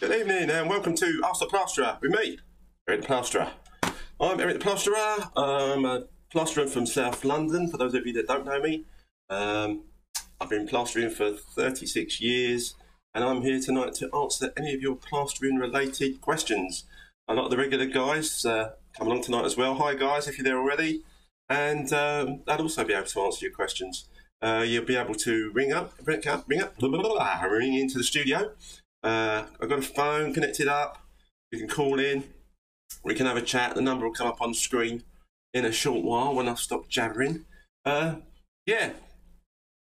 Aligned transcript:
Good 0.00 0.12
evening 0.12 0.48
and 0.48 0.70
welcome 0.70 0.94
to 0.94 1.22
Ask 1.24 1.40
the 1.40 1.46
Plasterer 1.46 1.98
with 2.00 2.12
me, 2.12 2.38
Eric 2.88 3.00
the 3.00 3.06
Plasterer. 3.08 3.50
I'm 4.20 4.38
Eric 4.38 4.54
the 4.54 4.60
Plasterer. 4.60 5.28
I'm 5.36 5.84
a 5.84 6.04
plasterer 6.30 6.68
from 6.68 6.86
South 6.86 7.24
London, 7.24 7.68
for 7.68 7.78
those 7.78 7.94
of 7.94 8.06
you 8.06 8.12
that 8.12 8.28
don't 8.28 8.46
know 8.46 8.60
me. 8.60 8.84
Um, 9.28 9.86
I've 10.40 10.50
been 10.50 10.68
plastering 10.68 11.10
for 11.10 11.32
36 11.32 12.20
years 12.20 12.76
and 13.12 13.24
I'm 13.24 13.42
here 13.42 13.58
tonight 13.58 13.94
to 13.94 14.08
answer 14.14 14.52
any 14.56 14.72
of 14.72 14.80
your 14.80 14.94
plastering 14.94 15.56
related 15.56 16.20
questions. 16.20 16.84
A 17.26 17.34
lot 17.34 17.46
of 17.46 17.50
the 17.50 17.56
regular 17.56 17.86
guys 17.86 18.44
uh, 18.44 18.74
come 18.96 19.08
along 19.08 19.24
tonight 19.24 19.46
as 19.46 19.56
well. 19.56 19.74
Hi 19.74 19.94
guys, 19.94 20.28
if 20.28 20.38
you're 20.38 20.44
there 20.44 20.58
already. 20.58 21.02
And 21.48 21.92
um, 21.92 22.42
I'll 22.46 22.62
also 22.62 22.84
be 22.84 22.94
able 22.94 23.06
to 23.06 23.20
answer 23.22 23.46
your 23.46 23.54
questions. 23.54 24.08
Uh, 24.40 24.64
you'll 24.64 24.84
be 24.84 24.94
able 24.94 25.16
to 25.16 25.50
ring 25.52 25.72
up, 25.72 25.94
ring 26.04 26.24
up, 26.28 26.44
ring 26.46 26.60
up, 26.60 26.78
blah, 26.78 26.88
blah, 26.88 27.02
blah, 27.02 27.42
ring 27.42 27.74
into 27.74 27.98
the 27.98 28.04
studio. 28.04 28.52
Uh, 29.02 29.44
I've 29.60 29.68
got 29.68 29.78
a 29.78 29.82
phone 29.82 30.34
connected 30.34 30.68
up. 30.68 30.98
You 31.50 31.58
can 31.58 31.68
call 31.68 31.98
in. 31.98 32.24
We 33.04 33.14
can 33.14 33.26
have 33.26 33.36
a 33.36 33.42
chat. 33.42 33.74
The 33.74 33.80
number 33.80 34.06
will 34.06 34.14
come 34.14 34.26
up 34.26 34.40
on 34.40 34.54
screen 34.54 35.04
in 35.54 35.64
a 35.64 35.72
short 35.72 36.04
while 36.04 36.34
when 36.34 36.48
I 36.48 36.54
stop 36.54 36.88
jabbering. 36.88 37.44
Uh, 37.84 38.16
yeah, 38.66 38.92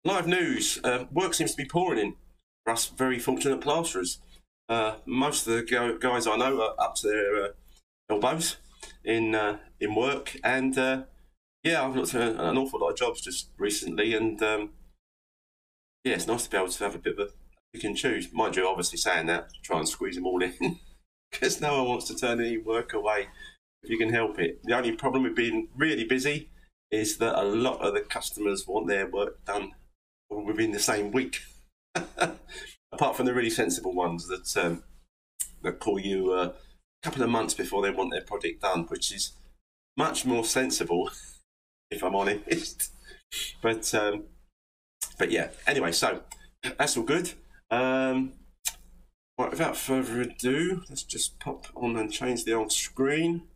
live 0.03 0.27
news. 0.27 0.79
Uh, 0.83 1.05
work 1.11 1.33
seems 1.33 1.51
to 1.51 1.57
be 1.57 1.67
pouring 1.67 1.99
in 1.99 2.15
for 2.63 2.73
us 2.73 2.87
very 2.87 3.19
fortunate 3.19 3.61
plasterers. 3.61 4.19
Uh, 4.67 4.95
most 5.05 5.47
of 5.47 5.53
the 5.53 5.97
guys 5.99 6.27
I 6.27 6.37
know 6.37 6.61
are 6.61 6.75
up 6.79 6.95
to 6.95 7.07
their 7.07 7.45
uh, 7.45 7.47
elbows 8.09 8.57
in 9.03 9.35
uh, 9.35 9.57
in 9.79 9.95
work, 9.95 10.37
and 10.43 10.75
yeah, 11.63 11.83
I've 11.83 11.95
looked 11.95 12.13
at 12.13 12.35
an 12.35 12.57
awful 12.57 12.79
lot 12.79 12.91
of 12.91 12.97
jobs 12.97 13.21
just 13.21 13.49
recently, 13.57 14.13
and 14.13 14.41
um, 14.43 14.71
yeah, 16.03 16.13
it's 16.13 16.27
nice 16.27 16.43
to 16.43 16.49
be 16.49 16.57
able 16.57 16.69
to 16.69 16.83
have 16.83 16.95
a 16.95 16.99
bit 16.99 17.19
of 17.19 17.27
a 17.27 17.44
pick 17.75 17.83
and 17.83 17.97
choose. 17.97 18.31
Mind 18.31 18.55
you, 18.55 18.67
obviously 18.67 18.97
saying 18.97 19.27
that, 19.27 19.49
try 19.63 19.77
and 19.77 19.87
squeeze 19.87 20.15
them 20.15 20.25
all 20.25 20.41
in, 20.41 20.79
because 21.31 21.61
no 21.61 21.77
one 21.77 21.87
wants 21.87 22.07
to 22.07 22.15
turn 22.15 22.39
any 22.39 22.57
work 22.57 22.93
away 22.93 23.27
if 23.83 23.89
you 23.89 23.97
can 23.97 24.13
help 24.13 24.39
it. 24.39 24.61
The 24.63 24.75
only 24.75 24.93
problem 24.93 25.23
with 25.23 25.35
being 25.35 25.67
really 25.75 26.05
busy 26.05 26.49
is 26.91 27.17
that 27.17 27.39
a 27.39 27.43
lot 27.43 27.81
of 27.81 27.93
the 27.93 28.01
customers 28.01 28.65
want 28.67 28.87
their 28.87 29.07
work 29.07 29.43
done 29.45 29.71
within 30.29 30.71
the 30.71 30.79
same 30.79 31.11
week. 31.11 31.41
Apart 32.91 33.17
from 33.17 33.25
the 33.25 33.33
really 33.33 33.49
sensible 33.49 33.93
ones 33.93 34.27
that 34.27 34.63
um, 34.63 34.83
that 35.63 35.79
call 35.79 35.99
you 35.99 36.31
uh, 36.31 36.51
a 36.51 36.53
couple 37.03 37.23
of 37.23 37.29
months 37.29 37.53
before 37.53 37.81
they 37.81 37.91
want 37.91 38.11
their 38.11 38.21
project 38.21 38.61
done, 38.61 38.83
which 38.85 39.13
is 39.13 39.33
much 39.97 40.25
more 40.25 40.45
sensible 40.45 41.09
if 41.91 42.03
I'm 42.03 42.15
honest. 42.15 42.91
but 43.61 43.93
um, 43.93 44.23
but 45.17 45.31
yeah. 45.31 45.49
Anyway, 45.67 45.91
so 45.91 46.21
that's 46.77 46.97
all 46.97 47.03
good. 47.03 47.33
Um, 47.71 48.33
right, 49.37 49.49
without 49.49 49.75
further 49.77 50.21
ado, 50.21 50.83
let's 50.89 51.03
just 51.03 51.39
pop 51.39 51.67
on 51.75 51.95
and 51.97 52.11
change 52.11 52.43
the 52.43 52.53
old 52.53 52.71
screen. 52.71 53.47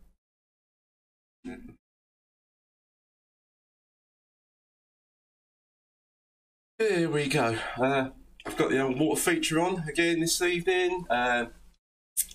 Here 6.78 7.10
we 7.10 7.28
go. 7.28 7.56
Uh, 7.76 8.08
I've 8.46 8.56
got 8.56 8.70
the 8.70 8.80
old 8.80 8.98
water 8.98 9.20
feature 9.20 9.60
on 9.60 9.84
again 9.88 10.20
this 10.20 10.40
evening. 10.40 11.04
Uh, 11.10 11.46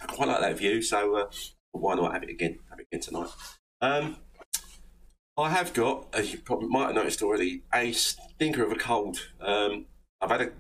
I 0.01 0.05
quite 0.05 0.27
like 0.27 0.41
that 0.41 0.57
view, 0.57 0.81
so 0.81 1.15
uh, 1.15 1.29
why 1.71 1.95
not 1.95 2.13
have 2.13 2.23
it 2.23 2.29
again? 2.29 2.59
Have 2.69 2.79
it 2.79 2.87
again 2.91 3.01
tonight. 3.01 3.29
Um, 3.81 4.17
I 5.37 5.49
have 5.49 5.73
got, 5.73 6.07
as 6.13 6.31
you 6.31 6.39
probably 6.39 6.69
might 6.69 6.85
have 6.85 6.95
noticed 6.95 7.21
already, 7.21 7.63
a 7.73 7.91
stinker 7.91 8.63
of 8.63 8.71
a 8.71 8.75
cold. 8.75 9.19
Um, 9.41 9.87
I've 10.21 10.29
had 10.29 10.41
a 10.41 10.51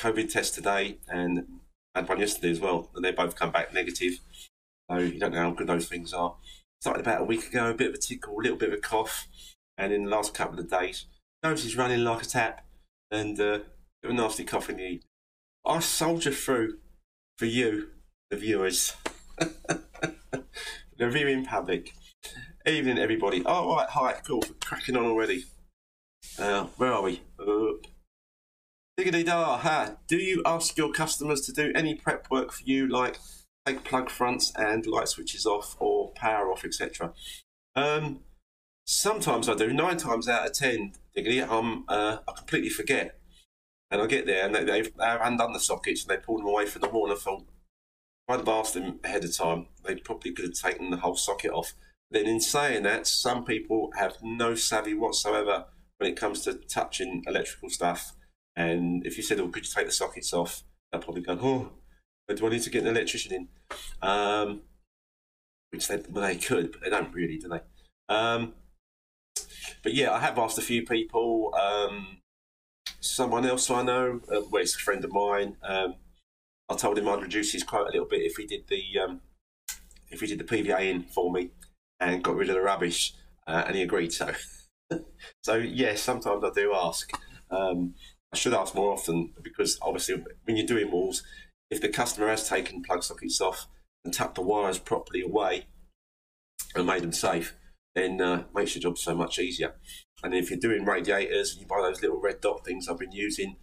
COVID 0.00 0.32
test 0.32 0.54
today 0.54 0.96
and 1.08 1.46
had 1.94 2.08
one 2.08 2.20
yesterday 2.20 2.50
as 2.50 2.60
well, 2.60 2.90
and 2.94 3.04
they 3.04 3.12
both 3.12 3.36
come 3.36 3.52
back 3.52 3.74
negative. 3.74 4.20
So 4.90 4.98
you 4.98 5.20
don't 5.20 5.32
know 5.32 5.42
how 5.42 5.50
good 5.50 5.66
those 5.66 5.88
things 5.88 6.14
are. 6.14 6.36
Started 6.80 7.02
about 7.02 7.20
a 7.20 7.24
week 7.24 7.46
ago, 7.48 7.70
a 7.70 7.74
bit 7.74 7.88
of 7.88 7.94
a 7.94 7.98
tickle, 7.98 8.34
a 8.34 8.42
little 8.42 8.56
bit 8.56 8.72
of 8.72 8.78
a 8.78 8.80
cough, 8.80 9.28
and 9.76 9.92
in 9.92 10.04
the 10.04 10.10
last 10.10 10.32
couple 10.32 10.58
of 10.58 10.70
days, 10.70 11.04
nose 11.42 11.66
is 11.66 11.76
running 11.76 12.02
like 12.02 12.22
a 12.22 12.26
tap, 12.26 12.64
and 13.10 13.38
uh, 13.38 13.58
a 14.02 14.12
nasty 14.12 14.44
cough 14.44 14.70
in 14.70 14.76
the 14.76 14.82
evening. 14.82 15.02
I 15.66 15.80
soldier 15.80 16.30
through 16.30 16.78
for 17.36 17.44
you, 17.44 17.88
the 18.30 18.38
viewers, 18.38 18.94
the 19.38 20.44
viewing 20.98 21.44
public. 21.44 21.92
Evening, 22.66 22.98
everybody. 22.98 23.42
Oh, 23.44 23.74
right, 23.74 23.88
hi, 23.88 24.14
cool. 24.26 24.44
Cracking 24.62 24.96
on 24.96 25.06
already. 25.06 25.44
Uh, 26.38 26.64
where 26.76 26.92
are 26.92 27.02
we? 27.02 27.22
Uh, 27.38 27.72
diggity 29.04 29.24
da, 29.24 29.58
ha. 29.58 29.96
Do 30.06 30.16
you 30.16 30.42
ask 30.44 30.76
your 30.76 30.92
customers 30.92 31.40
to 31.42 31.52
do 31.52 31.72
any 31.74 31.94
prep 31.94 32.30
work 32.30 32.52
for 32.52 32.62
you, 32.64 32.86
like 32.86 33.18
take 33.66 33.84
plug 33.84 34.10
fronts 34.10 34.52
and 34.56 34.86
light 34.86 35.08
switches 35.08 35.46
off 35.46 35.76
or 35.78 36.12
power 36.12 36.50
off, 36.50 36.64
etc.? 36.64 37.12
Um, 37.74 38.20
sometimes 38.86 39.48
I 39.48 39.54
do. 39.54 39.72
Nine 39.72 39.96
times 39.96 40.28
out 40.28 40.46
of 40.46 40.52
ten, 40.52 40.92
diggity, 41.14 41.42
I'm, 41.42 41.84
uh, 41.88 42.18
I 42.28 42.32
completely 42.36 42.70
forget. 42.70 43.18
And 43.90 44.00
I 44.00 44.06
get 44.06 44.26
there 44.26 44.46
and 44.46 44.54
they, 44.54 44.64
they've, 44.64 44.94
they've 44.96 45.20
undone 45.20 45.52
the 45.52 45.60
sockets 45.60 46.02
and 46.02 46.10
they 46.10 46.22
pulled 46.22 46.40
them 46.40 46.48
away 46.48 46.66
from 46.66 46.82
the 46.82 46.88
wall 46.88 47.10
and 47.10 47.14
I 47.14 47.20
thought, 47.20 47.44
if 48.28 48.38
I'd 48.38 48.48
asked 48.48 48.74
them 48.74 49.00
ahead 49.02 49.24
of 49.24 49.36
time, 49.36 49.66
they 49.84 49.96
probably 49.96 50.32
could 50.32 50.44
have 50.44 50.54
taken 50.54 50.90
the 50.90 50.98
whole 50.98 51.16
socket 51.16 51.50
off 51.50 51.74
then 52.10 52.26
in 52.26 52.40
saying 52.40 52.82
that, 52.82 53.06
some 53.06 53.44
people 53.44 53.90
have 53.96 54.16
no 54.22 54.54
savvy 54.54 54.94
whatsoever 54.94 55.66
when 55.98 56.10
it 56.10 56.16
comes 56.16 56.42
to 56.42 56.54
touching 56.54 57.22
electrical 57.26 57.70
stuff. 57.70 58.14
And 58.56 59.06
if 59.06 59.16
you 59.16 59.22
said, 59.22 59.40
"Oh, 59.40 59.48
could 59.48 59.64
you 59.64 59.72
take 59.72 59.86
the 59.86 59.92
sockets 59.92 60.32
off?" 60.32 60.62
They'll 60.90 61.02
probably 61.02 61.22
go, 61.22 61.38
"Oh, 61.40 61.72
do 62.34 62.46
I 62.46 62.50
need 62.50 62.62
to 62.62 62.70
get 62.70 62.82
an 62.82 62.88
electrician 62.88 63.32
in?" 63.34 63.48
Um, 64.02 64.62
which 65.70 65.88
they, 65.88 66.02
well, 66.10 66.26
they 66.26 66.36
could, 66.36 66.72
but 66.72 66.80
they 66.82 66.90
don't 66.90 67.14
really, 67.14 67.38
do 67.38 67.48
they? 67.48 67.60
Um, 68.08 68.54
but 69.82 69.94
yeah, 69.94 70.12
I 70.12 70.18
have 70.20 70.38
asked 70.38 70.58
a 70.58 70.62
few 70.62 70.84
people. 70.84 71.54
Um, 71.54 72.18
someone 73.00 73.46
else 73.46 73.70
I 73.70 73.82
know, 73.82 74.20
uh, 74.28 74.42
well, 74.50 74.62
it's 74.62 74.74
a 74.74 74.78
friend 74.78 75.04
of 75.04 75.12
mine. 75.12 75.56
Um, 75.62 75.94
I 76.68 76.76
told 76.76 76.98
him 76.98 77.08
I'd 77.08 77.22
reduce 77.22 77.52
his 77.52 77.64
quote 77.64 77.88
a 77.88 77.92
little 77.92 78.06
bit 78.06 78.22
if 78.22 78.36
he 78.36 78.46
did 78.46 78.68
the 78.68 78.82
um, 79.00 79.20
if 80.08 80.20
he 80.20 80.26
did 80.26 80.38
the 80.38 80.44
PVA 80.44 80.90
in 80.90 81.02
for 81.02 81.32
me 81.32 81.50
and 81.98 82.22
got 82.22 82.36
rid 82.36 82.48
of 82.48 82.54
the 82.54 82.62
rubbish, 82.62 83.14
uh, 83.46 83.64
and 83.66 83.76
he 83.76 83.82
agreed. 83.82 84.12
So, 84.12 84.32
so 85.42 85.54
yes, 85.56 86.02
sometimes 86.02 86.44
I 86.44 86.50
do 86.54 86.74
ask. 86.74 87.10
Um, 87.50 87.94
I 88.32 88.36
should 88.36 88.54
ask 88.54 88.74
more 88.74 88.92
often 88.92 89.32
because 89.42 89.78
obviously, 89.82 90.22
when 90.44 90.56
you're 90.56 90.66
doing 90.66 90.90
walls, 90.90 91.22
if 91.70 91.80
the 91.80 91.88
customer 91.88 92.28
has 92.28 92.48
taken 92.48 92.82
plug 92.82 93.02
sockets 93.02 93.40
off 93.40 93.66
and 94.04 94.14
tucked 94.14 94.36
the 94.36 94.42
wires 94.42 94.78
properly 94.78 95.22
away 95.22 95.66
and 96.74 96.86
made 96.86 97.02
them 97.02 97.12
safe, 97.12 97.54
then 97.94 98.20
uh, 98.20 98.44
makes 98.54 98.74
your 98.74 98.82
job 98.82 98.98
so 98.98 99.14
much 99.14 99.38
easier. 99.38 99.74
And 100.22 100.34
if 100.34 100.50
you're 100.50 100.58
doing 100.58 100.84
radiators 100.84 101.52
and 101.52 101.60
you 101.60 101.66
buy 101.66 101.80
those 101.82 102.02
little 102.02 102.20
red 102.20 102.40
dot 102.40 102.64
things 102.64 102.88
I've 102.88 102.98
been 102.98 103.12
using 103.12 103.56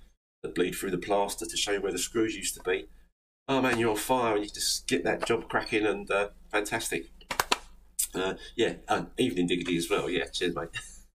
that 0.43 0.55
bleed 0.55 0.75
through 0.75 0.91
the 0.91 0.97
plaster 0.97 1.45
to 1.45 1.57
show 1.57 1.71
you 1.71 1.81
where 1.81 1.91
the 1.91 1.97
screws 1.97 2.35
used 2.35 2.55
to 2.55 2.63
be, 2.63 2.87
oh 3.47 3.61
man, 3.61 3.79
you're 3.79 3.91
on 3.91 3.97
fire 3.97 4.35
and 4.35 4.43
you 4.43 4.51
just 4.51 4.87
get 4.87 5.03
that 5.03 5.25
job 5.25 5.47
cracking 5.49 5.85
and 5.85 6.09
uh, 6.11 6.29
fantastic. 6.51 7.09
Uh, 8.13 8.33
yeah, 8.55 8.73
and 8.87 9.07
evening 9.17 9.47
diggity 9.47 9.77
as 9.77 9.89
well. 9.89 10.09
Yeah, 10.09 10.25
cheers, 10.25 10.55
mate. 10.55 10.69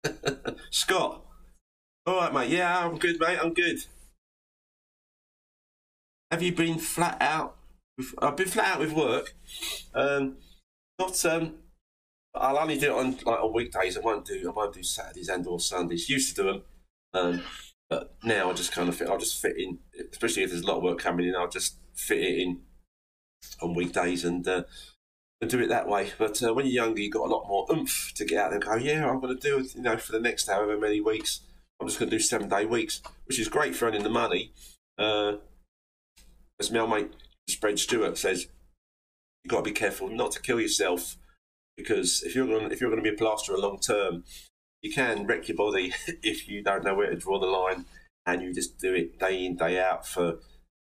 Scott. 0.70 1.24
All 2.08 2.16
right, 2.16 2.32
mate. 2.32 2.48
Yeah, 2.48 2.86
I'm 2.86 2.96
good, 2.96 3.20
mate. 3.20 3.38
I'm 3.38 3.52
good. 3.52 3.84
Have 6.30 6.42
you 6.42 6.52
been 6.52 6.78
flat 6.78 7.18
out? 7.20 7.58
With, 7.98 8.14
I've 8.22 8.34
been 8.34 8.48
flat 8.48 8.76
out 8.76 8.80
with 8.80 8.94
work. 8.94 9.34
Um, 9.94 10.38
not. 10.98 11.22
Um, 11.26 11.56
I'll 12.34 12.56
only 12.56 12.78
do 12.78 12.92
it 12.92 12.98
on 12.98 13.10
like 13.26 13.40
on 13.40 13.52
weekdays. 13.52 13.98
I 13.98 14.00
won't 14.00 14.24
do. 14.24 14.42
I 14.48 14.56
won't 14.56 14.72
do 14.72 14.82
Saturdays 14.82 15.28
and 15.28 15.46
or 15.46 15.60
Sundays. 15.60 16.08
Used 16.08 16.34
to 16.34 16.42
do 16.42 16.48
them, 16.50 16.62
um, 17.12 17.42
but 17.90 18.14
now 18.24 18.50
I 18.50 18.54
just 18.54 18.72
kind 18.72 18.88
of 18.88 18.96
fit. 18.96 19.10
I'll 19.10 19.18
just 19.18 19.42
fit 19.42 19.58
in, 19.58 19.80
especially 20.10 20.44
if 20.44 20.50
there's 20.50 20.62
a 20.62 20.66
lot 20.66 20.78
of 20.78 20.84
work 20.84 21.00
coming 21.00 21.28
in. 21.28 21.36
I'll 21.36 21.50
just 21.50 21.76
fit 21.92 22.22
it 22.22 22.38
in 22.38 22.62
on 23.60 23.74
weekdays 23.74 24.24
and 24.24 24.48
uh, 24.48 24.62
do 25.46 25.60
it 25.60 25.68
that 25.68 25.86
way. 25.86 26.12
But 26.16 26.42
uh, 26.42 26.54
when 26.54 26.64
you're 26.64 26.86
younger, 26.86 27.02
you've 27.02 27.12
got 27.12 27.28
a 27.28 27.34
lot 27.34 27.46
more 27.46 27.66
oomph 27.70 28.12
to 28.14 28.24
get 28.24 28.46
out 28.46 28.54
and 28.54 28.64
go, 28.64 28.76
yeah, 28.76 29.06
I'm 29.06 29.20
going 29.20 29.38
to 29.38 29.46
do 29.46 29.58
it, 29.58 29.74
you 29.74 29.82
know, 29.82 29.98
for 29.98 30.12
the 30.12 30.20
next 30.20 30.48
however 30.48 30.78
many 30.78 31.02
weeks. 31.02 31.40
I'm 31.80 31.86
just 31.86 31.98
going 31.98 32.10
to 32.10 32.16
do 32.16 32.22
seven 32.22 32.48
day 32.48 32.64
weeks, 32.64 33.02
which 33.26 33.38
is 33.38 33.48
great 33.48 33.74
for 33.74 33.86
earning 33.86 34.02
the 34.02 34.10
money. 34.10 34.52
Uh, 34.98 35.34
as 36.58 36.70
my 36.70 36.86
mate 36.86 37.12
Spread 37.48 37.78
Stewart 37.78 38.18
says, 38.18 38.48
you've 39.44 39.50
got 39.50 39.58
to 39.58 39.70
be 39.70 39.72
careful 39.72 40.08
not 40.08 40.32
to 40.32 40.42
kill 40.42 40.60
yourself 40.60 41.16
because 41.76 42.22
if 42.24 42.34
you're 42.34 42.46
going 42.46 42.70
if 42.72 42.80
you're 42.80 42.90
going 42.90 43.02
to 43.02 43.08
be 43.08 43.14
a 43.14 43.18
plasterer 43.18 43.56
long 43.56 43.78
term, 43.78 44.24
you 44.82 44.92
can 44.92 45.26
wreck 45.26 45.48
your 45.48 45.56
body 45.56 45.92
if 46.22 46.48
you 46.48 46.62
don't 46.62 46.84
know 46.84 46.94
where 46.94 47.10
to 47.10 47.16
draw 47.16 47.38
the 47.38 47.46
line 47.46 47.86
and 48.26 48.42
you 48.42 48.52
just 48.52 48.78
do 48.78 48.94
it 48.94 49.18
day 49.18 49.46
in 49.46 49.56
day 49.56 49.80
out 49.80 50.06
for 50.06 50.38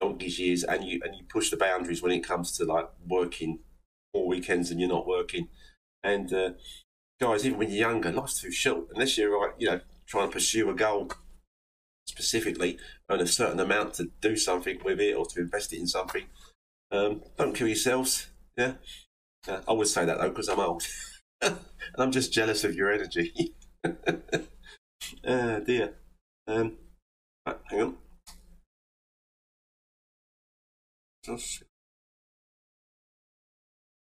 donkey's 0.00 0.38
years 0.38 0.64
and 0.64 0.84
you 0.84 1.00
and 1.04 1.14
you 1.14 1.24
push 1.28 1.50
the 1.50 1.56
boundaries 1.56 2.02
when 2.02 2.12
it 2.12 2.26
comes 2.26 2.56
to 2.56 2.64
like 2.64 2.88
working 3.06 3.60
more 4.12 4.26
weekends 4.26 4.70
and 4.70 4.80
you're 4.80 4.88
not 4.88 5.06
working. 5.06 5.48
And 6.02 6.32
uh, 6.32 6.50
guys, 7.20 7.46
even 7.46 7.58
when 7.58 7.70
you're 7.70 7.88
younger, 7.88 8.10
life's 8.10 8.40
too 8.40 8.50
short. 8.50 8.88
Unless 8.92 9.16
you're 9.16 9.40
like, 9.40 9.54
you 9.58 9.68
know, 9.68 9.80
trying 10.10 10.28
to 10.28 10.32
pursue 10.32 10.68
a 10.68 10.74
goal 10.74 11.08
specifically, 12.06 12.78
earn 13.08 13.20
a 13.20 13.26
certain 13.26 13.60
amount 13.60 13.94
to 13.94 14.10
do 14.20 14.36
something 14.36 14.80
with 14.84 15.00
it 15.00 15.14
or 15.14 15.24
to 15.24 15.40
invest 15.40 15.72
it 15.72 15.78
in 15.78 15.86
something. 15.86 16.24
Um, 16.90 17.22
don't 17.38 17.54
kill 17.54 17.68
yourselves. 17.68 18.26
Yeah, 18.56 18.74
uh, 19.48 19.60
I 19.66 19.72
would 19.72 19.86
say 19.86 20.04
that 20.04 20.18
though 20.18 20.28
because 20.28 20.48
I'm 20.48 20.58
old, 20.58 20.82
and 21.40 21.56
I'm 21.96 22.10
just 22.10 22.32
jealous 22.32 22.64
of 22.64 22.74
your 22.74 22.92
energy. 22.92 23.54
oh 25.24 25.60
dear. 25.64 25.94
Um, 26.48 26.76
right, 27.46 27.56
hang 27.70 27.82
on. 27.82 27.96
Just... 31.24 31.62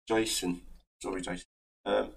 Jason, 0.08 0.62
sorry, 1.02 1.22
Jason. 1.22 1.46
Um, 1.86 2.10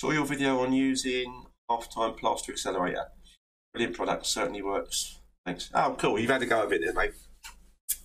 saw 0.00 0.10
your 0.12 0.24
video 0.24 0.60
on 0.60 0.72
using 0.72 1.46
half-time 1.70 2.14
plaster 2.14 2.52
accelerator. 2.52 3.06
Brilliant 3.72 3.96
product, 3.96 4.26
certainly 4.26 4.62
works. 4.62 5.20
Thanks. 5.44 5.70
Oh, 5.74 5.96
cool. 5.98 6.18
You've 6.18 6.30
had 6.30 6.42
a 6.42 6.46
go 6.46 6.62
of 6.62 6.72
it, 6.72 6.80
there, 6.82 6.94
mate. 6.94 7.12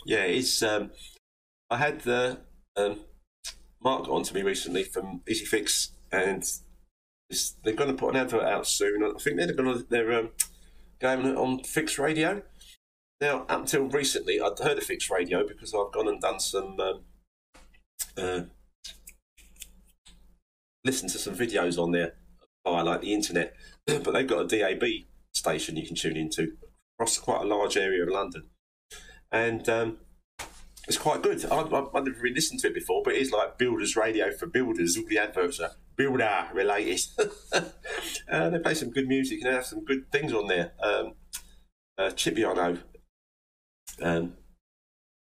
Yeah, 0.06 0.24
it's. 0.24 0.62
Um, 0.62 0.92
I 1.70 1.78
had 1.78 2.02
the 2.02 2.40
um, 2.76 3.02
Mark 3.82 4.08
on 4.10 4.24
to 4.24 4.34
me 4.34 4.42
recently 4.42 4.84
from 4.84 5.22
Easy 5.28 5.46
Fix, 5.46 5.92
and 6.12 6.44
they're 7.64 7.74
going 7.74 7.92
to 7.92 7.96
put 7.96 8.16
an 8.16 8.22
advert 8.22 8.44
out 8.44 8.68
soon. 8.68 9.04
I 9.04 9.18
think 9.20 9.38
they're 9.38 9.54
going 9.54 9.78
to 9.78 9.86
they're 9.90 10.14
um, 10.14 10.30
going 11.00 11.38
on 11.38 11.64
Fix 11.64 11.98
radio. 12.00 12.42
Now, 13.22 13.42
up 13.50 13.62
until 13.62 13.84
recently, 13.90 14.42
I'd 14.42 14.60
heard 14.60 14.78
of 14.78 14.84
Fix 14.84 15.10
radio 15.10 15.46
because 15.48 15.74
I've 15.74 15.94
gone 15.94 16.08
and 16.08 16.22
done 16.22 16.40
some 16.40 16.80
um, 16.80 17.02
uh, 18.18 18.42
listen 20.86 21.10
to 21.10 21.18
some 21.18 21.36
videos 21.36 21.78
on 21.82 21.92
there 21.92 22.14
via 22.70 22.84
like 22.84 23.02
the 23.02 23.14
internet. 23.14 23.56
but 23.86 24.12
they've 24.12 24.28
got 24.28 24.52
a 24.52 24.58
DAB 24.58 24.84
station 25.34 25.78
you 25.78 25.86
can 25.86 25.96
tune 25.96 26.18
into 26.18 26.54
across 26.96 27.18
quite 27.18 27.42
a 27.42 27.46
large 27.46 27.78
area 27.78 28.04
of 28.04 28.10
London, 28.10 28.44
and 29.32 29.68
um, 29.70 29.98
it's 30.88 30.98
quite 30.98 31.22
good. 31.22 31.46
I, 31.46 31.56
I, 31.56 31.88
I've 31.96 32.04
never 32.04 32.20
really 32.20 32.36
listened 32.36 32.60
to 32.62 32.68
it 32.68 32.74
before, 32.74 33.02
but 33.04 33.14
it's 33.16 33.32
like 33.32 33.58
builders 33.58 33.96
radio 33.96 34.32
for 34.32 34.48
builders. 34.48 34.98
All 34.98 35.06
the 35.08 35.20
adverts 35.20 35.60
are 35.60 35.72
builder 35.96 36.48
related. 36.54 37.02
uh, 38.32 38.50
they 38.50 38.60
play 38.60 38.74
some 38.74 38.90
good 38.90 39.08
music 39.08 39.40
and 39.42 39.52
they 39.52 39.56
have 39.56 39.66
some 39.66 39.84
good 39.86 40.12
things 40.12 40.34
on 40.34 40.48
there. 40.48 40.72
Um, 40.82 41.14
uh, 41.98 42.10
Chippy, 42.12 42.46
I 42.46 42.54
know. 42.54 42.78
Um, 44.02 44.34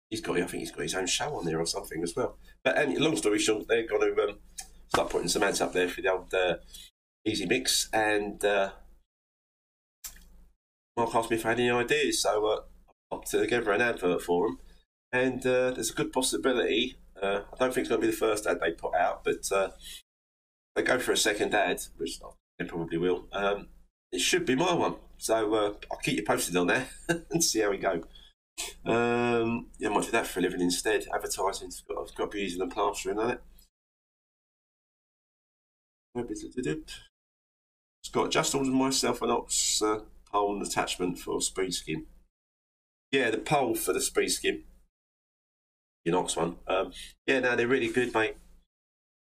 he's 0.10 0.22
got, 0.22 0.38
I 0.38 0.45
think 0.45 0.62
he's 0.62 0.72
got 0.72 0.84
his 0.84 0.95
own 0.95 1.07
show 1.07 1.36
on 1.36 1.45
there 1.45 1.60
or 1.60 1.66
something 1.66 2.04
as 2.04 2.13
well. 2.16 2.38
But 2.63 2.78
and 2.78 2.98
long 2.98 3.18
story 3.18 3.39
short, 3.39 3.68
they're 3.68 3.88
going 3.88 4.13
to 4.13 4.24
um, 4.24 4.39
start 4.89 5.10
putting 5.10 5.30
some 5.30 5.44
ads 5.44 5.62
up 5.62 5.74
there 5.74 5.89
for 5.89 6.01
the 6.01 6.12
old 6.12 6.34
uh, 6.34 6.57
Easy 7.27 7.45
Mix. 7.45 7.89
And 7.91 8.44
uh, 8.44 8.71
Mark 10.95 11.13
asked 11.13 11.29
me 11.29 11.38
if 11.38 11.45
I 11.45 11.50
had 11.50 11.59
any 11.59 11.69
ideas, 11.69 12.21
so 12.21 12.45
uh, 12.45 12.62
I 12.88 12.91
popped 13.12 13.31
together 13.31 13.71
an 13.71 13.81
advert 13.81 14.21
for 14.21 14.47
them. 14.47 14.59
And 15.12 15.45
uh, 15.45 15.71
there's 15.71 15.91
a 15.91 15.95
good 15.95 16.13
possibility. 16.13 16.95
Uh, 17.21 17.41
I 17.53 17.57
don't 17.57 17.74
think 17.74 17.85
it's 17.85 17.89
going 17.89 18.01
to 18.01 18.07
be 18.07 18.12
the 18.12 18.18
first 18.18 18.45
ad 18.45 18.59
they 18.62 18.71
put 18.71 18.95
out, 18.95 19.24
but 19.24 19.51
uh, 19.51 19.69
they 20.75 20.83
go 20.83 21.00
for 21.00 21.12
a 21.12 21.18
second 21.18 21.53
ad, 21.53 21.81
which 21.97 22.19
they 22.59 22.65
probably 22.65 22.97
will. 22.97 23.27
Um, 23.31 23.68
it 24.12 24.19
should 24.19 24.45
be 24.45 24.56
my 24.56 24.74
one. 24.74 24.95
So 25.18 25.53
uh, 25.53 25.74
I'll 25.91 25.97
keep 26.03 26.18
you 26.18 26.24
posted 26.24 26.56
on 26.56 26.68
that 26.68 26.88
and 27.31 27.44
see 27.44 27.59
how 27.59 27.71
we 27.71 27.77
go. 27.77 28.03
Um, 28.85 29.68
yeah, 29.79 29.89
I 29.89 29.94
might 29.94 30.06
do 30.06 30.12
that 30.12 30.27
for 30.27 30.39
a 30.39 30.44
living 30.44 30.62
instead. 30.62 31.06
Advertising's 31.13 31.81
got, 31.81 31.97
I've 32.00 32.15
got 32.15 32.31
to 32.31 32.38
be 32.38 32.41
using 32.41 32.59
the 32.59 32.74
plastering 32.74 33.19
on 33.19 33.31
it. 33.31 33.41
Got 38.12 38.31
just 38.31 38.56
ordered 38.56 38.71
myself 38.71 39.21
an 39.21 39.30
Ox 39.30 39.81
uh, 39.81 40.00
pole 40.31 40.62
attachment 40.62 41.19
for 41.19 41.42
speed 41.42 41.74
skim. 41.74 42.06
Yeah, 43.12 43.31
the 43.31 43.38
pole 43.38 43.75
for 43.75 43.94
the 43.94 44.01
speed 44.01 44.30
skim. 44.30 44.63
The 46.06 46.18
Ox 46.18 46.36
one. 46.36 46.57
Um, 46.68 46.94
yeah, 47.25 47.39
no, 47.39 47.56
they're 47.56 47.68
really 47.68 47.89
good, 47.89 48.13
mate. 48.13 48.38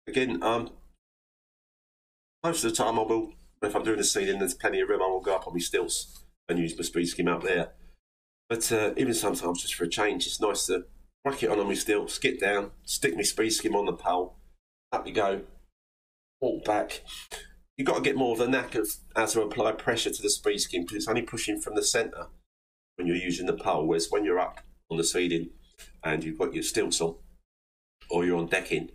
Again, 0.07 0.43
um, 0.43 0.71
most 2.45 2.65
of 2.65 2.71
the 2.71 2.77
time 2.77 2.99
I 2.99 3.03
will, 3.03 3.33
if 3.63 3.75
I'm 3.75 3.83
doing 3.83 3.99
the 3.99 4.05
seeding, 4.05 4.39
there's 4.39 4.55
plenty 4.55 4.81
of 4.81 4.89
room, 4.89 5.03
I 5.03 5.09
will 5.09 5.21
go 5.21 5.35
up 5.35 5.49
on 5.49 5.55
my 5.55 5.59
stilts 5.59 6.25
and 6.49 6.59
use 6.59 6.77
my 6.77 6.85
speed 6.85 7.07
skim 7.07 7.29
up 7.29 7.43
there. 7.43 7.73
But 8.49 8.71
uh, 8.71 8.93
even 8.97 9.15
sometimes, 9.15 9.63
just 9.63 9.75
for 9.75 9.85
a 9.85 9.89
change, 9.89 10.27
it's 10.27 10.41
nice 10.41 10.67
to 10.67 10.85
whack 11.25 11.43
it 11.43 11.51
on 11.51 11.59
on 11.59 11.67
my 11.67 11.75
stilts, 11.75 12.15
skip 12.15 12.39
down, 12.39 12.71
stick 12.85 13.17
my 13.17 13.23
speed 13.23 13.51
skim 13.51 13.75
on 13.75 13.87
the 13.87 13.93
pole, 13.93 14.37
up 14.93 15.07
you 15.07 15.13
go, 15.13 15.43
walk 16.41 16.65
back. 16.65 17.03
You've 17.77 17.87
got 17.87 17.97
to 17.97 18.03
get 18.03 18.17
more 18.17 18.33
of 18.33 18.39
the 18.39 18.49
knack 18.49 18.75
of 18.75 18.89
how 19.15 19.27
to 19.27 19.43
apply 19.43 19.73
pressure 19.73 20.11
to 20.11 20.23
the 20.23 20.31
speed 20.31 20.59
skim 20.59 20.83
because 20.83 20.97
it's 20.97 21.09
only 21.09 21.23
pushing 21.23 21.61
from 21.61 21.75
the 21.75 21.83
centre 21.83 22.29
when 22.97 23.07
you're 23.07 23.17
using 23.17 23.47
the 23.47 23.53
pole, 23.53 23.87
whereas 23.87 24.11
when 24.11 24.25
you're 24.25 24.41
up 24.41 24.61
on 24.91 24.97
the 24.97 25.05
seeding 25.05 25.51
and 26.03 26.25
you've 26.25 26.39
got 26.39 26.55
your 26.55 26.63
stilts 26.63 27.01
on 27.01 27.17
or 28.09 28.25
you're 28.25 28.39
on 28.39 28.47
decking, 28.47 28.91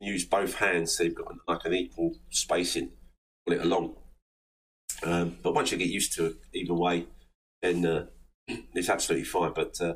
use 0.00 0.24
both 0.24 0.56
hands 0.56 0.96
so 0.96 1.04
you've 1.04 1.14
got 1.14 1.32
like 1.48 1.64
an 1.64 1.72
equal 1.72 2.16
spacing, 2.28 2.90
pull 3.46 3.56
it 3.56 3.64
along. 3.64 3.94
Um, 5.02 5.38
but 5.42 5.54
once 5.54 5.72
you 5.72 5.78
get 5.78 5.88
used 5.88 6.12
to 6.14 6.26
it 6.26 6.36
either 6.52 6.74
way, 6.74 7.06
then 7.62 7.86
uh, 7.86 8.06
it's 8.74 8.90
absolutely 8.90 9.24
fine. 9.24 9.52
But 9.54 9.80
uh, 9.80 9.94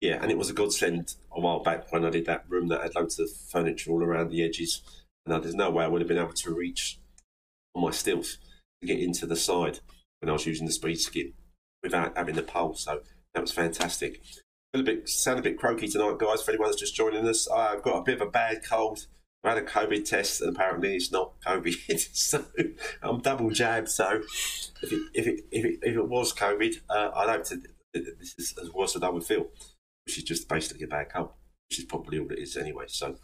yeah, 0.00 0.18
and 0.22 0.30
it 0.30 0.38
was 0.38 0.50
a 0.50 0.54
godsend 0.54 1.14
a 1.32 1.40
while 1.40 1.60
back 1.60 1.90
when 1.92 2.04
I 2.04 2.10
did 2.10 2.26
that 2.26 2.44
room 2.48 2.68
that 2.68 2.82
had 2.82 2.94
loads 2.94 3.18
of 3.18 3.30
furniture 3.50 3.90
all 3.90 4.04
around 4.04 4.30
the 4.30 4.44
edges, 4.44 4.82
and 5.26 5.42
there's 5.42 5.54
no 5.56 5.70
way 5.70 5.84
I 5.84 5.88
would 5.88 6.02
have 6.02 6.08
been 6.08 6.18
able 6.18 6.34
to 6.34 6.54
reach 6.54 7.00
on 7.74 7.82
my 7.82 7.90
stilts 7.90 8.38
to 8.80 8.86
get 8.86 9.00
into 9.00 9.26
the 9.26 9.36
side 9.36 9.80
when 10.20 10.30
I 10.30 10.32
was 10.32 10.46
using 10.46 10.66
the 10.66 10.72
speed 10.72 11.00
skim 11.00 11.34
without 11.82 12.16
having 12.16 12.34
the 12.34 12.42
pole. 12.42 12.74
So 12.74 13.00
that 13.34 13.40
was 13.40 13.52
fantastic. 13.52 14.22
a 14.72 14.82
bit 14.82 15.08
sound 15.08 15.38
a 15.38 15.42
bit 15.42 15.58
croaky 15.58 15.88
tonight, 15.88 16.18
guys. 16.18 16.42
For 16.42 16.50
anyone 16.50 16.68
that's 16.68 16.80
just 16.80 16.94
joining 16.96 17.26
us, 17.26 17.48
I've 17.48 17.82
got 17.82 17.98
a 17.98 18.02
bit 18.02 18.20
of 18.20 18.28
a 18.28 18.30
bad 18.30 18.64
cold. 18.64 19.06
I 19.44 19.50
had 19.50 19.58
a 19.58 19.62
COVID 19.62 20.08
test, 20.08 20.40
and 20.40 20.56
apparently 20.56 20.96
it's 20.96 21.12
not 21.12 21.38
COVID. 21.42 21.98
so 22.14 22.46
I'm 23.02 23.20
double 23.20 23.50
jabbed. 23.50 23.90
So 23.90 24.22
if 24.82 24.92
it 24.92 25.02
if 25.12 25.26
it 25.26 25.40
if 25.50 25.64
it, 25.64 25.78
if 25.82 25.96
it 25.96 26.08
was 26.08 26.32
COVID, 26.32 26.76
uh, 26.88 27.10
I'd 27.14 27.28
hope 27.28 27.44
to, 27.44 27.60
this 27.92 28.34
is 28.38 28.54
as 28.60 28.72
worse 28.72 28.96
as 28.96 29.02
I 29.02 29.10
would 29.10 29.24
feel, 29.24 29.48
which 30.06 30.16
is 30.16 30.24
just 30.24 30.48
basically 30.48 30.84
a 30.84 30.88
bad 30.88 31.12
cold, 31.12 31.30
which 31.68 31.80
is 31.80 31.84
probably 31.84 32.18
all 32.18 32.32
it 32.32 32.38
is 32.38 32.56
anyway. 32.56 32.86
So 32.88 33.16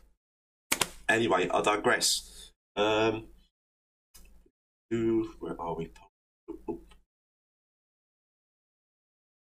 anyway, 1.09 1.49
I 1.49 1.63
digress. 1.63 2.51
Um, 2.77 3.29
ooh, 4.93 5.33
where 5.39 5.61
are 5.61 5.77
we? 5.77 5.91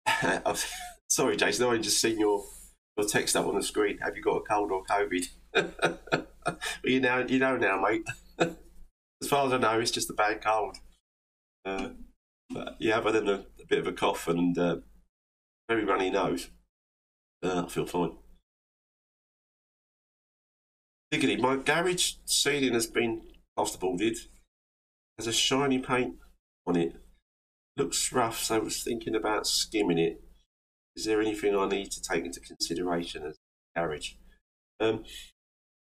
Sorry, 1.10 1.36
Jason. 1.36 1.68
I 1.68 1.78
just 1.78 2.00
seen 2.02 2.20
your 2.20 2.44
your 2.98 3.08
text 3.08 3.36
up 3.36 3.48
on 3.48 3.56
the 3.56 3.64
screen. 3.64 3.98
Have 4.00 4.16
you 4.16 4.22
got 4.22 4.38
a 4.38 4.42
cold 4.42 4.72
or 4.72 4.84
COVID? 4.86 5.26
well, 5.54 6.28
you 6.84 7.00
know, 7.00 7.26
you 7.28 7.40
know 7.40 7.58
now, 7.58 7.82
mate. 7.82 8.04
as 8.40 9.28
far 9.28 9.48
as 9.48 9.54
I 9.54 9.58
know, 9.58 9.80
it's 9.80 9.92
just 9.92 10.10
a 10.10 10.14
bad 10.14 10.44
cold. 10.44 10.78
Uh, 11.66 11.90
but 12.50 12.76
yeah, 12.80 12.98
other 12.98 13.12
than 13.12 13.30
a, 13.30 13.46
a, 13.62 13.66
bit 13.68 13.80
of 13.80 13.88
a 13.88 13.94
cough 13.94 14.28
and 14.28 14.58
uh, 14.58 14.78
very 15.70 15.86
runny 15.86 16.10
nose, 16.10 16.50
uh, 17.44 17.64
I 17.66 17.70
feel 17.70 17.86
fine. 17.86 18.12
Diggity, 21.12 21.38
my 21.38 21.58
garage 21.58 22.14
ceiling 22.26 22.74
has 22.74 22.88
been 22.88 23.22
plasterboarded. 23.58 24.18
Has 25.22 25.28
a 25.28 25.34
shiny 25.34 25.78
paint 25.78 26.16
on 26.66 26.76
it. 26.76 26.96
Looks 27.78 28.12
rough, 28.12 28.40
so 28.42 28.56
I 28.56 28.58
was 28.58 28.84
thinking 28.84 29.14
about 29.14 29.46
skimming 29.46 30.00
it. 30.00 30.20
Is 30.96 31.06
there 31.06 31.22
anything 31.22 31.56
I 31.56 31.68
need 31.68 31.92
to 31.92 32.02
take 32.02 32.26
into 32.26 32.40
consideration 32.40 33.28
as 33.28 33.36
a 33.76 33.80
garage? 33.80 34.14
Um, 34.80 35.04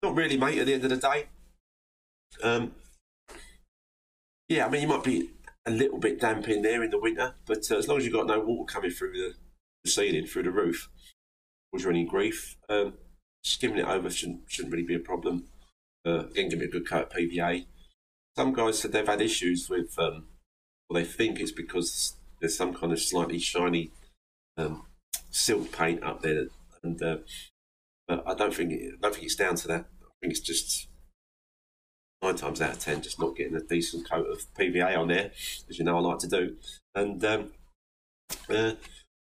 not 0.03 0.13
really, 0.13 0.37
mate, 0.37 0.59
at 0.59 0.67
the 0.67 0.75
end 0.75 0.83
of 0.83 0.91
the 0.91 0.97
day. 0.97 1.29
Um, 2.43 2.75
yeah, 4.49 4.67
I 4.67 4.69
mean, 4.69 4.83
you 4.83 4.87
might 4.87 5.03
be 5.03 5.31
a 5.65 5.71
little 5.71 5.97
bit 5.97 6.21
damp 6.21 6.47
in 6.47 6.61
there 6.61 6.83
in 6.83 6.91
the 6.91 6.99
winter, 6.99 7.33
but 7.47 7.65
uh, 7.71 7.77
as 7.77 7.87
long 7.87 7.97
as 7.97 8.05
you've 8.05 8.13
got 8.13 8.27
no 8.27 8.39
water 8.39 8.71
coming 8.71 8.91
through 8.91 9.13
the, 9.13 9.33
the 9.83 9.89
ceiling, 9.89 10.27
through 10.27 10.43
the 10.43 10.51
roof, 10.51 10.91
was 11.71 11.85
you 11.85 11.89
any 11.89 12.05
grief, 12.05 12.55
um, 12.69 12.93
skimming 13.43 13.79
it 13.79 13.87
over 13.87 14.11
shouldn't, 14.11 14.41
shouldn't 14.47 14.71
really 14.71 14.85
be 14.85 14.93
a 14.93 14.99
problem. 14.99 15.45
Uh, 16.05 16.27
again, 16.27 16.49
give 16.49 16.59
me 16.59 16.65
a 16.65 16.69
good 16.69 16.87
coat 16.87 17.07
of 17.07 17.17
PVA. 17.17 17.65
Some 18.35 18.53
guys 18.53 18.79
said 18.79 18.91
they've 18.91 19.07
had 19.07 19.21
issues 19.21 19.69
with, 19.69 19.97
um, 19.99 20.25
well, 20.89 21.01
they 21.01 21.07
think 21.07 21.39
it's 21.39 21.51
because 21.51 22.15
there's 22.39 22.57
some 22.57 22.73
kind 22.73 22.91
of 22.91 22.99
slightly 22.99 23.39
shiny 23.39 23.91
um, 24.57 24.85
silk 25.29 25.71
paint 25.71 26.03
up 26.03 26.21
there, 26.21 26.47
and 26.83 27.01
uh, 27.01 27.17
but 28.07 28.23
I 28.27 28.33
don't 28.33 28.53
think 28.53 28.71
it, 28.71 28.93
I 28.95 29.01
don't 29.01 29.13
think 29.13 29.25
it's 29.25 29.35
down 29.35 29.55
to 29.55 29.67
that. 29.69 29.85
I 30.01 30.11
think 30.21 30.31
it's 30.31 30.39
just 30.39 30.87
nine 32.21 32.35
times 32.35 32.61
out 32.61 32.73
of 32.73 32.79
ten 32.79 33.01
just 33.01 33.19
not 33.19 33.35
getting 33.35 33.55
a 33.55 33.61
decent 33.61 34.09
coat 34.09 34.27
of 34.27 34.45
PVA 34.57 34.97
on 34.97 35.07
there, 35.07 35.31
as 35.69 35.77
you 35.77 35.85
know 35.85 35.97
I 35.97 36.01
like 36.01 36.19
to 36.19 36.27
do, 36.27 36.57
and 36.95 37.23
um, 37.23 37.51
uh, 38.49 38.73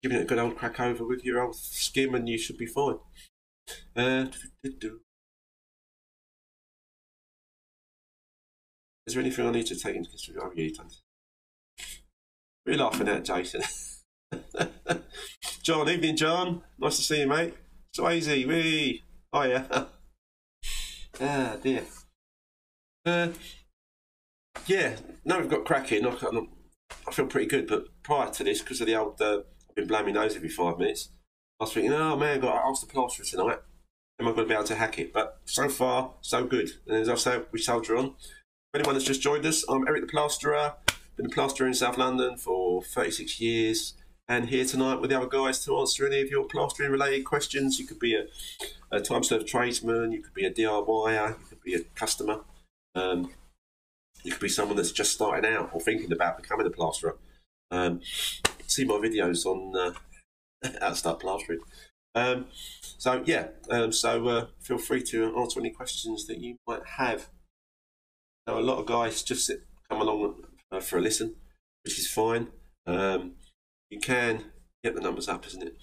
giving 0.03 0.19
it 0.19 0.23
a 0.23 0.27
good 0.27 0.39
old 0.39 0.57
crack 0.57 0.81
over 0.81 1.07
with 1.07 1.25
your 1.25 1.43
old 1.43 1.57
skim, 1.57 2.15
and 2.15 2.29
you 2.29 2.39
should 2.39 2.59
be 2.59 2.67
fine. 2.67 2.99
Uh, 3.97 4.27
is 9.07 9.15
there 9.15 9.23
anything 9.23 9.47
I 9.47 9.53
need 9.53 9.67
to 9.67 9.77
take 9.77 9.97
into 9.97 10.11
consideration? 10.11 10.43
Oh, 10.45 10.53
yeah. 10.55 11.85
We're 12.67 12.77
laughing 12.77 13.09
at 13.09 13.25
Jason. 13.25 13.63
John, 15.63 15.89
evening, 15.89 16.17
John. 16.17 16.63
Nice 16.79 16.97
to 16.97 17.03
see 17.03 17.21
you, 17.21 17.29
mate. 17.29 17.55
Swayze, 17.97 18.47
wee. 18.47 19.05
Oh 19.33 19.43
yeah. 19.43 19.65
ah 21.21 21.57
dear. 21.63 21.85
Uh, 23.05 23.29
yeah, 24.67 24.97
now 25.25 25.39
we've 25.39 25.49
got 25.49 25.65
cracking. 25.65 26.05
I, 26.07 26.11
I 27.07 27.13
feel 27.13 27.27
pretty 27.27 27.47
good, 27.47 27.69
but 27.69 27.85
prior 28.03 28.31
to 28.31 28.45
this, 28.45 28.61
because 28.61 28.81
of 28.81 28.89
the 28.89 28.97
old, 28.97 29.21
uh, 29.21 29.41
I've 29.69 29.77
been 29.77 29.87
blaming 29.87 30.15
nose 30.15 30.35
every 30.35 30.49
five 30.49 30.79
minutes. 30.79 31.11
I 31.61 31.65
was 31.65 31.73
thinking, 31.73 31.93
oh 31.93 32.17
man, 32.17 32.37
I've 32.37 32.43
got 32.43 32.53
to 32.53 32.67
ask 32.67 32.81
the 32.81 32.93
plaster 32.93 33.25
tonight. 33.25 33.59
Am 34.19 34.27
I 34.27 34.33
going 34.33 34.45
to 34.45 34.49
be 34.49 34.55
able 34.55 34.65
to 34.65 34.75
hack 34.75 34.99
it? 34.99 35.13
But 35.13 35.41
so 35.45 35.69
far, 35.69 36.15
so 36.23 36.45
good. 36.45 36.71
And 36.87 36.97
as 36.97 37.09
I 37.09 37.15
say, 37.15 37.43
we 37.53 37.61
soldier 37.61 37.97
on. 37.97 38.15
Anyone 38.77 38.95
that's 38.95 39.07
just 39.07 39.23
joined 39.23 39.47
us, 39.47 39.65
I'm 39.71 39.89
Eric 39.89 40.03
the 40.03 40.07
Plasterer. 40.07 40.75
Been 41.17 41.25
a 41.25 41.31
plasterer 41.31 41.67
in 41.67 41.73
South 41.73 41.97
London 41.97 42.37
for 42.37 42.83
36 42.83 43.41
years 43.41 43.95
and 44.29 44.51
here 44.51 44.67
tonight 44.67 44.97
with 44.97 45.09
the 45.09 45.17
other 45.17 45.27
guys 45.27 45.65
to 45.65 45.79
answer 45.79 46.07
any 46.07 46.21
of 46.21 46.29
your 46.29 46.45
plastering 46.45 46.93
related 46.93 47.25
questions. 47.25 47.79
You 47.79 47.87
could 47.87 47.99
be 47.99 48.15
a, 48.15 48.27
a 48.91 49.01
time 49.01 49.25
served 49.25 49.49
tradesman, 49.49 50.13
you 50.13 50.21
could 50.21 50.35
be 50.35 50.45
a 50.45 50.53
DIYer, 50.53 51.29
you 51.31 51.47
could 51.49 51.63
be 51.63 51.73
a 51.73 51.85
customer, 51.95 52.41
um, 52.95 53.31
you 54.23 54.33
could 54.33 54.43
be 54.43 54.49
someone 54.51 54.77
that's 54.77 54.93
just 54.93 55.15
starting 55.15 55.51
out 55.51 55.71
or 55.73 55.81
thinking 55.81 56.13
about 56.13 56.37
becoming 56.37 56.67
a 56.67 56.71
plasterer. 56.71 57.17
Um, 57.71 58.03
see 58.67 58.85
my 58.85 58.97
videos 58.97 59.47
on 59.47 59.75
uh, 59.75 59.93
how 60.83 60.91
to 60.91 60.97
start 60.97 61.21
plastering. 61.21 61.61
Um, 62.15 62.49
so 62.99 63.23
yeah, 63.25 63.47
um, 63.71 63.91
so 63.91 64.29
uh, 64.29 64.47
feel 64.61 64.77
free 64.77 65.03
to 65.05 65.35
answer 65.39 65.61
any 65.61 65.71
questions 65.71 66.27
that 66.27 66.41
you 66.41 66.59
might 66.69 66.85
have. 66.99 67.31
Now, 68.47 68.59
a 68.59 68.61
lot 68.61 68.79
of 68.79 68.87
guys 68.87 69.23
just 69.23 69.47
sit, 69.47 69.63
come 69.91 70.01
along 70.01 70.45
uh, 70.71 70.81
for 70.81 70.99
a 70.99 71.01
listen, 71.01 71.35
which 71.85 71.99
is 71.99 72.11
fine. 72.11 72.49
Um, 72.87 73.33
you 73.91 73.99
can 73.99 74.45
get 74.85 74.95
the 74.95 75.01
numbers 75.01 75.29
up, 75.29 75.47
isn't 75.47 75.63
it? 75.63 75.77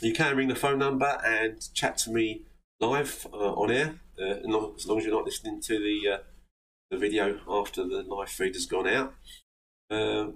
You 0.00 0.12
can 0.12 0.36
ring 0.36 0.48
the 0.48 0.54
phone 0.54 0.78
number 0.78 1.20
and 1.24 1.58
chat 1.74 1.98
to 1.98 2.10
me 2.10 2.42
live 2.80 3.26
uh, 3.32 3.52
on 3.54 3.70
air, 3.70 3.96
uh, 4.20 4.40
as 4.76 4.86
long 4.86 4.98
as 4.98 5.04
you're 5.04 5.14
not 5.14 5.24
listening 5.24 5.60
to 5.62 5.78
the 5.78 6.12
uh, 6.12 6.18
the 6.90 6.98
video 6.98 7.40
after 7.48 7.82
the 7.82 8.02
live 8.02 8.28
feed 8.28 8.54
has 8.54 8.66
gone 8.66 8.86
out. 8.86 9.14
Uh, 9.90 10.28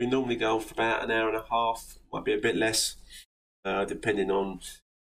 we 0.00 0.06
normally 0.06 0.36
go 0.36 0.58
for 0.58 0.74
about 0.74 1.04
an 1.04 1.10
hour 1.10 1.28
and 1.28 1.36
a 1.36 1.44
half, 1.50 1.98
might 2.12 2.24
be 2.24 2.32
a 2.32 2.38
bit 2.38 2.56
less, 2.56 2.96
uh, 3.64 3.84
depending 3.84 4.30
on 4.30 4.60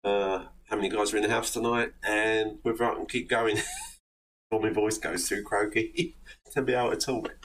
uh, 0.03 0.45
how 0.69 0.75
many 0.75 0.89
guys 0.89 1.13
are 1.13 1.17
in 1.17 1.23
the 1.23 1.29
house 1.29 1.51
tonight 1.51 1.93
and 2.03 2.59
whether 2.61 2.83
I 2.83 2.95
can 2.95 3.05
keep 3.05 3.29
going. 3.29 3.57
My 4.59 4.69
voice 4.69 4.97
goes 4.97 5.27
too 5.27 5.43
croaky 5.43 6.15
to 6.51 6.61
be 6.61 6.73
able 6.73 6.91
to 6.91 6.97
talk. 6.97 7.35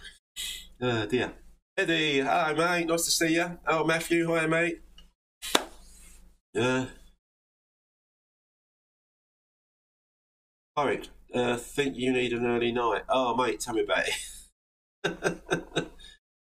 Oh 0.81 1.07
dear. 1.07 1.33
Eddie, 1.77 2.21
hi 2.21 2.53
mate, 2.55 2.87
nice 2.87 3.05
to 3.05 3.11
see 3.11 3.35
you. 3.35 3.59
Oh 3.67 3.85
Matthew, 3.85 4.27
hi 4.33 4.47
mate. 4.47 4.81
Uh, 6.57 6.87
Alright, 10.79 11.09
uh, 11.35 11.57
think 11.57 11.97
you 11.97 12.13
need 12.13 12.33
an 12.33 12.47
early 12.47 12.73
night. 12.73 13.03
Oh 13.09 13.37
mate, 13.37 13.61
tell 13.61 13.75
me 13.75 13.83
about 13.83 14.05
it. 14.09 14.15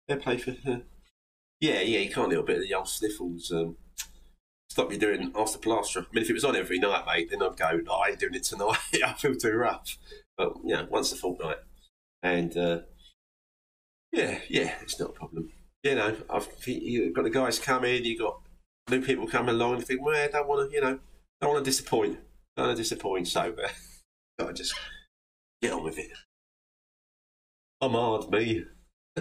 yeah, 0.07 0.15
play 0.17 0.37
for 0.37 0.51
Yeah, 1.59 1.81
yeah, 1.81 1.99
you 1.99 2.09
can't 2.09 2.29
little 2.29 2.43
bit 2.43 2.57
of 2.57 2.63
the 2.63 2.73
old 2.73 2.89
sniffles. 2.89 3.51
Um, 3.51 3.77
stop 4.69 4.91
you 4.91 4.97
doing 4.97 5.31
after 5.35 5.57
plaster. 5.57 6.01
I 6.01 6.05
mean, 6.13 6.23
if 6.23 6.29
it 6.29 6.33
was 6.33 6.45
on 6.45 6.55
every 6.55 6.79
night, 6.79 7.05
mate, 7.05 7.29
then 7.29 7.43
I'd 7.43 7.57
go, 7.57 7.79
no, 7.83 7.93
I 7.93 8.09
ain't 8.09 8.19
doing 8.19 8.35
it 8.35 8.43
tonight. 8.43 8.77
I 9.05 9.13
feel 9.13 9.35
too 9.35 9.53
rough. 9.53 9.97
But, 10.37 10.53
you 10.65 10.75
know, 10.75 10.87
once 10.89 11.11
a 11.11 11.15
fortnight. 11.15 11.57
And, 12.21 12.55
uh, 12.57 12.79
yeah, 14.13 14.39
yeah, 14.47 14.75
it's 14.81 14.99
not 14.99 15.09
a 15.09 15.13
problem. 15.13 15.49
You 15.83 15.95
know, 15.95 16.15
I've 16.29 16.47
you've 16.65 17.13
got 17.13 17.23
the 17.23 17.29
guys 17.29 17.59
coming, 17.59 18.05
you've 18.05 18.19
got 18.19 18.39
new 18.89 19.01
people 19.01 19.27
coming 19.27 19.55
along, 19.55 19.73
and 19.73 19.81
you 19.81 19.85
think, 19.85 20.01
well, 20.05 20.15
I 20.15 20.27
don't 20.27 20.47
want 20.47 20.69
to, 20.69 20.75
you 20.75 20.81
know, 20.81 20.99
don't 21.41 21.51
want 21.51 21.65
to 21.65 21.69
disappoint. 21.69 22.19
Don't 22.55 22.67
want 22.67 22.77
to 22.77 22.83
disappoint, 22.83 23.27
so 23.27 23.41
uh, 23.41 23.67
got 24.39 24.47
to 24.47 24.53
just 24.53 24.73
get 25.61 25.73
on 25.73 25.83
with 25.83 25.97
it. 25.97 26.11
I'm 27.81 27.91
hard, 27.91 28.29
me. 28.29 28.63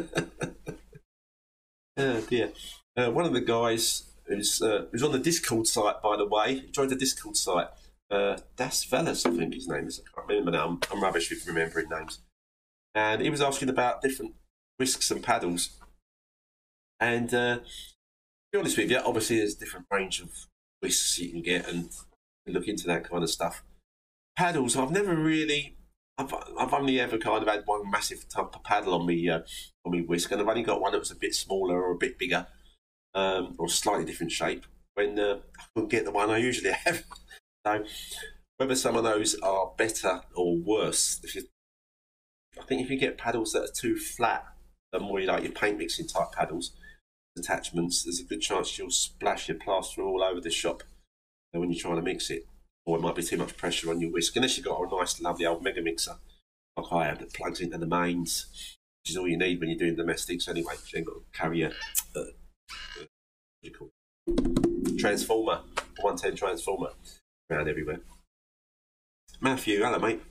oh 1.97 2.21
dear. 2.29 2.53
Uh, 2.97 3.11
one 3.11 3.25
of 3.25 3.33
the 3.33 3.41
guys 3.41 4.13
who's, 4.27 4.61
uh, 4.63 4.85
who's 4.93 5.03
on 5.03 5.13
the 5.13 5.19
Discord 5.19 5.67
site, 5.67 6.03
by 6.03 6.17
the 6.17 6.27
way, 6.27 6.67
joined 6.71 6.91
the 6.91 6.97
Discord 6.97 7.37
site. 7.37 7.69
Uh, 8.13 8.37
Das 8.57 8.85
Velas, 8.85 9.25
I 9.25 9.35
think 9.35 9.55
his 9.55 9.69
name 9.69 9.87
is. 9.87 9.99
I 10.01 10.15
can't 10.15 10.29
remember 10.29 10.51
now. 10.51 10.69
I'm, 10.69 10.81
I'm 10.93 11.03
rubbish 11.03 11.31
with 11.31 11.47
remembering 11.47 11.89
names. 11.89 12.21
And 12.95 13.23
he 13.23 13.31
was 13.31 13.41
asking 13.41 13.71
about 13.71 14.03
different 14.03 14.35
whisks 14.79 15.11
and 15.11 15.23
paddles. 15.23 15.79
And 17.01 17.33
uh, 17.33 17.57
to 17.57 17.63
be 18.53 18.59
honest 18.59 18.77
with 18.77 18.91
you, 18.91 18.99
obviously 18.99 19.39
there's 19.39 19.57
a 19.57 19.59
different 19.59 19.87
range 19.91 20.21
of 20.21 20.29
whisks 20.81 21.19
you 21.19 21.31
can 21.31 21.41
get 21.41 21.67
and 21.67 21.89
look 22.47 22.69
into 22.69 22.87
that 22.87 23.09
kind 23.09 23.23
of 23.23 23.31
stuff. 23.31 23.65
Paddles, 24.37 24.77
I've 24.77 24.91
never 24.91 25.15
really, 25.15 25.79
I've, 26.19 26.35
I've 26.59 26.75
only 26.75 27.01
ever 27.01 27.17
kind 27.17 27.43
of 27.43 27.49
had 27.49 27.63
one 27.65 27.91
massive 27.91 28.29
type 28.29 28.55
of 28.55 28.63
paddle 28.63 28.93
on 28.95 29.07
me 29.07 29.31
uh, 29.31 29.41
on 29.87 29.93
me 29.93 30.03
whisk, 30.03 30.31
and 30.31 30.41
I've 30.41 30.49
only 30.49 30.63
got 30.63 30.81
one 30.81 30.93
that 30.93 30.99
was 30.99 31.11
a 31.11 31.17
bit 31.17 31.35
smaller 31.35 31.83
or 31.83 31.93
a 31.93 31.99
bit 31.99 32.19
bigger, 32.19 32.47
um, 33.15 33.55
or 33.59 33.69
slightly 33.69 34.05
different 34.05 34.33
shape. 34.33 34.67
When 34.95 35.19
uh, 35.19 35.39
I 35.59 35.63
couldn't 35.75 35.91
get 35.91 36.05
the 36.05 36.11
one 36.11 36.31
I 36.31 36.39
usually 36.39 36.73
have, 36.85 37.05
so 37.67 37.85
whether 38.57 38.75
some 38.75 38.97
of 38.97 39.05
those 39.05 39.35
are 39.41 39.73
better 39.77 40.23
or 40.35 40.57
worse, 40.57 41.21
if 41.23 41.35
you, 41.35 41.43
I 42.61 42.65
think 42.65 42.83
if 42.83 42.91
you 42.91 42.99
get 42.99 43.19
paddles 43.19 43.53
that 43.53 43.65
are 43.65 43.73
too 43.75 43.97
flat, 43.97 44.45
the 44.93 45.01
more 45.01 45.21
you 45.21 45.27
like 45.27 45.43
your 45.43 45.53
paint 45.53 45.79
mixing 45.79 46.07
type 46.07 46.33
paddles, 46.33 46.73
attachments, 47.37 48.05
there's 48.05 48.21
a 48.21 48.25
good 48.25 48.41
chance 48.41 48.79
you'll 48.79 48.91
splash 48.91 49.49
your 49.49 49.59
plaster 49.59 50.03
all 50.03 50.23
over 50.23 50.41
the 50.41 50.51
shop 50.51 50.83
when 51.53 51.71
you're 51.71 51.81
trying 51.81 51.97
to 51.97 52.03
mix 52.03 52.31
it. 52.31 52.47
Or 52.85 52.99
it 52.99 53.01
might 53.01 53.15
be 53.15 53.23
too 53.23 53.37
much 53.37 53.57
pressure 53.57 53.91
on 53.91 54.01
your 54.01 54.11
whisk, 54.11 54.35
unless 54.37 54.57
you've 54.57 54.67
got 54.67 54.81
a 54.81 54.97
nice, 54.97 55.21
lovely 55.21 55.47
old 55.47 55.63
mega 55.63 55.81
mixer 55.81 56.17
like 56.77 56.93
I 56.93 57.07
have 57.07 57.19
that 57.19 57.33
plugs 57.33 57.61
into 57.61 57.79
the 57.79 57.87
mains, 57.87 58.47
which 59.03 59.11
is 59.11 59.17
all 59.17 59.29
you 59.29 59.39
need 59.39 59.61
when 59.61 59.69
you're 59.69 59.79
doing 59.79 59.97
domestics 59.97 60.49
anyway. 60.49 60.75
You 60.93 60.99
ain't 60.99 61.07
got 61.07 61.15
to 61.15 61.39
carry 61.39 61.63
a, 61.63 61.73
uh, 62.17 62.25
transformer, 64.99 65.61
110 66.01 66.37
transformer 66.37 66.91
around 67.51 67.69
everywhere. 67.69 68.01
Matthew, 69.41 69.83
hello 69.83 69.99
mate. 69.99 70.23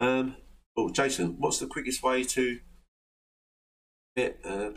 Um, 0.00 0.36
oh, 0.76 0.90
Jason, 0.90 1.36
what's 1.38 1.58
the 1.58 1.66
quickest 1.66 2.02
way 2.02 2.24
to 2.24 2.58
bit 4.18 4.40
uh, 4.44 4.70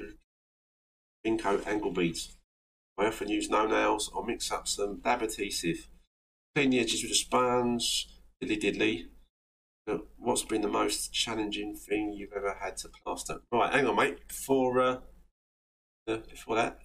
coat 1.40 1.66
angle 1.66 1.92
beads. 1.92 2.38
I 2.98 3.08
often 3.08 3.30
use 3.30 3.50
no 3.50 3.66
nails 3.66 4.12
or 4.14 4.24
mix 4.24 4.52
up 4.52 4.68
some 4.68 5.00
dab 5.00 5.24
adhesive. 5.24 5.88
Clean 6.54 6.70
the 6.70 6.80
edges 6.80 7.02
with 7.02 7.12
a 7.12 7.16
sponge, 7.16 8.08
diddly 8.44 8.62
diddly. 8.62 9.06
But 9.88 10.02
what's 10.18 10.44
been 10.44 10.62
the 10.62 10.68
most 10.68 11.12
challenging 11.12 11.76
thing 11.76 12.14
you've 12.14 12.34
ever 12.36 12.58
had 12.62 12.78
to 12.78 12.90
plaster? 13.04 13.42
Right, 13.52 13.74
hang 13.74 13.88
on, 13.88 13.96
mate. 13.96 14.28
Before 14.28 14.80
uh, 14.80 14.98
uh, 16.08 16.18
before 16.30 16.56
that, 16.58 16.80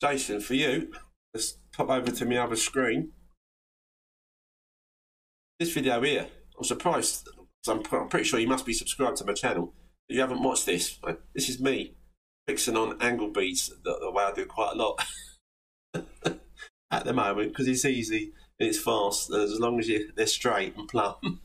Jason, 0.00 0.40
for 0.40 0.54
you, 0.54 0.92
let's 1.32 1.58
pop 1.72 1.88
over 1.88 2.10
to 2.10 2.24
my 2.24 2.38
other 2.38 2.56
screen. 2.56 3.12
This 5.62 5.74
video 5.74 6.02
here, 6.02 6.26
I'm 6.58 6.64
surprised. 6.64 7.28
I'm, 7.68 7.84
I'm 7.92 8.08
pretty 8.08 8.24
sure 8.24 8.40
you 8.40 8.48
must 8.48 8.66
be 8.66 8.72
subscribed 8.72 9.18
to 9.18 9.24
my 9.24 9.32
channel 9.32 9.72
If 10.08 10.16
you 10.16 10.20
haven't 10.20 10.42
watched 10.42 10.66
this, 10.66 10.98
this 11.36 11.48
is 11.48 11.60
me 11.60 11.94
fixing 12.48 12.76
on 12.76 13.00
angle 13.00 13.28
beads 13.28 13.68
the, 13.84 13.96
the 14.00 14.10
way 14.10 14.24
I 14.24 14.32
do 14.32 14.44
quite 14.44 14.72
a 14.72 14.76
lot 14.76 15.04
at 16.90 17.04
the 17.04 17.12
moment 17.12 17.50
because 17.50 17.68
it's 17.68 17.84
easy 17.84 18.32
and 18.58 18.70
it's 18.70 18.80
fast 18.80 19.32
as 19.32 19.60
long 19.60 19.78
as 19.78 19.88
you 19.88 20.10
they're 20.16 20.26
straight 20.26 20.76
and 20.76 20.88
plumb. 20.88 21.40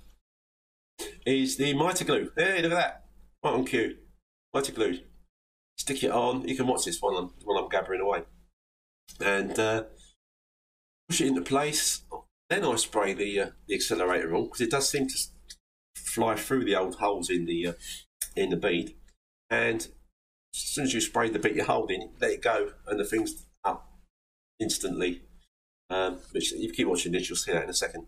is 1.28 1.58
the 1.58 1.76
mitre 1.76 2.04
glue. 2.04 2.32
Hey, 2.36 2.64
look 2.64 2.72
at 2.72 2.76
that. 2.76 3.04
Right 3.46 3.54
on 3.54 3.66
cue. 3.66 3.98
Mitre 4.52 4.74
glue. 4.74 4.98
Stick 5.78 6.04
it 6.04 6.10
on. 6.10 6.48
You 6.48 6.56
can 6.56 6.66
watch 6.66 6.86
this 6.86 7.00
while 7.00 7.18
I'm, 7.18 7.34
while 7.44 7.60
I'm 7.60 7.70
gathering 7.70 8.02
away. 8.02 8.24
And 9.24 9.60
uh, 9.60 9.84
push 11.08 11.22
it 11.22 11.28
into 11.28 11.42
place. 11.42 12.02
Then 12.50 12.64
I 12.64 12.76
spray 12.76 13.14
the 13.14 13.40
uh, 13.40 13.50
the 13.68 13.76
accelerator 13.76 14.34
on 14.34 14.46
because 14.46 14.62
it 14.62 14.72
does 14.72 14.90
seem 14.90 15.08
to 15.08 15.18
fly 15.96 16.36
through 16.36 16.64
the 16.66 16.76
old 16.76 16.96
holes 16.96 17.30
in 17.30 17.46
the 17.46 17.68
uh, 17.68 17.74
in 18.36 18.52
the 18.52 18.56
bead, 18.56 18.96
and 19.50 19.82
as 19.82 19.92
soon 20.54 20.86
as 20.86 20.94
you 20.94 21.02
spray 21.02 21.30
the 21.30 21.40
bit 21.40 21.56
you're 21.56 21.66
holding, 21.66 22.14
let 22.22 22.32
it 22.32 22.42
go, 22.42 22.72
and 22.88 23.00
the 23.00 23.06
thing's 23.06 23.46
up 23.64 23.92
instantly. 24.60 25.24
Um, 25.90 26.20
which 26.32 26.54
if 26.54 26.60
you 26.60 26.72
keep 26.72 26.88
watching 26.88 27.12
this, 27.12 27.30
you'll 27.30 27.38
see 27.38 27.52
that 27.52 27.64
in 27.64 27.70
a 27.70 27.74
second. 27.74 28.08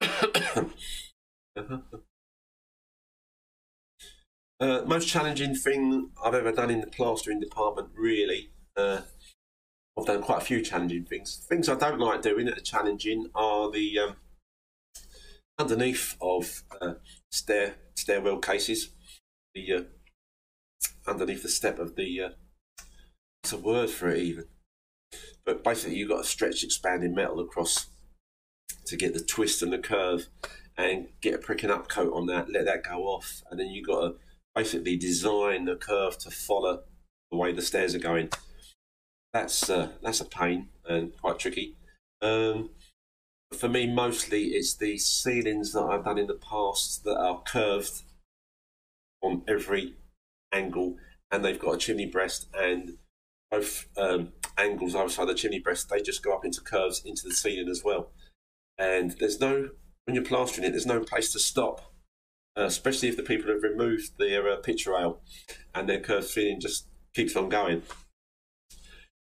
uh, 4.60 4.82
most 4.86 5.08
challenging 5.08 5.54
thing 5.54 6.10
I've 6.22 6.34
ever 6.34 6.52
done 6.52 6.70
in 6.70 6.80
the 6.80 6.86
plastering 6.86 7.40
department, 7.40 7.90
really. 7.94 8.50
Uh, 8.76 9.02
I've 9.98 10.06
done 10.06 10.22
quite 10.22 10.42
a 10.42 10.44
few 10.44 10.62
challenging 10.62 11.04
things. 11.04 11.44
Things 11.48 11.68
I 11.68 11.74
don't 11.74 12.00
like 12.00 12.22
doing 12.22 12.46
that 12.46 12.58
are 12.58 12.62
challenging 12.62 13.28
are 13.34 13.70
the 13.70 13.98
um, 13.98 14.16
underneath 15.58 16.16
of 16.20 16.62
uh, 16.80 16.94
stair 17.30 17.76
stairwell 17.94 18.38
cases 18.38 18.90
the 19.54 19.72
uh, 19.72 19.82
underneath 21.06 21.42
the 21.42 21.48
step 21.48 21.78
of 21.78 21.96
the. 21.96 22.20
Uh, 22.20 22.28
a 23.52 23.56
word 23.56 23.90
for 23.90 24.08
it 24.08 24.18
even, 24.18 24.44
but 25.44 25.62
basically 25.62 25.96
you've 25.96 26.08
got 26.08 26.20
a 26.20 26.24
stretch 26.24 26.64
expanding 26.64 27.14
metal 27.14 27.40
across 27.40 27.88
to 28.86 28.96
get 28.96 29.14
the 29.14 29.20
twist 29.20 29.62
and 29.62 29.72
the 29.72 29.78
curve 29.78 30.28
and 30.76 31.08
get 31.20 31.34
a 31.34 31.38
pricking 31.38 31.70
up 31.70 31.88
coat 31.88 32.12
on 32.14 32.26
that, 32.26 32.50
let 32.50 32.64
that 32.64 32.84
go 32.84 33.02
off, 33.02 33.42
and 33.50 33.60
then 33.60 33.68
you've 33.68 33.86
got 33.86 34.00
to 34.00 34.14
basically 34.54 34.96
design 34.96 35.64
the 35.64 35.76
curve 35.76 36.18
to 36.18 36.30
follow 36.30 36.82
the 37.30 37.36
way 37.36 37.52
the 37.52 37.62
stairs 37.62 37.94
are 37.94 38.00
going. 38.00 38.28
That's 39.32 39.70
uh, 39.70 39.92
that's 40.02 40.20
a 40.20 40.26
pain 40.26 40.68
and 40.86 41.16
quite 41.16 41.38
tricky. 41.38 41.76
Um, 42.20 42.70
for 43.52 43.68
me, 43.68 43.86
mostly 43.86 44.44
it's 44.48 44.74
the 44.74 44.98
ceilings 44.98 45.72
that 45.72 45.82
I've 45.82 46.04
done 46.04 46.18
in 46.18 46.26
the 46.26 46.34
past 46.34 47.04
that 47.04 47.16
are 47.16 47.42
curved 47.42 48.02
on 49.22 49.42
every 49.48 49.94
angle, 50.52 50.96
and 51.30 51.44
they've 51.44 51.58
got 51.58 51.74
a 51.74 51.78
chimney 51.78 52.06
breast 52.06 52.48
and 52.54 52.98
both 53.50 53.86
um, 53.96 54.32
angles 54.58 54.94
outside 54.94 55.26
the 55.26 55.34
chimney 55.34 55.60
breast. 55.60 55.88
They 55.88 56.02
just 56.02 56.22
go 56.22 56.34
up 56.34 56.44
into 56.44 56.60
curves 56.60 57.02
into 57.04 57.26
the 57.26 57.34
ceiling 57.34 57.68
as 57.68 57.82
well, 57.84 58.10
and 58.78 59.12
there's 59.12 59.40
no 59.40 59.70
when 60.04 60.14
you're 60.14 60.24
plastering 60.24 60.66
it, 60.66 60.70
there's 60.70 60.86
no 60.86 61.00
place 61.00 61.32
to 61.32 61.38
stop. 61.38 61.92
Uh, 62.54 62.64
especially 62.64 63.08
if 63.08 63.16
the 63.16 63.22
people 63.22 63.50
have 63.50 63.62
removed 63.62 64.18
their 64.18 64.46
uh, 64.46 64.56
picture 64.56 64.90
rail 64.92 65.20
and 65.74 65.88
their 65.88 66.00
curved 66.00 66.26
ceiling 66.26 66.60
just 66.60 66.86
keeps 67.14 67.34
on 67.34 67.48
going. 67.48 67.80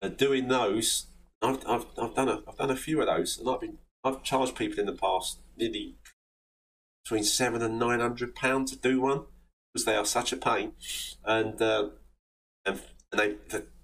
Uh, 0.02 0.08
doing 0.08 0.48
those, 0.48 1.08
I've, 1.42 1.60
I've, 1.68 1.86
I've 1.98 2.16
done 2.16 2.30
a 2.30 2.42
I've 2.48 2.58
done 2.58 2.72
a 2.72 2.76
few 2.76 3.00
of 3.02 3.08
those, 3.08 3.38
and 3.38 3.50
I've 3.50 3.62
been 3.62 3.78
I've 4.04 4.24
charged 4.24 4.56
people 4.56 4.80
in 4.80 4.88
the 4.88 4.94
past 4.94 5.40
nearly 5.58 5.96
between 7.04 7.24
seven 7.24 7.62
and 7.62 7.78
nine 7.78 8.00
hundred 8.00 8.36
pounds 8.36 8.72
to 8.72 8.78
do 8.78 9.02
one 9.02 9.26
because 9.72 9.86
they 9.86 9.96
are 9.96 10.06
such 10.06 10.34
a 10.34 10.38
pain, 10.38 10.74
and 11.24 11.62
uh, 11.62 11.90
and, 12.66 12.82
and 13.12 13.20
they 13.20 13.36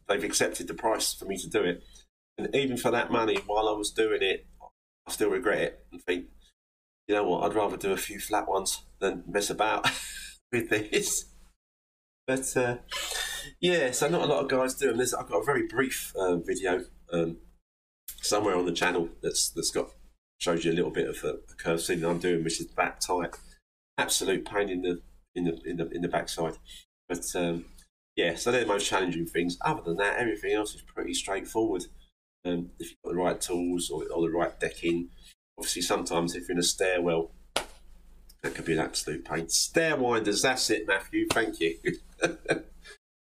they've 0.08 0.24
accepted 0.24 0.68
the 0.68 0.74
price 0.74 1.14
for 1.14 1.26
me 1.26 1.38
to 1.38 1.50
do 1.50 1.64
it. 1.64 1.84
And 2.38 2.54
even 2.56 2.78
for 2.78 2.92
that 2.92 3.12
money, 3.12 3.38
while 3.46 3.68
I 3.68 3.74
was 3.74 3.92
doing 3.92 4.22
it, 4.22 4.46
I 5.08 5.12
still 5.12 5.30
regret 5.30 5.60
it 5.60 5.86
and 5.92 6.02
think, 6.04 6.26
you 7.08 7.16
know 7.16 7.24
what, 7.24 7.44
I'd 7.44 7.56
rather 7.56 7.78
do 7.78 7.92
a 7.92 7.98
few 7.98 8.20
flat 8.20 8.48
ones 8.48 8.84
than 9.00 9.24
mess 9.28 9.50
about 9.50 9.90
with 10.52 10.70
this. 10.70 11.26
But 12.28 12.56
uh, 12.56 12.78
yeah, 13.60 13.92
so 13.92 14.08
not 14.08 14.24
a 14.24 14.26
lot 14.26 14.44
of 14.44 14.50
guys 14.50 14.76
do. 14.76 14.90
And 14.90 15.02
I've 15.02 15.30
got 15.30 15.42
a 15.42 15.46
very 15.46 15.68
brief 15.68 16.14
uh, 16.20 16.38
video 16.38 16.86
um, 17.12 17.38
somewhere 18.22 18.56
on 18.56 18.66
the 18.66 18.72
channel 18.72 19.10
that's 19.22 19.50
that's 19.50 19.72
got 19.72 19.90
shows 20.40 20.64
you 20.64 20.72
a 20.72 20.74
little 20.74 20.92
bit 20.92 21.10
of 21.10 21.24
a, 21.24 21.38
a 21.52 21.56
curve 21.58 21.82
ceiling 21.82 22.06
I'm 22.06 22.20
doing, 22.20 22.44
which 22.44 22.60
is 22.60 22.68
back 22.68 23.00
tight. 23.00 23.36
Absolute 23.98 24.46
pain 24.46 24.70
in 24.70 24.82
the 24.82 25.02
in 25.36 25.46
the 25.46 25.60
in 25.66 25.78
the 25.78 25.90
in 25.90 26.02
the 26.02 26.08
backside. 26.08 26.58
But 27.10 27.26
um, 27.36 27.66
yeah, 28.16 28.36
so 28.36 28.52
they're 28.52 28.62
the 28.62 28.68
most 28.68 28.88
challenging 28.88 29.26
things. 29.26 29.58
Other 29.62 29.82
than 29.82 29.98
that, 29.98 30.18
everything 30.18 30.54
else 30.54 30.76
is 30.76 30.82
pretty 30.82 31.14
straightforward. 31.14 31.86
Um, 32.46 32.72
if 32.80 32.90
you've 32.90 33.02
got 33.04 33.12
the 33.12 33.18
right 33.18 33.42
tools 33.42 33.90
or, 33.90 34.04
or 34.14 34.22
the 34.22 34.36
right 34.36 34.60
decking, 34.60 35.10
obviously 35.58 35.82
sometimes 35.82 36.36
if 36.36 36.48
you're 36.48 36.56
in 36.56 36.60
a 36.60 36.64
stairwell, 36.64 37.32
that 38.44 38.56
could 38.56 38.66
be 38.66 38.74
an 38.74 38.80
absolute 38.80 39.26
pain. 39.26 39.46
Stairwinders, 39.48 40.42
that's 40.42 40.70
it, 40.70 40.88
Matthew. 40.88 41.28
Thank 41.32 41.60
you. 41.60 41.78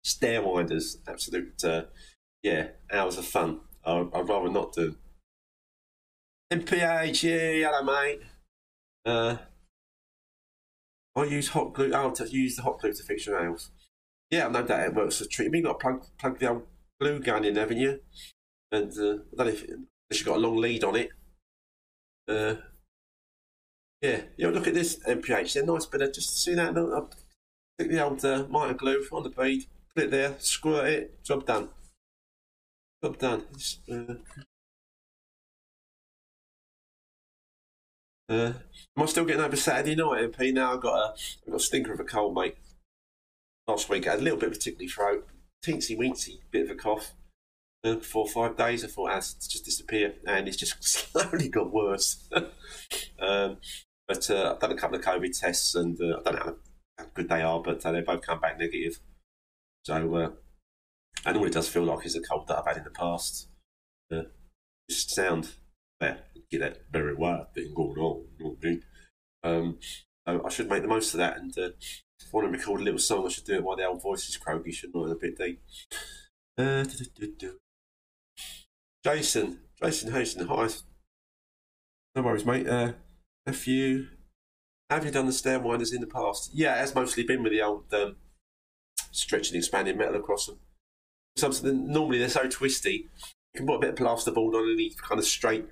Stair 0.04 0.42
winders, 0.42 0.98
absolute, 1.08 1.64
uh, 1.64 1.84
yeah, 2.42 2.68
hours 2.92 3.18
of 3.18 3.24
fun. 3.24 3.60
I, 3.84 4.00
would 4.00 4.28
rather 4.28 4.50
not 4.50 4.72
do. 4.72 4.96
MPH, 6.52 7.22
yeah, 7.22 7.70
hello, 7.70 7.82
mate. 7.82 8.20
Uh, 9.04 9.36
I 11.16 11.24
use 11.24 11.48
hot 11.48 11.72
glue. 11.74 11.92
Oh, 11.94 12.10
to 12.10 12.28
use 12.28 12.56
the 12.56 12.62
hot 12.62 12.80
glue 12.80 12.92
to 12.92 13.02
fix 13.02 13.26
your 13.26 13.40
nails. 13.40 13.70
Yeah, 14.30 14.48
no 14.48 14.62
doubt 14.62 14.86
it 14.86 14.94
works 14.94 15.18
for 15.18 15.26
treatment. 15.26 15.64
You've 15.64 15.72
got 15.72 15.80
to 15.80 15.82
plug, 15.82 16.06
plug 16.18 16.38
the 16.38 16.48
old 16.48 16.66
glue 17.00 17.20
gun 17.20 17.44
in, 17.44 17.56
haven't 17.56 17.78
you? 17.78 18.00
And 18.72 18.92
uh, 18.92 19.22
I 19.32 19.36
don't 19.36 19.38
know 19.38 19.46
if, 19.46 19.62
if 20.10 20.18
you've 20.18 20.26
got 20.26 20.36
a 20.36 20.40
long 20.40 20.56
lead 20.56 20.84
on 20.84 20.96
it. 20.96 21.10
Uh, 22.28 22.54
yeah, 24.02 24.22
you 24.36 24.46
know, 24.46 24.50
look 24.50 24.66
at 24.66 24.74
this 24.74 24.98
MPH. 25.06 25.52
They're 25.52 25.64
nice, 25.64 25.86
but 25.86 26.02
I 26.02 26.06
just 26.06 26.42
see 26.42 26.54
that. 26.54 26.74
Look, 26.74 27.14
take 27.78 27.90
the 27.90 28.04
old 28.04 28.24
uh, 28.24 28.46
mitre 28.50 28.74
glue 28.74 29.06
on 29.12 29.22
the 29.22 29.30
bead, 29.30 29.66
it 29.96 30.10
there, 30.10 30.36
squirt 30.38 30.88
it, 30.88 31.24
job 31.24 31.46
done. 31.46 31.68
Job 33.02 33.18
done. 33.18 33.44
Uh, 33.90 34.14
uh, 38.28 38.52
am 38.96 39.02
I 39.02 39.06
still 39.06 39.24
getting 39.24 39.42
over 39.42 39.56
Saturday 39.56 39.94
night, 39.94 40.32
MP? 40.32 40.52
Now 40.52 40.74
I've 40.74 40.80
got 40.80 40.94
a, 40.94 41.12
I've 41.46 41.52
got 41.52 41.56
a 41.56 41.60
stinker 41.60 41.92
of 41.92 42.00
a 42.00 42.04
cold, 42.04 42.34
mate. 42.34 42.56
Last 43.68 43.88
week 43.88 44.06
I 44.06 44.12
had 44.12 44.20
a 44.20 44.22
little 44.22 44.38
bit 44.38 44.50
of 44.50 44.56
a 44.56 44.58
tickly 44.58 44.88
throat, 44.88 45.26
teensy 45.64 45.96
weensy 45.96 46.40
bit 46.50 46.64
of 46.64 46.70
a 46.70 46.74
cough. 46.74 47.12
Uh, 47.84 47.96
four 47.96 48.24
or 48.24 48.30
five 48.30 48.56
days, 48.56 48.82
I 48.82 48.88
thought, 48.88 49.10
as 49.10 49.34
just 49.34 49.64
disappear, 49.64 50.14
and 50.26 50.48
it's 50.48 50.56
just 50.56 50.82
slowly 50.82 51.48
got 51.48 51.72
worse. 51.72 52.28
um, 53.20 53.58
but 54.08 54.30
uh, 54.30 54.52
I've 54.52 54.60
done 54.60 54.72
a 54.72 54.76
couple 54.76 54.96
of 54.96 55.04
COVID 55.04 55.38
tests, 55.38 55.74
and 55.74 56.00
uh, 56.00 56.18
I 56.18 56.22
don't 56.22 56.34
know 56.46 56.56
how 56.98 57.04
good 57.12 57.28
they 57.28 57.42
are, 57.42 57.60
but 57.60 57.84
uh, 57.84 57.92
they 57.92 58.00
both 58.00 58.22
come 58.22 58.40
back 58.40 58.58
negative. 58.58 59.00
So, 59.84 60.14
uh, 60.14 60.30
and 61.26 61.36
all 61.36 61.46
it 61.46 61.52
does 61.52 61.68
feel 61.68 61.84
like 61.84 62.06
is 62.06 62.16
a 62.16 62.20
cold 62.20 62.48
that 62.48 62.58
I've 62.58 62.66
had 62.66 62.78
in 62.78 62.84
the 62.84 62.90
past. 62.90 63.48
Uh, 64.10 64.22
just 64.90 65.10
sound, 65.10 65.50
well, 66.00 66.16
get 66.50 66.60
that 66.60 66.82
very 66.90 67.14
wild 67.14 67.52
thing 67.54 67.72
going 67.74 67.98
on. 67.98 68.24
You 68.38 68.44
know 68.44 68.56
I, 68.62 68.66
mean? 68.66 68.82
um, 69.42 69.78
so 70.26 70.42
I 70.44 70.48
should 70.48 70.70
make 70.70 70.82
the 70.82 70.88
most 70.88 71.12
of 71.12 71.18
that, 71.18 71.36
and 71.36 71.56
uh, 71.58 71.70
if 71.80 72.28
I 72.32 72.36
want 72.36 72.52
to 72.52 72.58
record 72.58 72.80
a 72.80 72.84
little 72.84 72.98
song, 72.98 73.26
I 73.26 73.28
should 73.28 73.44
do 73.44 73.54
it 73.54 73.64
while 73.64 73.76
the 73.76 73.86
old 73.86 74.02
voice 74.02 74.28
is 74.28 74.36
croaky, 74.38 74.72
shouldn't 74.72 75.08
I? 75.08 75.12
A 75.12 75.14
bit 75.14 75.36
deep. 75.38 75.62
Uh, 76.56 76.84
Jason, 79.04 79.60
Jason 79.82 80.12
Hasten, 80.12 80.46
hi. 80.46 80.68
No 82.14 82.22
worries, 82.22 82.46
mate. 82.46 82.66
Uh, 82.66 82.92
have 83.46 83.66
you 83.66 84.06
have 84.88 85.04
you 85.04 85.10
done 85.10 85.26
the 85.26 85.32
stair 85.32 85.58
winders 85.58 85.92
in 85.92 86.00
the 86.00 86.06
past? 86.06 86.50
Yeah, 86.54 86.76
it 86.76 86.78
has 86.78 86.94
mostly 86.94 87.24
been 87.24 87.42
with 87.42 87.52
the 87.52 87.60
old 87.60 87.92
um, 87.92 88.16
stretching, 89.14 89.56
expanding 89.56 89.96
metal 89.96 90.16
across 90.16 90.46
them. 90.46 90.58
Something 91.36 91.90
normally 91.90 92.18
they're 92.18 92.28
so 92.28 92.48
twisty. 92.48 93.08
You 93.52 93.58
can 93.58 93.66
put 93.66 93.76
a 93.76 93.80
bit 93.80 93.90
of 93.90 93.96
plasterboard 93.96 94.54
on 94.54 94.72
any 94.72 94.90
kind 94.90 95.18
of 95.18 95.24
straight 95.24 95.66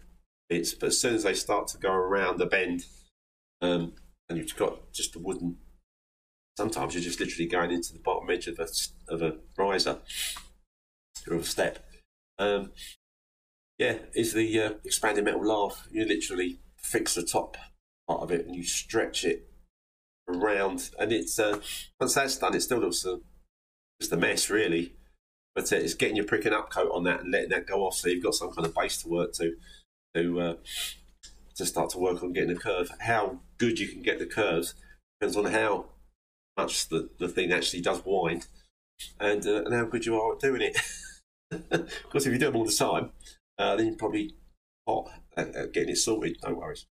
bits, 0.48 0.74
but 0.74 0.88
as 0.88 1.00
soon 1.00 1.14
as 1.14 1.24
they 1.24 1.34
start 1.34 1.68
to 1.68 1.78
go 1.78 1.92
around 1.92 2.38
the 2.38 2.46
bend, 2.46 2.84
um, 3.60 3.94
and 4.28 4.38
you've 4.38 4.56
got 4.56 4.92
just 4.92 5.16
a 5.16 5.18
wooden. 5.18 5.58
Sometimes 6.56 6.94
you're 6.94 7.02
just 7.02 7.20
literally 7.20 7.48
going 7.48 7.70
into 7.70 7.92
the 7.92 7.98
bottom 7.98 8.28
edge 8.30 8.46
of 8.46 8.58
a 8.58 8.68
of 9.08 9.22
a 9.22 9.36
riser 9.56 9.98
or 11.30 11.36
a 11.36 11.44
step. 11.44 11.78
Um, 12.38 12.72
yeah, 13.78 13.98
is 14.14 14.34
the 14.34 14.60
uh, 14.60 14.72
expanding 14.84 15.24
metal 15.24 15.44
laugh. 15.44 15.88
You 15.90 16.04
literally 16.04 16.60
fix 16.76 17.14
the 17.14 17.22
top 17.22 17.56
part 18.06 18.22
of 18.22 18.30
it 18.30 18.46
and 18.46 18.54
you 18.54 18.64
stretch 18.64 19.24
it 19.24 19.48
around, 20.28 20.90
and 20.98 21.12
it's 21.12 21.38
uh, 21.38 21.60
once 21.98 22.14
that's 22.14 22.38
done, 22.38 22.54
it 22.54 22.60
still 22.60 22.78
looks 22.78 23.04
uh, 23.06 23.16
just 24.02 24.12
a 24.12 24.16
mess, 24.16 24.50
really. 24.50 24.94
But 25.54 25.72
uh, 25.72 25.76
it's 25.76 25.94
getting 25.94 26.16
your 26.16 26.26
pricking 26.26 26.52
up 26.52 26.70
coat 26.70 26.90
on 26.92 27.04
that 27.04 27.20
and 27.20 27.30
letting 27.30 27.50
that 27.50 27.66
go 27.66 27.86
off, 27.86 27.94
so 27.94 28.08
you've 28.08 28.22
got 28.22 28.34
some 28.34 28.50
kind 28.52 28.66
of 28.66 28.74
base 28.74 29.00
to 29.02 29.08
work 29.08 29.32
to 29.34 29.54
to 30.14 30.40
uh, 30.40 30.54
to 31.56 31.66
start 31.66 31.90
to 31.90 31.98
work 31.98 32.22
on 32.22 32.32
getting 32.32 32.54
the 32.54 32.60
curve. 32.60 32.90
How 33.00 33.40
good 33.58 33.78
you 33.78 33.88
can 33.88 34.02
get 34.02 34.18
the 34.18 34.26
curves 34.26 34.74
depends 35.20 35.36
on 35.36 35.52
how 35.52 35.86
much 36.56 36.88
the, 36.88 37.10
the 37.18 37.28
thing 37.28 37.52
actually 37.52 37.80
does 37.80 38.04
wind 38.04 38.46
and, 39.20 39.46
uh, 39.46 39.64
and 39.64 39.74
how 39.74 39.84
good 39.84 40.04
you 40.04 40.20
are 40.20 40.34
at 40.34 40.40
doing 40.40 40.62
it. 40.62 40.76
of 41.70 42.10
course, 42.10 42.26
if 42.26 42.32
you 42.32 42.38
do 42.38 42.46
them 42.46 42.56
all 42.56 42.64
the 42.64 42.72
time, 42.72 43.10
uh, 43.58 43.76
then 43.76 43.86
you're 43.86 43.96
probably 43.96 44.34
hot 44.86 45.10
at, 45.36 45.54
at, 45.54 45.72
getting 45.72 45.90
it 45.90 45.96
sorted. 45.96 46.36
No 46.44 46.54
worries. 46.54 46.86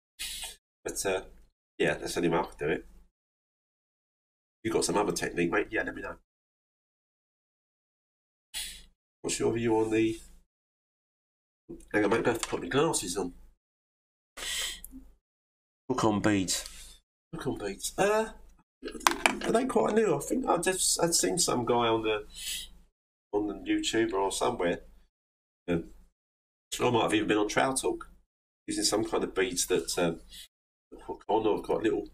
But 0.83 1.05
uh, 1.05 1.21
yeah, 1.77 1.95
that's 1.95 2.13
the 2.13 2.19
only 2.19 2.29
way 2.29 2.37
I 2.37 2.45
do 2.59 2.69
it. 2.69 2.85
You've 4.63 4.73
got 4.73 4.85
some 4.85 4.97
other 4.97 5.13
technique, 5.13 5.51
mate? 5.51 5.67
Yeah, 5.71 5.83
let 5.83 5.95
me 5.95 6.01
know. 6.01 6.17
What's 9.21 9.39
your 9.39 9.53
view 9.53 9.77
on 9.77 9.91
the? 9.91 10.19
Hang 11.93 12.05
on, 12.05 12.09
mate. 12.11 12.27
I 12.27 12.31
have 12.31 12.41
to 12.41 12.47
put 12.47 12.61
my 12.61 12.67
glasses 12.67 13.17
on. 13.17 13.33
Look 15.87 16.03
on 16.03 16.21
beads. 16.21 16.99
Look 17.33 17.47
on 17.47 17.57
beads. 17.57 17.93
Uh, 17.97 18.29
are 19.43 19.51
they 19.51 19.65
quite 19.65 19.95
new? 19.95 20.15
I 20.15 20.19
think 20.19 20.47
I 20.47 20.57
just 20.57 21.01
I'd 21.01 21.13
seen 21.13 21.37
some 21.37 21.65
guy 21.65 21.87
on 21.87 22.03
the 22.03 22.25
on 23.33 23.47
the 23.47 23.53
YouTube 23.55 24.13
or 24.13 24.31
somewhere. 24.31 24.81
Um, 25.67 25.85
I 26.79 26.89
might 26.89 27.03
have 27.03 27.13
even 27.13 27.27
been 27.27 27.37
on 27.37 27.47
Trowel 27.47 27.73
Talk 27.73 28.09
using 28.67 28.83
some 28.83 29.03
kind 29.03 29.23
of 29.23 29.35
beads 29.35 29.65
that 29.67 29.97
um, 29.97 30.19
hook 31.05 31.23
on 31.27 31.45
or 31.45 31.61
got 31.61 31.83
little. 31.83 32.07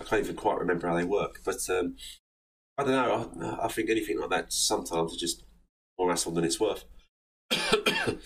I 0.00 0.04
can't 0.04 0.22
even 0.22 0.36
quite 0.36 0.58
remember 0.58 0.86
how 0.86 0.96
they 0.96 1.04
work, 1.04 1.40
but 1.44 1.58
um, 1.70 1.96
I 2.76 2.84
don't 2.84 3.40
know. 3.40 3.58
I, 3.60 3.64
I, 3.64 3.68
think 3.68 3.90
anything 3.90 4.20
like 4.20 4.30
that 4.30 4.52
sometimes 4.52 5.12
is 5.12 5.18
just 5.18 5.42
more 5.98 6.10
hassle 6.10 6.32
than 6.32 6.44
it's 6.44 6.60
worth. 6.60 6.84
if 7.50 8.20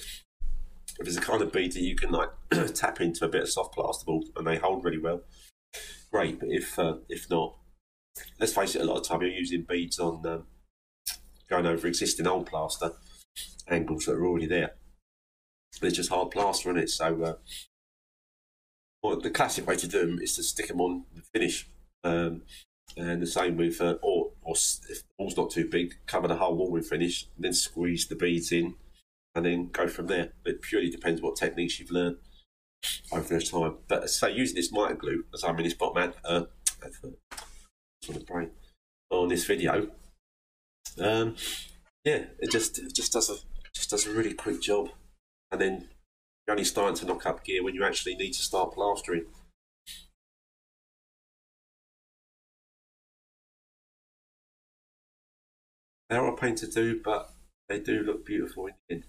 it's 1.00 1.16
a 1.16 1.20
kind 1.20 1.42
of 1.42 1.52
bead 1.52 1.72
that 1.72 1.82
you 1.82 1.96
can 1.96 2.10
like 2.10 2.30
tap 2.74 3.00
into 3.00 3.24
a 3.24 3.28
bit 3.28 3.42
of 3.42 3.50
soft 3.50 3.76
plasterboard 3.76 4.24
and 4.36 4.46
they 4.46 4.56
hold 4.56 4.84
really 4.84 4.98
well, 4.98 5.22
great. 6.10 6.40
But 6.40 6.50
if 6.50 6.78
uh, 6.78 6.96
if 7.08 7.30
not, 7.30 7.56
let's 8.38 8.52
face 8.52 8.74
it, 8.74 8.82
a 8.82 8.84
lot 8.84 8.98
of 8.98 9.04
time 9.06 9.22
you're 9.22 9.30
using 9.30 9.66
beads 9.68 9.98
on 9.98 10.26
um, 10.26 10.44
going 11.48 11.66
over 11.66 11.86
existing 11.86 12.26
old 12.26 12.46
plaster 12.46 12.92
angles 13.68 14.06
that 14.06 14.12
are 14.12 14.26
already 14.26 14.46
there. 14.46 14.72
There's 15.80 15.94
just 15.94 16.10
hard 16.10 16.30
plaster 16.30 16.70
in 16.70 16.76
it, 16.76 16.90
so 16.90 17.22
uh, 17.22 17.34
well, 19.02 19.20
the 19.20 19.30
classic 19.30 19.66
way 19.66 19.76
to 19.76 19.88
do 19.88 20.06
them 20.06 20.18
is 20.20 20.36
to 20.36 20.42
stick 20.42 20.68
them 20.68 20.80
on 20.80 21.04
the 21.14 21.22
finish. 21.22 21.68
Um, 22.04 22.42
and 22.96 23.22
the 23.22 23.26
same 23.26 23.56
with, 23.56 23.80
uh, 23.80 23.96
or, 24.02 24.31
or 24.42 24.54
if 24.54 25.02
the 25.02 25.14
ball's 25.18 25.36
not 25.36 25.50
too 25.50 25.68
big, 25.68 25.94
cover 26.06 26.28
the 26.28 26.36
whole 26.36 26.56
wall 26.56 26.70
with 26.70 26.88
finish, 26.88 27.26
then 27.38 27.52
squeeze 27.52 28.06
the 28.06 28.16
beads 28.16 28.52
in, 28.52 28.74
and 29.34 29.46
then 29.46 29.70
go 29.72 29.86
from 29.88 30.06
there. 30.06 30.32
It 30.44 30.62
purely 30.62 30.90
depends 30.90 31.20
what 31.20 31.36
techniques 31.36 31.78
you've 31.78 31.90
learned 31.90 32.16
over 33.12 33.34
this 33.34 33.50
time. 33.50 33.76
But 33.88 34.10
so 34.10 34.26
using 34.26 34.56
this 34.56 34.72
mitre 34.72 34.96
glue, 34.96 35.24
as 35.32 35.44
I'm 35.44 35.58
in 35.58 35.64
this 35.64 35.74
bottom 35.74 36.02
ad, 36.02 36.14
uh, 36.24 36.44
on 38.08 38.14
the 38.14 38.20
brain, 38.20 38.50
on 39.10 39.28
this 39.28 39.44
video, 39.44 39.88
um, 41.00 41.36
yeah, 42.04 42.24
it 42.38 42.50
just 42.50 42.78
it 42.78 42.94
just 42.94 43.12
does 43.12 43.30
a 43.30 43.36
just 43.74 43.90
does 43.90 44.06
a 44.06 44.10
really 44.10 44.34
quick 44.34 44.60
job, 44.60 44.90
and 45.50 45.60
then 45.60 45.88
you're 46.46 46.52
only 46.52 46.64
starting 46.64 46.96
to 46.96 47.06
knock 47.06 47.24
up 47.26 47.44
gear 47.44 47.62
when 47.62 47.74
you 47.74 47.84
actually 47.84 48.16
need 48.16 48.32
to 48.32 48.42
start 48.42 48.74
plastering. 48.74 49.26
They 56.12 56.18
are 56.18 56.36
pain 56.36 56.54
to 56.56 56.66
do, 56.66 57.00
but 57.02 57.30
they 57.70 57.78
do 57.80 58.02
look 58.02 58.26
beautiful 58.26 58.66
in 58.66 58.74
the 58.86 58.94
end. 58.96 59.04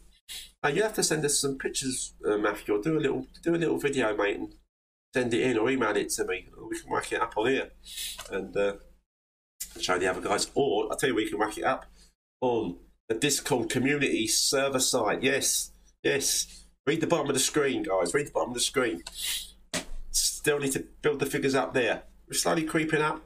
Uh, 0.63 0.69
you 0.69 0.83
have 0.83 0.93
to 0.93 1.03
send 1.03 1.25
us 1.25 1.37
some 1.37 1.57
pictures, 1.57 2.13
uh, 2.25 2.37
Matthew, 2.37 2.73
or 2.73 2.81
do 2.81 2.97
a 2.97 3.01
little 3.01 3.27
do 3.43 3.53
a 3.53 3.57
little 3.57 3.77
video, 3.77 4.15
mate, 4.15 4.37
and 4.37 4.53
send 5.13 5.33
it 5.33 5.41
in 5.41 5.57
or 5.57 5.69
email 5.69 5.97
it 5.97 6.11
to 6.11 6.23
me. 6.23 6.47
We 6.69 6.79
can 6.79 6.89
whack 6.89 7.11
it 7.11 7.21
up 7.21 7.33
on 7.35 7.47
here 7.47 7.71
and 8.31 8.55
uh, 8.55 8.75
show 9.81 9.99
the 9.99 10.07
other 10.07 10.21
guys. 10.21 10.49
Or 10.55 10.87
I'll 10.89 10.97
tell 10.97 11.09
you, 11.09 11.15
we 11.15 11.27
can 11.27 11.39
whack 11.39 11.57
it 11.57 11.65
up 11.65 11.87
on 12.39 12.77
the 13.09 13.15
Discord 13.15 13.69
community 13.69 14.25
server 14.25 14.79
site. 14.79 15.21
Yes, 15.21 15.73
yes. 16.03 16.67
Read 16.87 17.01
the 17.01 17.07
bottom 17.07 17.27
of 17.27 17.33
the 17.33 17.41
screen, 17.41 17.83
guys. 17.83 18.13
Read 18.13 18.27
the 18.27 18.31
bottom 18.31 18.51
of 18.51 18.55
the 18.55 18.61
screen. 18.61 19.03
Still 20.11 20.59
need 20.59 20.71
to 20.71 20.85
build 21.01 21.19
the 21.19 21.25
figures 21.25 21.53
up 21.53 21.73
there. 21.73 22.03
We're 22.29 22.35
slowly 22.35 22.63
creeping 22.63 23.01
up. 23.01 23.21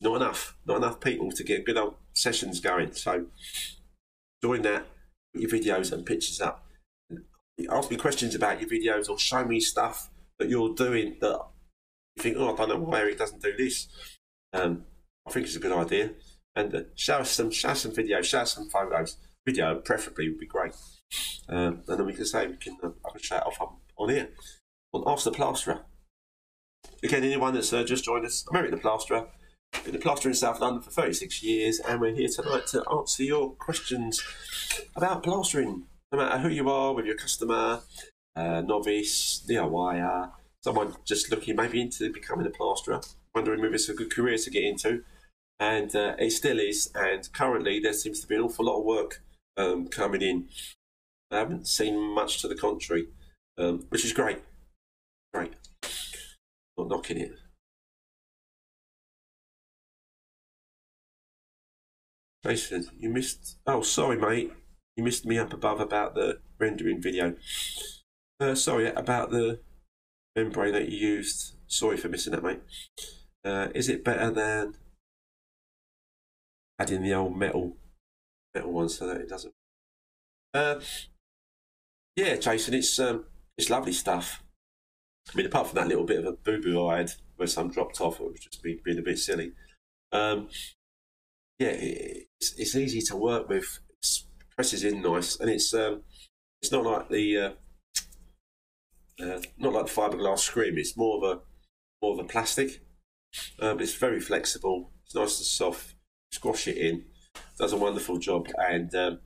Not 0.00 0.16
enough. 0.16 0.56
Not 0.66 0.78
enough 0.78 1.00
people 1.00 1.30
to 1.32 1.44
get 1.44 1.64
good 1.64 1.78
old 1.78 1.96
sessions 2.12 2.60
going. 2.60 2.92
So 2.92 3.26
join 4.42 4.62
that. 4.62 4.86
Put 5.32 5.42
your 5.42 5.50
videos 5.50 5.92
and 5.92 6.06
pictures 6.06 6.40
up. 6.40 6.66
Ask 7.70 7.90
me 7.90 7.96
questions 7.96 8.34
about 8.34 8.60
your 8.60 8.70
videos 8.70 9.08
or 9.08 9.18
show 9.18 9.44
me 9.44 9.60
stuff 9.60 10.10
that 10.38 10.48
you're 10.48 10.74
doing 10.74 11.16
that 11.20 11.40
you 12.16 12.22
think, 12.22 12.36
oh, 12.38 12.52
I 12.52 12.56
don't 12.56 12.68
know 12.68 12.78
why 12.78 13.00
Eric 13.00 13.18
doesn't 13.18 13.42
do 13.42 13.56
this. 13.56 13.88
Um, 14.52 14.84
I 15.26 15.30
think 15.30 15.46
it's 15.46 15.56
a 15.56 15.60
good 15.60 15.72
idea. 15.72 16.10
And 16.54 16.74
uh, 16.74 16.80
show 16.94 17.18
us 17.18 17.30
some, 17.30 17.50
show 17.50 17.74
some 17.74 17.92
videos, 17.92 18.24
show 18.24 18.40
us 18.40 18.54
some 18.54 18.68
photos. 18.68 19.16
Video, 19.46 19.74
preferably, 19.76 20.28
would 20.28 20.38
be 20.38 20.46
great. 20.46 20.72
Um, 21.48 21.82
and 21.88 21.98
then 21.98 22.06
we 22.06 22.14
can 22.14 22.24
say 22.24 22.46
we 22.46 22.56
can 22.56 22.76
uh, 22.82 22.90
I 23.04 23.10
can 23.10 23.20
show 23.20 23.36
it 23.36 23.46
off 23.46 23.60
on, 23.60 23.76
on 23.98 24.08
here 24.08 24.30
on 24.92 25.04
Ask 25.06 25.24
the 25.24 25.32
Plasterer. 25.32 25.80
Again, 27.02 27.24
anyone 27.24 27.54
that's 27.54 27.72
uh, 27.72 27.84
just 27.84 28.04
joined 28.04 28.24
us, 28.24 28.44
I'm 28.50 28.56
Eric 28.56 28.70
the 28.70 28.76
Plasterer. 28.78 29.26
Been 29.82 29.92
the 29.92 29.98
plasterer 29.98 30.30
in 30.30 30.36
South 30.36 30.60
London 30.60 30.82
for 30.82 30.90
36 30.90 31.42
years, 31.42 31.80
and 31.80 32.00
we're 32.00 32.14
here 32.14 32.28
tonight 32.28 32.66
to 32.68 32.82
answer 32.90 33.22
your 33.22 33.50
questions 33.50 34.22
about 34.96 35.22
plastering. 35.22 35.84
No 36.12 36.18
matter 36.18 36.38
who 36.38 36.48
you 36.48 36.70
are, 36.70 36.94
whether 36.94 37.06
you're 37.06 37.16
a 37.16 37.18
customer, 37.18 37.80
uh, 38.36 38.60
novice, 38.62 39.44
DIYer, 39.48 40.30
someone 40.62 40.94
just 41.04 41.30
looking 41.30 41.56
maybe 41.56 41.80
into 41.80 42.12
becoming 42.12 42.46
a 42.46 42.50
plasterer, 42.50 43.00
wondering 43.34 43.62
if 43.64 43.72
it's 43.72 43.88
a 43.88 43.94
good 43.94 44.10
career 44.10 44.38
to 44.38 44.50
get 44.50 44.62
into. 44.62 45.02
And 45.60 45.94
uh, 45.94 46.14
it 46.18 46.30
still 46.30 46.58
is. 46.58 46.90
And 46.94 47.30
currently, 47.32 47.80
there 47.80 47.92
seems 47.92 48.20
to 48.20 48.26
be 48.26 48.36
an 48.36 48.42
awful 48.42 48.66
lot 48.66 48.78
of 48.78 48.84
work 48.84 49.22
um, 49.56 49.88
coming 49.88 50.22
in. 50.22 50.48
I 51.30 51.38
haven't 51.38 51.66
seen 51.66 51.98
much 51.98 52.40
to 52.40 52.48
the 52.48 52.54
contrary, 52.54 53.08
um, 53.58 53.86
which 53.90 54.04
is 54.04 54.12
great. 54.12 54.38
Great. 55.32 55.52
Not 56.78 56.88
knocking 56.88 57.18
it. 57.18 57.32
Jason, 62.44 62.86
you 62.98 63.08
missed. 63.08 63.56
Oh, 63.66 63.80
sorry, 63.80 64.18
mate. 64.18 64.52
You 64.96 65.04
missed 65.04 65.24
me 65.24 65.38
up 65.38 65.52
above 65.52 65.80
about 65.80 66.14
the 66.14 66.40
rendering 66.58 67.00
video. 67.00 67.34
Uh, 68.38 68.54
sorry, 68.54 68.90
about 68.90 69.30
the 69.30 69.60
membrane 70.36 70.74
that 70.74 70.90
you 70.90 70.98
used. 70.98 71.56
Sorry 71.66 71.96
for 71.96 72.08
missing 72.08 72.32
that, 72.32 72.42
mate. 72.42 72.60
Uh, 73.44 73.68
is 73.74 73.88
it 73.88 74.04
better 74.04 74.30
than 74.30 74.74
adding 76.78 77.02
the 77.02 77.14
old 77.14 77.36
metal 77.36 77.76
metal 78.54 78.72
one 78.72 78.88
so 78.88 79.06
that 79.06 79.20
it 79.22 79.28
doesn't? 79.28 79.54
Uh, 80.52 80.80
yeah, 82.16 82.36
Jason, 82.36 82.74
it's 82.74 82.98
um, 82.98 83.24
it's 83.56 83.70
lovely 83.70 83.92
stuff. 83.92 84.42
I 85.32 85.36
mean, 85.36 85.46
apart 85.46 85.68
from 85.68 85.76
that 85.76 85.88
little 85.88 86.04
bit 86.04 86.18
of 86.18 86.26
a 86.26 86.32
boo 86.32 86.60
boo 86.60 86.86
I 86.86 86.98
had 86.98 87.12
where 87.36 87.48
some 87.48 87.70
dropped 87.70 88.00
off, 88.02 88.20
it 88.20 88.24
was 88.24 88.40
just 88.40 88.62
me 88.62 88.78
being 88.84 88.98
a 88.98 89.02
bit 89.02 89.18
silly. 89.18 89.52
Um, 90.12 90.48
yeah, 91.58 91.76
it's, 92.44 92.58
it's 92.58 92.76
easy 92.76 93.00
to 93.02 93.16
work 93.16 93.48
with. 93.48 93.80
It 94.02 94.08
presses 94.56 94.84
in 94.84 95.02
nice, 95.02 95.38
and 95.40 95.50
it's 95.50 95.72
um, 95.74 96.02
it's 96.60 96.72
not 96.72 96.84
like 96.84 97.08
the 97.08 97.36
uh, 97.38 97.50
uh, 99.22 99.40
not 99.58 99.72
like 99.72 99.86
the 99.86 99.92
fiberglass 99.92 100.40
scrim. 100.40 100.78
It's 100.78 100.96
more 100.96 101.16
of 101.16 101.38
a 101.38 101.40
more 102.02 102.14
of 102.14 102.18
a 102.18 102.28
plastic, 102.28 102.82
but 103.58 103.80
it's 103.80 103.94
very 103.94 104.20
flexible. 104.20 104.92
It's 105.04 105.14
nice 105.14 105.38
and 105.38 105.46
soft. 105.46 105.94
Squash 106.32 106.66
it 106.66 106.76
in, 106.76 107.04
does 107.58 107.72
a 107.72 107.76
wonderful 107.76 108.18
job, 108.18 108.48
and 108.58 108.92
um, 108.96 109.20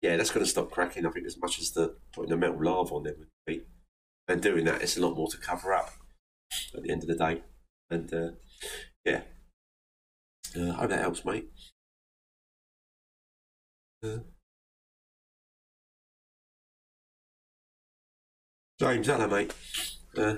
yeah, 0.00 0.16
that's 0.16 0.30
going 0.30 0.44
to 0.44 0.50
stop 0.50 0.70
cracking. 0.70 1.04
I 1.04 1.10
think 1.10 1.26
as 1.26 1.36
much 1.36 1.58
as 1.58 1.72
the 1.72 1.96
putting 2.12 2.30
the 2.30 2.36
metal 2.36 2.62
lava 2.62 2.94
on 2.94 3.02
there 3.02 3.14
would 3.18 3.28
be, 3.44 3.62
and 4.28 4.40
doing 4.40 4.64
that, 4.66 4.82
it's 4.82 4.96
a 4.96 5.00
lot 5.00 5.16
more 5.16 5.28
to 5.28 5.36
cover 5.36 5.72
up 5.72 5.90
at 6.76 6.82
the 6.82 6.90
end 6.90 7.02
of 7.02 7.08
the 7.08 7.16
day. 7.16 7.42
And 7.90 8.12
uh, 8.14 8.30
yeah, 9.04 9.22
uh, 10.56 10.70
I 10.70 10.74
hope 10.74 10.90
that 10.90 11.00
helps, 11.00 11.24
mate. 11.24 11.48
Uh, 14.02 14.18
James, 18.80 19.06
hello, 19.06 19.26
mate. 19.26 19.52
Uh, 20.16 20.36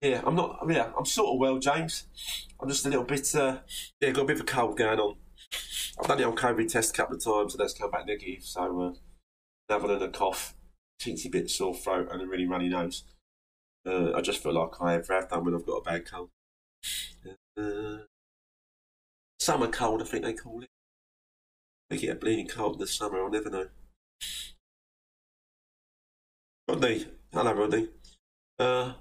yeah, 0.00 0.22
I'm 0.24 0.34
not. 0.34 0.60
Yeah, 0.68 0.90
I'm 0.98 1.04
sort 1.04 1.34
of 1.34 1.38
well, 1.40 1.58
James. 1.58 2.04
I'm 2.60 2.68
just 2.68 2.86
a 2.86 2.88
little 2.88 3.04
bit. 3.04 3.34
Uh, 3.34 3.58
yeah, 4.00 4.10
got 4.10 4.22
a 4.22 4.26
bit 4.26 4.36
of 4.36 4.42
a 4.42 4.44
cold 4.44 4.78
going 4.78 4.98
on. 4.98 5.16
I've 6.00 6.06
done 6.06 6.18
the 6.18 6.24
old 6.24 6.38
COVID 6.38 6.70
test 6.70 6.94
a 6.94 6.96
couple 6.96 7.16
of 7.16 7.24
times, 7.24 7.54
and 7.54 7.60
that's 7.60 7.74
come 7.74 7.90
back 7.90 8.06
negative. 8.06 8.42
So, 8.42 8.94
uh, 9.68 9.74
other 9.74 9.98
than 9.98 10.08
a 10.08 10.12
cough, 10.12 10.54
teensy 11.00 11.30
bit 11.30 11.50
sore 11.50 11.74
throat, 11.74 12.08
and 12.10 12.22
a 12.22 12.26
really 12.26 12.46
runny 12.46 12.68
nose, 12.68 13.04
uh, 13.86 14.12
I 14.14 14.20
just 14.20 14.42
feel 14.42 14.54
like 14.54 14.80
I 14.80 14.94
ever 14.94 15.14
have 15.14 15.30
done 15.30 15.44
when 15.44 15.54
I've 15.54 15.66
got 15.66 15.76
a 15.76 15.82
bad 15.82 16.10
cold. 16.10 16.30
Uh, 17.58 17.98
summer 19.46 19.68
cold, 19.68 20.02
I 20.02 20.04
think 20.04 20.24
they 20.24 20.32
call 20.32 20.60
it. 20.62 20.68
They 21.88 21.98
get 21.98 22.16
a 22.16 22.18
bleeding 22.18 22.48
cold 22.48 22.74
in 22.74 22.80
the 22.80 22.86
summer. 22.88 23.22
I'll 23.22 23.30
never 23.30 23.48
know. 23.48 23.68
Rodney, 26.68 27.06
hello, 27.32 27.52
Rodney. 27.52 27.88
Uh, 28.58 28.94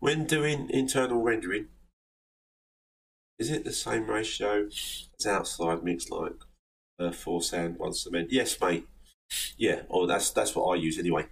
when 0.00 0.26
doing 0.26 0.68
internal 0.68 1.22
rendering, 1.22 1.68
is 3.38 3.50
it 3.50 3.62
the 3.62 3.72
same 3.72 4.10
ratio 4.10 4.66
as 4.66 5.26
outside 5.28 5.84
mix 5.84 6.10
like 6.10 6.32
uh, 6.98 7.12
four 7.12 7.40
sand, 7.40 7.76
one 7.78 7.94
cement? 7.94 8.32
Yes, 8.32 8.60
mate. 8.60 8.88
Yeah, 9.56 9.82
or 9.88 10.08
that's 10.08 10.30
that's 10.32 10.56
what 10.56 10.64
I 10.64 10.74
use 10.74 10.98
anyway. 10.98 11.26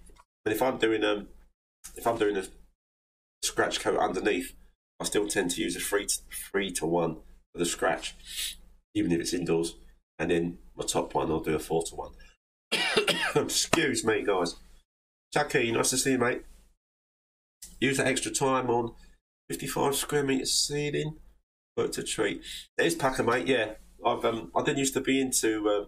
But 0.44 0.52
if 0.52 0.62
I'm 0.62 0.78
doing 0.78 1.02
um, 1.02 1.30
if 1.96 2.06
I'm 2.06 2.16
doing 2.16 2.36
a 2.36 2.44
scratch 3.42 3.80
coat 3.80 3.98
underneath, 3.98 4.54
I 5.00 5.04
still 5.04 5.26
tend 5.26 5.50
to 5.52 5.62
use 5.62 5.74
a 5.74 5.80
three 5.80 6.06
to, 6.06 6.20
three 6.52 6.70
to 6.74 6.86
one 6.86 7.16
the 7.54 7.66
scratch, 7.66 8.14
even 8.94 9.12
if 9.12 9.20
it's 9.20 9.34
indoors. 9.34 9.76
And 10.18 10.30
then 10.30 10.58
my 10.76 10.84
top 10.84 11.14
one, 11.14 11.30
I'll 11.30 11.40
do 11.40 11.54
a 11.54 11.58
four 11.58 11.82
to 11.84 11.94
one. 11.94 12.12
Excuse 13.34 14.04
me, 14.04 14.22
guys. 14.22 14.56
Chucky, 15.32 15.72
nice 15.72 15.90
to 15.90 15.96
see 15.96 16.12
you, 16.12 16.18
mate. 16.18 16.42
Use 17.80 17.96
that 17.96 18.06
extra 18.06 18.30
time 18.30 18.70
on 18.70 18.94
55 19.48 19.94
square 19.94 20.24
metre 20.24 20.46
ceiling. 20.46 21.16
Worked 21.76 21.98
a 21.98 22.02
treat. 22.02 22.42
It 22.78 22.86
is 22.86 22.94
Packer, 22.94 23.22
mate. 23.22 23.46
Yeah, 23.46 23.72
I've 24.04 24.24
um, 24.24 24.50
I 24.54 24.62
didn't 24.62 24.78
used 24.78 24.94
to 24.94 25.00
be 25.00 25.20
into 25.20 25.68
uh, 25.68 25.84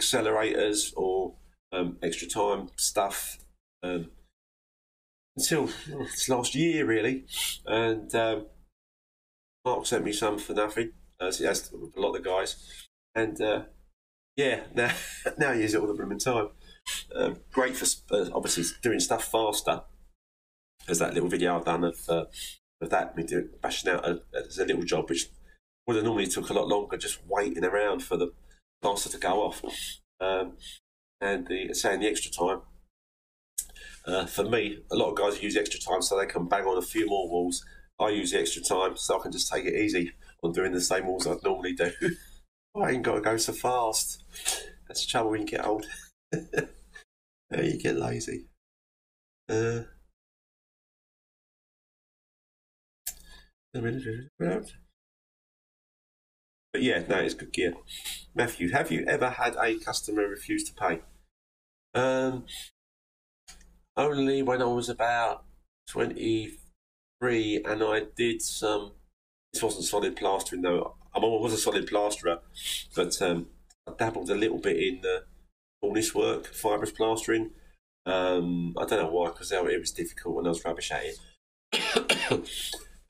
accelerators 0.00 0.92
or 0.96 1.34
um, 1.72 1.98
extra 2.02 2.26
time 2.26 2.70
stuff 2.76 3.38
um, 3.82 4.10
until 5.36 5.68
last 6.28 6.54
year, 6.54 6.86
really. 6.86 7.24
And 7.66 8.14
um, 8.14 8.46
Mark 9.64 9.86
sent 9.86 10.04
me 10.04 10.12
some 10.12 10.38
for 10.38 10.54
nothing, 10.54 10.92
as 11.20 11.38
he 11.38 11.44
has 11.44 11.70
with 11.72 11.96
a 11.96 12.00
lot 12.00 12.14
of 12.14 12.22
the 12.22 12.28
guys. 12.28 12.56
And 13.14 13.40
uh, 13.40 13.62
yeah, 14.36 14.60
now 14.74 14.92
now 15.38 15.52
he 15.52 15.62
use 15.62 15.74
it 15.74 15.80
all 15.80 15.86
the 15.86 15.94
blooming 15.94 16.18
time. 16.18 16.50
Um, 17.14 17.40
great 17.52 17.76
for 17.76 17.86
uh, 18.14 18.30
obviously 18.32 18.64
doing 18.82 19.00
stuff 19.00 19.24
faster. 19.24 19.82
There's 20.86 21.00
that 21.00 21.14
little 21.14 21.28
video 21.28 21.56
I've 21.56 21.64
done 21.64 21.84
of 21.84 22.08
uh, 22.08 22.24
of 22.80 22.90
that 22.90 23.16
me 23.16 23.24
doing 23.24 23.50
bashing 23.62 23.90
out 23.90 24.08
a, 24.08 24.22
as 24.34 24.58
a 24.58 24.64
little 24.64 24.84
job, 24.84 25.08
which 25.10 25.26
would 25.86 25.96
have 25.96 26.04
normally 26.04 26.26
took 26.26 26.50
a 26.50 26.54
lot 26.54 26.68
longer, 26.68 26.96
just 26.96 27.20
waiting 27.26 27.64
around 27.64 28.02
for 28.02 28.16
the 28.16 28.32
plaster 28.80 29.10
to 29.10 29.18
go 29.18 29.42
off. 29.42 29.62
Um, 30.20 30.56
and 31.20 31.46
the 31.46 31.74
saying 31.74 32.00
the 32.00 32.08
extra 32.08 32.30
time 32.30 32.62
Uh, 34.06 34.24
for 34.24 34.44
me, 34.44 34.78
a 34.90 34.96
lot 34.96 35.10
of 35.10 35.16
guys 35.16 35.42
use 35.42 35.56
extra 35.56 35.80
time 35.80 36.00
so 36.00 36.16
they 36.16 36.26
can 36.26 36.48
bang 36.48 36.64
on 36.64 36.78
a 36.78 36.82
few 36.82 37.06
more 37.06 37.28
walls. 37.28 37.64
I 38.00 38.08
use 38.10 38.30
the 38.30 38.40
extra 38.40 38.62
time 38.62 38.96
so 38.96 39.18
I 39.18 39.22
can 39.22 39.32
just 39.32 39.52
take 39.52 39.66
it 39.66 39.74
easy 39.74 40.12
on 40.42 40.52
doing 40.52 40.72
the 40.72 40.80
same 40.80 41.06
walls 41.06 41.26
I'd 41.26 41.42
normally 41.42 41.74
do. 41.74 41.90
I 42.76 42.90
ain't 42.90 43.02
got 43.02 43.14
to 43.16 43.20
go 43.20 43.36
so 43.36 43.52
fast. 43.52 44.22
That's 44.86 45.04
the 45.04 45.10
trouble 45.10 45.30
when 45.30 45.40
you 45.42 45.46
get 45.46 45.66
old. 45.66 45.86
you 46.32 47.78
get 47.80 47.96
lazy. 47.96 48.46
Uh, 49.48 49.80
but 56.72 56.82
yeah, 56.82 57.02
no, 57.08 57.28
good 57.28 57.52
gear. 57.52 57.74
Matthew, 58.34 58.70
have 58.70 58.90
you 58.90 59.04
ever 59.06 59.30
had 59.30 59.56
a 59.56 59.78
customer 59.78 60.28
refuse 60.28 60.64
to 60.64 60.74
pay? 60.74 61.00
Um, 61.94 62.44
only 63.96 64.42
when 64.42 64.62
I 64.62 64.66
was 64.66 64.88
about 64.88 65.44
23 65.88 67.62
and 67.64 67.82
I 67.82 68.02
did 68.16 68.42
some, 68.42 68.92
this 69.52 69.62
wasn't 69.62 69.84
solid 69.84 70.16
plastering 70.16 70.62
though. 70.62 70.94
I 71.14 71.18
was 71.18 71.52
a 71.52 71.56
solid 71.56 71.86
plasterer, 71.86 72.40
but 72.94 73.20
um, 73.22 73.46
I 73.86 73.92
dabbled 73.98 74.30
a 74.30 74.34
little 74.34 74.58
bit 74.58 74.76
in 74.76 75.00
the 75.00 75.24
cornice 75.82 76.14
work, 76.14 76.46
fibrous 76.46 76.92
plastering. 76.92 77.50
Um, 78.06 78.74
I 78.78 78.84
don't 78.84 79.02
know 79.02 79.10
why, 79.10 79.28
because 79.28 79.52
it 79.52 79.80
was 79.80 79.90
difficult 79.90 80.36
when 80.36 80.46
I 80.46 80.50
was 80.50 80.64
rubbish 80.64 80.90
at 80.90 81.02
it. 81.04 81.18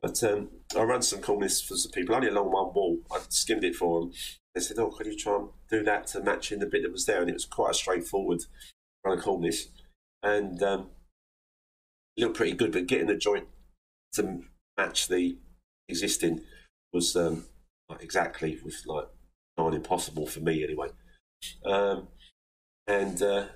but 0.02 0.22
um, 0.24 0.50
I 0.76 0.82
ran 0.82 1.02
some 1.02 1.20
cornice 1.20 1.60
for 1.60 1.76
some 1.76 1.92
people, 1.92 2.14
only 2.14 2.28
along 2.28 2.52
one 2.52 2.74
wall. 2.74 2.98
I 3.12 3.20
skimmed 3.28 3.64
it 3.64 3.76
for 3.76 4.00
them. 4.00 4.12
They 4.54 4.60
said, 4.60 4.78
"Oh, 4.78 4.90
could 4.90 5.06
you 5.06 5.16
try 5.16 5.36
and 5.36 5.48
do 5.70 5.82
that 5.84 6.08
to 6.08 6.20
match 6.20 6.50
in 6.50 6.58
the 6.58 6.66
bit 6.66 6.82
that 6.82 6.92
was 6.92 7.06
there?" 7.06 7.20
And 7.20 7.30
it 7.30 7.34
was 7.34 7.44
quite 7.44 7.72
a 7.72 7.74
straightforward 7.74 8.40
run 9.04 9.18
of 9.18 9.24
cornice, 9.24 9.68
and 10.22 10.60
um, 10.62 10.90
looked 12.16 12.36
pretty 12.36 12.56
good. 12.56 12.72
But 12.72 12.86
getting 12.86 13.06
the 13.06 13.16
joint 13.16 13.46
to 14.14 14.42
match 14.76 15.08
the 15.08 15.38
existing 15.88 16.42
was 16.92 17.16
um, 17.16 17.46
like 17.88 18.02
exactly 18.02 18.58
was 18.64 18.84
like 18.86 19.08
not 19.56 19.74
impossible 19.74 20.26
for 20.26 20.40
me 20.40 20.64
anyway. 20.64 20.88
Um, 21.64 22.08
and 22.86 23.20
uh, 23.22 23.46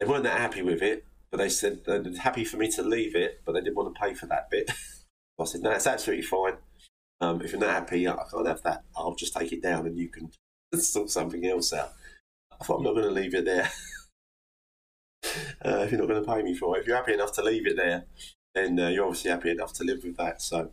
they 0.00 0.06
weren't 0.06 0.24
that 0.24 0.40
happy 0.40 0.62
with 0.62 0.82
it, 0.82 1.04
but 1.30 1.38
they 1.38 1.48
said 1.48 1.80
they're 1.84 2.02
happy 2.18 2.44
for 2.44 2.56
me 2.56 2.70
to 2.72 2.82
leave 2.82 3.16
it, 3.16 3.40
but 3.44 3.52
they 3.52 3.60
didn't 3.60 3.76
want 3.76 3.94
to 3.94 4.00
pay 4.00 4.14
for 4.14 4.26
that 4.26 4.50
bit. 4.50 4.70
I 5.40 5.44
said, 5.44 5.62
no, 5.62 5.70
it's 5.72 5.86
absolutely 5.86 6.24
fine. 6.24 6.54
Um, 7.20 7.40
if 7.42 7.52
you're 7.52 7.60
not 7.60 7.70
happy, 7.70 8.06
I 8.06 8.16
can't 8.30 8.46
have 8.46 8.62
that. 8.62 8.84
I'll 8.96 9.14
just 9.14 9.34
take 9.34 9.52
it 9.52 9.62
down 9.62 9.86
and 9.86 9.98
you 9.98 10.08
can 10.08 10.30
sort 10.78 11.10
something 11.10 11.44
else 11.46 11.72
out. 11.72 11.92
I 12.52 12.64
thought 12.64 12.78
I'm 12.78 12.84
not 12.84 12.94
going 12.94 13.08
to 13.08 13.10
leave 13.10 13.34
it 13.34 13.44
there. 13.44 13.70
uh, 15.64 15.80
if 15.80 15.90
you're 15.90 16.00
not 16.00 16.08
going 16.08 16.24
to 16.24 16.30
pay 16.30 16.42
me 16.42 16.54
for 16.54 16.76
it, 16.76 16.82
if 16.82 16.86
you're 16.86 16.96
happy 16.96 17.14
enough 17.14 17.32
to 17.32 17.42
leave 17.42 17.66
it 17.66 17.76
there, 17.76 18.04
then 18.54 18.78
uh, 18.78 18.88
you're 18.88 19.04
obviously 19.04 19.30
happy 19.30 19.50
enough 19.50 19.72
to 19.74 19.84
live 19.84 20.04
with 20.04 20.16
that. 20.18 20.40
So, 20.40 20.70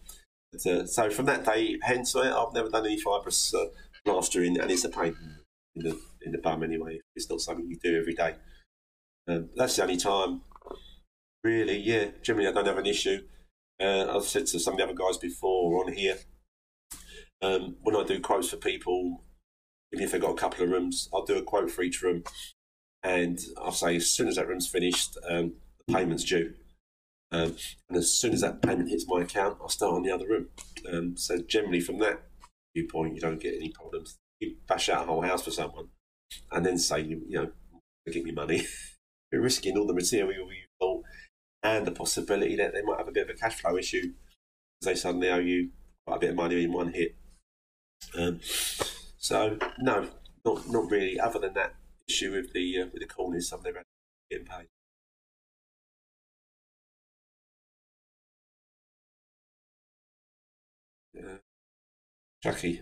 uh, 0.54 0.86
so 0.86 1.10
from 1.10 1.26
that 1.26 1.46
day, 1.46 1.78
hence 1.82 2.16
I've 2.16 2.54
never 2.54 2.70
done 2.70 2.86
any 2.86 3.00
fibrous 3.00 3.54
uh, 3.54 3.66
plastering, 4.06 4.60
and 4.60 4.70
it's 4.70 4.84
a 4.84 4.90
pain 4.90 5.16
in 5.76 5.84
the 5.84 6.00
in 6.24 6.32
the 6.32 6.38
bum 6.38 6.64
anyway. 6.64 7.00
It's 7.16 7.30
not 7.30 7.42
something 7.42 7.66
you 7.68 7.78
do 7.82 7.98
every 7.98 8.14
day. 8.14 8.36
Um, 9.28 9.50
that's 9.56 9.76
the 9.76 9.84
only 9.84 9.98
time, 9.98 10.42
really. 11.44 11.78
Yeah, 11.78 12.10
generally 12.22 12.50
I 12.50 12.52
don't 12.52 12.66
have 12.66 12.78
an 12.78 12.86
issue. 12.86 13.22
Uh, 13.80 14.16
I've 14.16 14.26
said 14.26 14.46
to 14.48 14.60
some 14.60 14.74
of 14.74 14.78
the 14.78 14.84
other 14.84 14.94
guys 14.94 15.18
before 15.18 15.84
on 15.84 15.94
here, 15.94 16.18
um, 17.42 17.78
when 17.82 17.96
I 17.96 18.04
do 18.04 18.20
quotes 18.20 18.50
for 18.50 18.58
people, 18.58 19.24
even 19.94 20.06
if 20.06 20.12
they've 20.12 20.22
got 20.22 20.32
a 20.32 20.36
couple 20.36 20.64
of 20.64 20.70
rooms, 20.70 21.10
I'll 21.14 21.26
do 21.26 21.38
a 21.38 21.44
quote 21.44 21.72
for 21.72 21.82
each 21.82 22.02
room, 22.02 22.24
and 23.04 23.40
I'll 23.58 23.72
say 23.72 23.96
as 23.96 24.12
soon 24.12 24.28
as 24.28 24.36
that 24.36 24.48
room's 24.48 24.68
finished, 24.68 25.18
um, 25.30 25.54
the 25.88 25.94
payment's 25.94 26.26
due. 26.26 26.54
Um, 27.32 27.56
and 27.89 27.98
as 27.98 28.12
soon 28.12 28.34
as 28.34 28.41
that 28.41 28.62
payment 28.62 28.89
hits 28.89 29.06
my 29.08 29.22
account, 29.22 29.58
I'll 29.62 29.70
start 29.70 29.94
on 29.94 30.04
the 30.04 30.12
other 30.12 30.28
room. 30.28 30.50
Um, 30.91 31.15
so 31.15 31.38
generally, 31.41 31.80
from 31.80 32.00
that 32.00 32.24
viewpoint, 32.76 33.15
you 33.15 33.22
don't 33.22 33.39
get 33.39 33.56
any 33.56 33.70
problems. 33.70 34.17
You 34.39 34.56
bash 34.67 34.89
out 34.89 35.04
a 35.04 35.08
whole 35.08 35.22
house 35.22 35.44
for 35.44 35.52
someone, 35.52 35.89
and 36.52 36.65
then 36.65 36.78
say, 36.78 37.02
you, 37.02 37.22
you 37.28 37.38
know, 37.38 37.52
give 38.12 38.24
me 38.24 38.32
money. 38.32 38.65
You're 39.32 39.41
risking 39.41 39.78
all 39.78 39.88
the 39.88 39.94
material 39.94 40.52
you 40.52 40.65
bought 40.80 41.04
and 41.63 41.86
the 41.86 41.91
possibility 41.91 42.56
that 42.58 42.74
they 42.74 42.82
might 42.82 42.98
have 42.98 43.08
a 43.08 43.12
bit 43.12 43.30
of 43.30 43.36
a 43.36 43.39
cash 43.39 43.62
flow 43.62 43.78
issue 43.78 44.02
because 44.02 44.86
they 44.86 44.96
suddenly 44.96 45.30
owe 45.30 45.39
you 45.39 45.70
quite 46.06 46.17
a 46.17 46.20
bit 46.20 46.30
of 46.32 46.36
money 46.36 46.63
in 46.63 46.74
one 46.74 46.91
hit. 46.91 47.15
Um, 48.17 48.39
so 49.17 49.58
no, 49.80 50.10
not 50.44 50.70
not 50.70 50.89
really. 50.89 51.20
Other 51.20 51.39
than 51.39 51.54
that 51.54 51.76
issue 52.10 52.32
with 52.32 52.52
the 52.54 52.82
uh, 52.82 52.86
with 52.91 53.02
the 53.02 53.08
corners, 53.08 53.54
never 53.63 53.78
had 53.78 53.86
getting 54.30 54.48
paid. 54.48 54.67
Uh, 61.24 61.38
Chucky 62.44 62.82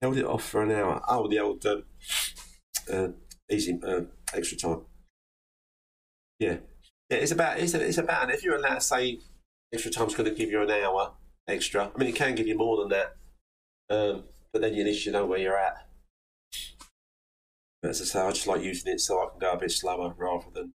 held 0.00 0.16
it 0.18 0.24
off 0.24 0.44
for 0.44 0.62
an 0.62 0.70
hour. 0.70 1.02
Oh, 1.08 1.28
the 1.28 1.40
old 1.40 1.64
um, 1.66 1.84
uh, 2.92 3.08
easy 3.50 3.78
uh, 3.86 4.02
extra 4.32 4.56
time. 4.56 4.82
Yeah, 6.38 6.58
yeah. 7.10 7.18
It's 7.18 7.32
about 7.32 7.58
it's, 7.58 7.74
it's 7.74 7.98
about 7.98 8.30
if 8.30 8.44
you're 8.44 8.56
allowed 8.56 8.74
to 8.74 8.80
say 8.80 9.18
extra 9.72 9.90
time's 9.90 10.14
going 10.14 10.28
to 10.28 10.34
give 10.34 10.50
you 10.50 10.62
an 10.62 10.70
hour 10.70 11.12
extra. 11.48 11.90
I 11.94 11.98
mean, 11.98 12.08
it 12.08 12.14
can 12.14 12.34
give 12.34 12.46
you 12.46 12.56
more 12.56 12.76
than 12.76 12.88
that, 12.90 13.16
um, 13.90 14.24
but 14.52 14.62
then 14.62 14.74
you 14.74 14.82
at 14.82 14.86
least 14.86 15.06
you 15.06 15.12
know 15.12 15.26
where 15.26 15.38
you're 15.38 15.58
at. 15.58 15.86
But 17.82 17.90
as 17.90 18.00
I 18.00 18.04
say, 18.04 18.20
I 18.20 18.30
just 18.30 18.46
like 18.46 18.62
using 18.62 18.92
it 18.92 19.00
so 19.00 19.18
I 19.18 19.30
can 19.30 19.38
go 19.38 19.52
a 19.52 19.58
bit 19.58 19.70
slower 19.70 20.14
rather 20.16 20.46
than 20.54 20.72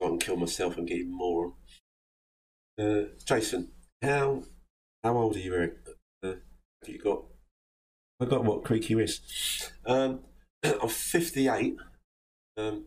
go 0.00 0.08
and 0.08 0.20
kill 0.20 0.36
myself 0.36 0.76
and 0.76 0.86
get 0.86 0.98
even 0.98 1.16
more. 1.16 1.54
Uh, 2.78 3.02
Jason, 3.26 3.70
how 4.02 4.42
how 5.02 5.16
old 5.16 5.36
are 5.36 5.40
you, 5.40 5.54
Eric? 5.54 5.74
Uh, 6.22 6.34
have 6.82 6.88
you 6.88 6.98
got? 6.98 7.24
I 8.20 8.26
got 8.26 8.44
what 8.44 8.64
creaky 8.64 8.94
wrist. 8.94 9.72
Um, 9.86 10.20
I'm 10.62 10.88
58. 10.88 11.76
Um, 12.56 12.84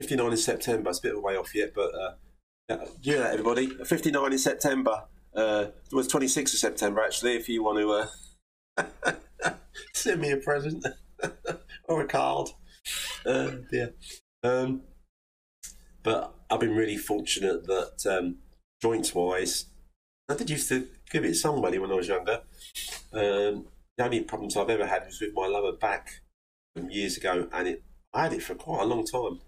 59 0.00 0.30
in 0.30 0.36
September. 0.36 0.90
It's 0.90 1.00
a 1.00 1.02
bit 1.02 1.12
of 1.12 1.18
a 1.18 1.20
way 1.20 1.36
off 1.36 1.54
yet, 1.54 1.72
but 1.74 1.92
uh, 1.94 2.12
yeah, 3.02 3.18
that, 3.18 3.32
everybody. 3.32 3.68
59 3.68 4.32
in 4.32 4.38
September. 4.38 5.04
Uh, 5.34 5.66
it 5.90 5.94
was 5.94 6.08
26th 6.08 6.54
of 6.54 6.58
September, 6.58 7.02
actually, 7.02 7.36
if 7.36 7.48
you 7.48 7.62
want 7.62 7.78
to 7.78 8.82
uh, 8.82 9.52
send 9.94 10.20
me 10.20 10.30
a 10.30 10.36
present 10.36 10.84
or 11.88 12.00
a 12.00 12.06
card. 12.06 12.50
Uh, 13.26 13.50
yeah. 13.72 13.86
Um, 14.42 14.82
but 16.02 16.34
I've 16.50 16.60
been 16.60 16.74
really 16.74 16.96
fortunate 16.96 17.66
that 17.66 18.06
um, 18.06 18.38
joints 18.80 19.14
wise, 19.14 19.66
I 20.28 20.34
did 20.34 20.50
used 20.50 20.68
to 20.70 20.88
give 21.10 21.24
it 21.24 21.34
somebody 21.34 21.78
when 21.78 21.90
I 21.90 21.94
was 21.94 22.08
younger. 22.08 22.42
Um, 23.12 23.66
the 23.96 24.04
only 24.04 24.20
problems 24.20 24.56
I've 24.56 24.70
ever 24.70 24.86
had 24.86 25.06
was 25.06 25.20
with 25.20 25.34
my 25.34 25.46
lower 25.46 25.72
back 25.72 26.22
from 26.74 26.90
years 26.90 27.16
ago, 27.16 27.48
and 27.52 27.68
it 27.68 27.82
I 28.12 28.24
had 28.24 28.32
it 28.32 28.42
for 28.42 28.54
quite 28.54 28.82
a 28.82 28.86
long 28.86 29.04
time 29.04 29.40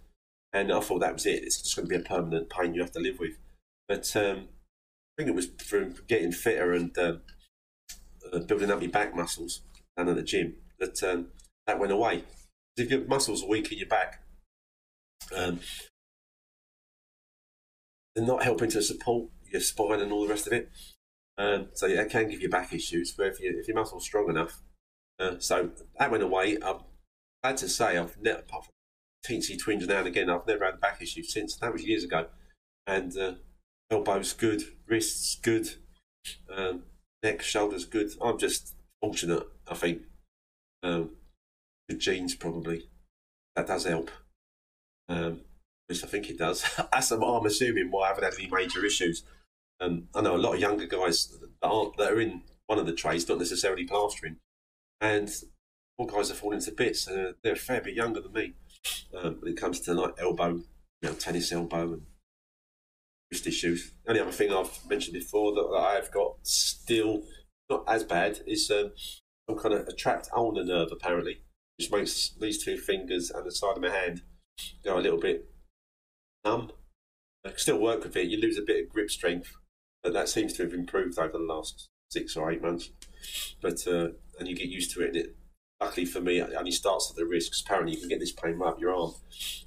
and 0.53 0.73
I 0.73 0.81
thought 0.81 1.01
that 1.01 1.15
was 1.15 1.27
it. 1.27 1.43
It's 1.43 1.63
just 1.63 1.77
going 1.77 1.89
to 1.89 1.99
be 1.99 2.01
a 2.01 2.05
permanent 2.05 2.51
pain 2.51 2.75
you 2.75 2.83
have 2.83 2.93
to 2.93 3.01
live 3.01 3.19
with. 3.19 3.39
But 3.89 4.15
um, 4.17 4.49
I 4.49 5.23
think 5.23 5.31
it 5.31 5.35
was 5.35 5.49
from 5.65 5.95
getting 6.07 6.33
fitter 6.33 6.73
and 6.73 6.97
um, 6.99 7.21
uh, 8.33 8.41
building 8.41 8.71
up 8.71 8.83
your 8.83 8.91
back 8.91 9.15
muscles 9.15 9.63
down 9.97 10.09
at 10.09 10.17
the 10.17 10.23
gym 10.23 10.57
that 10.79 11.03
um, 11.03 11.29
that 11.67 11.79
went 11.79 11.93
away. 11.93 12.25
If 12.77 12.91
your 12.91 13.05
muscles 13.05 13.43
are 13.43 13.49
weak 13.49 13.73
in 13.73 13.79
your 13.79 13.89
back, 13.89 14.23
um, 15.35 15.61
they're 18.15 18.25
not 18.25 18.43
helping 18.43 18.71
to 18.71 18.83
support 18.83 19.31
your 19.51 19.61
spine 19.61 20.01
and 20.01 20.13
all 20.13 20.23
the 20.23 20.31
rest 20.31 20.47
of 20.47 20.53
it. 20.53 20.71
Um, 21.39 21.69
so 21.75 21.87
yeah, 21.87 22.03
it 22.03 22.11
can 22.11 22.29
give 22.29 22.43
you 22.43 22.49
back 22.49 22.73
issues. 22.73 23.13
But 23.13 23.29
if, 23.29 23.41
you, 23.41 23.57
if 23.59 23.69
your 23.69 23.77
muscle's 23.77 24.05
strong 24.05 24.29
enough, 24.29 24.61
uh, 25.19 25.37
so 25.39 25.71
that 25.99 26.11
went 26.11 26.23
away. 26.23 26.59
I'm 26.63 26.81
glad 27.43 27.57
to 27.59 27.69
say 27.69 27.97
I've 27.97 28.17
never, 28.21 28.41
apart 28.41 28.65
from 28.65 28.73
teensy 29.27 29.59
twinge 29.59 29.87
now 29.87 29.99
and 29.99 30.09
again. 30.09 30.31
I've 30.31 30.47
never 30.47 30.65
had 30.65 30.81
back 30.81 31.01
issue 31.01 31.23
since. 31.23 31.57
That 31.57 31.73
was 31.73 31.85
years 31.85 32.05
ago. 32.05 32.27
And 32.87 33.17
uh, 33.17 33.35
elbows 33.91 34.33
good, 34.33 34.63
wrists 34.87 35.37
good, 35.37 35.69
um, 36.55 36.83
neck, 37.23 37.43
shoulders 37.43 37.85
good. 37.85 38.11
I'm 38.21 38.39
just 38.39 38.75
fortunate, 39.01 39.47
I 39.69 39.75
think. 39.75 40.03
Um, 40.83 41.11
good 41.89 42.01
genes, 42.01 42.35
probably. 42.35 42.89
That 43.55 43.69
does 43.69 43.85
help. 43.85 44.11
Um, 45.09 45.43
I 45.91 45.95
think 45.95 46.31
it 46.31 46.39
does. 46.39 46.65
That's 46.93 47.11
I'm 47.11 47.47
assuming 47.47 47.91
why 47.91 48.07
I 48.07 48.09
haven't 48.09 48.25
had 48.25 48.35
any 48.35 48.49
major 48.51 48.85
issues. 48.85 49.25
Um, 49.83 50.05
I 50.15 50.21
know 50.21 50.37
a 50.37 50.39
lot 50.39 50.55
of 50.55 50.61
younger 50.61 50.87
guys 50.87 51.27
that 51.27 51.51
aren't 51.61 51.97
that 51.97 52.13
are 52.13 52.21
in 52.21 52.43
one 52.67 52.79
of 52.79 52.87
the 52.87 52.93
trades, 52.93 53.29
not 53.29 53.39
necessarily 53.39 53.85
plastering, 53.85 54.37
and 55.01 55.29
all 55.99 56.07
guys 56.07 56.31
are 56.31 56.35
falling 56.35 56.61
to 56.61 56.71
bits. 56.71 57.09
Uh, 57.09 57.33
they're 57.43 57.55
a 57.55 57.57
fair 57.57 57.81
bit 57.81 57.95
younger 57.95 58.21
than 58.21 58.33
me 58.33 58.55
um, 59.17 59.39
when 59.41 59.53
it 59.53 59.61
comes 59.61 59.81
to 59.81 59.95
like 59.95 60.15
elbow, 60.19 60.61
you 61.01 61.09
know, 61.09 61.15
tennis 61.15 61.51
elbow 61.51 61.95
and 61.95 62.03
wrist 63.33 63.47
issues. 63.49 63.93
The 64.05 64.11
only 64.11 64.23
other 64.23 64.31
thing 64.31 64.53
I've 64.53 64.89
mentioned 64.89 65.15
before 65.15 65.53
that, 65.55 65.69
that 65.73 65.77
I've 65.77 66.13
got 66.13 66.37
still 66.43 67.25
not 67.69 67.83
as 67.89 68.05
bad 68.05 68.39
is 68.47 68.71
um, 68.71 68.93
some 69.49 69.59
kind 69.59 69.75
of 69.75 69.89
a 69.89 69.93
trapped 69.93 70.29
ulnar 70.33 70.65
nerve 70.65 70.91
apparently, 70.93 71.43
which 71.77 71.91
makes 71.91 72.35
these 72.41 72.65
two 72.65 72.79
fingers 72.79 73.31
and 73.31 73.45
the 73.45 73.51
side 73.51 73.77
of 73.77 73.83
my 73.83 73.91
hand 73.91 74.23
go 74.85 74.97
a 74.97 75.01
little 75.01 75.21
bit 75.21 75.51
numb. 76.45 76.71
I 77.45 77.49
can 77.49 77.59
still 77.59 77.81
work 77.81 78.05
with 78.05 78.17
it. 78.17 78.29
You 78.29 78.41
lose 78.41 78.57
a 78.57 78.63
bit 78.63 78.85
of 78.85 78.89
grip 78.89 79.11
strength, 79.11 79.57
but 80.03 80.13
that 80.13 80.29
seems 80.29 80.53
to 80.55 80.63
have 80.65 80.73
improved 80.73 81.19
over 81.19 81.33
the 81.33 81.39
last 81.39 81.89
six 82.11 82.37
or 82.37 82.51
eight 82.51 82.63
months. 82.63 82.91
But 83.61 83.87
uh, 83.87 84.09
and 84.39 84.49
you 84.49 84.57
get 84.57 84.69
used 84.69 84.93
to 84.93 85.03
it. 85.03 85.09
And 85.09 85.17
it 85.17 85.37
luckily 85.81 86.07
for 86.07 86.21
me, 86.21 86.39
it 86.39 86.53
only 86.57 86.71
starts 86.71 87.11
at 87.11 87.17
the 87.17 87.25
wrist 87.25 87.51
because 87.51 87.63
apparently 87.63 87.95
you 87.95 88.01
can 88.01 88.09
get 88.09 88.21
this 88.21 88.33
pain 88.33 88.59
right 88.59 88.71
up 88.71 88.81
your 88.81 88.95
arm 88.95 89.13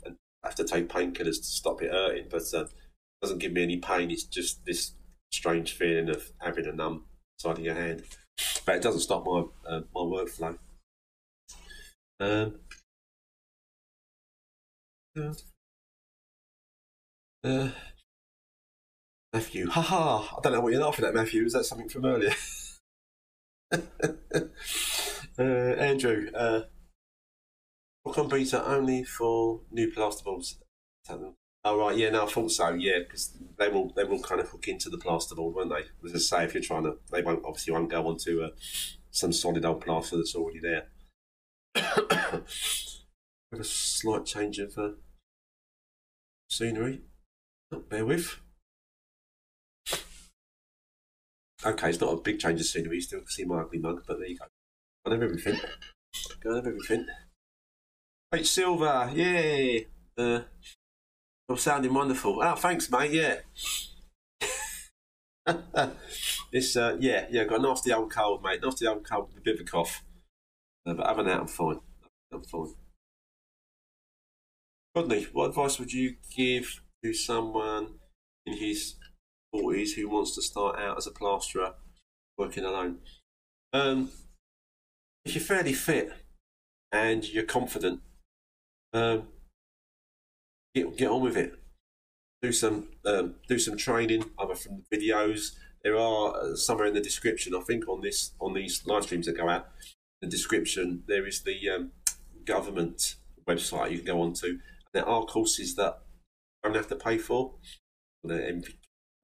and 0.05 0.15
have 0.43 0.55
to 0.55 0.63
take 0.63 0.89
painkillers 0.89 1.37
to 1.37 1.43
stop 1.43 1.81
it 1.81 1.91
hurting. 1.91 2.27
But 2.29 2.43
uh, 2.53 2.65
it 2.65 2.71
doesn't 3.21 3.39
give 3.39 3.53
me 3.53 3.63
any 3.63 3.77
pain. 3.77 4.11
It's 4.11 4.23
just 4.23 4.65
this 4.65 4.93
strange 5.31 5.73
feeling 5.73 6.09
of 6.09 6.31
having 6.39 6.65
a 6.65 6.71
numb 6.71 7.05
side 7.37 7.57
of 7.57 7.63
your 7.63 7.75
hand. 7.75 8.03
But 8.65 8.77
it 8.77 8.81
doesn't 8.81 9.01
stop 9.01 9.25
my 9.25 9.43
uh, 9.67 9.81
my 9.93 10.01
workflow. 10.01 10.57
Um, 12.19 12.55
uh, 17.43 17.69
Matthew, 19.35 19.69
haha! 19.69 20.37
I 20.37 20.39
don't 20.41 20.53
know 20.53 20.61
what 20.61 20.71
you're 20.71 20.81
laughing 20.81 21.03
at, 21.03 21.13
Matthew. 21.13 21.43
Is 21.43 21.51
that 21.51 21.65
something 21.65 21.89
from 21.89 22.05
earlier? 22.05 22.33
uh, 23.73 25.41
Andrew, 25.41 26.29
uh, 26.33 26.61
Rockon 28.07 28.29
beta 28.29 28.65
only 28.65 29.03
for 29.03 29.59
new 29.69 29.91
plasterboards. 29.91 30.55
Oh 31.65 31.77
right, 31.77 31.97
yeah, 31.97 32.11
no, 32.11 32.23
I 32.23 32.29
thought 32.29 32.49
so. 32.49 32.69
Yeah, 32.75 32.99
because 32.99 33.37
they 33.59 33.67
will 33.67 33.91
they 33.93 34.05
will 34.05 34.21
kind 34.21 34.39
of 34.39 34.47
hook 34.47 34.69
into 34.69 34.89
the 34.89 34.97
plasterboard, 34.97 35.53
won't 35.53 35.69
they? 35.69 35.83
As 36.07 36.15
I 36.15 36.19
say, 36.19 36.45
if 36.45 36.53
you're 36.53 36.63
trying 36.63 36.83
to, 36.83 36.95
they 37.11 37.21
won't 37.21 37.43
obviously 37.43 37.73
won't 37.73 37.91
go 37.91 38.07
onto 38.07 38.41
uh, 38.41 38.51
some 39.11 39.33
solid 39.33 39.65
old 39.65 39.81
plaster 39.81 40.15
that's 40.15 40.33
already 40.33 40.61
there. 40.61 40.87
With 43.51 43.59
a 43.59 43.65
slight 43.65 44.23
change 44.23 44.59
of 44.59 44.77
uh, 44.77 44.91
scenery. 46.47 47.01
Oh, 47.73 47.79
bear 47.79 48.05
with. 48.05 48.39
Okay, 51.65 51.89
it's 51.89 51.99
not 51.99 52.13
a 52.13 52.17
big 52.17 52.39
change 52.39 52.59
of 52.59 52.67
scenery. 52.67 52.97
You 52.97 53.01
still 53.01 53.21
see 53.27 53.43
my 53.43 53.61
ugly 53.61 53.79
mug, 53.79 54.03
but 54.07 54.19
there 54.19 54.27
you 54.27 54.37
go. 54.37 54.45
I 55.05 55.11
have 55.11 55.23
everything. 55.23 55.59
I 56.45 56.55
have 56.55 56.67
everything. 56.67 57.07
H 58.33 58.47
Silver, 58.47 59.11
yay! 59.13 59.87
Uh, 60.17 60.41
you're 61.49 61.57
sounding 61.57 61.93
wonderful. 61.93 62.39
Oh, 62.41 62.55
thanks, 62.55 62.89
mate. 62.91 63.11
Yeah. 63.11 63.37
it's 66.51 66.75
uh, 66.75 66.97
yeah, 66.99 67.25
yeah. 67.31 67.45
Got 67.45 67.59
a 67.59 67.63
nasty 67.63 67.93
old 67.93 68.11
cold, 68.11 68.43
mate. 68.43 68.61
Nasty 68.63 68.85
old 68.87 69.03
cold 69.03 69.29
with 69.29 69.37
a 69.37 69.41
bit 69.41 69.55
of 69.55 69.61
a 69.61 69.63
cough. 69.63 70.03
Uh, 70.85 70.93
but 70.93 71.05
other 71.05 71.23
than 71.23 71.31
that, 71.31 71.41
I'm 71.41 71.47
fine. 71.47 71.79
I'm 72.31 72.43
fine. 72.43 72.73
Rodney, 74.95 75.27
what 75.33 75.49
advice 75.49 75.79
would 75.79 75.93
you 75.93 76.15
give 76.35 76.81
to 77.03 77.13
someone 77.13 77.95
in 78.45 78.57
his 78.57 78.95
40s 79.55 79.95
who 79.95 80.09
wants 80.09 80.35
to 80.35 80.41
start 80.41 80.79
out 80.79 80.97
as 80.97 81.07
a 81.07 81.11
plasterer 81.11 81.73
working 82.37 82.65
alone? 82.65 82.99
Um, 83.73 84.11
if 85.23 85.35
you're 85.35 85.43
fairly 85.43 85.73
fit 85.73 86.11
and 86.91 87.27
you're 87.27 87.43
confident, 87.43 88.01
um, 88.93 89.27
get, 90.73 90.97
get 90.97 91.09
on 91.09 91.21
with 91.21 91.37
it. 91.37 91.53
Do 92.41 92.51
some 92.51 92.89
um, 93.05 93.35
do 93.47 93.57
some 93.57 93.77
training, 93.77 94.25
either 94.37 94.55
from 94.55 94.83
the 94.89 94.97
videos. 94.97 95.51
There 95.83 95.97
are 95.97 96.35
uh, 96.35 96.55
somewhere 96.55 96.87
in 96.87 96.93
the 96.93 97.01
description, 97.01 97.55
I 97.55 97.61
think, 97.61 97.87
on 97.87 98.01
this 98.01 98.31
on 98.39 98.53
these 98.53 98.85
live 98.85 99.03
streams 99.03 99.25
that 99.25 99.37
go 99.37 99.49
out. 99.49 99.67
The 100.21 100.27
description 100.27 101.03
there 101.07 101.25
is 101.25 101.41
the 101.41 101.69
um, 101.69 101.91
government 102.45 103.15
website 103.47 103.91
you 103.91 103.97
can 103.97 104.05
go 104.05 104.21
on 104.21 104.33
to. 104.33 104.59
There 104.93 105.07
are 105.07 105.25
courses 105.25 105.75
that 105.75 106.01
you 106.63 106.69
don't 106.69 106.75
have 106.75 106.89
to 106.89 106.95
pay 106.95 107.17
for, 107.17 107.55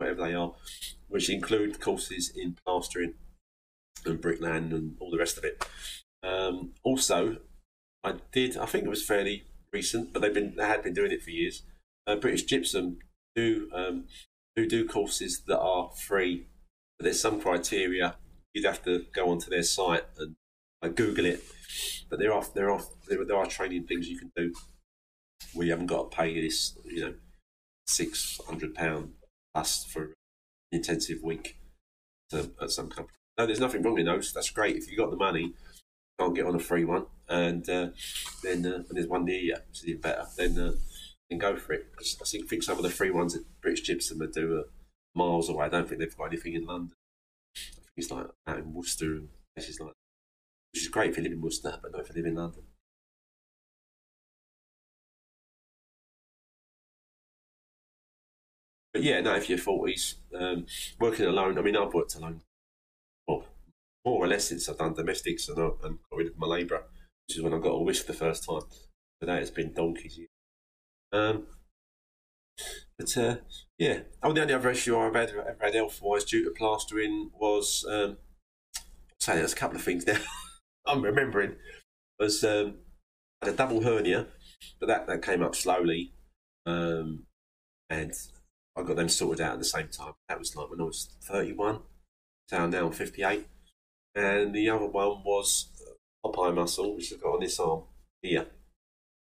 whatever 0.01 0.23
they 0.23 0.33
are, 0.33 0.53
which 1.07 1.29
include 1.29 1.79
courses 1.79 2.31
in 2.35 2.57
plastering 2.65 3.13
and 4.05 4.19
bricklaying 4.21 4.71
and 4.73 4.97
all 4.99 5.11
the 5.11 5.17
rest 5.17 5.37
of 5.37 5.43
it. 5.43 5.63
Um, 6.23 6.73
also, 6.83 7.37
I 8.03 8.15
did. 8.31 8.57
I 8.57 8.65
think 8.65 8.85
it 8.85 8.89
was 8.89 9.05
fairly 9.05 9.43
recent, 9.71 10.11
but 10.11 10.21
they've 10.21 10.33
been 10.33 10.55
they 10.55 10.65
had 10.65 10.83
been 10.83 10.93
doing 10.93 11.11
it 11.11 11.23
for 11.23 11.29
years. 11.29 11.63
Uh, 12.07 12.15
British 12.15 12.43
Gypsum 12.43 12.97
do 13.35 13.69
um, 13.73 14.05
do 14.55 14.67
do 14.67 14.87
courses 14.87 15.43
that 15.47 15.59
are 15.59 15.91
free, 15.91 16.47
but 16.97 17.05
there's 17.05 17.21
some 17.21 17.39
criteria. 17.39 18.15
You'd 18.53 18.65
have 18.65 18.83
to 18.83 19.05
go 19.13 19.29
onto 19.29 19.49
their 19.49 19.63
site 19.63 20.03
and 20.17 20.35
uh, 20.81 20.89
Google 20.89 21.25
it. 21.25 21.41
But 22.09 22.19
there 22.19 22.33
are 22.33 22.43
there 22.53 22.69
are 22.69 22.81
there, 23.07 23.37
are 23.37 23.45
training 23.45 23.87
things 23.87 24.09
you 24.09 24.19
can 24.19 24.31
do 24.35 24.51
you 25.55 25.71
haven't 25.71 25.87
got 25.87 26.11
to 26.11 26.17
pay 26.17 26.41
this, 26.41 26.77
you 26.85 27.01
know, 27.01 27.13
six 27.87 28.39
hundred 28.47 28.73
pound 28.73 29.13
plus 29.53 29.85
for 29.85 30.03
an 30.03 30.13
intensive 30.71 31.21
week 31.23 31.57
to, 32.29 32.51
at 32.61 32.71
some 32.71 32.89
company. 32.89 33.17
No, 33.37 33.45
there's 33.45 33.59
nothing 33.59 33.81
wrong 33.81 33.95
with 33.95 34.05
those. 34.05 34.33
That's 34.33 34.49
great 34.49 34.75
if 34.75 34.91
you 34.91 34.97
got 34.97 35.11
the 35.11 35.17
money. 35.17 35.53
Can't 36.19 36.35
get 36.35 36.45
on 36.45 36.55
a 36.55 36.59
free 36.59 36.85
one, 36.85 37.07
and 37.29 37.67
uh, 37.69 37.87
then 38.43 38.65
uh, 38.65 38.83
when 38.83 38.91
there's 38.91 39.07
one 39.07 39.25
near 39.25 39.39
you, 39.39 39.55
is 39.73 39.87
even 39.87 40.01
better, 40.01 40.25
then 40.37 40.59
uh, 40.59 40.73
then 41.29 41.39
go 41.39 41.55
for 41.55 41.73
it. 41.73 41.87
I 41.99 42.25
think, 42.25 42.47
think 42.47 42.63
some 42.63 42.77
of 42.77 42.83
the 42.83 42.89
free 42.89 43.09
ones 43.09 43.35
at 43.35 43.41
British 43.61 43.81
Gypsum 43.81 44.21
are 44.21 44.27
do 44.27 44.59
uh, 44.59 44.63
miles 45.15 45.49
away. 45.49 45.65
I 45.65 45.69
don't 45.69 45.87
think 45.87 45.99
they've 45.99 46.15
got 46.15 46.25
anything 46.25 46.53
in 46.53 46.65
London. 46.65 46.91
I 47.55 47.59
think 47.79 47.91
it's 47.97 48.11
like 48.11 48.27
out 48.45 48.59
in 48.59 48.73
Worcester 48.73 49.13
and 49.13 49.29
places 49.55 49.79
like 49.79 49.89
that. 49.89 49.95
Which 50.73 50.83
is 50.83 50.89
great 50.89 51.09
if 51.11 51.17
you 51.17 51.23
live 51.23 51.31
in 51.31 51.41
Worcester, 51.41 51.79
but 51.81 51.91
not 51.91 52.01
if 52.01 52.09
you 52.09 52.15
live 52.15 52.25
in 52.25 52.35
London. 52.35 52.63
But 58.93 59.03
yeah, 59.03 59.21
no, 59.21 59.35
if 59.35 59.49
you're 59.49 59.57
40s, 59.57 60.15
um, 60.37 60.65
working 60.99 61.25
alone, 61.25 61.57
I 61.57 61.61
mean, 61.61 61.77
I've 61.77 61.93
worked 61.93 62.15
alone, 62.15 62.41
well, 63.27 63.45
more 64.05 64.25
or 64.25 64.27
less 64.27 64.49
since 64.49 64.67
I've 64.67 64.77
done 64.77 64.93
domestics 64.93 65.47
and, 65.47 65.57
and 65.57 65.99
got 66.09 66.17
rid 66.17 66.27
of 66.27 66.37
my 66.37 66.47
labourer, 66.47 66.83
which 67.27 67.37
is 67.37 67.43
when 67.43 67.53
I 67.53 67.59
got 67.59 67.69
a 67.69 67.81
whisk 67.81 68.05
the 68.05 68.13
first 68.13 68.43
time. 68.43 68.61
But 69.19 69.27
that 69.27 69.39
has 69.39 69.51
been 69.51 69.73
donkeys. 69.73 70.19
Um, 71.13 71.47
but 72.97 73.17
uh, 73.17 73.35
yeah, 73.77 73.99
oh, 74.21 74.33
the 74.33 74.41
only 74.41 74.53
other 74.53 74.69
issue 74.69 74.97
I've 74.97 75.15
had, 75.15 75.29
ever 75.29 75.57
had 75.61 75.75
health 75.75 76.01
wise 76.01 76.25
due 76.25 76.43
to 76.43 76.51
plastering 76.51 77.31
was, 77.39 77.85
um, 77.89 78.17
say, 79.19 79.35
there's 79.35 79.53
a 79.53 79.55
couple 79.57 79.77
of 79.77 79.83
things 79.83 80.05
now 80.05 80.17
I'm 80.85 81.01
remembering, 81.01 81.55
was 82.19 82.43
um, 82.43 82.75
I 83.41 83.45
had 83.45 83.53
a 83.53 83.57
double 83.57 83.81
hernia, 83.81 84.27
but 84.79 84.87
that, 84.87 85.07
that 85.07 85.21
came 85.21 85.41
up 85.41 85.55
slowly. 85.55 86.13
Um, 86.65 87.23
and 87.89 88.13
I 88.77 88.83
got 88.83 88.95
them 88.95 89.09
sorted 89.09 89.41
out 89.41 89.53
at 89.53 89.59
the 89.59 89.65
same 89.65 89.89
time. 89.89 90.13
That 90.29 90.39
was 90.39 90.55
like 90.55 90.69
when 90.69 90.81
I 90.81 90.85
was 90.85 91.15
31. 91.23 91.79
So 92.47 92.67
now 92.67 92.85
I'm 92.87 92.91
58. 92.91 93.47
And 94.15 94.53
the 94.53 94.69
other 94.69 94.85
one 94.85 95.23
was 95.23 95.69
Popeye 96.25 96.53
muscle, 96.53 96.95
which 96.95 97.13
I've 97.13 97.21
got 97.21 97.35
on 97.35 97.39
this 97.41 97.59
arm 97.59 97.83
here. 98.21 98.47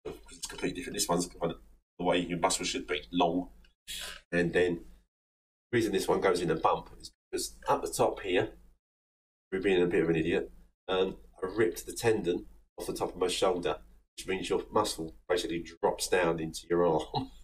It's 0.06 0.48
completely 0.48 0.78
different. 0.78 0.98
This 0.98 1.08
one's 1.08 1.28
kind 1.28 1.52
of 1.52 1.60
the 1.98 2.06
way 2.06 2.20
your 2.20 2.40
muscle 2.40 2.66
should 2.66 2.88
be, 2.88 3.02
long. 3.12 3.50
And 4.32 4.54
then 4.54 4.82
the 5.72 5.78
reason 5.78 5.92
this 5.92 6.08
one 6.08 6.22
goes 6.22 6.42
in 6.42 6.52
a 6.52 6.56
bump 6.56 6.90
is 7.00 7.12
because 7.32 7.58
at 7.70 7.82
the 7.82 7.88
top 7.88 8.22
here, 8.22 8.50
we're 9.52 9.62
being 9.62 9.82
a 9.82 9.88
bit 9.88 10.04
of 10.04 10.10
an 10.10 10.16
idiot, 10.16 10.52
um, 10.88 11.18
I 11.42 11.48
ripped 11.48 11.86
the 11.86 11.94
tendon 11.94 12.46
off 12.78 12.88
the 12.88 12.94
top 12.94 13.14
of 13.14 13.18
my 13.18 13.28
shoulder, 13.28 13.78
which 14.18 14.28
means 14.28 14.50
your 14.50 14.64
muscle 14.72 15.16
basically 15.28 15.64
drops 15.64 16.08
down 16.08 16.40
into 16.40 16.62
your 16.70 16.86
arm 16.86 17.32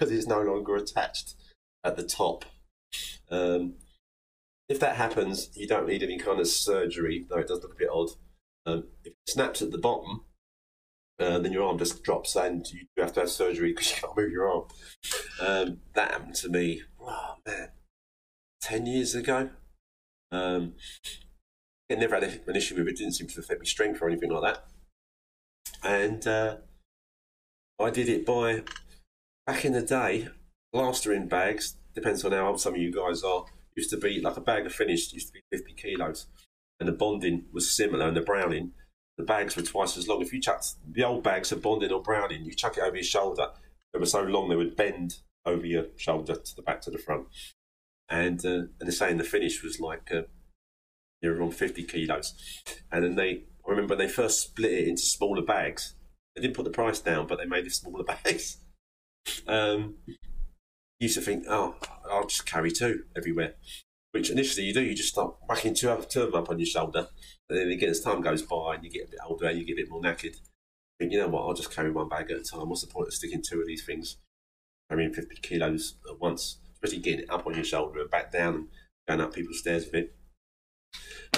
because 0.00 0.12
it's 0.12 0.26
no 0.26 0.40
longer 0.40 0.76
attached 0.76 1.34
at 1.84 1.96
the 1.96 2.02
top. 2.02 2.46
Um, 3.30 3.74
if 4.68 4.80
that 4.80 4.96
happens, 4.96 5.50
you 5.54 5.66
don't 5.66 5.86
need 5.86 6.02
any 6.02 6.18
kind 6.18 6.40
of 6.40 6.46
surgery, 6.48 7.26
though 7.28 7.38
it 7.38 7.48
does 7.48 7.60
look 7.60 7.74
a 7.74 7.78
bit 7.78 7.90
odd. 7.92 8.08
Um, 8.64 8.84
if 9.04 9.12
it 9.12 9.16
snaps 9.28 9.60
at 9.60 9.72
the 9.72 9.78
bottom, 9.78 10.22
uh, 11.18 11.38
then 11.38 11.52
your 11.52 11.64
arm 11.64 11.76
just 11.76 12.02
drops 12.02 12.34
and 12.34 12.66
you 12.72 12.86
have 12.96 13.12
to 13.12 13.20
have 13.20 13.30
surgery 13.30 13.72
because 13.72 13.90
you 13.94 13.96
can't 14.00 14.16
move 14.16 14.32
your 14.32 14.50
arm. 14.50 14.64
Um, 15.40 15.78
that 15.94 16.12
happened 16.12 16.36
to 16.36 16.48
me, 16.48 16.82
oh 17.00 17.34
man, 17.46 17.68
10 18.62 18.86
years 18.86 19.14
ago. 19.14 19.50
Um, 20.32 20.74
I 21.90 21.96
never 21.96 22.14
had 22.14 22.40
an 22.46 22.56
issue 22.56 22.76
with 22.76 22.86
it, 22.86 22.92
it 22.92 22.96
didn't 22.98 23.14
seem 23.14 23.26
to 23.26 23.40
affect 23.40 23.60
my 23.60 23.64
strength 23.64 24.00
or 24.00 24.08
anything 24.08 24.30
like 24.30 24.54
that. 24.54 24.64
And 25.82 26.26
uh, 26.26 26.56
I 27.78 27.90
did 27.90 28.08
it 28.08 28.24
by, 28.24 28.62
back 29.50 29.64
in 29.64 29.72
the 29.72 29.82
day, 29.82 30.28
plastering 30.72 31.26
bags, 31.26 31.74
depends 31.92 32.24
on 32.24 32.30
how 32.30 32.46
old 32.46 32.60
some 32.60 32.74
of 32.74 32.80
you 32.80 32.92
guys 32.92 33.24
are, 33.24 33.46
used 33.74 33.90
to 33.90 33.96
be 33.96 34.20
like 34.20 34.36
a 34.36 34.40
bag 34.40 34.64
of 34.64 34.72
finished 34.72 35.12
used 35.12 35.26
to 35.26 35.32
be 35.32 35.42
50 35.50 35.72
kilos. 35.72 36.26
And 36.78 36.88
the 36.88 36.92
bonding 36.92 37.46
was 37.52 37.74
similar, 37.74 38.06
and 38.06 38.16
the 38.16 38.20
browning, 38.20 38.70
the 39.18 39.24
bags 39.24 39.56
were 39.56 39.62
twice 39.62 39.96
as 39.96 40.06
long. 40.06 40.22
If 40.22 40.32
you 40.32 40.40
chucked 40.40 40.74
the 40.88 41.02
old 41.02 41.24
bags 41.24 41.50
of 41.50 41.62
bonding 41.62 41.90
or 41.90 42.00
browning, 42.00 42.44
you 42.44 42.54
chuck 42.54 42.78
it 42.78 42.84
over 42.84 42.94
your 42.94 43.02
shoulder, 43.02 43.48
they 43.92 43.98
were 43.98 44.06
so 44.06 44.22
long 44.22 44.48
they 44.48 44.54
would 44.54 44.76
bend 44.76 45.16
over 45.44 45.66
your 45.66 45.86
shoulder 45.96 46.36
to 46.36 46.54
the 46.54 46.62
back 46.62 46.80
to 46.82 46.90
the 46.92 46.98
front. 46.98 47.26
And 48.08 48.38
uh, 48.46 48.68
and 48.78 48.86
the 48.86 48.92
saying 48.92 49.16
the 49.16 49.24
finish 49.24 49.64
was 49.64 49.80
like 49.80 50.12
uh, 50.12 50.22
you 51.22 51.32
around 51.32 51.56
50 51.56 51.82
kilos. 51.84 52.34
And 52.92 53.02
then 53.02 53.14
they, 53.16 53.42
I 53.66 53.70
remember 53.70 53.96
when 53.96 54.06
they 54.06 54.12
first 54.12 54.42
split 54.42 54.72
it 54.72 54.88
into 54.88 55.02
smaller 55.02 55.42
bags. 55.42 55.94
They 56.36 56.42
didn't 56.42 56.54
put 56.54 56.66
the 56.66 56.70
price 56.70 57.00
down, 57.00 57.26
but 57.26 57.38
they 57.38 57.46
made 57.46 57.66
it 57.66 57.74
smaller 57.74 58.04
bags. 58.24 58.58
Um, 59.46 59.96
used 60.98 61.16
to 61.16 61.20
think, 61.20 61.44
oh, 61.48 61.76
I'll 62.10 62.26
just 62.26 62.46
carry 62.46 62.70
two 62.70 63.04
everywhere. 63.16 63.54
Which 64.12 64.30
initially 64.30 64.66
you 64.66 64.74
do, 64.74 64.82
you 64.82 64.94
just 64.94 65.10
start 65.10 65.36
whacking 65.48 65.74
two, 65.74 65.96
two 66.08 66.22
of 66.22 66.32
them 66.32 66.42
up 66.42 66.50
on 66.50 66.58
your 66.58 66.66
shoulder. 66.66 67.08
And 67.48 67.58
then 67.58 67.68
again, 67.68 67.90
as 67.90 68.00
time 68.00 68.22
goes 68.22 68.42
by 68.42 68.74
and 68.74 68.84
you 68.84 68.90
get 68.90 69.06
a 69.08 69.10
bit 69.10 69.20
older 69.24 69.46
and 69.48 69.58
you 69.58 69.64
get 69.64 69.74
a 69.74 69.82
bit 69.82 69.90
more 69.90 70.02
knackered, 70.02 70.36
think, 71.00 71.12
you 71.12 71.18
know 71.18 71.28
what, 71.28 71.42
I'll 71.42 71.54
just 71.54 71.74
carry 71.74 71.90
one 71.90 72.08
bag 72.08 72.30
at 72.30 72.38
a 72.38 72.44
time. 72.44 72.68
What's 72.68 72.82
the 72.82 72.92
point 72.92 73.08
of 73.08 73.14
sticking 73.14 73.42
two 73.42 73.60
of 73.60 73.66
these 73.66 73.84
things, 73.84 74.18
carrying 74.88 75.12
50 75.12 75.36
kilos 75.36 75.96
at 76.08 76.20
once, 76.20 76.58
especially 76.74 76.98
getting 76.98 77.20
it 77.20 77.30
up 77.30 77.46
on 77.46 77.54
your 77.54 77.64
shoulder 77.64 78.00
and 78.00 78.10
back 78.10 78.30
down 78.30 78.54
and 78.54 78.68
going 79.08 79.20
up 79.20 79.34
people's 79.34 79.60
stairs 79.60 79.86
with 79.86 79.94
it. 79.94 80.14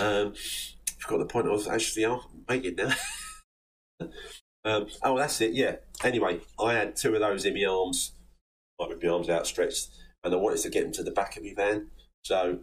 Um, 0.01 0.35
I 0.35 0.93
forgot 0.99 1.19
the 1.19 1.27
point 1.27 1.47
I 1.47 1.51
was 1.51 1.69
actually 1.69 2.07
making 2.49 2.77
now. 2.77 2.95
um, 4.65 4.87
oh, 5.03 5.19
that's 5.19 5.41
it, 5.41 5.53
yeah. 5.53 5.77
Anyway, 6.05 6.41
I 6.61 6.75
had 6.75 6.97
two 6.97 7.15
of 7.15 7.21
those 7.21 7.45
in 7.45 7.55
my 7.55 7.65
arms, 7.65 8.13
like 8.79 8.89
with 8.91 9.03
my 9.03 9.09
arms 9.11 9.29
outstretched, 9.29 9.89
and 10.25 10.33
I 10.33 10.37
wanted 10.37 10.61
to 10.61 10.71
get 10.71 10.85
them 10.85 10.93
to 10.93 11.03
the 11.03 11.11
back 11.11 11.37
of 11.37 11.43
my 11.43 11.55
van. 11.55 11.89
So 12.25 12.61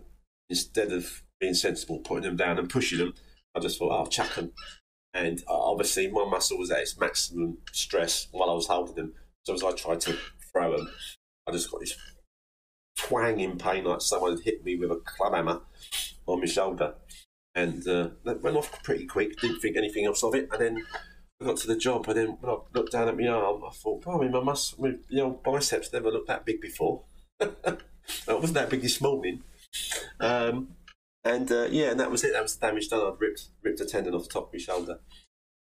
instead 0.49 0.91
of 0.91 1.23
being 1.39 1.53
sensible, 1.53 1.99
putting 1.99 2.23
them 2.23 2.37
down 2.37 2.57
and 2.57 2.69
pushing 2.69 2.99
them, 2.99 3.13
I 3.55 3.59
just 3.59 3.79
thought, 3.79 3.91
oh, 3.91 3.99
I'll 3.99 4.07
chuck 4.07 4.35
them 4.35 4.51
and 5.13 5.43
uh, 5.47 5.59
obviously 5.59 6.07
my 6.09 6.25
muscle 6.25 6.57
was 6.57 6.71
at 6.71 6.79
its 6.79 6.99
maximum 6.99 7.57
stress 7.71 8.27
while 8.31 8.49
I 8.49 8.53
was 8.53 8.67
holding 8.67 8.95
them. 8.95 9.13
So 9.43 9.53
as 9.53 9.63
I 9.63 9.71
tried 9.71 10.01
to 10.01 10.17
throw 10.51 10.77
them, 10.77 10.89
I 11.47 11.51
just 11.51 11.71
got 11.71 11.79
this 11.79 11.97
twanging 12.97 13.57
pain 13.57 13.85
like 13.85 14.01
someone 14.01 14.31
had 14.31 14.43
hit 14.43 14.63
me 14.63 14.75
with 14.75 14.91
a 14.91 14.97
club 14.97 15.33
hammer 15.33 15.61
on 16.27 16.39
my 16.39 16.45
shoulder. 16.45 16.95
And 17.55 17.87
uh, 17.87 18.09
that 18.25 18.43
went 18.43 18.57
off 18.57 18.83
pretty 18.83 19.05
quick, 19.05 19.39
didn't 19.39 19.59
think 19.59 19.75
anything 19.75 20.05
else 20.05 20.23
of 20.23 20.35
it. 20.35 20.49
And 20.51 20.61
then 20.61 20.85
I 21.41 21.45
got 21.45 21.57
to 21.57 21.67
the 21.67 21.77
job, 21.77 22.07
and 22.09 22.17
then 22.17 22.27
when 22.39 22.51
I 22.51 22.57
looked 22.73 22.91
down 22.91 23.07
at 23.07 23.17
my 23.17 23.27
arm, 23.27 23.63
I 23.65 23.71
thought, 23.71 24.05
I 24.07 24.17
mean, 24.17 24.31
my 24.31 24.41
muscle, 24.41 24.83
my 24.83 24.95
know, 25.09 25.31
biceps 25.43 25.93
never 25.93 26.11
looked 26.11 26.27
that 26.27 26.45
big 26.45 26.59
before. 26.59 27.03
it 27.39 27.81
wasn't 28.27 28.55
that 28.55 28.69
big 28.69 28.81
this 28.81 28.99
morning. 28.99 29.43
Um, 30.19 30.75
and 31.23 31.51
uh, 31.51 31.67
yeah, 31.69 31.91
and 31.91 31.99
that 31.99 32.11
was 32.11 32.23
it. 32.23 32.33
That 32.33 32.43
was 32.43 32.55
the 32.55 32.67
damage 32.67 32.89
done. 32.89 33.01
I'd 33.01 33.19
ripped 33.21 33.47
ripped 33.61 33.79
a 33.79 33.85
tendon 33.85 34.15
off 34.15 34.23
the 34.23 34.29
top 34.29 34.47
of 34.47 34.53
my 34.53 34.59
shoulder, 34.59 34.99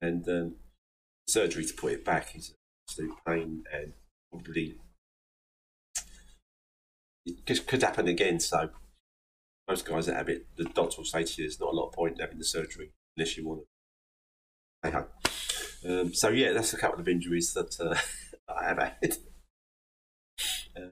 and 0.00 0.28
um, 0.28 0.54
surgery 1.26 1.64
to 1.64 1.74
put 1.74 1.92
it 1.92 2.04
back 2.04 2.36
is 2.36 2.54
absolute 2.88 3.14
pain 3.26 3.64
and 3.72 3.92
probably 4.30 4.76
it 7.26 7.66
could, 7.66 7.82
happen 7.82 8.08
again. 8.08 8.38
So 8.40 8.70
most 9.68 9.86
guys 9.86 10.06
that 10.06 10.16
have 10.16 10.28
it, 10.28 10.46
the 10.56 10.64
doctor 10.64 10.96
will 10.98 11.04
say 11.04 11.24
to 11.24 11.42
you, 11.42 11.48
"There's 11.48 11.60
not 11.60 11.72
a 11.72 11.76
lot 11.76 11.88
of 11.88 11.94
point 11.94 12.14
in 12.14 12.20
having 12.20 12.38
the 12.38 12.44
surgery 12.44 12.92
unless 13.16 13.36
you 13.36 13.46
want 13.46 13.62
to." 13.62 14.90
Hey 14.90 14.90
Um, 15.86 16.14
so 16.14 16.30
yeah, 16.30 16.52
that's 16.52 16.72
a 16.72 16.78
couple 16.78 17.00
of 17.00 17.08
injuries 17.08 17.52
that 17.54 17.78
uh, 17.80 17.94
I 18.48 18.64
have 18.64 18.78
had 18.78 19.16
uh, 20.76 20.88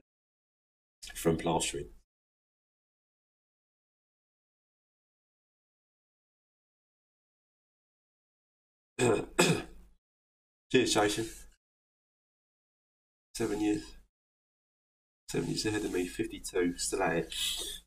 from 1.15 1.37
plastering. 1.37 1.87
Cheers, 10.71 10.93
Jason. 10.93 11.27
Seven 13.35 13.61
years. 13.61 13.83
Seven 15.29 15.49
years 15.49 15.65
ahead 15.65 15.83
of 15.83 15.91
me, 15.91 16.07
52, 16.07 16.77
still 16.77 17.01
at 17.01 17.15
it. 17.17 17.33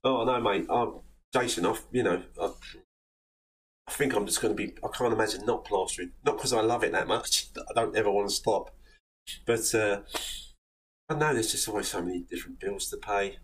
Oh, 0.02 0.24
no, 0.24 0.40
mate. 0.40 0.66
I'm, 0.68 1.00
Jason, 1.32 1.66
I've, 1.66 1.82
you 1.92 2.02
know, 2.02 2.22
I've, 2.42 2.76
I 3.88 3.92
think 3.92 4.14
I'm 4.14 4.26
just 4.26 4.40
going 4.40 4.56
to 4.56 4.66
be, 4.66 4.74
I 4.84 4.88
can't 4.88 5.12
imagine 5.12 5.46
not 5.46 5.64
plastering. 5.64 6.12
Not 6.24 6.36
because 6.36 6.52
I 6.52 6.60
love 6.60 6.82
it 6.82 6.92
that 6.92 7.06
much, 7.06 7.46
I 7.70 7.72
don't 7.74 7.96
ever 7.96 8.10
want 8.10 8.28
to 8.28 8.34
stop. 8.34 8.74
But 9.44 9.74
uh, 9.74 10.00
I 11.08 11.14
know 11.14 11.32
there's 11.32 11.52
just 11.52 11.68
always 11.68 11.88
so 11.88 12.02
many 12.02 12.20
different 12.28 12.60
bills 12.60 12.88
to 12.90 12.96
pay. 12.96 13.38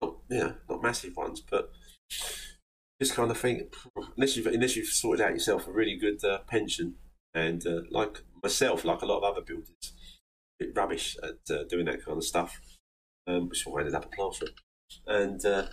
Not, 0.00 0.16
you 0.30 0.38
know, 0.38 0.54
not 0.68 0.82
massive 0.82 1.16
ones, 1.16 1.40
but 1.40 1.70
just 3.00 3.14
kind 3.14 3.30
of 3.30 3.38
think, 3.38 3.74
unless 4.16 4.36
you've, 4.36 4.46
unless 4.46 4.76
you've 4.76 4.88
sorted 4.88 5.24
out 5.24 5.32
yourself 5.32 5.66
a 5.66 5.72
really 5.72 5.96
good 5.96 6.24
uh, 6.24 6.38
pension, 6.46 6.96
and 7.34 7.66
uh, 7.66 7.80
like 7.90 8.22
myself, 8.42 8.84
like 8.84 9.02
a 9.02 9.06
lot 9.06 9.18
of 9.18 9.24
other 9.24 9.42
builders, 9.42 9.92
a 10.60 10.64
bit 10.64 10.76
rubbish 10.76 11.16
at 11.22 11.54
uh, 11.54 11.64
doing 11.64 11.86
that 11.86 12.04
kind 12.04 12.18
of 12.18 12.24
stuff, 12.24 12.60
um, 13.26 13.48
which 13.48 13.66
I 13.66 13.78
ended 13.78 13.94
up 13.94 14.06
a 14.06 14.08
plasterer. 14.08 14.48
And 15.06 15.44
uh, 15.46 15.66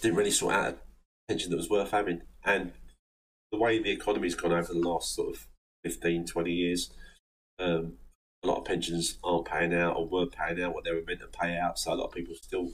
didn't 0.00 0.16
really 0.16 0.30
sort 0.30 0.54
out 0.54 0.74
a 0.74 0.76
pension 1.28 1.50
that 1.50 1.56
was 1.56 1.70
worth 1.70 1.92
having. 1.92 2.22
And 2.44 2.72
the 3.54 3.60
way 3.60 3.78
the 3.78 3.90
economy's 3.90 4.34
gone 4.34 4.52
over 4.52 4.72
the 4.72 4.78
last 4.78 5.14
sort 5.14 5.34
of 5.34 5.46
15, 5.84 6.26
20 6.26 6.50
years, 6.50 6.90
um, 7.58 7.94
a 8.42 8.46
lot 8.46 8.58
of 8.58 8.64
pensions 8.64 9.18
aren't 9.24 9.46
paying 9.46 9.74
out 9.74 9.96
or 9.96 10.06
weren't 10.06 10.32
paying 10.32 10.62
out 10.62 10.74
what 10.74 10.84
they 10.84 10.92
were 10.92 11.02
meant 11.06 11.20
to 11.20 11.26
pay 11.26 11.56
out. 11.56 11.78
So 11.78 11.92
a 11.92 11.94
lot 11.94 12.06
of 12.06 12.12
people 12.12 12.34
still 12.34 12.72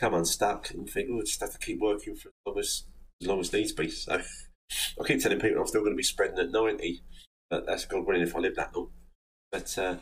come 0.00 0.14
unstuck 0.14 0.70
and 0.70 0.88
think, 0.88 1.08
oh, 1.10 1.20
just 1.20 1.40
have 1.40 1.52
to 1.52 1.58
keep 1.58 1.80
working 1.80 2.14
for 2.14 2.28
as 2.28 2.46
long 2.46 2.58
as, 2.58 2.84
as, 3.20 3.28
long 3.28 3.40
as 3.40 3.52
needs 3.52 3.72
be. 3.72 3.88
So 3.88 4.20
I 5.00 5.04
keep 5.06 5.20
telling 5.20 5.40
people 5.40 5.60
I'm 5.60 5.66
still 5.66 5.82
going 5.82 5.92
to 5.92 5.96
be 5.96 6.02
spreading 6.02 6.38
at 6.38 6.50
90, 6.50 7.02
but 7.50 7.66
that's 7.66 7.84
God 7.84 8.06
willing 8.06 8.22
if 8.22 8.34
I 8.34 8.40
live 8.40 8.56
that 8.56 8.74
long. 8.74 8.90
But 9.50 9.76
uh, 9.78 9.96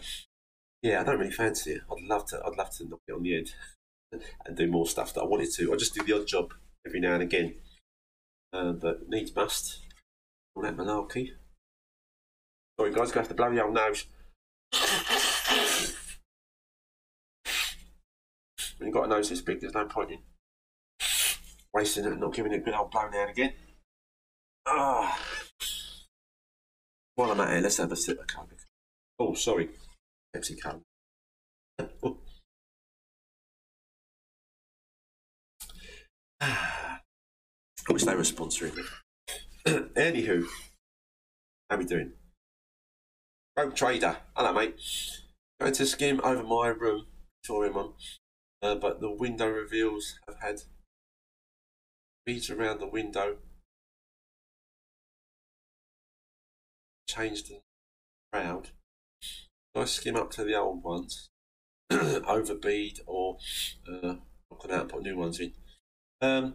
yeah, 0.82 1.00
I 1.00 1.04
don't 1.04 1.18
really 1.18 1.32
fancy 1.32 1.72
it. 1.72 1.82
I'd 1.90 2.08
love 2.08 2.26
to. 2.26 2.40
I'd 2.44 2.56
love 2.56 2.70
to 2.76 2.88
knock 2.88 3.00
it 3.08 3.12
on 3.12 3.22
the 3.22 3.34
head 3.34 3.50
and 4.46 4.56
do 4.56 4.68
more 4.68 4.86
stuff 4.86 5.12
that 5.14 5.22
I 5.22 5.26
wanted 5.26 5.50
to. 5.56 5.72
I 5.72 5.76
just 5.76 5.94
do 5.94 6.04
the 6.04 6.12
odd 6.12 6.26
job 6.26 6.54
every 6.86 7.00
now 7.00 7.14
and 7.14 7.22
again, 7.22 7.56
uh, 8.52 8.72
but 8.72 9.08
needs 9.08 9.34
must. 9.34 9.80
All 10.54 10.62
that 10.62 10.76
malarkey. 10.76 11.30
Sorry, 12.78 12.92
guys, 12.92 13.10
gonna 13.12 13.20
have 13.20 13.28
to 13.28 13.34
blow 13.34 13.50
your 13.50 13.66
old 13.66 13.74
nose. 13.74 14.06
when 18.78 18.86
you've 18.86 18.94
got 18.94 19.04
a 19.04 19.08
nose 19.08 19.28
this 19.28 19.42
big, 19.42 19.60
there's 19.60 19.74
no 19.74 19.84
point 19.84 20.12
in 20.12 20.18
wasting 21.72 22.04
it 22.04 22.12
and 22.12 22.20
not 22.20 22.34
giving 22.34 22.52
it 22.52 22.56
a 22.56 22.64
good 22.64 22.74
old 22.74 22.90
blow 22.90 23.08
now 23.08 23.22
and 23.22 23.30
again. 23.30 23.52
Ah. 24.66 25.18
While 27.14 27.32
I'm 27.32 27.40
at 27.40 27.56
it, 27.56 27.62
let's 27.62 27.76
have 27.76 27.92
a 27.92 27.96
sip 27.96 28.20
of 28.20 28.26
Coke. 28.26 28.48
Oh, 29.18 29.34
sorry. 29.34 29.68
Pepsi 30.34 30.56
Coke. 30.62 30.82
I 36.40 36.98
wish 37.90 38.04
they 38.04 38.14
were 38.14 38.22
sponsoring 38.22 38.74
me. 38.76 38.82
Anywho, 39.66 40.46
how 41.68 41.76
we 41.76 41.84
doing? 41.84 42.12
Rogue 43.58 43.74
Trader. 43.74 44.16
Hello, 44.34 44.54
mate. 44.54 44.80
Going 45.60 45.74
to 45.74 45.84
skim 45.84 46.18
over 46.24 46.42
my 46.42 46.68
room, 46.68 47.04
Victorian 47.42 47.74
one, 47.74 47.92
uh, 48.62 48.76
but 48.76 49.02
the 49.02 49.10
window 49.10 49.48
reveals 49.50 50.18
have 50.26 50.38
had 50.40 50.62
beads 52.24 52.48
around 52.48 52.80
the 52.80 52.86
window 52.86 53.36
changed 57.06 57.50
and 57.50 57.60
proud. 58.32 58.70
I 59.74 59.84
skim 59.84 60.16
up 60.16 60.30
to 60.32 60.44
the 60.44 60.54
old 60.54 60.82
ones, 60.82 61.28
over 61.90 62.54
bead 62.54 63.00
or 63.06 63.36
uh, 63.86 64.14
knock 64.50 64.62
them 64.62 64.70
out 64.70 64.80
and 64.80 64.90
put 64.90 65.02
new 65.02 65.18
ones 65.18 65.38
in. 65.38 65.52
Um, 66.22 66.54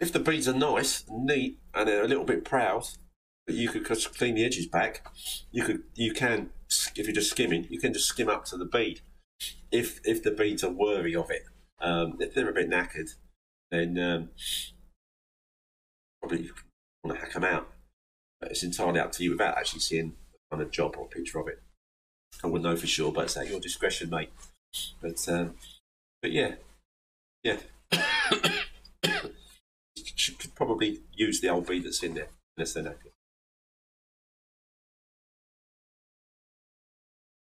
if 0.00 0.12
the 0.12 0.18
beads 0.18 0.48
are 0.48 0.54
nice 0.54 1.04
neat 1.08 1.58
and 1.74 1.88
they're 1.88 2.04
a 2.04 2.08
little 2.08 2.24
bit 2.24 2.44
proud, 2.44 2.86
you 3.46 3.68
could 3.68 3.86
just 3.86 4.16
clean 4.16 4.34
the 4.34 4.44
edges 4.44 4.66
back. 4.66 5.06
You 5.50 5.64
could, 5.64 5.82
you 5.94 6.12
can, 6.12 6.50
if 6.96 7.06
you're 7.06 7.14
just 7.14 7.30
skimming, 7.30 7.66
you 7.70 7.78
can 7.78 7.92
just 7.92 8.08
skim 8.08 8.28
up 8.28 8.44
to 8.46 8.56
the 8.56 8.64
bead. 8.64 9.00
If 9.70 10.00
if 10.04 10.22
the 10.22 10.30
beads 10.30 10.62
are 10.62 10.70
worthy 10.70 11.16
of 11.16 11.30
it, 11.30 11.42
um, 11.80 12.16
if 12.20 12.34
they're 12.34 12.48
a 12.48 12.54
bit 12.54 12.70
knackered, 12.70 13.10
then 13.70 13.98
um, 13.98 14.30
probably 16.20 16.50
want 17.02 17.18
to 17.18 17.24
hack 17.24 17.34
them 17.34 17.44
out. 17.44 17.68
But 18.40 18.52
it's 18.52 18.62
entirely 18.62 19.00
up 19.00 19.12
to 19.12 19.24
you 19.24 19.32
without 19.32 19.58
actually 19.58 19.80
seeing 19.80 20.14
on 20.50 20.60
a 20.60 20.64
job 20.64 20.94
or 20.96 21.06
a 21.06 21.08
picture 21.08 21.40
of 21.40 21.48
it. 21.48 21.60
I 22.42 22.46
wouldn't 22.46 22.64
know 22.64 22.76
for 22.76 22.86
sure, 22.86 23.12
but 23.12 23.24
it's 23.24 23.36
at 23.36 23.48
your 23.48 23.60
discretion, 23.60 24.10
mate. 24.10 24.30
But 25.00 25.28
um, 25.28 25.54
but 26.22 26.32
yeah, 26.32 26.54
yeah. 27.42 27.58
you 27.92 28.00
could 30.38 30.54
probably 30.74 30.98
use 31.12 31.40
the 31.40 31.48
old 31.48 31.66
bead 31.66 31.84
that's 31.84 32.02
in 32.02 32.14
there 32.14 32.28
unless 32.56 32.74
they're 32.74 32.82
knackered. 32.82 33.12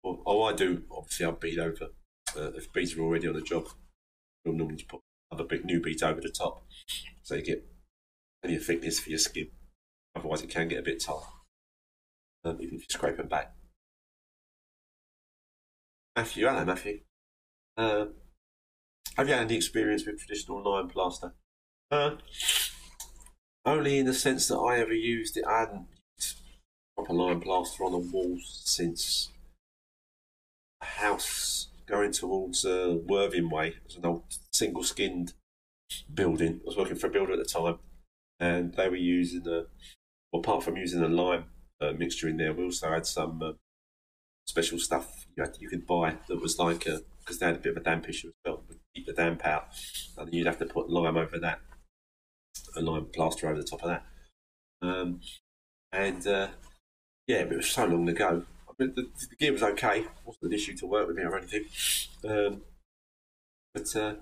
Or, 0.02 0.18
oh, 0.26 0.42
I 0.42 0.52
do. 0.52 0.82
Obviously, 0.90 1.26
I'll 1.26 1.32
bead 1.32 1.60
over. 1.60 1.90
Uh, 2.36 2.50
if 2.56 2.72
beads 2.72 2.96
are 2.96 3.00
already 3.00 3.28
on 3.28 3.34
the 3.34 3.40
job, 3.40 3.66
you'll 4.44 4.56
normally 4.56 4.84
put 4.88 5.00
other 5.30 5.44
big 5.44 5.64
new 5.64 5.80
beads 5.80 6.02
over 6.02 6.20
the 6.20 6.30
top, 6.30 6.64
so 7.22 7.36
you 7.36 7.42
get 7.42 7.64
plenty 8.42 8.56
of 8.56 8.64
thickness 8.64 8.98
for 8.98 9.10
your 9.10 9.18
skin. 9.18 9.48
Otherwise, 10.16 10.42
it 10.42 10.50
can 10.50 10.68
get 10.68 10.80
a 10.80 10.82
bit 10.82 11.02
tough, 11.02 11.32
um, 12.44 12.56
even 12.60 12.74
if 12.74 12.80
you 12.80 12.86
scrape 12.90 13.16
them 13.16 13.28
back. 13.28 13.54
Matthew, 16.16 16.46
hello, 16.46 16.64
Matthew. 16.64 17.00
Uh, 17.76 18.06
have 19.16 19.28
you 19.28 19.34
had 19.34 19.44
any 19.44 19.56
experience 19.56 20.04
with 20.04 20.18
traditional 20.18 20.62
lime 20.62 20.88
plaster? 20.88 21.34
Uh, 21.90 22.16
only 23.64 23.98
in 23.98 24.06
the 24.06 24.14
sense 24.14 24.48
that 24.48 24.58
I 24.58 24.78
ever 24.78 24.92
used 24.92 25.36
it. 25.36 25.44
I 25.46 25.60
hadn't 25.60 25.86
proper 26.96 27.12
lime 27.14 27.40
plaster 27.40 27.84
on 27.84 27.92
the 27.92 27.98
walls 27.98 28.62
since 28.64 29.30
a 30.80 30.84
house 30.84 31.68
going 31.86 32.12
towards 32.12 32.64
uh, 32.64 32.96
Worthing 33.06 33.50
Way. 33.50 33.68
It 33.68 33.82
was 33.86 33.96
an 33.96 34.06
old 34.06 34.24
single 34.52 34.82
skinned 34.82 35.32
building. 36.12 36.60
I 36.62 36.66
was 36.66 36.76
working 36.76 36.96
for 36.96 37.06
a 37.06 37.10
builder 37.10 37.32
at 37.32 37.38
the 37.38 37.44
time, 37.44 37.78
and 38.40 38.74
they 38.74 38.88
were 38.88 38.96
using 38.96 39.42
the, 39.42 39.66
well, 40.32 40.40
apart 40.40 40.64
from 40.64 40.76
using 40.76 41.00
the 41.00 41.08
lime 41.08 41.44
uh, 41.80 41.92
mixture 41.92 42.28
in 42.28 42.36
there, 42.36 42.52
we 42.52 42.64
also 42.64 42.90
had 42.90 43.06
some 43.06 43.42
uh, 43.42 43.52
special 44.46 44.78
stuff 44.78 45.26
you, 45.36 45.42
had, 45.42 45.56
you 45.60 45.68
could 45.68 45.86
buy 45.86 46.16
that 46.28 46.40
was 46.40 46.58
like 46.58 46.86
a, 46.86 47.00
because 47.20 47.38
they 47.38 47.46
had 47.46 47.56
a 47.56 47.60
bit 47.60 47.72
of 47.72 47.76
a 47.78 47.84
damp 47.84 48.08
issue 48.08 48.28
as 48.28 48.34
well, 48.44 48.62
keep 48.94 49.06
the 49.06 49.12
damp 49.12 49.44
out, 49.46 49.68
and 50.18 50.32
you'd 50.32 50.46
have 50.46 50.58
to 50.58 50.66
put 50.66 50.90
lime 50.90 51.16
over 51.16 51.38
that, 51.38 51.60
a 52.76 52.80
lime 52.80 53.06
plaster 53.06 53.48
over 53.48 53.60
the 53.60 53.66
top 53.66 53.82
of 53.82 53.88
that. 53.88 54.04
Um, 54.82 55.20
and 55.92 56.26
uh, 56.26 56.48
yeah, 57.26 57.44
but 57.44 57.54
it 57.54 57.56
was 57.56 57.70
so 57.70 57.86
long 57.86 58.08
ago. 58.08 58.44
I 58.68 58.72
mean, 58.78 58.94
the, 58.94 59.02
the 59.02 59.36
gear 59.36 59.52
was 59.52 59.62
okay, 59.62 60.06
wasn't 60.24 60.44
an 60.44 60.52
issue 60.52 60.76
to 60.78 60.86
work 60.86 61.06
with 61.06 61.16
me 61.16 61.22
or 61.22 61.36
anything. 61.36 61.64
Um, 62.28 62.62
but 63.74 63.94
uh, 63.96 64.14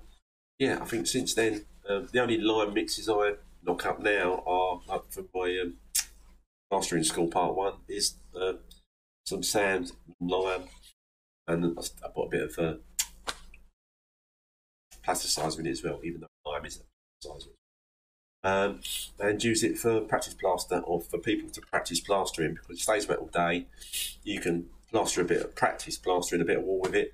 yeah, 0.59 0.79
I 0.81 0.85
think 0.85 1.07
since 1.07 1.35
then, 1.35 1.65
uh, 1.89 2.03
the 2.13 2.21
only 2.21 2.39
lime 2.39 2.75
mixes 2.75 3.09
I 3.09 3.35
knock 3.63 3.87
up 3.87 4.01
now 4.01 4.43
are 4.47 4.81
up 4.95 5.07
for 5.11 5.25
my 5.35 5.59
um, 5.63 5.75
mastering 6.71 7.05
school 7.05 7.29
part 7.29 7.55
one 7.55 7.75
is 7.89 8.15
uh, 8.39 8.55
some 9.27 9.43
sand, 9.43 9.93
lime, 10.21 10.65
and 11.49 11.79
I 11.79 12.09
bought 12.15 12.27
a 12.27 12.31
bit 12.31 12.43
of 12.43 12.59
uh, 12.59 12.75
plasticizer 15.05 15.61
in 15.61 15.67
it 15.67 15.71
as 15.71 15.85
well, 15.85 16.01
even 16.05 16.21
though 16.21 16.51
lime 16.51 16.65
is 16.65 16.79
a 16.79 17.29
plasticizer. 17.29 17.60
Um, 18.43 18.81
and 19.19 19.45
use 19.45 19.63
it 19.63 19.77
for 19.77 20.01
practice 20.01 20.33
plaster 20.33 20.79
or 20.79 21.03
for 21.03 21.19
people 21.19 21.51
to 21.51 21.61
practice 21.61 22.01
plastering 22.01 22.55
because 22.55 22.79
it 22.79 22.83
stays 22.83 23.07
wet 23.07 23.19
all 23.19 23.27
day. 23.27 23.67
You 24.23 24.41
can 24.41 24.71
plaster 24.91 25.21
a 25.21 25.27
bit 25.27 25.43
of 25.43 25.55
practice 25.55 25.99
plastering 25.99 26.41
a 26.41 26.47
bit 26.47 26.59
of 26.59 26.65
wall 26.65 26.81
with 26.81 26.95
it. 26.95 27.13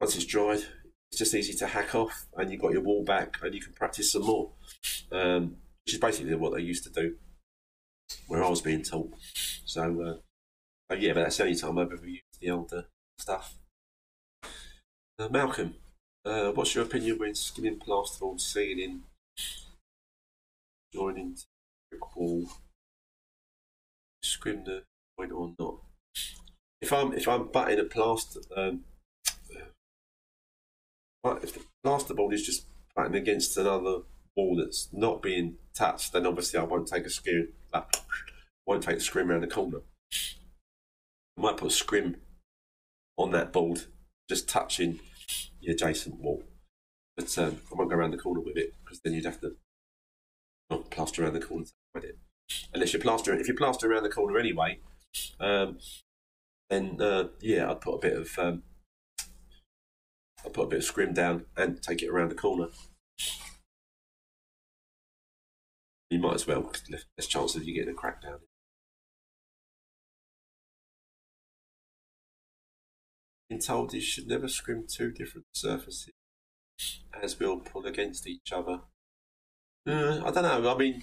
Once 0.00 0.16
it's 0.16 0.24
dried, 0.24 0.64
it's 1.10 1.18
just 1.18 1.34
easy 1.34 1.52
to 1.52 1.66
hack 1.66 1.94
off, 1.94 2.26
and 2.36 2.50
you've 2.50 2.62
got 2.62 2.72
your 2.72 2.80
wall 2.80 3.04
back, 3.04 3.36
and 3.42 3.54
you 3.54 3.60
can 3.60 3.74
practice 3.74 4.12
some 4.12 4.22
more. 4.22 4.50
Um, 5.12 5.56
which 5.84 5.94
is 5.94 6.00
basically 6.00 6.34
what 6.34 6.54
they 6.54 6.62
used 6.62 6.84
to 6.84 6.90
do 6.90 7.16
where 8.28 8.44
I 8.44 8.48
was 8.48 8.62
being 8.62 8.82
taught. 8.82 9.12
So, 9.64 9.82
uh, 10.02 10.14
so 10.90 10.98
yeah, 10.98 11.12
but 11.12 11.24
that's 11.24 11.36
the 11.36 11.44
only 11.44 11.56
time 11.56 11.78
I've 11.78 11.92
ever 11.92 12.06
used 12.06 12.22
the 12.40 12.50
older 12.50 12.86
stuff. 13.18 13.54
Uh, 15.18 15.28
Malcolm, 15.30 15.74
uh, 16.24 16.50
what's 16.52 16.74
your 16.74 16.84
opinion 16.84 17.18
when 17.18 17.34
skimming 17.34 17.78
plasterboard 17.78 18.40
ceiling, 18.40 19.02
joining 20.92 21.36
wall, 22.14 22.48
scrim 24.22 24.64
the 24.64 24.82
point 25.16 25.32
or 25.32 25.54
not? 25.58 25.76
If 26.80 26.92
I'm 26.92 27.12
if 27.12 27.28
I'm 27.28 27.48
batting 27.48 27.78
a 27.78 27.84
plaster, 27.84 28.40
um, 28.56 28.84
if 31.24 31.54
the 31.54 31.60
plasterboard 31.84 32.32
is 32.32 32.44
just 32.44 32.66
batting 32.96 33.14
against 33.14 33.56
another 33.56 34.00
wall 34.36 34.56
that's 34.56 34.88
not 34.92 35.22
being 35.22 35.56
touched, 35.74 36.12
then 36.12 36.26
obviously 36.26 36.58
I 36.58 36.64
won't 36.64 36.88
take 36.88 37.06
a 37.06 37.10
screw. 37.10 37.48
Uh, 37.72 37.82
won't 38.66 38.82
take 38.82 38.96
the 38.96 39.02
scrim 39.02 39.30
around 39.30 39.42
the 39.42 39.46
corner. 39.48 39.78
I 41.36 41.40
might 41.40 41.56
put 41.56 41.68
a 41.68 41.74
scrim 41.74 42.16
on 43.16 43.30
that 43.32 43.52
board, 43.52 43.84
just 44.28 44.48
touching 44.48 45.00
the 45.60 45.72
adjacent 45.72 46.20
wall. 46.20 46.42
But 47.16 47.36
um, 47.38 47.58
I 47.70 47.76
won't 47.76 47.90
go 47.90 47.96
around 47.96 48.12
the 48.12 48.18
corner 48.18 48.40
with 48.40 48.56
it 48.56 48.74
because 48.82 49.00
then 49.00 49.14
you'd 49.14 49.24
have 49.24 49.40
to 49.40 49.56
not 50.72 50.90
plaster 50.90 51.22
around 51.22 51.34
the 51.34 51.40
corner 51.40 51.66
with 51.94 52.04
it. 52.04 52.18
Unless 52.74 52.92
you 52.92 52.98
plaster, 52.98 53.34
if 53.34 53.48
you 53.48 53.54
plaster 53.54 53.90
around 53.90 54.02
the 54.02 54.08
corner 54.08 54.38
anyway, 54.38 54.78
um, 55.40 55.78
then 56.70 57.00
uh, 57.00 57.28
yeah, 57.40 57.70
I'd 57.70 57.80
put 57.80 57.94
a 57.94 57.98
bit 57.98 58.16
of 58.16 58.38
um, 58.38 58.62
I'd 60.44 60.52
put 60.52 60.64
a 60.64 60.68
bit 60.68 60.78
of 60.78 60.84
scrim 60.84 61.12
down 61.12 61.46
and 61.56 61.82
take 61.82 62.02
it 62.02 62.08
around 62.08 62.30
the 62.30 62.34
corner. 62.34 62.68
You 66.10 66.18
might 66.18 66.34
as 66.34 66.46
well, 66.46 66.70
less 66.90 67.26
chance 67.26 67.56
of 67.56 67.64
you 67.64 67.74
getting 67.74 67.90
a 67.90 67.94
crack 67.94 68.22
down. 68.22 68.40
Been 73.48 73.60
told 73.60 73.94
you 73.94 74.00
should 74.00 74.28
never 74.28 74.48
scrim 74.48 74.86
two 74.88 75.10
different 75.10 75.46
surfaces 75.54 76.12
as 77.22 77.38
we'll 77.38 77.60
pull 77.60 77.86
against 77.86 78.26
each 78.26 78.52
other. 78.52 78.80
Uh, 79.86 80.22
I 80.24 80.30
don't 80.30 80.44
know. 80.44 80.72
I 80.74 80.78
mean, 80.78 81.02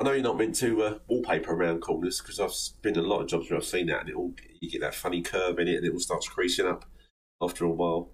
I 0.00 0.04
know 0.04 0.12
you're 0.12 0.22
not 0.22 0.38
meant 0.38 0.56
to 0.56 0.82
uh, 0.82 0.98
wallpaper 1.08 1.52
around 1.52 1.80
corners 1.80 2.20
because 2.20 2.40
I've 2.40 2.82
been 2.82 2.98
in 2.98 3.04
a 3.04 3.08
lot 3.08 3.20
of 3.20 3.28
jobs 3.28 3.48
where 3.48 3.58
I've 3.58 3.64
seen 3.64 3.86
that, 3.86 4.00
and 4.00 4.08
it 4.08 4.16
all 4.16 4.34
you 4.60 4.70
get 4.70 4.80
that 4.80 4.94
funny 4.94 5.22
curve 5.22 5.58
in 5.58 5.68
it, 5.68 5.76
and 5.76 5.86
it 5.86 5.92
all 5.92 6.00
starts 6.00 6.28
creasing 6.28 6.66
up 6.66 6.84
after 7.40 7.64
a 7.64 7.70
while. 7.70 8.10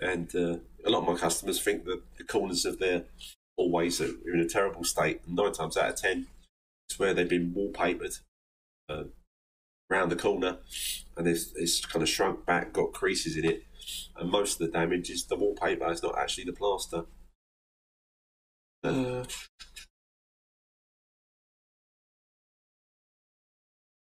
And 0.00 0.34
uh, 0.34 0.56
a 0.84 0.90
lot 0.90 1.02
of 1.02 1.08
my 1.08 1.16
customers 1.16 1.60
think 1.60 1.84
that 1.84 2.02
the 2.16 2.24
corners 2.24 2.64
of 2.64 2.78
their 2.78 3.04
always 3.56 4.00
are 4.00 4.10
in 4.32 4.40
a 4.40 4.48
terrible 4.48 4.84
state. 4.84 5.20
Nine 5.28 5.52
times 5.52 5.76
out 5.76 5.90
of 5.90 5.96
ten, 5.96 6.28
it's 6.88 6.98
where 6.98 7.12
they've 7.12 7.28
been 7.28 7.54
wallpapered 7.54 8.20
uh, 8.88 9.04
around 9.90 10.08
the 10.08 10.16
corner, 10.16 10.58
and 11.16 11.28
it's, 11.28 11.52
it's 11.56 11.84
kind 11.84 12.02
of 12.02 12.08
shrunk 12.08 12.46
back, 12.46 12.72
got 12.72 12.92
creases 12.92 13.36
in 13.36 13.44
it, 13.44 13.64
and 14.16 14.30
most 14.30 14.60
of 14.60 14.66
the 14.66 14.72
damage 14.72 15.10
is 15.10 15.26
the 15.26 15.36
wallpaper. 15.36 15.90
It's 15.90 16.02
not 16.02 16.18
actually 16.18 16.44
the 16.44 16.52
plaster. 16.52 17.04
Uh, 18.84 19.24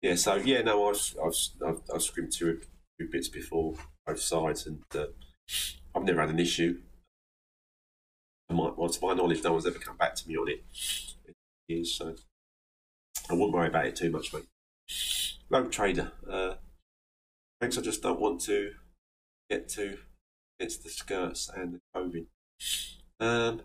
yeah, 0.01 0.15
so 0.15 0.37
yeah, 0.37 0.63
no, 0.63 0.89
I've 0.89 1.17
I've 1.23 1.35
I've, 1.67 1.83
I've 1.95 2.03
scrimmed 2.03 2.33
two, 2.33 2.61
two 2.99 3.09
bits 3.11 3.29
before 3.29 3.75
both 4.07 4.21
sides, 4.21 4.67
and 4.67 4.83
uh, 4.95 5.07
I've 5.95 6.05
never 6.05 6.21
had 6.21 6.31
an 6.31 6.39
issue 6.39 6.79
my, 8.55 8.71
well, 8.77 8.89
to 8.89 9.07
my 9.07 9.15
knowledge, 9.15 9.43
no 9.43 9.53
one's 9.53 9.67
ever 9.67 9.79
come 9.79 9.97
back 9.97 10.15
to 10.17 10.29
me 10.29 10.37
on 10.37 10.49
it. 10.49 10.65
Years, 11.69 11.95
so 11.95 12.15
I 13.31 13.35
wouldn't 13.35 13.53
worry 13.53 13.69
about 13.69 13.87
it 13.87 13.97
too 13.97 14.11
much, 14.11 14.33
mate. 14.33 14.47
Rogue 15.49 15.71
Trader, 15.71 16.13
uh, 16.29 16.55
thanks. 17.61 17.79
I 17.79 17.81
just 17.81 18.03
don't 18.03 18.21
want 18.21 18.41
to 18.43 18.73
get 19.49 19.69
to 19.71 19.99
against 20.59 20.83
the 20.83 20.91
skirts 20.91 21.49
and 21.55 21.75
the 21.75 21.81
coving. 21.95 22.27
Um, 23.21 23.63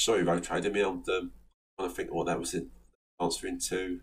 sorry, 0.00 0.22
Rogue 0.22 0.42
Trader. 0.42 0.70
Me, 0.70 0.80
I'm 0.80 0.88
um, 0.88 1.02
trying 1.04 1.88
to 1.88 1.90
think 1.90 2.12
what 2.12 2.26
that 2.26 2.40
was 2.40 2.54
in, 2.54 2.70
answering 3.20 3.60
to. 3.68 4.00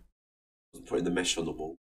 Putting 0.86 1.04
the 1.04 1.10
mesh 1.10 1.36
on 1.38 1.46
the 1.46 1.50
wall. 1.50 1.76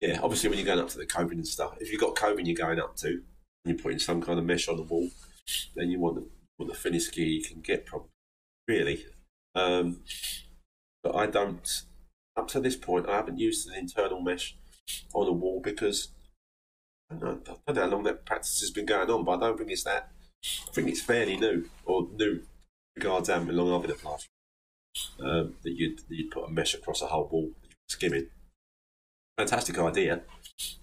yeah, 0.00 0.18
obviously 0.22 0.48
when 0.48 0.58
you're 0.58 0.66
going 0.66 0.80
up 0.80 0.88
to 0.88 0.96
the 0.96 1.04
coving 1.04 1.38
and 1.38 1.46
stuff, 1.46 1.74
if 1.78 1.92
you've 1.92 2.00
got 2.00 2.16
coving 2.16 2.46
you're 2.46 2.56
going 2.56 2.80
up 2.80 2.96
to, 2.96 3.08
and 3.08 3.22
you're 3.66 3.76
putting 3.76 3.98
some 3.98 4.22
kind 4.22 4.38
of 4.38 4.46
mesh 4.46 4.66
on 4.66 4.76
the 4.76 4.82
wall, 4.82 5.10
then 5.76 5.90
you 5.90 6.00
want 6.00 6.16
the 6.16 6.26
want 6.58 6.72
the 6.72 7.10
gear 7.12 7.26
you 7.26 7.42
can 7.42 7.60
get, 7.60 7.86
probably. 7.86 8.08
Really, 8.66 9.04
um, 9.54 10.00
but 11.02 11.14
I 11.14 11.26
don't. 11.26 11.82
Up 12.36 12.48
to 12.48 12.60
this 12.60 12.76
point, 12.76 13.08
I 13.08 13.16
haven't 13.16 13.38
used 13.38 13.68
an 13.68 13.74
internal 13.74 14.22
mesh 14.22 14.56
on 15.14 15.28
a 15.28 15.32
wall 15.32 15.60
because 15.62 16.08
I 17.10 17.14
don't, 17.14 17.46
know, 17.46 17.56
I 17.66 17.72
don't 17.72 17.76
know 17.76 17.82
how 17.82 17.88
long 17.88 18.02
that 18.04 18.24
practice 18.24 18.60
has 18.60 18.70
been 18.70 18.86
going 18.86 19.10
on, 19.10 19.24
but 19.24 19.32
I 19.32 19.40
don't 19.40 19.58
think 19.58 19.70
it's 19.70 19.84
that. 19.84 20.10
I 20.68 20.72
think 20.72 20.88
it's 20.88 21.02
fairly 21.02 21.36
new 21.36 21.68
or 21.84 22.08
new 22.14 22.42
regards 22.96 23.28
how 23.28 23.40
long 23.40 23.74
I've 23.74 23.82
been 23.82 23.90
at. 23.90 24.26
Um, 25.20 25.54
that 25.62 25.72
you'd 25.72 26.00
you'd 26.08 26.32
put 26.32 26.48
a 26.48 26.50
mesh 26.50 26.74
across 26.74 27.00
a 27.00 27.06
whole 27.06 27.28
wall, 27.28 27.50
skimming 27.88 28.26
fantastic 29.40 29.78
idea, 29.78 30.20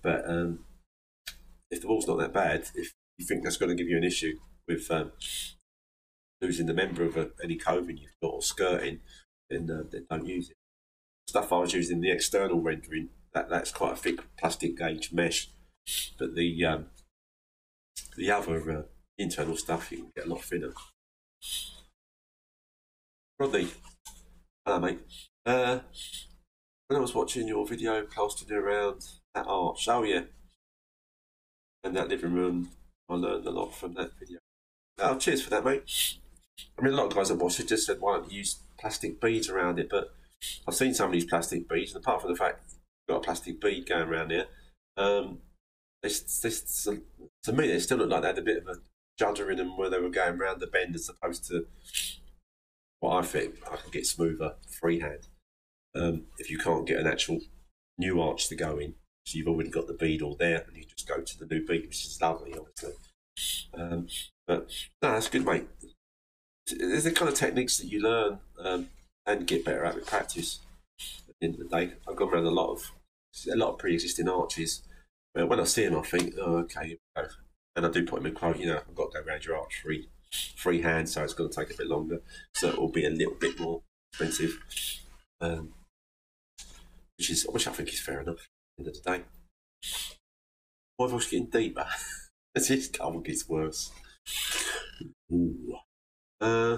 but 0.01 0.27
um, 0.27 0.59
if 1.69 1.81
the 1.81 1.87
wall's 1.87 2.07
not 2.07 2.17
that 2.17 2.33
bad, 2.33 2.65
if 2.73 2.91
you 3.19 3.25
think 3.25 3.43
that's 3.43 3.57
going 3.57 3.69
to 3.69 3.75
give 3.75 3.87
you 3.87 3.97
an 3.97 4.03
issue 4.03 4.33
with 4.67 4.89
um, 4.89 5.11
losing 6.41 6.65
the 6.65 6.73
member 6.73 7.03
of 7.03 7.15
a, 7.17 7.29
any 7.43 7.55
coving 7.55 7.97
you've 7.97 8.19
got 8.21 8.33
or 8.33 8.41
skirting, 8.41 8.99
then, 9.49 9.69
uh, 9.69 9.83
then 9.91 10.07
don't 10.09 10.25
use 10.25 10.49
it. 10.49 10.55
Stuff 11.27 11.53
I 11.53 11.59
was 11.59 11.73
using 11.73 12.01
the 12.01 12.11
external 12.11 12.59
rendering, 12.59 13.09
that, 13.37 13.49
that's 13.49 13.71
quite 13.71 13.93
a 13.93 13.95
thick 13.97 14.19
plastic 14.37 14.77
gauge 14.77 15.13
mesh, 15.13 15.49
but 16.17 16.35
the 16.35 16.65
um, 16.65 16.85
the 18.17 18.31
other 18.31 18.71
uh, 18.71 18.81
internal 19.17 19.55
stuff 19.55 19.91
you 19.91 19.97
can 19.97 20.11
get 20.15 20.25
a 20.25 20.29
lot 20.29 20.43
thinner. 20.43 20.73
Rodney, 23.39 23.67
hello 24.65 24.79
mate. 24.79 24.99
Uh, 25.45 25.79
when 26.87 26.97
I 26.97 27.01
was 27.01 27.13
watching 27.13 27.47
your 27.47 27.67
video 27.67 28.03
posted 28.05 28.51
around 28.51 29.05
that 29.35 29.45
art 29.47 29.77
show 29.77 30.03
you 30.03 30.25
and 31.83 31.95
that 31.95 32.09
living 32.09 32.33
room, 32.33 32.69
I 33.07 33.13
learned 33.13 33.45
a 33.45 33.51
lot 33.51 33.75
from 33.75 33.93
that 33.95 34.17
video. 34.17 34.39
Oh, 34.97 35.17
cheers 35.17 35.43
for 35.43 35.51
that, 35.51 35.63
mate. 35.63 35.83
I 36.77 36.81
mean, 36.81 36.93
a 36.93 36.97
lot 36.97 37.07
of 37.07 37.15
guys 37.15 37.29
at 37.29 37.37
watched 37.37 37.59
it 37.59 37.67
just 37.67 37.85
said, 37.85 37.97
why 37.99 38.17
don't 38.17 38.31
you 38.31 38.39
use 38.39 38.61
plastic 38.79 39.21
beads 39.21 39.47
around 39.47 39.77
it? 39.77 39.89
But 39.91 40.11
I've 40.67 40.73
seen 40.73 40.95
some 40.95 41.07
of 41.07 41.13
these 41.13 41.25
plastic 41.25 41.69
beads, 41.69 41.93
and 41.93 42.03
apart 42.03 42.21
from 42.21 42.31
the 42.31 42.37
fact 42.37 42.73
got 43.07 43.17
a 43.17 43.21
plastic 43.21 43.61
bead 43.61 43.87
going 43.87 44.07
around 44.07 44.31
here, 44.31 44.45
um, 44.97 45.39
they, 46.03 46.09
they, 46.09 46.97
to 47.43 47.53
me, 47.53 47.67
they 47.67 47.79
still 47.79 47.97
look 47.97 48.09
like 48.09 48.21
they 48.21 48.27
had 48.27 48.37
a 48.37 48.43
bit 48.43 48.57
of 48.57 48.67
a 48.67 48.79
judder 49.17 49.49
in 49.49 49.57
them 49.57 49.77
where 49.77 49.89
they 49.89 49.99
were 49.99 50.09
going 50.09 50.37
round 50.37 50.59
the 50.59 50.67
bend 50.67 50.95
as 50.95 51.09
opposed 51.09 51.47
to 51.47 51.65
what 52.99 53.17
I 53.17 53.25
think 53.25 53.55
I 53.71 53.77
can 53.77 53.91
get 53.91 54.05
smoother 54.05 54.55
freehand. 54.69 55.27
Um, 55.95 56.23
if 56.37 56.51
you 56.51 56.57
can't 56.57 56.85
get 56.85 56.99
an 56.99 57.07
actual 57.07 57.39
new 57.97 58.21
arch 58.21 58.47
to 58.49 58.55
go 58.55 58.77
in, 58.77 58.95
so 59.25 59.37
you've 59.37 59.47
already 59.47 59.69
got 59.69 59.87
the 59.87 59.93
bead 59.93 60.21
all 60.21 60.35
there, 60.35 60.63
and 60.67 60.77
you 60.77 60.83
just 60.83 61.07
go 61.07 61.21
to 61.21 61.39
the 61.39 61.45
new 61.45 61.65
bead, 61.65 61.85
which 61.87 62.05
is 62.05 62.21
lovely, 62.21 62.53
obviously. 62.53 62.93
Um, 63.73 64.07
but 64.47 64.71
no, 65.01 65.11
that's 65.11 65.29
good, 65.29 65.45
mate. 65.45 65.67
There's 66.67 67.03
the 67.03 67.11
kind 67.11 67.29
of 67.29 67.35
techniques 67.35 67.77
that 67.77 67.87
you 67.87 68.01
learn 68.01 68.39
um, 68.59 68.89
and 69.25 69.47
get 69.47 69.65
better 69.65 69.85
at 69.85 69.95
with 69.95 70.05
practice. 70.05 70.59
At 71.27 71.35
the 71.39 71.47
end 71.47 71.55
of 71.55 71.69
the 71.69 71.75
day, 71.77 71.93
I've 72.07 72.15
gone 72.15 72.29
around 72.29 72.45
a 72.45 72.51
lot 72.51 72.71
of 72.71 72.91
a 73.51 73.55
lot 73.55 73.73
of 73.73 73.79
pre-existing 73.79 74.27
arches. 74.29 74.81
But 75.33 75.49
when 75.49 75.59
I 75.59 75.65
see 75.65 75.85
them, 75.85 75.99
I 75.99 76.01
think, 76.01 76.33
oh, 76.39 76.57
okay, 76.59 76.97
and 77.75 77.85
I 77.85 77.89
do 77.91 78.05
put 78.05 78.17
them 78.17 78.25
in 78.27 78.33
quote. 78.33 78.57
You 78.57 78.67
know, 78.67 78.77
I've 78.77 78.95
got 78.95 79.11
to 79.11 79.21
go 79.21 79.27
around 79.27 79.45
your 79.45 79.57
arch 79.57 79.81
free, 79.83 80.09
free 80.55 80.81
hand, 80.81 81.09
so 81.09 81.23
it's 81.23 81.33
going 81.33 81.49
to 81.49 81.55
take 81.55 81.73
a 81.73 81.77
bit 81.77 81.87
longer. 81.87 82.21
So 82.55 82.69
it 82.69 82.77
will 82.77 82.91
be 82.91 83.05
a 83.05 83.11
little 83.11 83.35
bit 83.35 83.59
more 83.59 83.81
expensive, 84.11 84.57
um, 85.41 85.73
which 87.17 87.29
is 87.29 87.45
which 87.45 87.67
I 87.67 87.71
think 87.71 87.89
is 87.89 87.99
fair 87.99 88.21
enough. 88.21 88.47
At 88.79 88.85
the 88.85 88.85
end 88.85 88.87
of 88.87 89.03
the 89.03 89.11
day, 89.11 89.23
my 90.99 91.07
voice 91.07 91.29
getting 91.29 91.47
deeper. 91.47 91.85
This 92.55 92.87
cold 92.87 93.23
gets 93.23 93.47
worse. 93.47 93.91
Ooh. 95.31 95.77
Uh, 96.41 96.77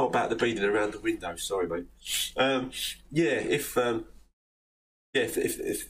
oh, 0.00 0.08
about 0.08 0.30
the 0.30 0.36
beading 0.36 0.64
around 0.64 0.92
the 0.92 0.98
window. 0.98 1.36
Sorry, 1.36 1.68
mate. 1.68 1.86
Um, 2.36 2.70
yeah, 3.10 3.34
if 3.34 3.76
um, 3.76 4.06
yeah, 5.12 5.22
if, 5.22 5.36
if 5.36 5.60
if 5.60 5.88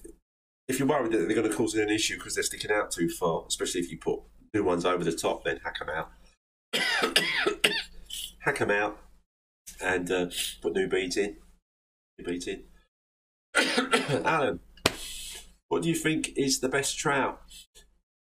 if 0.68 0.78
you're 0.78 0.88
worried 0.88 1.12
that 1.12 1.18
they're 1.18 1.36
going 1.36 1.48
to 1.48 1.56
cause 1.56 1.74
an 1.74 1.90
issue 1.90 2.16
because 2.16 2.34
they're 2.34 2.44
sticking 2.44 2.70
out 2.70 2.90
too 2.90 3.08
far, 3.08 3.44
especially 3.48 3.80
if 3.80 3.90
you 3.90 3.98
put 3.98 4.20
new 4.54 4.64
ones 4.64 4.84
over 4.84 5.04
the 5.04 5.12
top, 5.12 5.44
then 5.44 5.60
hack 5.64 5.78
them 5.78 5.88
out. 5.90 6.10
hack 8.40 8.58
them 8.58 8.70
out 8.70 8.98
and 9.82 10.10
uh, 10.10 10.26
put 10.60 10.74
new 10.74 10.88
beads 10.88 11.16
in. 11.16 11.36
New 12.18 12.24
beads 12.24 12.46
in. 12.46 12.64
Alan, 14.24 14.60
what 15.68 15.82
do 15.82 15.88
you 15.88 15.94
think 15.94 16.32
is 16.36 16.60
the 16.60 16.68
best 16.68 16.98
trout? 16.98 17.40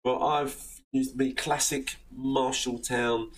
Well, 0.03 0.23
I've 0.23 0.81
used 0.91 1.17
the 1.17 1.33
classic 1.33 1.97
Marshalltown. 2.15 3.29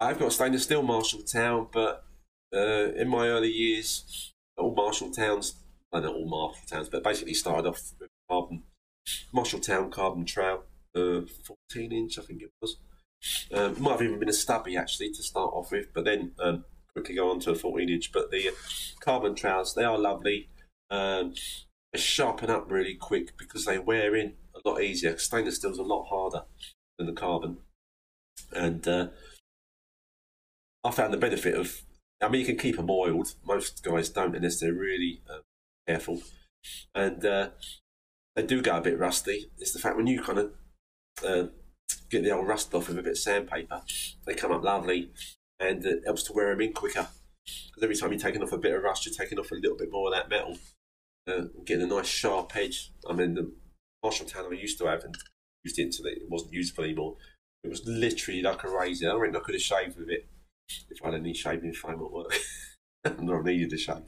I've 0.00 0.18
got 0.18 0.32
stainless 0.32 0.62
steel 0.62 0.82
Marshalltown, 0.82 1.70
but 1.70 2.04
uh, 2.54 2.92
in 2.96 3.08
my 3.08 3.28
early 3.28 3.50
years, 3.50 4.32
all 4.56 4.74
Marshalltowns, 4.74 5.54
well, 5.92 6.02
not 6.02 6.14
all 6.14 6.28
Marshalltowns, 6.28 6.90
but 6.90 7.04
basically 7.04 7.34
started 7.34 7.68
off 7.68 7.92
with 8.00 8.08
carbon, 8.30 8.62
Marshalltown 9.34 9.90
carbon 9.90 10.24
trowel, 10.24 10.64
uh, 10.96 11.20
14 11.70 11.92
inch, 11.92 12.18
I 12.18 12.22
think 12.22 12.42
it 12.42 12.50
was. 12.62 12.78
Um, 13.52 13.72
it 13.72 13.80
might 13.80 13.92
have 13.92 14.02
even 14.02 14.18
been 14.18 14.30
a 14.30 14.32
stubby 14.32 14.76
actually 14.76 15.10
to 15.12 15.22
start 15.22 15.52
off 15.52 15.70
with, 15.70 15.92
but 15.92 16.04
then 16.06 16.32
um, 16.40 16.64
quickly 16.94 17.16
go 17.16 17.30
on 17.30 17.40
to 17.40 17.50
a 17.50 17.54
14 17.54 17.88
inch. 17.88 18.10
But 18.10 18.30
the 18.30 18.50
carbon 19.00 19.34
trowels, 19.34 19.74
they 19.74 19.84
are 19.84 19.98
lovely. 19.98 20.48
Um, 20.90 21.34
they 21.92 21.98
sharpen 21.98 22.48
up 22.48 22.70
really 22.70 22.94
quick 22.94 23.36
because 23.36 23.66
they 23.66 23.78
wear 23.78 24.16
in 24.16 24.34
a 24.54 24.66
lot 24.66 24.80
easier. 24.80 25.18
Stainless 25.18 25.56
steel's 25.56 25.78
a 25.78 25.82
lot 25.82 26.06
harder 26.08 26.44
than 26.96 27.06
the 27.06 27.12
carbon, 27.12 27.58
and 28.52 28.88
uh, 28.88 29.08
I 30.84 30.90
found 30.90 31.12
the 31.12 31.18
benefit 31.18 31.54
of. 31.54 31.82
I 32.22 32.28
mean, 32.28 32.40
you 32.40 32.46
can 32.46 32.58
keep 32.58 32.76
them 32.76 32.90
oiled. 32.90 33.34
Most 33.46 33.82
guys 33.82 34.10
don't 34.10 34.36
unless 34.36 34.60
they're 34.60 34.74
really 34.74 35.22
uh, 35.28 35.38
careful, 35.86 36.22
and 36.94 37.24
uh, 37.24 37.50
they 38.36 38.42
do 38.42 38.62
go 38.62 38.76
a 38.76 38.80
bit 38.80 38.98
rusty. 38.98 39.50
It's 39.58 39.72
the 39.72 39.78
fact 39.78 39.96
when 39.96 40.06
you 40.06 40.22
kind 40.22 40.38
of 40.38 40.52
uh, 41.26 41.46
get 42.10 42.22
the 42.22 42.30
old 42.30 42.46
rust 42.46 42.74
off 42.74 42.88
with 42.88 42.98
a 42.98 43.02
bit 43.02 43.12
of 43.12 43.18
sandpaper, 43.18 43.82
they 44.26 44.34
come 44.34 44.52
up 44.52 44.62
lovely, 44.62 45.10
and 45.58 45.84
it 45.84 46.02
helps 46.04 46.22
to 46.24 46.32
wear 46.32 46.50
them 46.50 46.60
in 46.60 46.72
quicker. 46.72 47.08
Because 47.44 47.82
every 47.82 47.96
time 47.96 48.12
you're 48.12 48.20
taking 48.20 48.42
off 48.42 48.52
a 48.52 48.58
bit 48.58 48.74
of 48.74 48.82
rust, 48.82 49.06
you're 49.06 49.14
taking 49.14 49.38
off 49.38 49.50
a 49.50 49.54
little 49.54 49.76
bit 49.76 49.90
more 49.90 50.08
of 50.08 50.14
that 50.14 50.28
metal, 50.28 50.58
uh, 51.26 51.48
getting 51.64 51.90
a 51.90 51.94
nice 51.94 52.06
sharp 52.06 52.54
edge. 52.54 52.92
I 53.08 53.14
mean, 53.14 53.34
the 53.34 53.52
Marshalltown 54.04 54.50
I 54.50 54.60
used 54.60 54.78
to 54.78 54.86
have 54.86 55.04
and 55.04 55.16
used 55.64 55.78
it 55.78 55.84
until 55.84 56.06
it 56.06 56.18
wasn't 56.28 56.52
useful 56.52 56.84
anymore. 56.84 57.16
It 57.64 57.68
was 57.68 57.86
literally 57.86 58.42
like 58.42 58.62
a 58.64 58.68
razor. 58.68 59.10
I 59.10 59.14
reckon 59.14 59.36
I 59.36 59.40
could 59.40 59.54
have 59.54 59.62
shaved 59.62 59.98
with 59.98 60.10
it 60.10 60.28
if 60.90 61.02
I 61.02 61.06
had 61.06 61.20
any 61.20 61.34
shaving 61.34 61.72
foam 61.72 62.02
at 62.02 62.12
work. 62.12 62.34
I 63.04 63.42
needed 63.42 63.72
a 63.72 63.78
shave. 63.78 64.02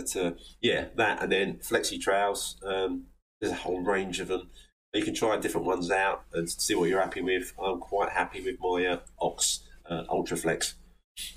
But 0.00 0.16
uh, 0.16 0.32
yeah, 0.62 0.86
that 0.96 1.22
and 1.22 1.30
then 1.30 1.54
flexi 1.56 2.00
trowels. 2.00 2.56
Um, 2.66 3.06
there's 3.40 3.52
a 3.52 3.56
whole 3.56 3.80
range 3.80 4.18
of 4.20 4.28
them. 4.28 4.48
You 4.94 5.04
can 5.04 5.14
try 5.14 5.36
different 5.36 5.66
ones 5.66 5.90
out 5.90 6.24
and 6.32 6.50
see 6.50 6.74
what 6.74 6.88
you're 6.88 7.00
happy 7.02 7.20
with. 7.20 7.52
I'm 7.62 7.80
quite 7.80 8.10
happy 8.10 8.40
with 8.40 8.56
my 8.60 8.86
uh, 8.86 9.00
Ox 9.20 9.60
uh, 9.88 10.04
Ultraflex 10.08 10.74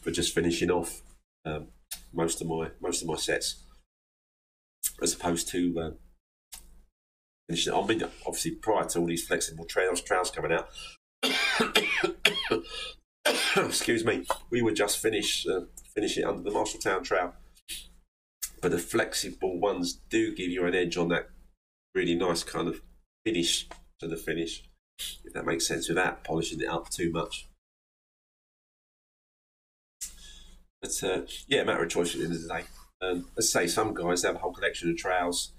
for 0.01 0.11
just 0.11 0.33
finishing 0.33 0.71
off 0.71 1.01
um, 1.45 1.67
most 2.13 2.41
of 2.41 2.47
my 2.47 2.69
most 2.81 3.01
of 3.01 3.07
my 3.07 3.17
sets, 3.17 3.63
as 5.01 5.13
opposed 5.13 5.49
to 5.49 5.79
um, 5.81 5.95
finishing. 7.49 7.73
I 7.73 7.85
mean, 7.85 8.03
obviously 8.25 8.51
prior 8.51 8.85
to 8.85 8.99
all 8.99 9.07
these 9.07 9.27
flexible 9.27 9.65
trails 9.65 10.01
trails 10.01 10.31
coming 10.31 10.53
out. 10.53 10.69
excuse 13.57 14.05
me, 14.05 14.25
we 14.49 14.61
would 14.61 14.75
just 14.75 14.99
finish 14.99 15.45
uh, 15.47 15.61
finish 15.93 16.17
it 16.17 16.25
under 16.25 16.41
the 16.41 16.51
Marshalltown 16.51 17.03
trowel. 17.03 17.33
But 18.61 18.71
the 18.71 18.79
flexible 18.79 19.59
ones 19.59 19.99
do 20.09 20.33
give 20.33 20.49
you 20.49 20.65
an 20.65 20.75
edge 20.75 20.97
on 20.97 21.09
that 21.09 21.29
really 21.93 22.15
nice 22.15 22.43
kind 22.43 22.67
of 22.67 22.81
finish 23.25 23.67
to 23.99 24.07
the 24.07 24.17
finish, 24.17 24.63
if 25.23 25.33
that 25.33 25.45
makes 25.45 25.67
sense, 25.67 25.89
without 25.89 26.23
polishing 26.23 26.61
it 26.61 26.67
up 26.67 26.89
too 26.89 27.11
much. 27.11 27.47
But 30.81 31.03
uh, 31.03 31.21
yeah, 31.47 31.61
a 31.61 31.65
matter 31.65 31.83
of 31.83 31.89
choice 31.89 32.13
at 32.13 32.19
the 32.19 32.25
end 32.25 32.35
of 32.35 32.41
the 32.41 32.47
day. 32.47 32.63
Um, 33.01 33.27
let's 33.35 33.51
say 33.51 33.67
some 33.67 33.93
guys 33.93 34.23
have 34.23 34.35
a 34.35 34.39
whole 34.39 34.53
collection 34.53 34.89
of 34.89 34.97
trowels. 34.97 35.53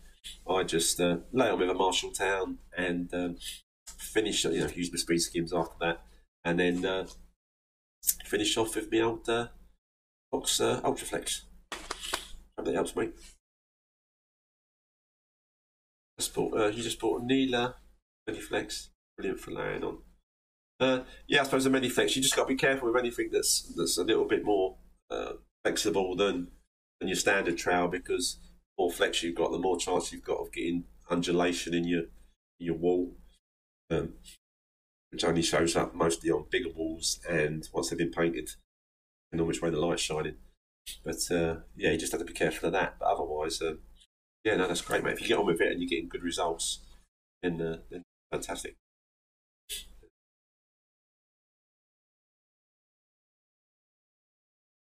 I 0.49 0.62
just 0.62 1.01
uh, 1.01 1.18
lay 1.32 1.51
on 1.51 1.59
with 1.59 1.70
a 1.70 1.74
Marshalltown 1.74 2.57
and 2.76 3.12
um, 3.12 3.37
finish, 3.99 4.45
you 4.45 4.61
know, 4.61 4.68
use 4.74 4.91
my 4.93 4.99
speed 4.99 5.18
skims 5.18 5.53
after 5.53 5.74
that, 5.80 6.03
and 6.45 6.59
then 6.59 6.84
uh, 6.84 7.07
finish 8.24 8.57
off 8.57 8.76
with 8.76 8.92
my 8.92 9.01
old 9.01 9.28
uh, 9.28 9.49
Ox 10.32 10.61
uh, 10.61 10.80
Ultraflex. 10.82 11.42
Hope 12.57 12.66
that 12.66 12.74
helps, 12.74 12.95
mate. 12.97 13.12
Just 16.18 16.34
bought, 16.34 16.57
uh, 16.57 16.66
you 16.68 16.82
just 16.82 17.01
bought 17.01 17.22
Mediflex, 17.22 18.88
brilliant 19.16 19.40
for 19.40 19.51
laying 19.51 19.84
on. 19.84 19.99
Uh, 20.80 21.01
yeah, 21.26 21.40
I 21.40 21.45
suppose 21.45 21.66
a 21.66 21.70
Mediflex. 21.70 22.16
You 22.16 22.22
just 22.22 22.36
got 22.36 22.45
to 22.45 22.49
be 22.49 22.57
careful 22.57 22.88
with 22.88 23.01
anything 23.01 23.30
that's 23.32 23.72
that's 23.76 23.99
a 23.99 24.05
little 24.05 24.26
bit 24.26 24.45
more 24.45 24.76
uh, 25.11 25.32
flexible 25.64 26.16
than 26.16 26.49
than 27.01 27.09
your 27.09 27.16
standard 27.16 27.57
trowel 27.57 27.88
because 27.88 28.38
the 28.40 28.82
more 28.82 28.90
flex 28.90 29.22
you've 29.22 29.36
got, 29.36 29.53
the 29.53 29.59
more 29.59 29.78
chance 29.78 30.12
you've 30.12 30.24
got 30.24 30.40
of 30.40 30.53
getting 30.53 30.84
undulation 31.11 31.74
in 31.74 31.84
your 31.84 32.03
in 32.61 32.66
your 32.66 32.76
wall, 32.76 33.16
um, 33.90 34.14
which 35.14 35.22
only 35.22 35.42
shows 35.42 35.76
up 35.76 35.94
mostly 35.94 36.28
on 36.28 36.44
bigger 36.50 36.70
walls 36.74 37.20
and 37.30 37.68
once 37.72 37.88
they've 37.88 37.98
been 37.98 38.10
painted, 38.10 38.50
and 39.30 39.40
on 39.40 39.46
which 39.46 39.62
way 39.62 39.70
the 39.70 39.78
light's 39.78 40.02
shining. 40.02 40.34
But 41.04 41.30
uh, 41.30 41.58
yeah, 41.76 41.92
you 41.92 41.98
just 41.98 42.10
have 42.10 42.20
to 42.20 42.26
be 42.26 42.32
careful 42.32 42.66
of 42.66 42.72
that. 42.72 42.96
But 42.98 43.06
otherwise, 43.06 43.62
uh, 43.62 43.74
yeah, 44.42 44.56
no, 44.56 44.66
that's 44.66 44.80
great, 44.80 45.04
mate. 45.04 45.12
If 45.12 45.22
you 45.22 45.28
get 45.28 45.38
on 45.38 45.46
with 45.46 45.60
it 45.60 45.70
and 45.70 45.80
you're 45.80 45.88
getting 45.88 46.08
good 46.08 46.24
results, 46.24 46.80
then, 47.42 47.62
uh, 47.62 47.78
then 47.90 48.02
fantastic. 48.32 48.74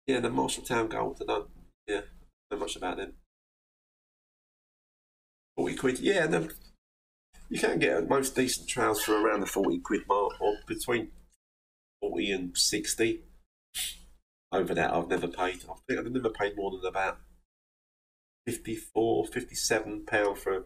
Yeah, 0.08 0.20
the 0.20 0.30
Marshalltown 0.30 0.90
Gold, 0.90 1.22
I 1.22 1.26
don't, 1.26 1.50
yeah, 1.88 2.02
know 2.52 2.58
much 2.58 2.76
about 2.76 2.98
them. 2.98 3.14
40 5.56 5.76
quid, 5.76 6.00
yeah, 6.00 6.26
no, 6.28 6.48
you 7.50 7.60
can 7.60 7.80
get 7.80 8.10
most 8.10 8.36
decent 8.36 8.68
trowels 8.68 9.04
for 9.04 9.20
around 9.20 9.42
the 9.42 9.46
40 9.46 9.80
quid 9.80 10.02
mark, 10.08 10.40
or 10.40 10.58
between 10.68 11.10
40 12.02 12.32
and 12.32 12.58
60. 12.58 13.24
Over 14.52 14.74
that, 14.74 14.94
I've 14.94 15.10
never 15.10 15.28
paid. 15.28 15.64
I 15.70 15.74
think 15.88 16.00
I've 16.00 16.12
never 16.12 16.30
paid 16.30 16.56
more 16.56 16.72
than 16.72 16.86
about 16.86 17.20
54, 18.46 19.28
57 19.28 20.06
pound 20.06 20.38
for 20.38 20.66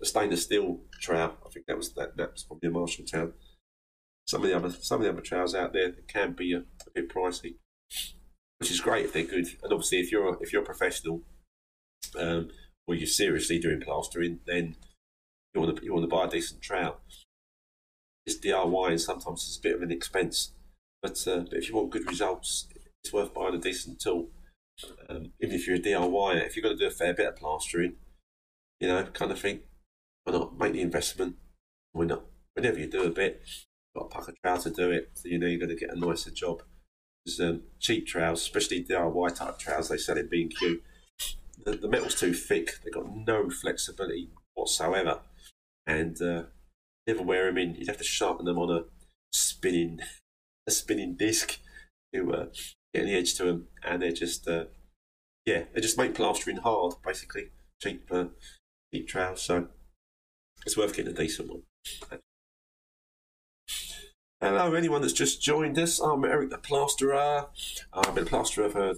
a 0.00 0.04
stainless 0.04 0.44
steel 0.44 0.80
trowel. 1.00 1.36
I 1.46 1.50
think 1.50 1.66
that 1.66 1.76
was 1.76 1.92
that. 1.94 2.16
That 2.16 2.32
was 2.32 2.44
probably 2.44 2.70
a 2.70 2.72
Marshalltown. 2.72 3.32
Some 4.26 4.42
of 4.42 4.50
the 4.50 4.56
other 4.56 4.70
some 4.70 5.00
of 5.00 5.04
the 5.04 5.12
other 5.12 5.20
trowels 5.20 5.54
out 5.54 5.72
there 5.72 5.92
can 6.06 6.32
be 6.32 6.54
a, 6.54 6.58
a 6.58 6.90
bit 6.94 7.08
pricey 7.10 7.56
which 8.58 8.70
is 8.70 8.80
great 8.80 9.04
if 9.04 9.12
they're 9.12 9.24
good. 9.24 9.46
And 9.62 9.72
obviously, 9.72 10.00
if 10.00 10.12
you're 10.12 10.28
a, 10.28 10.38
if 10.40 10.52
you're 10.52 10.62
a 10.62 10.66
professional, 10.66 11.22
um, 12.18 12.50
or 12.86 12.94
you're 12.94 13.06
seriously 13.06 13.58
doing 13.58 13.80
plastering, 13.80 14.40
then 14.46 14.76
you 15.58 15.66
want 15.66 15.78
to 15.78 15.84
you 15.84 15.92
want 15.92 16.04
to 16.04 16.16
buy 16.16 16.24
a 16.24 16.30
decent 16.30 16.62
trowel. 16.62 16.98
It's 18.26 18.38
DIY, 18.38 18.90
and 18.90 19.00
sometimes 19.00 19.46
it's 19.46 19.58
a 19.58 19.62
bit 19.62 19.76
of 19.76 19.82
an 19.82 19.90
expense, 19.90 20.52
but 21.02 21.26
uh, 21.26 21.40
but 21.40 21.54
if 21.54 21.68
you 21.68 21.76
want 21.76 21.90
good 21.90 22.08
results, 22.08 22.68
it's 23.02 23.12
worth 23.12 23.34
buying 23.34 23.54
a 23.54 23.58
decent 23.58 24.00
tool. 24.00 24.28
Um, 25.08 25.32
even 25.40 25.56
if 25.56 25.66
you're 25.66 25.76
a 25.76 25.80
DIY, 25.80 26.46
if 26.46 26.54
you're 26.54 26.62
going 26.62 26.76
to 26.76 26.82
do 26.82 26.86
a 26.86 26.90
fair 26.90 27.12
bit 27.12 27.26
of 27.26 27.36
plastering, 27.36 27.96
you 28.80 28.88
know, 28.88 29.04
kind 29.12 29.32
of 29.32 29.40
thing. 29.40 29.60
Why 30.24 30.34
not 30.34 30.58
make 30.58 30.74
the 30.74 30.82
investment? 30.82 31.36
Why 31.92 32.04
not? 32.04 32.24
Whenever 32.54 32.78
you 32.78 32.86
do 32.86 33.04
a 33.04 33.10
bit, 33.10 33.40
you've 33.44 34.02
got 34.02 34.06
a 34.06 34.18
pack 34.18 34.28
of 34.28 34.34
trowel 34.42 34.58
to 34.62 34.70
do 34.70 34.90
it, 34.90 35.10
so 35.14 35.28
you 35.28 35.38
know 35.38 35.46
you're 35.46 35.58
going 35.58 35.70
to 35.70 35.76
get 35.76 35.94
a 35.94 35.98
nicer 35.98 36.30
job. 36.30 36.62
There's 37.24 37.40
um, 37.40 37.62
cheap 37.80 38.06
trowels, 38.06 38.42
especially 38.42 38.84
DIY 38.84 39.34
type 39.34 39.58
trowels 39.58 39.88
they 39.88 39.96
sell 39.96 40.18
in 40.18 40.28
B&Q. 40.28 40.80
The, 41.64 41.72
the 41.72 41.88
metal's 41.88 42.14
too 42.14 42.32
thick. 42.32 42.78
They've 42.84 42.92
got 42.92 43.14
no 43.14 43.50
flexibility 43.50 44.30
whatsoever. 44.54 45.20
And 45.88 46.20
uh, 46.22 46.44
never 47.06 47.22
wear 47.22 47.46
them 47.46 47.58
in. 47.58 47.74
You'd 47.74 47.88
have 47.88 47.96
to 47.96 48.04
sharpen 48.04 48.44
them 48.44 48.58
on 48.58 48.70
a 48.70 48.84
spinning 49.32 49.98
a 50.68 50.70
spinning 50.70 51.16
disc 51.16 51.58
to 52.14 52.32
uh, 52.32 52.46
get 52.94 53.04
the 53.04 53.14
edge 53.14 53.34
to 53.34 53.44
them. 53.44 53.68
And 53.82 54.02
they're 54.02 54.12
just, 54.12 54.46
uh, 54.46 54.66
yeah, 55.46 55.64
they 55.74 55.80
just 55.80 55.98
make 55.98 56.14
plastering 56.14 56.58
hard, 56.58 56.94
basically. 57.04 57.48
Cheap, 57.82 58.06
uh, 58.10 58.26
cheap 58.92 59.08
trowels. 59.08 59.42
So 59.42 59.68
it's 60.66 60.76
worth 60.76 60.94
getting 60.94 61.12
a 61.12 61.16
decent 61.16 61.48
one. 61.48 61.62
Hello, 64.40 64.74
anyone 64.74 65.00
that's 65.00 65.12
just 65.12 65.42
joined 65.42 65.78
us. 65.78 65.98
I'm 65.98 66.24
Eric 66.24 66.50
the 66.50 66.58
Plasterer. 66.58 67.46
I've 67.92 68.14
been 68.14 68.22
a 68.22 68.26
plasterer 68.26 68.68
for 68.68 68.94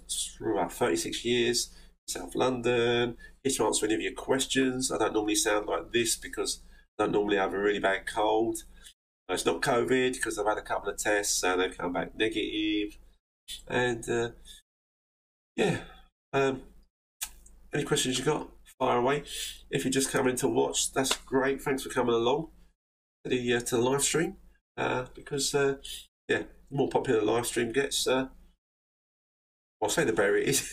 about 0.53 0.70
36 0.70 1.24
years, 1.24 1.74
South 2.07 2.34
London. 2.34 3.16
Here 3.43 3.53
to 3.57 3.64
answer 3.64 3.86
any 3.86 3.95
of 3.95 4.03
your 4.03 4.12
questions. 4.12 4.93
I 4.93 4.99
don't 4.99 5.14
normally 5.14 5.36
sound 5.36 5.66
like 5.66 5.93
this 5.93 6.16
because 6.16 6.61
don't 7.01 7.12
normally 7.12 7.38
have 7.38 7.55
a 7.55 7.59
really 7.59 7.78
bad 7.78 8.07
cold. 8.07 8.59
It's 9.28 9.46
not 9.46 9.62
COVID 9.62 10.12
because 10.12 10.38
I've 10.38 10.46
had 10.46 10.59
a 10.59 10.62
couple 10.62 10.90
of 10.90 10.98
tests 10.98 11.42
and 11.42 11.61
they've 11.61 11.76
come 11.76 11.94
back 11.94 12.14
negative. 12.14 12.98
And 13.66 14.07
uh, 14.09 14.30
yeah, 15.57 15.78
um, 16.34 16.62
any 17.72 17.84
questions 17.84 18.18
you 18.18 18.24
got? 18.24 18.51
Fire 18.78 18.98
away. 18.98 19.22
If 19.70 19.84
you're 19.84 19.92
just 19.92 20.11
coming 20.11 20.36
to 20.36 20.48
watch, 20.48 20.92
that's 20.92 21.16
great. 21.16 21.62
Thanks 21.62 21.82
for 21.82 21.88
coming 21.88 22.14
along 22.14 22.48
to 23.24 23.30
the 23.30 23.55
uh, 23.55 23.61
to 23.61 23.76
the 23.76 23.82
live 23.82 24.03
stream 24.03 24.36
uh, 24.76 25.07
because 25.14 25.55
uh, 25.55 25.76
yeah, 26.28 26.42
the 26.70 26.76
more 26.76 26.90
popular 26.90 27.20
the 27.20 27.26
live 27.26 27.46
stream 27.46 27.72
gets, 27.72 28.07
uh, 28.07 28.28
I'll 29.82 29.88
say 29.88 30.05
the 30.05 30.12
better 30.12 30.36
it 30.36 30.48
is. 30.48 30.70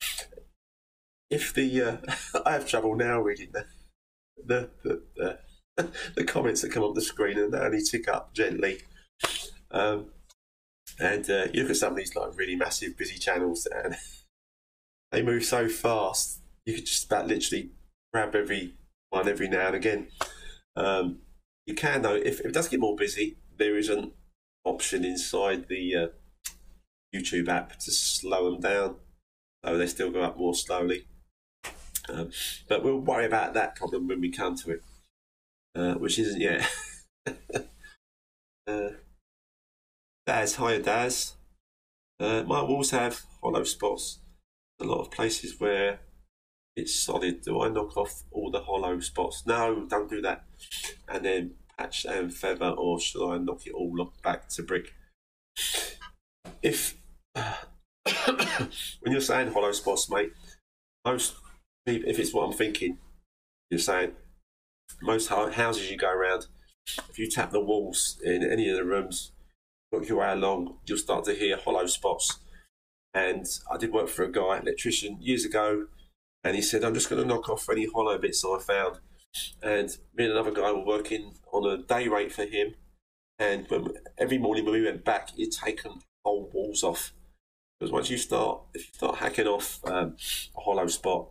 if 1.30 1.52
the 1.52 1.82
uh, 1.82 1.96
I 2.46 2.52
have 2.52 2.68
trouble 2.68 2.94
now 2.94 3.20
reading 3.20 3.50
the 3.52 3.64
the 4.36 4.70
the, 4.82 5.02
the, 5.16 5.38
the 6.16 6.24
comments 6.24 6.62
that 6.62 6.72
come 6.72 6.84
up 6.84 6.94
the 6.94 7.02
screen 7.02 7.38
and 7.38 7.52
they 7.52 7.58
only 7.58 7.82
tick 7.82 8.08
up 8.08 8.34
gently. 8.34 8.78
Um, 9.70 10.06
and 10.98 11.28
uh, 11.28 11.46
you 11.52 11.62
look 11.62 11.70
at 11.70 11.76
some 11.76 11.92
of 11.92 11.98
these 11.98 12.16
like 12.16 12.36
really 12.36 12.56
massive 12.56 12.96
busy 12.96 13.18
channels 13.18 13.66
and 13.66 13.96
they 15.12 15.22
move 15.22 15.44
so 15.44 15.68
fast 15.68 16.40
you 16.64 16.74
could 16.74 16.86
just 16.86 17.06
about 17.06 17.28
literally 17.28 17.70
grab 18.12 18.34
every 18.34 18.74
one 19.10 19.28
every 19.28 19.48
now 19.48 19.68
and 19.68 19.76
again. 19.76 20.08
Um, 20.74 21.18
you 21.66 21.74
can 21.74 22.02
though, 22.02 22.14
if, 22.14 22.40
if, 22.40 22.46
it 22.46 22.52
does 22.52 22.68
get 22.68 22.80
more 22.80 22.96
busy, 22.96 23.38
there 23.56 23.76
is 23.76 23.88
an 23.88 24.12
option 24.64 25.04
inside 25.04 25.68
the 25.68 25.94
uh, 25.94 26.06
YouTube 27.14 27.48
app 27.48 27.78
to 27.78 27.90
slow 27.90 28.50
them 28.50 28.60
down, 28.60 28.96
so 29.64 29.78
they 29.78 29.86
still 29.86 30.10
go 30.10 30.22
up 30.22 30.36
more 30.36 30.54
slowly. 30.54 31.06
Um, 32.08 32.30
but 32.68 32.82
we'll 32.82 32.98
worry 32.98 33.26
about 33.26 33.54
that 33.54 33.76
problem 33.76 34.06
when 34.06 34.20
we 34.20 34.30
come 34.30 34.56
to 34.56 34.72
it, 34.72 34.82
uh, 35.74 35.94
which 35.94 36.18
isn't 36.18 36.40
yet. 36.40 36.68
uh, 38.66 38.90
Daz, 40.26 40.56
hiya 40.56 40.80
Daz. 40.80 41.34
Uh, 42.18 42.42
my 42.46 42.62
walls 42.62 42.90
have 42.90 43.22
hollow 43.42 43.64
spots. 43.64 44.20
A 44.80 44.84
lot 44.84 45.00
of 45.00 45.10
places 45.10 45.58
where 45.58 46.00
it's 46.76 46.94
solid. 46.94 47.42
Do 47.42 47.60
I 47.62 47.68
knock 47.68 47.96
off 47.96 48.22
all 48.30 48.50
the 48.50 48.60
hollow 48.60 49.00
spots? 49.00 49.44
No, 49.46 49.86
don't 49.88 50.10
do 50.10 50.20
that. 50.22 50.44
And 51.08 51.24
then 51.24 51.54
patch 51.78 52.04
and 52.04 52.32
feather, 52.32 52.68
or 52.68 53.00
should 53.00 53.26
I 53.26 53.38
knock 53.38 53.66
it 53.66 53.72
all 53.72 54.12
back 54.22 54.48
to 54.50 54.62
brick? 54.62 54.94
If 56.62 56.96
when 59.00 59.12
you're 59.12 59.20
saying 59.20 59.52
hollow 59.52 59.72
spots, 59.72 60.10
mate, 60.10 60.32
most 61.04 61.34
if 61.86 62.18
it's 62.18 62.34
what 62.34 62.46
I'm 62.46 62.52
thinking, 62.52 62.98
you're 63.70 63.80
saying 63.80 64.12
most 65.02 65.28
houses 65.28 65.90
you 65.90 65.96
go 65.96 66.10
around, 66.10 66.46
if 67.08 67.18
you 67.18 67.28
tap 67.28 67.50
the 67.50 67.60
walls 67.60 68.18
in 68.24 68.48
any 68.48 68.68
of 68.68 68.76
the 68.76 68.84
rooms, 68.84 69.32
look 69.92 70.08
your 70.08 70.18
way 70.18 70.32
along, 70.32 70.78
you'll 70.86 70.98
start 70.98 71.24
to 71.24 71.34
hear 71.34 71.56
hollow 71.56 71.86
spots. 71.86 72.38
And 73.14 73.46
I 73.72 73.76
did 73.76 73.92
work 73.92 74.08
for 74.08 74.24
a 74.24 74.30
guy, 74.30 74.58
electrician, 74.58 75.18
years 75.20 75.44
ago 75.44 75.86
and 76.46 76.54
he 76.54 76.62
said, 76.62 76.84
I'm 76.84 76.94
just 76.94 77.10
going 77.10 77.20
to 77.20 77.26
knock 77.26 77.48
off 77.48 77.68
any 77.68 77.86
hollow 77.92 78.16
bits 78.18 78.44
I 78.44 78.60
found. 78.60 78.98
And 79.60 79.90
me 80.14 80.24
and 80.24 80.32
another 80.32 80.52
guy 80.52 80.70
were 80.70 80.84
working 80.84 81.34
on 81.52 81.68
a 81.68 81.82
day 81.82 82.06
rate 82.06 82.32
for 82.32 82.44
him. 82.44 82.74
And 83.40 83.66
when, 83.68 83.88
every 84.16 84.38
morning 84.38 84.64
when 84.64 84.74
we 84.74 84.84
went 84.84 85.04
back, 85.04 85.30
he'd 85.30 85.50
taken 85.50 86.00
whole 86.24 86.48
walls 86.54 86.84
off. 86.84 87.12
Because 87.80 87.90
once 87.92 88.10
you 88.10 88.16
start, 88.16 88.60
if 88.74 88.86
you 88.86 88.94
start 88.94 89.16
hacking 89.16 89.48
off 89.48 89.80
um, 89.86 90.16
a 90.56 90.60
hollow 90.60 90.86
spot, 90.86 91.30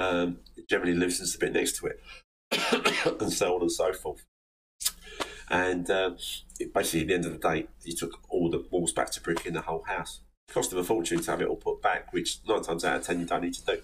um, 0.00 0.38
it 0.56 0.66
generally 0.68 0.94
loosens 0.94 1.34
a 1.34 1.38
bit 1.38 1.52
next 1.52 1.76
to 1.76 1.86
it, 1.86 2.00
and 3.20 3.32
so 3.32 3.54
on 3.54 3.60
and 3.60 3.70
so 3.70 3.92
forth. 3.92 4.24
And 5.50 5.90
uh, 5.90 6.12
it, 6.58 6.72
basically, 6.72 7.02
at 7.02 7.08
the 7.08 7.14
end 7.14 7.26
of 7.26 7.32
the 7.32 7.38
day, 7.38 7.66
he 7.84 7.92
took 7.92 8.18
all 8.30 8.50
the 8.50 8.64
walls 8.70 8.92
back 8.92 9.10
to 9.12 9.20
brick 9.20 9.44
in 9.44 9.54
the 9.54 9.60
whole 9.60 9.82
house. 9.82 10.20
It 10.48 10.54
cost 10.54 10.72
him 10.72 10.78
a 10.78 10.84
fortune 10.84 11.20
to 11.20 11.30
have 11.30 11.42
it 11.42 11.48
all 11.48 11.56
put 11.56 11.82
back, 11.82 12.12
which 12.12 12.38
nine 12.48 12.62
times 12.62 12.84
out 12.84 12.96
of 12.96 13.06
ten 13.06 13.20
you 13.20 13.26
don't 13.26 13.42
need 13.42 13.54
to 13.54 13.66
do. 13.66 13.80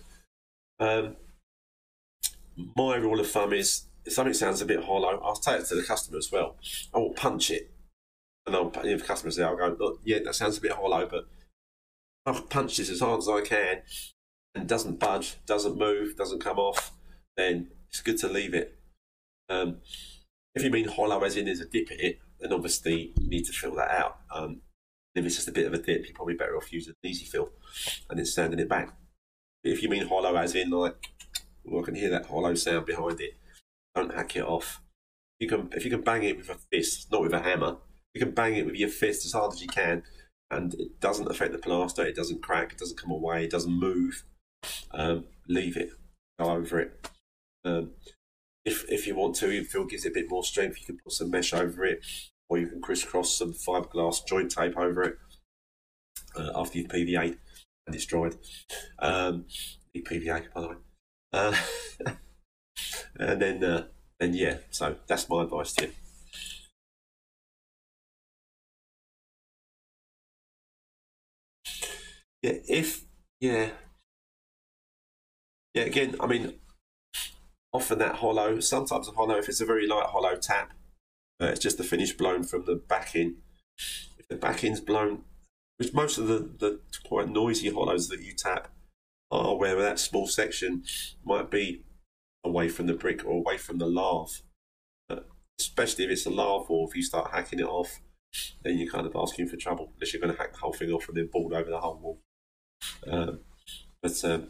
Um, 0.80 1.16
my 2.74 2.96
rule 2.96 3.20
of 3.20 3.30
thumb 3.30 3.52
is 3.52 3.84
if 4.06 4.14
something 4.14 4.32
sounds 4.32 4.62
a 4.62 4.66
bit 4.66 4.84
hollow, 4.84 5.20
I'll 5.22 5.36
take 5.36 5.60
it 5.60 5.66
to 5.66 5.74
the 5.74 5.82
customer 5.82 6.16
as 6.16 6.32
well. 6.32 6.56
I 6.94 6.98
will 6.98 7.12
punch 7.12 7.50
it. 7.50 7.70
And 8.46 8.56
I'll, 8.56 8.72
if 8.84 9.00
the 9.00 9.06
customer 9.06 9.32
says, 9.32 9.44
I'll 9.44 9.56
go, 9.56 9.76
look, 9.78 10.00
yeah, 10.04 10.20
that 10.24 10.34
sounds 10.34 10.56
a 10.56 10.60
bit 10.60 10.72
hollow, 10.72 11.06
but 11.10 11.26
I'll 12.24 12.40
punch 12.42 12.76
this 12.78 12.88
as 12.88 13.00
hard 13.00 13.18
as 13.18 13.28
I 13.28 13.40
can 13.42 13.82
and 14.56 14.68
doesn't 14.68 14.98
budge, 14.98 15.36
doesn't 15.46 15.78
move, 15.78 16.16
doesn't 16.16 16.42
come 16.42 16.58
off, 16.58 16.92
then 17.36 17.68
it's 17.88 18.00
good 18.00 18.18
to 18.18 18.28
leave 18.28 18.54
it. 18.54 18.78
Um, 19.48 19.78
if 20.54 20.64
you 20.64 20.70
mean 20.70 20.88
hollow 20.88 21.22
as 21.22 21.36
in 21.36 21.44
there's 21.44 21.60
a 21.60 21.66
dip 21.66 21.90
in 21.90 22.00
it, 22.00 22.18
then 22.40 22.52
obviously 22.52 23.12
you 23.18 23.28
need 23.28 23.44
to 23.44 23.52
fill 23.52 23.74
that 23.76 23.90
out. 23.90 24.20
Um, 24.34 24.62
if 25.14 25.24
it's 25.24 25.36
just 25.36 25.48
a 25.48 25.52
bit 25.52 25.66
of 25.66 25.74
a 25.74 25.78
dip, 25.78 26.06
you're 26.06 26.14
probably 26.14 26.34
better 26.34 26.56
off 26.56 26.72
using 26.72 26.94
an 27.02 27.10
easy 27.10 27.24
fill 27.24 27.50
and 28.08 28.18
then 28.18 28.26
sanding 28.26 28.58
it 28.58 28.68
back. 28.68 28.94
If 29.62 29.82
you 29.82 29.88
mean 29.88 30.06
hollow 30.06 30.36
as 30.36 30.54
in 30.54 30.70
like, 30.70 30.96
well, 31.64 31.82
I 31.82 31.84
can 31.84 31.94
hear 31.94 32.10
that 32.10 32.26
hollow 32.26 32.54
sound 32.54 32.86
behind 32.86 33.20
it, 33.20 33.34
don't 33.94 34.14
hack 34.14 34.36
it 34.36 34.44
off. 34.44 34.80
You 35.38 35.48
can 35.48 35.68
if 35.72 35.84
you 35.84 35.90
can 35.90 36.02
bang 36.02 36.22
it 36.22 36.38
with 36.38 36.48
a 36.48 36.56
fist, 36.72 37.10
not 37.12 37.22
with 37.22 37.32
a 37.32 37.40
hammer. 37.40 37.76
You 38.14 38.20
can 38.20 38.30
bang 38.30 38.56
it 38.56 38.64
with 38.64 38.76
your 38.76 38.88
fist 38.88 39.26
as 39.26 39.32
hard 39.32 39.52
as 39.52 39.60
you 39.60 39.68
can, 39.68 40.02
and 40.50 40.72
it 40.74 41.00
doesn't 41.00 41.30
affect 41.30 41.52
the 41.52 41.58
plaster. 41.58 42.06
It 42.06 42.16
doesn't 42.16 42.42
crack. 42.42 42.72
It 42.72 42.78
doesn't 42.78 42.98
come 42.98 43.10
away. 43.10 43.44
It 43.44 43.50
doesn't 43.50 43.78
move. 43.78 44.24
Um, 44.92 45.24
leave 45.48 45.76
it. 45.76 45.90
Go 46.38 46.50
over 46.50 46.80
it. 46.80 47.08
Um, 47.64 47.92
if 48.64 48.84
if 48.90 49.06
you 49.06 49.14
want 49.14 49.36
to, 49.36 49.50
if 49.50 49.74
it 49.74 49.88
gives 49.88 50.04
it 50.04 50.10
a 50.10 50.14
bit 50.14 50.30
more 50.30 50.44
strength, 50.44 50.78
you 50.80 50.86
can 50.86 50.98
put 51.02 51.12
some 51.12 51.30
mesh 51.30 51.52
over 51.52 51.84
it, 51.84 52.00
or 52.48 52.58
you 52.58 52.68
can 52.68 52.80
crisscross 52.80 53.36
some 53.36 53.52
fiberglass 53.52 54.26
joint 54.26 54.50
tape 54.50 54.76
over 54.76 55.02
it 55.02 55.16
uh, 56.36 56.50
after 56.54 56.78
you've 56.78 56.88
PVA 56.88 57.36
and 57.86 57.94
it's 57.94 58.06
dried. 58.06 58.34
Um, 58.98 59.46
PVA, 59.96 60.52
by 60.52 60.60
the 60.60 60.68
way. 60.68 60.74
Uh, 61.32 61.56
and 63.18 63.40
then, 63.40 63.64
uh, 63.64 63.86
and 64.20 64.34
yeah, 64.34 64.58
so 64.70 64.96
that's 65.06 65.28
my 65.28 65.42
advice 65.42 65.72
to 65.74 65.86
you. 65.86 65.92
Yeah, 72.42 72.52
if 72.68 73.04
yeah, 73.40 73.70
yeah. 75.76 75.82
Again, 75.84 76.16
I 76.20 76.26
mean, 76.26 76.54
often 77.72 77.98
that 77.98 78.16
hollow. 78.16 78.60
Sometimes 78.60 79.08
a 79.08 79.12
hollow, 79.12 79.36
if 79.36 79.48
it's 79.48 79.60
a 79.60 79.66
very 79.66 79.86
light 79.86 80.06
hollow 80.06 80.36
tap, 80.36 80.72
uh, 81.40 81.46
it's 81.46 81.60
just 81.60 81.78
the 81.78 81.84
finish 81.84 82.12
blown 82.12 82.42
from 82.42 82.64
the 82.64 82.74
back 82.74 83.14
in. 83.14 83.36
If 84.18 84.28
the 84.28 84.36
backing's 84.36 84.80
blown 84.80 85.24
which 85.76 85.92
most 85.92 86.18
of 86.18 86.26
the, 86.26 86.38
the 86.58 86.80
quite 87.04 87.28
noisy 87.28 87.70
hollows 87.70 88.08
that 88.08 88.22
you 88.22 88.32
tap 88.32 88.68
are 89.30 89.56
where 89.56 89.76
that 89.76 89.98
small 89.98 90.26
section 90.26 90.84
might 91.24 91.50
be 91.50 91.84
away 92.44 92.68
from 92.68 92.86
the 92.86 92.94
brick 92.94 93.24
or 93.24 93.32
away 93.32 93.58
from 93.58 93.78
the 93.78 93.86
lath. 93.86 94.42
Especially 95.58 96.04
if 96.04 96.10
it's 96.10 96.26
a 96.26 96.30
lath 96.30 96.66
or 96.68 96.86
if 96.88 96.94
you 96.94 97.02
start 97.02 97.30
hacking 97.30 97.60
it 97.60 97.66
off, 97.66 98.00
then 98.62 98.78
you're 98.78 98.90
kind 98.90 99.06
of 99.06 99.16
asking 99.16 99.48
for 99.48 99.56
trouble 99.56 99.92
unless 99.94 100.12
you're 100.12 100.20
going 100.20 100.32
to 100.32 100.38
hack 100.38 100.52
the 100.52 100.58
whole 100.58 100.72
thing 100.72 100.90
off 100.90 101.08
and 101.08 101.16
then 101.16 101.28
board 101.32 101.54
over 101.54 101.70
the 101.70 101.80
whole 101.80 101.98
wall. 101.98 102.20
Um, 103.10 103.40
but 104.02 104.24
um, 104.24 104.48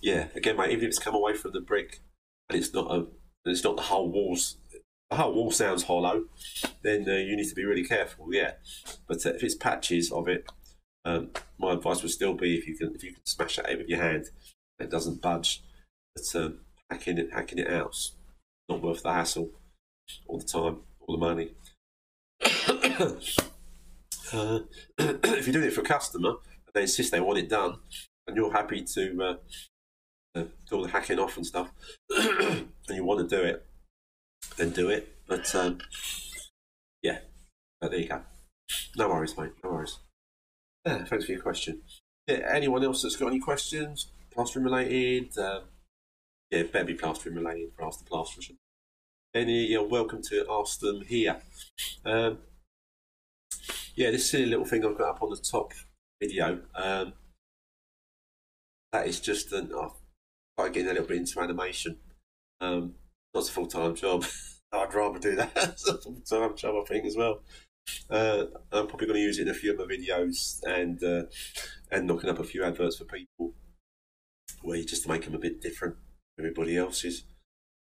yeah, 0.00 0.28
again, 0.34 0.56
if 0.58 0.82
it's 0.82 0.98
come 0.98 1.14
away 1.14 1.34
from 1.34 1.52
the 1.52 1.60
brick 1.60 2.00
and 2.48 2.58
it's 2.58 2.72
not 2.72 2.90
a, 2.90 3.06
it's 3.44 3.64
not 3.64 3.76
the 3.76 3.82
whole 3.82 4.10
walls 4.10 4.56
the 5.10 5.16
whole 5.16 5.32
wall 5.32 5.50
sounds 5.50 5.84
hollow, 5.84 6.24
then 6.82 7.06
uh, 7.08 7.14
you 7.14 7.36
need 7.36 7.48
to 7.48 7.54
be 7.54 7.64
really 7.64 7.84
careful. 7.84 8.28
Yeah, 8.30 8.52
but 9.06 9.24
uh, 9.24 9.30
if 9.30 9.42
it's 9.42 9.54
patches 9.54 10.12
of 10.12 10.28
it, 10.28 10.46
um, 11.04 11.30
my 11.58 11.72
advice 11.72 12.02
would 12.02 12.10
still 12.10 12.34
be 12.34 12.56
if 12.56 12.66
you 12.66 12.76
can 12.76 12.94
if 12.94 13.02
you 13.02 13.12
can 13.12 13.24
smash 13.24 13.58
at 13.58 13.70
it 13.70 13.78
with 13.78 13.88
your 13.88 14.02
hand, 14.02 14.26
it 14.78 14.90
doesn't 14.90 15.22
budge. 15.22 15.62
But 16.14 16.40
um, 16.40 16.58
hacking 16.90 17.18
it, 17.18 17.32
hacking 17.32 17.58
it 17.58 17.70
out's 17.70 18.12
not 18.68 18.82
worth 18.82 19.02
the 19.02 19.12
hassle 19.12 19.50
all 20.26 20.38
the 20.38 20.44
time, 20.44 20.80
all 21.00 21.16
the 21.16 21.26
money. 21.26 21.52
uh, 24.32 24.60
if 24.98 25.46
you're 25.46 25.52
doing 25.52 25.68
it 25.68 25.72
for 25.72 25.80
a 25.80 25.84
customer 25.84 26.30
and 26.30 26.74
they 26.74 26.82
insist 26.82 27.12
they 27.12 27.20
want 27.20 27.38
it 27.38 27.48
done, 27.48 27.76
and 28.26 28.36
you're 28.36 28.52
happy 28.52 28.82
to 28.82 29.22
uh, 29.22 29.36
do 30.34 30.50
all 30.72 30.82
the 30.82 30.88
hacking 30.88 31.18
off 31.18 31.36
and 31.36 31.46
stuff, 31.46 31.70
and 32.10 32.68
you 32.90 33.04
want 33.04 33.28
to 33.28 33.36
do 33.36 33.42
it, 33.42 33.64
then 34.56 34.70
do 34.70 34.88
it. 34.88 35.16
But 35.26 35.54
um, 35.54 35.78
yeah, 37.02 37.18
but 37.80 37.90
there 37.90 38.00
you 38.00 38.08
go. 38.08 38.22
No 38.96 39.08
worries, 39.08 39.36
mate. 39.36 39.52
No 39.62 39.70
worries. 39.70 39.98
Yeah, 40.84 41.04
thanks 41.04 41.26
for 41.26 41.32
your 41.32 41.42
question. 41.42 41.82
Yeah, 42.26 42.48
anyone 42.52 42.84
else 42.84 43.02
that's 43.02 43.16
got 43.16 43.28
any 43.28 43.40
questions, 43.40 44.10
plastering 44.32 44.64
related? 44.64 45.36
Um, 45.38 45.62
yeah, 46.50 46.62
better 46.64 46.84
be 46.84 46.94
plastering 46.94 47.36
related 47.36 47.70
for 47.76 47.86
Ask 47.86 47.98
the 47.98 48.04
Plasterers. 48.06 48.52
Any, 49.34 49.66
you're 49.66 49.86
welcome 49.86 50.22
to 50.30 50.46
ask 50.50 50.80
them 50.80 51.02
here. 51.02 51.36
Um, 52.04 52.38
yeah, 53.94 54.10
this 54.10 54.30
silly 54.30 54.46
little 54.46 54.64
thing 54.64 54.84
I've 54.84 54.96
got 54.96 55.16
up 55.16 55.22
on 55.22 55.30
the 55.30 55.36
top 55.36 55.72
video. 56.22 56.60
Um, 56.74 57.12
that 58.92 59.06
is 59.06 59.20
just 59.20 59.52
an. 59.52 59.70
I've 59.78 59.90
started 60.58 60.74
getting 60.74 60.90
a 60.90 60.92
little 60.92 61.06
bit 61.06 61.18
into 61.18 61.40
animation. 61.40 61.96
Um, 62.60 62.94
not 63.32 63.48
a 63.48 63.52
full 63.52 63.68
time 63.68 63.94
job. 63.94 64.24
I'd 64.72 64.92
rather 64.92 65.20
do 65.20 65.36
that 65.36 65.56
as 65.56 65.86
a 65.86 65.98
full 65.98 66.20
time 66.28 66.56
job, 66.56 66.74
I 66.82 66.84
think, 66.84 67.06
as 67.06 67.16
well. 67.16 67.42
Uh, 68.10 68.46
I'm 68.72 68.88
probably 68.88 69.06
going 69.06 69.20
to 69.20 69.24
use 69.24 69.38
it 69.38 69.42
in 69.42 69.48
a 69.50 69.54
few 69.54 69.70
of 69.70 69.78
my 69.78 69.84
videos 69.84 70.58
and 70.66 71.02
uh, 71.02 71.22
and 71.92 72.08
knocking 72.08 72.28
up 72.28 72.40
a 72.40 72.44
few 72.44 72.64
adverts 72.64 72.96
for 72.96 73.04
people, 73.04 73.54
where 74.62 74.76
you 74.76 74.84
just 74.84 75.08
make 75.08 75.24
them 75.26 75.36
a 75.36 75.38
bit 75.38 75.60
different 75.60 75.94
from 76.34 76.46
everybody 76.46 76.76
else's. 76.76 77.22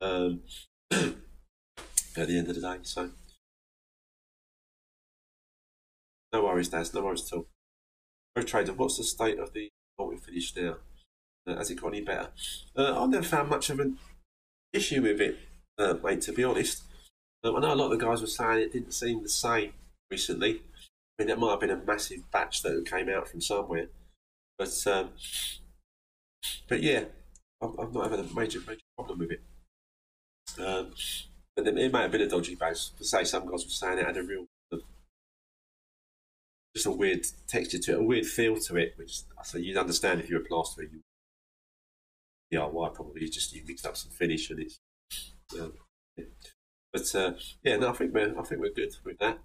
Um, 0.01 0.41
at 0.91 2.27
the 2.27 2.37
end 2.37 2.49
of 2.49 2.57
the 2.57 2.61
day, 2.61 2.79
so 2.83 3.11
no 6.33 6.45
worries, 6.45 6.69
Daz. 6.69 6.93
No 6.93 7.05
worries 7.05 7.31
at 7.31 7.37
all. 7.37 7.47
Pro 8.35 8.43
Trader, 8.43 8.73
what's 8.73 8.99
the 8.99 9.05
state 9.05 9.39
of 9.39 9.53
the 9.53 9.69
multi 9.99 10.17
finish 10.17 10.55
now? 10.57 10.79
Uh, 11.47 11.57
has 11.57 11.71
it 11.71 11.81
got 11.81 11.89
any 11.89 12.01
better? 12.01 12.29
Uh, 12.77 13.03
I've 13.03 13.11
never 13.11 13.25
found 13.25 13.49
much 13.49 13.71
of 13.71 13.81
an 13.81 13.99
issue 14.73 15.03
with 15.03 15.21
it, 15.21 15.39
uh, 15.79 15.95
mate. 16.03 16.23
To 16.23 16.33
be 16.33 16.45
honest, 16.45 16.83
um, 17.45 17.57
I 17.57 17.61
know 17.61 17.75
a 17.75 17.77
lot 17.77 17.93
of 17.93 17.99
the 17.99 18.05
guys 18.05 18.21
were 18.21 18.27
saying 18.27 18.61
it 18.61 18.73
didn't 18.73 18.93
seem 18.93 19.23
the 19.23 19.29
same 19.29 19.73
recently. 20.11 20.63
I 21.19 21.23
mean, 21.23 21.29
that 21.29 21.39
might 21.39 21.51
have 21.51 21.61
been 21.61 21.71
a 21.71 21.77
massive 21.77 22.31
batch 22.31 22.63
that 22.63 22.89
came 22.91 23.09
out 23.09 23.29
from 23.29 23.41
somewhere, 23.41 23.87
but 24.59 24.87
um, 24.87 25.11
but 26.69 26.83
yeah, 26.83 27.05
I've, 27.63 27.79
I've 27.79 27.95
not 27.95 28.11
had 28.11 28.21
a 28.21 28.35
major 28.35 28.61
major 28.67 28.81
problem 28.97 29.21
with 29.21 29.33
it. 29.33 29.43
Um, 30.59 30.93
but 31.55 31.67
it 31.67 31.75
may 31.75 32.03
have 32.03 32.13
been 32.13 32.21
a 32.21 32.29
dodgy 32.29 32.55
base. 32.55 32.91
To 32.99 33.05
say 33.05 33.25
some 33.25 33.47
guys 33.47 33.65
were 33.65 33.71
saying 33.71 33.99
it 33.99 34.07
had 34.07 34.17
a 34.17 34.23
real 34.23 34.47
just 36.77 36.87
a 36.87 36.91
weird 36.91 37.27
texture 37.49 37.79
to 37.79 37.93
it, 37.93 37.99
a 37.99 38.03
weird 38.03 38.27
feel 38.27 38.55
to 38.61 38.77
it, 38.77 38.93
which 38.97 39.23
so 39.43 39.57
you'd 39.57 39.79
understand 39.79 40.21
if 40.21 40.29
you 40.29 40.37
were 40.37 40.43
a 40.43 40.45
plasterer. 40.45 40.85
You, 40.85 41.01
why 42.65 42.89
probably 42.89 43.29
just 43.29 43.55
you 43.55 43.63
mixed 43.67 43.87
up 43.87 43.97
some 43.97 44.11
finish 44.11 44.51
and 44.51 44.61
it's. 44.61 44.81
Um, 45.59 45.73
yeah. 46.17 46.25
But 46.93 47.15
uh, 47.15 47.33
yeah, 47.63 47.77
no, 47.77 47.91
I 47.91 47.93
think 47.93 48.15
we're 48.15 48.39
I 48.39 48.43
think 48.43 48.61
we're 48.61 48.73
good 48.73 48.95
with 49.05 49.19
that. 49.19 49.39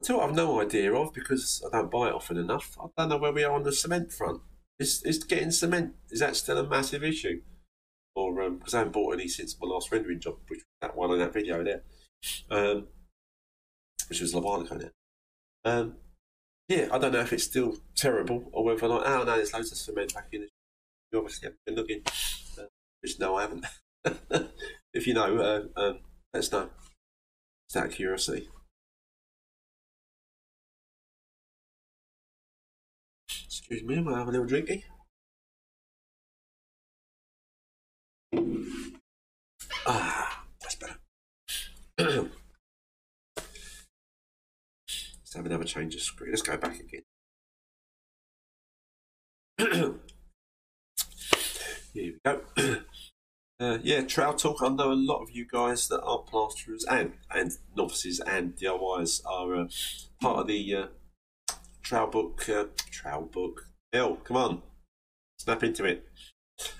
Until 0.00 0.20
I've 0.20 0.34
no 0.34 0.60
idea 0.60 0.94
of 0.94 1.12
because 1.12 1.64
I 1.66 1.76
don't 1.76 1.90
buy 1.90 2.08
it 2.08 2.14
often 2.14 2.36
enough. 2.36 2.76
I 2.80 2.86
don't 2.96 3.08
know 3.08 3.16
where 3.16 3.32
we 3.32 3.42
are 3.42 3.54
on 3.54 3.62
the 3.64 3.72
cement 3.72 4.12
front. 4.12 4.42
Is 4.78 5.02
is 5.04 5.24
getting 5.24 5.50
cement 5.50 5.94
is 6.10 6.20
that 6.20 6.36
still 6.36 6.58
a 6.58 6.68
massive 6.68 7.02
issue? 7.02 7.40
Or 8.14 8.50
because 8.50 8.74
um, 8.74 8.76
I 8.76 8.80
haven't 8.80 8.92
bought 8.92 9.14
any 9.14 9.28
since 9.28 9.56
my 9.60 9.68
last 9.68 9.90
rendering 9.90 10.20
job, 10.20 10.36
which 10.48 10.60
that 10.80 10.96
one 10.96 11.12
in 11.12 11.18
that 11.20 11.32
video 11.32 11.64
there, 11.64 11.82
um, 12.50 12.88
which 14.08 14.20
was 14.20 14.34
a 14.34 14.40
while 14.40 14.60
ago 14.60 14.76
now. 14.76 14.90
Um, 15.64 15.96
yeah, 16.68 16.88
I 16.92 16.98
don't 16.98 17.12
know 17.12 17.20
if 17.20 17.32
it's 17.32 17.44
still 17.44 17.76
terrible 17.96 18.50
or 18.52 18.64
whether 18.64 18.84
or 18.86 18.88
not. 18.88 19.06
Oh 19.06 19.24
no, 19.24 19.36
there's 19.36 19.54
loads 19.54 19.72
of 19.72 19.78
cement 19.78 20.14
back 20.14 20.28
in. 20.32 20.48
You 21.12 21.18
obviously 21.18 21.46
haven't 21.46 21.64
been 21.64 21.76
looking. 21.76 22.02
Uh, 22.58 22.66
which 23.00 23.18
no, 23.18 23.36
I 23.36 23.42
haven't. 23.42 23.66
if 24.94 25.06
you 25.06 25.14
know, 25.14 25.38
uh, 25.38 25.80
um, 25.80 26.00
let 26.34 26.40
us 26.40 26.52
know. 26.52 26.68
Just 27.68 27.76
out 27.76 27.86
of 27.86 27.92
curiosity. 27.92 28.48
Excuse 33.46 33.82
me, 33.82 33.96
am 33.96 34.08
I 34.08 34.18
having 34.18 34.34
a 34.34 34.40
little 34.40 34.46
drinky? 34.46 34.84
Ah, 39.86 40.44
that's 40.60 40.76
better. 40.76 40.98
Let's 41.98 42.28
have 45.34 45.46
another 45.46 45.64
change 45.64 45.94
of 45.94 46.00
screen. 46.00 46.30
Let's 46.30 46.42
go 46.42 46.56
back 46.56 46.78
again. 46.78 47.02
Here 51.98 52.14
we 52.24 52.30
go. 52.32 52.76
Uh, 53.60 53.78
yeah, 53.82 54.02
Trowel 54.02 54.34
Talk. 54.34 54.62
I 54.62 54.68
know 54.68 54.92
a 54.92 54.94
lot 54.94 55.20
of 55.20 55.32
you 55.32 55.44
guys 55.44 55.88
that 55.88 56.00
are 56.02 56.18
plasterers 56.18 56.84
and 56.84 57.14
and 57.28 57.50
novices 57.76 58.20
and 58.20 58.54
DIYs 58.54 59.20
are 59.26 59.56
uh, 59.56 59.68
part 60.20 60.38
of 60.38 60.46
the 60.46 60.76
uh, 60.76 60.86
Trowel 61.82 62.06
Book. 62.06 62.48
Uh, 62.48 62.66
Trowel 62.92 63.22
Book. 63.22 63.66
Hell, 63.92 64.14
come 64.14 64.36
on, 64.36 64.62
snap 65.40 65.64
into 65.64 65.84
it. 65.86 66.06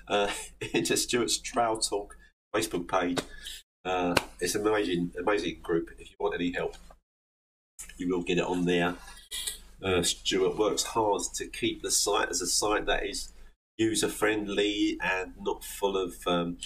Uh, 0.06 0.30
into 0.72 0.96
Stuart's 0.96 1.38
Trowel 1.38 1.78
Talk 1.78 2.16
Facebook 2.54 2.86
page. 2.86 3.18
Uh, 3.84 4.14
it's 4.40 4.54
an 4.54 4.64
amazing, 4.64 5.10
amazing 5.18 5.58
group. 5.60 5.90
If 5.98 6.10
you 6.10 6.16
want 6.20 6.36
any 6.36 6.52
help, 6.52 6.76
you 7.96 8.08
will 8.08 8.22
get 8.22 8.38
it 8.38 8.44
on 8.44 8.66
there. 8.66 8.94
Uh, 9.82 10.04
Stuart 10.04 10.56
works 10.56 10.84
hard 10.84 11.22
to 11.34 11.48
keep 11.48 11.82
the 11.82 11.90
site 11.90 12.28
as 12.28 12.40
a 12.40 12.46
site 12.46 12.86
that 12.86 13.04
is 13.04 13.32
user 13.78 14.08
friendly 14.08 14.98
and 15.00 15.32
not 15.40 15.64
full 15.64 15.96
of 15.96 16.14
um, 16.26 16.58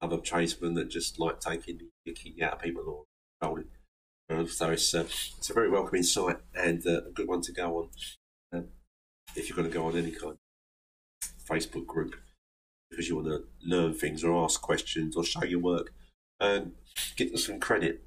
other 0.00 0.16
tradesmen 0.18 0.74
that 0.74 0.88
just 0.88 1.18
like 1.18 1.40
taking 1.40 1.78
the 1.78 2.14
kicking 2.14 2.42
out 2.42 2.54
of 2.54 2.60
people 2.60 2.84
or 2.86 3.04
trolling. 3.42 3.68
Uh, 4.30 4.46
so 4.46 4.70
it's 4.70 4.94
uh, 4.94 5.04
it's 5.04 5.50
a 5.50 5.54
very 5.54 5.68
welcoming 5.68 6.02
site 6.02 6.38
and 6.54 6.86
uh, 6.86 7.02
a 7.06 7.10
good 7.12 7.28
one 7.28 7.40
to 7.40 7.52
go 7.52 7.78
on 7.78 7.88
um, 8.52 8.68
if 9.34 9.48
you're 9.48 9.56
going 9.56 9.68
to 9.68 9.74
go 9.74 9.86
on 9.86 9.96
any 9.96 10.10
kind 10.10 10.32
of 10.34 10.38
Facebook 11.48 11.86
group 11.86 12.14
because 12.90 13.08
you 13.08 13.16
want 13.16 13.28
to 13.28 13.44
learn 13.64 13.94
things 13.94 14.22
or 14.22 14.44
ask 14.44 14.60
questions 14.60 15.16
or 15.16 15.24
show 15.24 15.44
your 15.44 15.60
work 15.60 15.92
and 16.40 16.72
get 17.16 17.36
some 17.38 17.58
credit 17.58 18.04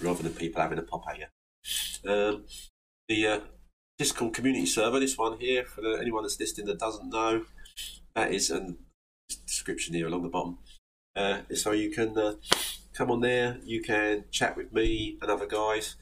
rather 0.00 0.22
than 0.22 0.32
people 0.32 0.62
having 0.62 0.78
a 0.78 0.82
pop 0.82 1.04
at 1.08 1.18
you. 1.18 2.10
Um, 2.10 2.44
the 3.08 3.26
uh, 3.26 3.40
Discord 4.00 4.32
community 4.32 4.64
server, 4.64 4.98
this 4.98 5.18
one 5.18 5.38
here, 5.38 5.62
for 5.62 5.82
the, 5.82 5.98
anyone 6.00 6.22
that's 6.22 6.40
listening 6.40 6.66
that 6.68 6.78
doesn't 6.78 7.10
know, 7.10 7.44
that 8.14 8.32
is 8.32 8.50
a 8.50 8.74
description 9.46 9.92
here 9.92 10.06
along 10.06 10.22
the 10.22 10.30
bottom. 10.30 10.56
Uh, 11.14 11.40
so 11.54 11.72
you 11.72 11.90
can 11.90 12.16
uh, 12.16 12.32
come 12.94 13.10
on 13.10 13.20
there, 13.20 13.58
you 13.62 13.82
can 13.82 14.24
chat 14.30 14.56
with 14.56 14.72
me 14.72 15.18
and 15.20 15.30
other 15.30 15.46
guys. 15.46 15.96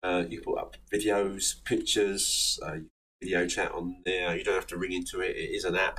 Uh, 0.00 0.22
you 0.28 0.40
put 0.40 0.60
up 0.60 0.76
videos, 0.94 1.56
pictures, 1.64 2.60
uh, 2.62 2.76
video 3.20 3.48
chat 3.48 3.72
on 3.72 3.96
there. 4.04 4.36
You 4.36 4.44
don't 4.44 4.54
have 4.54 4.68
to 4.68 4.78
ring 4.78 4.92
into 4.92 5.18
it. 5.18 5.34
It 5.34 5.50
is 5.50 5.64
an 5.64 5.74
app. 5.74 5.98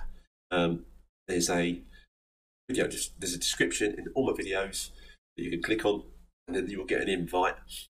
Um, 0.51 0.85
there's 1.27 1.49
a 1.49 1.81
video. 2.69 2.87
Just, 2.87 3.19
There's 3.19 3.33
a 3.33 3.37
description 3.37 3.95
in 3.97 4.05
all 4.15 4.25
my 4.25 4.41
videos 4.41 4.91
that 5.35 5.43
you 5.43 5.51
can 5.51 5.61
click 5.61 5.83
on, 5.83 6.03
and 6.47 6.55
then 6.55 6.69
you 6.69 6.77
will 6.77 6.85
get 6.85 7.01
an 7.01 7.09
invite 7.09 7.55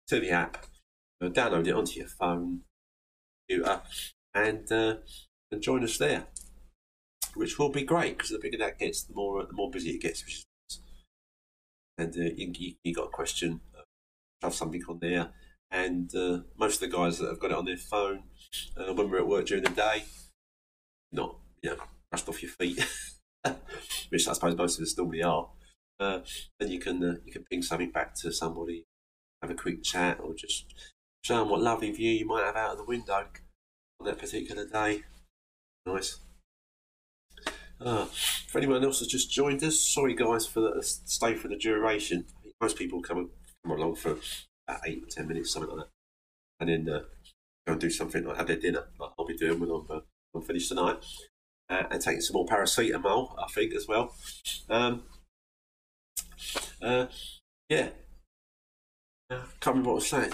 to 0.08 0.18
the 0.18 0.30
app. 0.30 0.66
download 1.22 1.68
it 1.68 1.74
onto 1.74 2.00
your 2.00 2.08
phone, 2.08 2.62
computer 3.48 3.82
and 4.34 4.70
uh, 4.70 4.96
and 5.50 5.62
join 5.62 5.84
us 5.84 5.98
there, 5.98 6.26
which 7.34 7.58
will 7.58 7.70
be 7.70 7.84
great 7.84 8.18
because 8.18 8.30
the 8.30 8.38
bigger 8.38 8.58
that 8.58 8.78
gets, 8.78 9.04
the 9.04 9.14
more 9.14 9.44
the 9.44 9.52
more 9.52 9.70
busy 9.70 9.90
it 9.90 10.02
gets. 10.02 10.24
Which 10.24 10.34
is, 10.34 10.80
and 11.96 12.14
uh, 12.16 12.34
you, 12.36 12.74
you, 12.82 12.94
got 12.94 13.06
a 13.06 13.10
question, 13.10 13.60
uh, 13.76 13.82
have 14.42 14.54
something 14.54 14.82
on 14.88 14.98
there, 15.00 15.30
and 15.70 16.14
uh, 16.14 16.40
most 16.58 16.82
of 16.82 16.90
the 16.90 16.96
guys 16.96 17.18
that 17.18 17.28
have 17.28 17.38
got 17.38 17.52
it 17.52 17.56
on 17.56 17.64
their 17.64 17.76
phone 17.76 18.24
uh, 18.76 18.92
when 18.92 19.10
we're 19.10 19.18
at 19.18 19.28
work 19.28 19.46
during 19.46 19.64
the 19.64 19.70
day, 19.70 20.04
not 21.12 21.36
you 21.62 21.70
know 21.70 21.76
rushed 22.10 22.28
off 22.28 22.42
your 22.42 22.50
feet, 22.50 22.84
which 24.08 24.28
I 24.28 24.32
suppose 24.32 24.56
most 24.56 24.78
of 24.78 24.82
us 24.82 24.96
normally 24.96 25.22
are. 25.22 25.50
Uh, 26.00 26.20
then 26.58 26.70
you 26.70 26.80
can 26.80 27.02
uh, 27.04 27.14
you 27.24 27.32
can 27.32 27.44
ping 27.44 27.62
something 27.62 27.90
back 27.90 28.14
to 28.16 28.32
somebody, 28.32 28.84
have 29.40 29.50
a 29.50 29.54
quick 29.54 29.84
chat, 29.84 30.18
or 30.20 30.34
just 30.34 30.66
show 31.24 31.38
them 31.38 31.48
what 31.48 31.62
lovely 31.62 31.90
view 31.90 32.12
you 32.12 32.26
might 32.26 32.44
have 32.44 32.56
out 32.56 32.72
of 32.72 32.78
the 32.78 32.84
window 32.84 33.26
on 33.98 34.06
that 34.06 34.18
particular 34.18 34.66
day. 34.66 35.02
Nice. 35.86 36.18
Uh, 37.80 38.06
for 38.48 38.58
anyone 38.58 38.84
else 38.84 39.00
that's 39.00 39.10
just 39.10 39.30
joined 39.30 39.62
us, 39.64 39.80
sorry 39.80 40.14
guys 40.14 40.46
for 40.46 40.60
the 40.60 40.82
stay 40.82 41.34
for 41.34 41.48
the 41.48 41.56
duration. 41.56 42.24
Most 42.60 42.76
people 42.76 43.02
come, 43.02 43.30
come 43.64 43.78
along 43.78 43.96
for 43.96 44.18
about 44.68 44.80
eight 44.86 45.02
or 45.02 45.06
ten 45.10 45.26
minutes, 45.26 45.52
something 45.52 45.76
like 45.76 45.86
that, 45.86 45.90
and 46.60 46.68
then 46.86 46.94
uh, 46.94 47.00
go 47.66 47.72
and 47.72 47.80
do 47.80 47.90
something 47.90 48.24
like 48.24 48.36
have 48.36 48.46
their 48.46 48.56
dinner, 48.56 48.84
like 48.98 49.10
I'll 49.18 49.26
be 49.26 49.36
doing 49.36 49.58
when 49.60 49.70
I'm, 49.70 49.86
uh, 49.90 50.00
I'm 50.34 50.42
finished 50.42 50.68
tonight. 50.68 50.98
uh, 51.68 51.84
and 51.90 52.00
taking 52.00 52.20
some 52.20 52.34
more 52.34 52.46
paracetamol, 52.46 53.34
I 53.38 53.46
think, 53.48 53.74
as 53.74 53.86
well. 53.88 54.14
Um, 54.68 55.02
uh, 56.82 57.06
yeah. 57.68 57.88
Uh, 59.30 59.42
can't 59.60 59.76
remember 59.76 59.90
what 59.90 59.94
I 59.94 59.96
was 59.96 60.08
saying. 60.08 60.32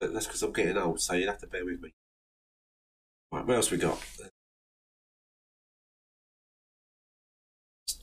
That's 0.00 0.26
because 0.26 0.42
I'm 0.42 0.52
getting 0.52 0.78
old, 0.78 1.00
so 1.00 1.14
you'll 1.14 1.30
have 1.30 1.40
to 1.40 1.46
bear 1.46 1.64
with 1.64 1.80
me. 1.80 1.92
Right, 3.32 3.46
what 3.46 3.56
else 3.56 3.70
we 3.70 3.76
got? 3.76 4.02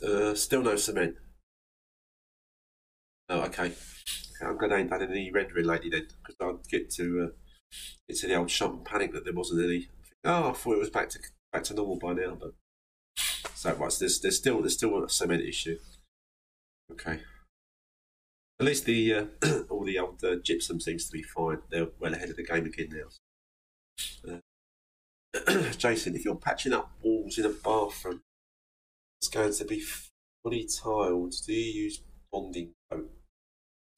Uh, 0.01 0.35
still 0.35 0.61
no 0.61 0.75
cement. 0.75 1.15
Oh, 3.29 3.41
okay. 3.41 3.73
I'm 4.41 4.57
glad 4.57 4.71
I 4.71 4.79
ain't 4.79 4.89
done 4.91 5.01
any 5.01 5.31
rendering 5.31 5.65
lately 5.65 5.89
then, 5.89 6.07
because 6.23 6.35
I'd 6.39 6.69
get 6.69 6.91
to 6.91 7.23
uh, 7.23 7.35
get 8.07 8.17
to 8.19 8.27
the 8.27 8.35
old 8.35 8.51
shop 8.51 8.73
and 8.73 8.85
panic 8.85 9.11
that 9.13 9.25
there 9.25 9.33
wasn't 9.33 9.65
any. 9.65 9.89
Oh, 10.23 10.51
I 10.51 10.53
thought 10.53 10.73
it 10.73 10.79
was 10.79 10.89
back 10.91 11.09
to 11.09 11.19
back 11.51 11.63
to 11.65 11.73
normal 11.73 11.97
by 11.97 12.13
now, 12.13 12.37
but 12.39 12.53
so 13.55 13.73
right. 13.73 13.91
So 13.91 13.99
there's 13.99 14.19
there's 14.21 14.37
still 14.37 14.61
there's 14.61 14.75
still 14.75 15.03
a 15.03 15.09
cement 15.09 15.41
issue. 15.41 15.77
Okay. 16.91 17.21
At 18.59 18.65
least 18.65 18.85
the 18.85 19.13
uh, 19.13 19.25
all 19.69 19.85
the 19.85 19.99
old 19.99 20.23
uh, 20.23 20.37
gypsum 20.43 20.79
seems 20.79 21.05
to 21.05 21.11
be 21.11 21.21
fine. 21.21 21.59
They're 21.69 21.89
well 21.99 22.13
ahead 22.13 22.29
of 22.29 22.37
the 22.37 22.43
game 22.43 22.65
again 22.65 22.89
now. 22.91 24.39
Uh, 25.47 25.71
Jason, 25.77 26.15
if 26.15 26.25
you're 26.25 26.35
patching 26.35 26.73
up 26.73 26.91
walls 27.03 27.37
in 27.37 27.45
a 27.45 27.49
bathroom, 27.49 28.21
it's 29.21 29.29
going 29.29 29.53
to 29.53 29.65
be 29.65 29.83
fully 30.43 30.67
tiled. 30.67 31.35
Do 31.45 31.53
you 31.53 31.83
use 31.83 32.01
bonding 32.31 32.73
coat? 32.91 33.11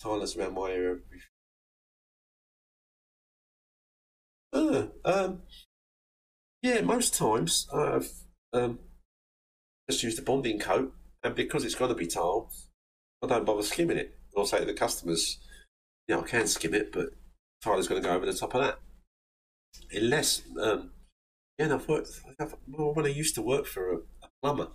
Tilers 0.02 0.36
around 0.36 0.56
my 0.56 0.72
area. 0.72 0.98
Uh, 4.52 4.88
um, 5.06 5.42
yeah, 6.62 6.82
most 6.82 7.16
times 7.16 7.68
I've 7.74 8.12
um, 8.52 8.80
just 9.90 10.04
used 10.04 10.20
a 10.20 10.22
bonding 10.22 10.60
coat, 10.60 10.94
and 11.24 11.36
because 11.36 11.64
it's 11.64 11.76
going 11.76 11.90
to 11.90 11.96
be 11.96 12.08
tiled, 12.08 12.52
I 13.24 13.28
don't 13.28 13.46
bother 13.46 13.64
skimming 13.64 13.98
it. 13.98 14.19
I'll 14.40 14.46
say 14.46 14.60
to 14.60 14.66
the 14.66 14.74
customers, 14.74 15.38
yeah, 16.08 16.20
I 16.20 16.24
can 16.24 16.48
skim 16.48 16.74
it, 16.74 16.92
but 16.92 17.10
tiler's 17.62 17.88
going 17.88 18.02
to 18.02 18.08
go 18.08 18.16
over 18.16 18.26
the 18.26 18.34
top 18.34 18.56
of 18.56 18.62
that. 18.62 18.80
Unless, 19.92 20.44
um, 20.62 20.92
yeah, 21.58 21.74
I've 21.74 21.88
worked, 21.88 22.22
I've, 22.40 22.56
well, 22.68 22.94
when 22.94 23.06
I 23.06 23.10
used 23.10 23.36
to 23.36 23.42
work 23.42 23.66
for 23.66 23.92
a, 23.92 23.98
a 24.24 24.30
plumber, 24.42 24.70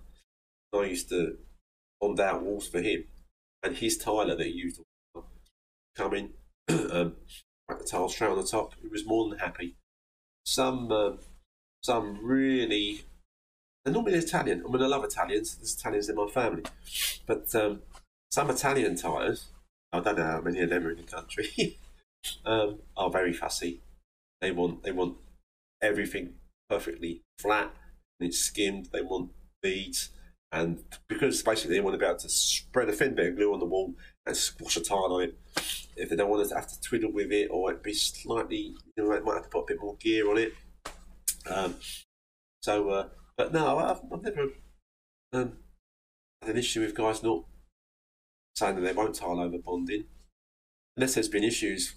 I 0.75 0.85
used 0.85 1.09
to 1.11 1.39
bond 2.01 2.21
out 2.21 2.43
walls 2.43 2.69
for 2.69 2.81
him, 2.81 3.05
and 3.63 3.77
his 3.77 3.97
tiler 3.97 4.37
that 4.37 4.47
he 4.47 4.53
used 4.53 4.77
to 4.77 5.23
come 5.97 6.15
in, 6.15 6.31
um, 6.69 7.15
the 7.69 7.85
tile 7.89 8.09
straight 8.09 8.31
on 8.31 8.37
the 8.37 8.47
top. 8.47 8.75
He 8.81 8.89
was 8.89 9.07
more 9.07 9.29
than 9.29 9.39
happy. 9.39 9.77
Some, 10.45 10.91
um, 10.93 11.19
some 11.83 12.25
really, 12.25 13.03
they're 13.85 13.95
normally 13.95 14.19
Italian. 14.19 14.63
I 14.67 14.71
mean, 14.71 14.83
I 14.83 14.87
love 14.87 15.05
Italians. 15.05 15.57
There's 15.57 15.75
Italians 15.75 16.09
in 16.09 16.17
my 16.17 16.27
family, 16.27 16.65
but 17.27 17.55
um, 17.55 17.83
some 18.31 18.51
Italian 18.51 18.97
tilers, 18.97 19.47
I 19.95 20.01
don't 20.01 20.19
know 20.19 20.25
how 20.25 20.41
many 20.41 20.61
of 20.61 20.71
them 20.71 20.87
are 20.87 20.91
in 20.91 20.97
the 20.97 21.03
country, 21.05 21.79
um, 22.45 22.81
are 22.97 23.11
very 23.11 23.33
fussy. 23.33 23.81
They 24.41 24.51
want 24.51 24.83
they 24.83 24.93
want 24.93 25.17
everything 25.81 26.35
perfectly 26.69 27.23
flat 27.39 27.73
and 28.19 28.29
it's 28.29 28.39
skimmed. 28.39 28.89
They 28.93 29.03
want 29.03 29.31
beads 29.63 30.11
and 30.51 30.83
because 31.09 31.43
basically 31.43 31.77
they 31.77 31.81
want 31.81 31.95
to 31.95 31.99
be 31.99 32.05
able 32.05 32.19
to 32.19 32.29
spread 32.29 32.89
a 32.89 32.93
thin 32.93 33.15
bit 33.15 33.31
of 33.31 33.37
glue 33.37 33.53
on 33.53 33.61
the 33.61 33.67
wall 33.67 33.95
and 34.27 34.37
squash 34.37 34.77
a 34.77 34.81
tile 34.81 35.13
on 35.13 35.23
it. 35.23 35.39
If 35.97 36.11
they 36.11 36.17
don't 36.17 36.31
want 36.31 36.49
to 36.49 36.55
have 36.55 36.69
to 36.69 36.81
twiddle 36.81 37.13
with 37.13 37.31
it 37.31 37.49
or 37.51 37.71
it 37.71 37.83
be 37.83 37.95
slightly, 37.95 38.75
you 38.97 39.05
know, 39.05 39.13
they 39.13 39.21
might 39.21 39.35
have 39.35 39.45
to 39.45 39.49
put 39.49 39.63
a 39.63 39.67
bit 39.69 39.81
more 39.81 39.97
gear 39.97 40.29
on 40.29 40.39
it. 40.39 40.55
Um, 41.49 41.77
so, 42.63 42.89
uh, 42.91 43.09
but 43.37 43.53
no, 43.53 43.79
I've, 43.79 44.01
I've 44.13 44.23
never 44.23 44.49
um, 45.33 45.53
had 46.41 46.51
an 46.51 46.57
issue 46.57 46.81
with 46.81 46.95
guys 46.95 47.23
not 47.23 47.45
saying 48.55 48.77
that 48.77 48.83
they 48.83 48.93
won't 48.93 49.15
tile 49.15 49.41
over 49.41 49.59
bonding, 49.59 50.05
unless 50.97 51.15
there's 51.15 51.29
been 51.29 51.45
issues 51.45 51.95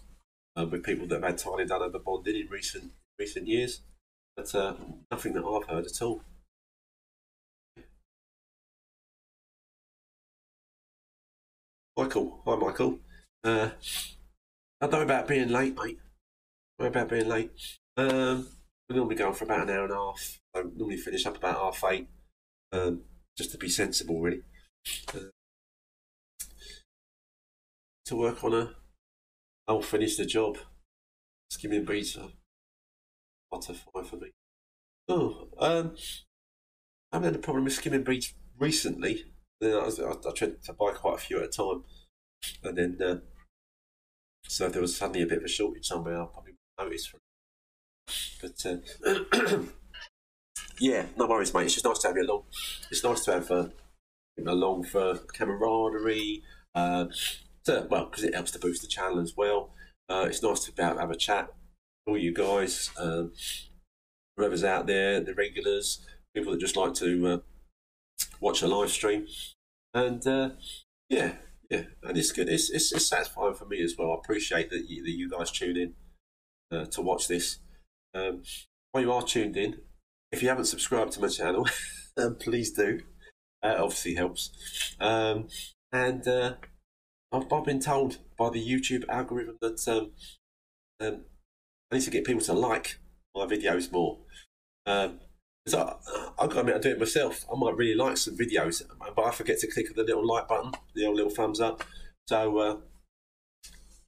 um, 0.55 0.69
with 0.71 0.83
people 0.83 1.07
that 1.07 1.21
have 1.21 1.23
had 1.23 1.37
tiling 1.37 1.67
done 1.67 1.81
over 1.81 1.99
bonding 1.99 2.35
in 2.35 2.47
recent 2.49 2.91
recent 3.19 3.47
years. 3.47 3.81
But 4.35 4.53
uh, 4.53 4.73
nothing 5.11 5.33
that 5.33 5.43
I've 5.43 5.67
heard 5.67 5.85
at 5.85 6.01
all. 6.01 6.21
Michael. 11.97 12.41
Hi, 12.45 12.55
Michael. 12.55 12.99
Uh, 13.43 13.69
I 14.79 14.87
don't 14.87 14.91
know 14.91 15.01
about 15.01 15.27
being 15.27 15.49
late, 15.49 15.75
mate. 15.75 15.97
Know 16.77 16.85
about 16.85 17.09
being 17.09 17.27
late. 17.27 17.51
Um, 17.97 18.47
we 18.87 18.95
normally 18.95 19.15
go 19.15 19.29
on 19.29 19.33
for 19.33 19.45
about 19.45 19.67
an 19.67 19.75
hour 19.75 19.85
and 19.85 19.93
a 19.93 19.95
half. 19.95 20.39
I 20.55 20.61
normally 20.75 20.97
finish 20.97 21.25
up 21.25 21.37
about 21.37 21.55
half 21.55 21.83
eight, 21.91 22.07
um, 22.71 23.01
just 23.35 23.51
to 23.51 23.57
be 23.57 23.67
sensible, 23.67 24.21
really. 24.21 24.41
Uh, 25.13 25.31
to 28.07 28.15
work 28.15 28.43
on 28.43 28.51
her. 28.53 28.69
I'll 29.67 29.81
finish 29.81 30.17
the 30.17 30.25
job. 30.25 30.57
Skimming 31.49 31.85
beads 31.85 32.17
are 32.17 32.29
what 33.49 33.69
a 33.69 33.73
five 33.73 34.07
for 34.07 34.17
me. 34.17 34.31
Oh, 35.07 35.47
um, 35.59 35.95
I 37.11 37.17
haven't 37.17 37.33
had 37.33 37.35
a 37.35 37.43
problem 37.43 37.63
with 37.63 37.73
skimming 37.73 38.03
beads 38.03 38.33
recently. 38.59 39.23
Then 39.61 39.75
I, 39.75 39.85
was, 39.85 39.99
I, 39.99 40.11
I 40.11 40.31
tried 40.33 40.61
to 40.63 40.73
buy 40.73 40.91
quite 40.91 41.15
a 41.15 41.21
few 41.21 41.39
at 41.39 41.45
a 41.45 41.47
time, 41.47 41.83
and 42.63 42.77
then 42.77 42.97
uh, 43.01 43.17
so 44.47 44.65
if 44.65 44.73
there 44.73 44.81
was 44.81 44.95
suddenly 44.95 45.23
a 45.23 45.27
bit 45.27 45.39
of 45.39 45.43
a 45.43 45.49
shortage 45.49 45.85
somewhere, 45.85 46.21
I 46.21 46.25
probably 46.25 46.53
notice. 46.79 47.07
From 47.07 47.19
but 48.41 48.65
uh, 48.65 49.59
yeah, 50.79 51.05
no 51.17 51.27
worries, 51.27 51.53
mate. 51.53 51.65
It's 51.65 51.73
just 51.73 51.85
nice 51.85 51.99
to 51.99 52.07
have 52.07 52.17
you 52.17 52.23
along. 52.23 52.43
It's 52.91 53.03
nice 53.03 53.23
to 53.25 53.31
have 53.33 53.51
uh, 53.51 53.67
along 54.45 54.83
for 54.83 55.17
camaraderie. 55.33 56.43
Uh, 56.75 57.07
to, 57.67 57.87
well, 57.89 58.05
because 58.05 58.23
it 58.23 58.33
helps 58.33 58.51
to 58.51 58.59
boost 58.59 58.81
the 58.81 58.87
channel 58.87 59.19
as 59.19 59.33
well. 59.37 59.71
Uh, 60.09 60.25
it's 60.27 60.43
nice 60.43 60.61
to 60.61 60.71
be 60.71 60.81
able 60.81 60.95
to 60.95 61.01
have 61.01 61.11
a 61.11 61.15
chat. 61.15 61.49
All 62.05 62.17
you 62.17 62.33
guys, 62.33 62.89
um, 62.97 63.33
whoever's 64.35 64.63
out 64.63 64.87
there, 64.87 65.19
the 65.19 65.33
regulars, 65.33 66.05
people 66.33 66.51
that 66.51 66.59
just 66.59 66.77
like 66.77 66.93
to 66.95 67.27
uh, 67.27 67.37
watch 68.39 68.61
a 68.61 68.67
live 68.67 68.89
stream. 68.89 69.27
And 69.93 70.25
uh, 70.25 70.51
yeah, 71.09 71.33
yeah, 71.69 71.83
and 72.03 72.17
it's 72.17 72.31
good. 72.31 72.49
It's, 72.49 72.69
it's, 72.69 72.91
it's 72.91 73.07
satisfying 73.07 73.55
for 73.55 73.65
me 73.65 73.81
as 73.81 73.95
well. 73.97 74.11
I 74.11 74.15
appreciate 74.15 74.69
that 74.69 74.85
you, 74.87 75.03
that 75.03 75.11
you 75.11 75.29
guys 75.29 75.51
tune 75.51 75.77
in 75.77 75.93
uh, 76.71 76.85
to 76.85 77.01
watch 77.01 77.27
this. 77.27 77.59
Um, 78.13 78.43
while 78.91 79.03
you 79.03 79.11
are 79.11 79.23
tuned 79.23 79.57
in, 79.57 79.81
if 80.31 80.41
you 80.41 80.49
haven't 80.49 80.65
subscribed 80.65 81.11
to 81.13 81.21
my 81.21 81.27
channel, 81.27 81.67
um, 82.17 82.35
please 82.35 82.71
do. 82.71 83.01
That 83.61 83.79
obviously 83.79 84.15
helps. 84.15 84.95
Um, 84.99 85.47
and 85.91 86.27
uh, 86.27 86.53
I've, 87.31 87.51
I've, 87.51 87.65
been 87.65 87.79
told 87.79 88.17
by 88.37 88.49
the 88.49 88.65
YouTube 88.65 89.07
algorithm 89.09 89.57
that 89.61 89.85
um, 89.87 90.11
um, 91.05 91.21
I 91.91 91.95
need 91.95 92.03
to 92.03 92.11
get 92.11 92.25
people 92.25 92.41
to 92.43 92.53
like 92.53 92.99
my 93.35 93.45
videos 93.45 93.91
more. 93.91 94.19
Um, 94.85 95.19
so 95.67 95.99
I, 96.39 96.41
have 96.43 96.49
got 96.49 96.53
to 96.53 96.59
admit, 96.59 96.75
I 96.75 96.79
do 96.79 96.89
it 96.91 96.99
myself. 96.99 97.45
I 97.53 97.57
might 97.57 97.75
really 97.75 97.93
like 97.93 98.17
some 98.17 98.37
videos, 98.37 98.81
but 99.15 99.25
I 99.25 99.31
forget 99.31 99.59
to 99.59 99.67
click 99.67 99.93
the 99.93 100.03
little 100.03 100.25
like 100.25 100.47
button, 100.47 100.71
the 100.95 101.05
old 101.05 101.17
little 101.17 101.31
thumbs 101.31 101.59
up. 101.59 101.83
So 102.27 102.57
uh, 102.57 102.77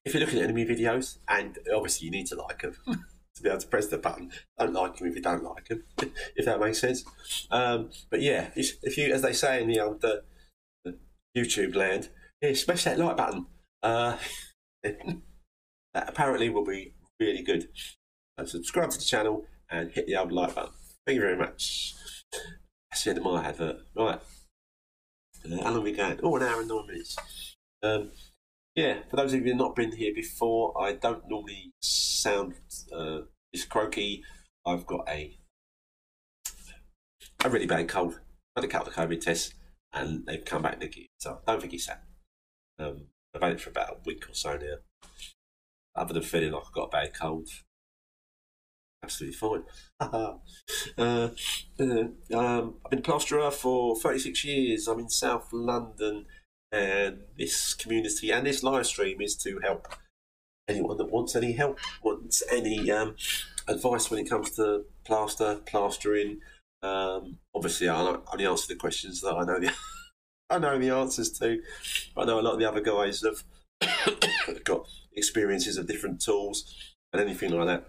if 0.05 0.13
you're 0.13 0.22
looking 0.22 0.39
at 0.39 0.49
any 0.49 0.65
videos, 0.65 1.17
and 1.28 1.57
obviously 1.74 2.05
you 2.05 2.11
need 2.11 2.28
to 2.28 2.36
like 2.36 2.61
them 2.61 2.76
to 3.36 3.43
be 3.43 3.49
able 3.49 3.59
to 3.59 3.67
press 3.67 3.88
the 3.88 3.97
button. 3.97 4.32
Don't 4.57 4.74
like 4.74 4.97
them 4.97 5.07
if 5.07 5.15
you 5.15 5.22
don't 5.22 5.43
like 5.43 5.67
them, 5.67 5.84
if 6.36 6.45
that 6.45 6.59
makes 6.59 6.80
sense. 6.80 7.03
Um, 7.51 7.89
but 8.09 8.22
yeah, 8.22 8.49
if 8.55 8.97
you, 8.97 9.13
as 9.13 9.22
they 9.22 9.34
say 9.34 9.61
in 9.61 9.67
the 9.67 9.82
old 9.82 10.03
uh, 10.03 10.91
YouTube 11.38 11.76
land, 11.76 12.09
yeah, 12.42 12.54
smash 12.54 12.84
that 12.86 13.00
like 13.00 13.18
button. 13.18 13.46
Uh, 13.82 14.18
that 14.84 15.20
apparently 15.94 16.50
will 16.50 16.66
be 16.66 16.94
really 17.20 17.44
good. 17.44 17.70
So 18.40 18.46
subscribe 18.46 18.92
to 18.92 18.98
the 18.98 19.04
channel 19.04 19.46
and 19.70 19.92
hit 19.92 20.08
the 20.08 20.16
old 20.16 20.32
like 20.32 20.56
button. 20.56 20.72
Thank 21.06 21.16
you 21.16 21.22
very 21.22 21.38
much. 21.38 21.94
That's 22.90 23.04
the 23.04 23.10
end 23.12 23.20
of 23.20 23.26
my 23.26 23.44
advert. 23.44 23.78
Right. 23.96 24.20
Uh, 25.46 25.58
how 25.64 25.72
long 25.72 25.78
are 25.78 25.82
we 25.82 25.92
going? 25.92 26.20
Oh, 26.24 26.36
an 26.36 26.44
hour 26.44 26.60
and 26.60 26.70
nine 26.70 26.88
minutes. 26.88 27.18
Um, 27.82 28.12
yeah, 28.76 29.00
for 29.10 29.16
those 29.16 29.34
of 29.34 29.40
you 29.40 29.46
who 29.46 29.50
have 29.52 29.58
not 29.58 29.76
been 29.76 29.96
here 29.96 30.14
before, 30.14 30.80
I 30.82 30.94
don't 30.94 31.28
normally 31.28 31.74
sound 31.82 32.56
uh, 32.94 33.22
this 33.52 33.66
croaky. 33.66 34.24
I've 34.66 34.86
got 34.86 35.08
a 35.10 35.38
a 37.44 37.50
really 37.50 37.66
bad 37.66 37.88
cold. 37.88 38.20
I 38.56 38.62
had 38.62 38.70
a 38.70 38.72
couple 38.72 38.90
of 38.90 38.96
COVID 38.96 39.22
tests 39.22 39.54
and 39.94 40.26
they've 40.26 40.44
come 40.44 40.62
back 40.62 40.80
negative. 40.80 41.08
So 41.18 41.40
I 41.48 41.52
don't 41.52 41.62
think 41.62 41.74
it's 41.74 41.88
that. 41.88 42.04
Um, 42.80 43.08
I've 43.36 43.42
had 43.42 43.52
it 43.54 43.62
for 43.62 43.70
about 43.70 43.90
a 43.90 43.98
week 44.06 44.30
or 44.30 44.34
so 44.34 44.56
now. 44.56 44.78
Other 45.96 46.14
than 46.14 46.24
feeling 46.24 46.52
like 46.52 46.64
I've 46.66 46.74
got 46.74 46.86
a 46.86 46.90
bad 46.90 47.14
cold, 47.14 47.50
absolutely 49.04 49.36
fine. 49.36 49.64
uh, 50.00 50.34
uh, 50.98 51.30
um, 52.34 52.76
I've 52.86 52.90
been 52.90 53.00
a 53.00 53.04
plasterer 53.04 53.52
for 53.52 53.96
36 53.96 54.46
years. 54.46 54.88
I'm 54.88 55.00
in 55.00 55.10
South 55.10 55.50
London, 55.52 56.26
and 56.72 57.22
this 57.38 57.74
community 57.74 58.32
and 58.32 58.48
this 58.48 58.64
live 58.64 58.88
stream 58.88 59.20
is 59.22 59.36
to 59.38 59.60
help 59.64 59.88
anyone 60.70 60.98
that 60.98 61.12
wants 61.12 61.36
any 61.36 61.54
help, 61.54 61.80
wants 62.04 62.44
any 62.52 62.90
um, 62.92 63.16
advice 63.68 64.10
when 64.10 64.20
it 64.20 64.30
comes 64.30 64.52
to 64.52 64.86
plaster, 65.06 65.60
plastering. 65.66 66.40
Um, 66.82 67.40
obviously, 67.54 67.90
I 67.90 68.16
only 68.32 68.46
answer 68.46 68.74
the 68.74 68.80
questions 68.80 69.22
that 69.22 69.36
I 69.36 69.44
know 69.44 69.60
the 69.60 69.74
I 70.50 70.58
know 70.58 70.80
the 70.80 70.89
answers 70.89 71.32
to. 71.39 71.62
I 72.18 72.26
know 72.26 72.39
a 72.39 72.41
lot 72.41 72.54
of 72.54 72.60
the 72.60 72.70
other 72.70 72.82
guys 72.82 73.24
have 73.24 73.43
got 74.64 74.88
experiences 75.14 75.78
of 75.78 75.88
different 75.88 76.22
tools 76.22 76.74
and 77.14 77.22
anything 77.22 77.52
like 77.52 77.68
that. 77.68 77.88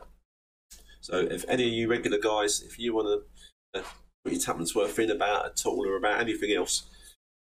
So, 1.00 1.18
if 1.18 1.44
any 1.48 1.66
of 1.66 1.72
you 1.72 1.88
regular 1.88 2.18
guys, 2.18 2.60
if 2.60 2.78
you 2.78 2.94
want 2.94 3.24
to 3.74 3.80
uh, 3.80 3.84
put 4.24 4.32
your 4.34 4.42
tuppence 4.42 4.74
worth 4.74 4.98
in 4.98 5.10
about 5.10 5.46
a 5.46 5.50
tool 5.54 5.86
or 5.86 5.96
about 5.96 6.20
anything 6.20 6.54
else, 6.54 6.84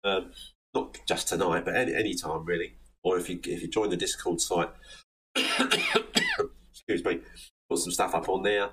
um, 0.03 0.33
not 0.75 0.99
just 1.07 1.29
tonight, 1.29 1.65
but 1.65 1.77
any 1.77 1.95
any 1.95 2.15
time 2.15 2.45
really, 2.45 2.75
or 3.05 3.17
if 3.17 3.29
you 3.29 3.39
if 3.45 3.63
you 3.63 3.69
join 3.69 3.91
the 3.91 3.97
Discord 3.97 4.41
site, 4.41 4.71
excuse 5.37 7.05
me, 7.05 7.21
put 7.71 7.79
some 7.79 7.93
stuff 7.93 8.17
up 8.17 8.29
on 8.29 8.43
there, 8.43 8.71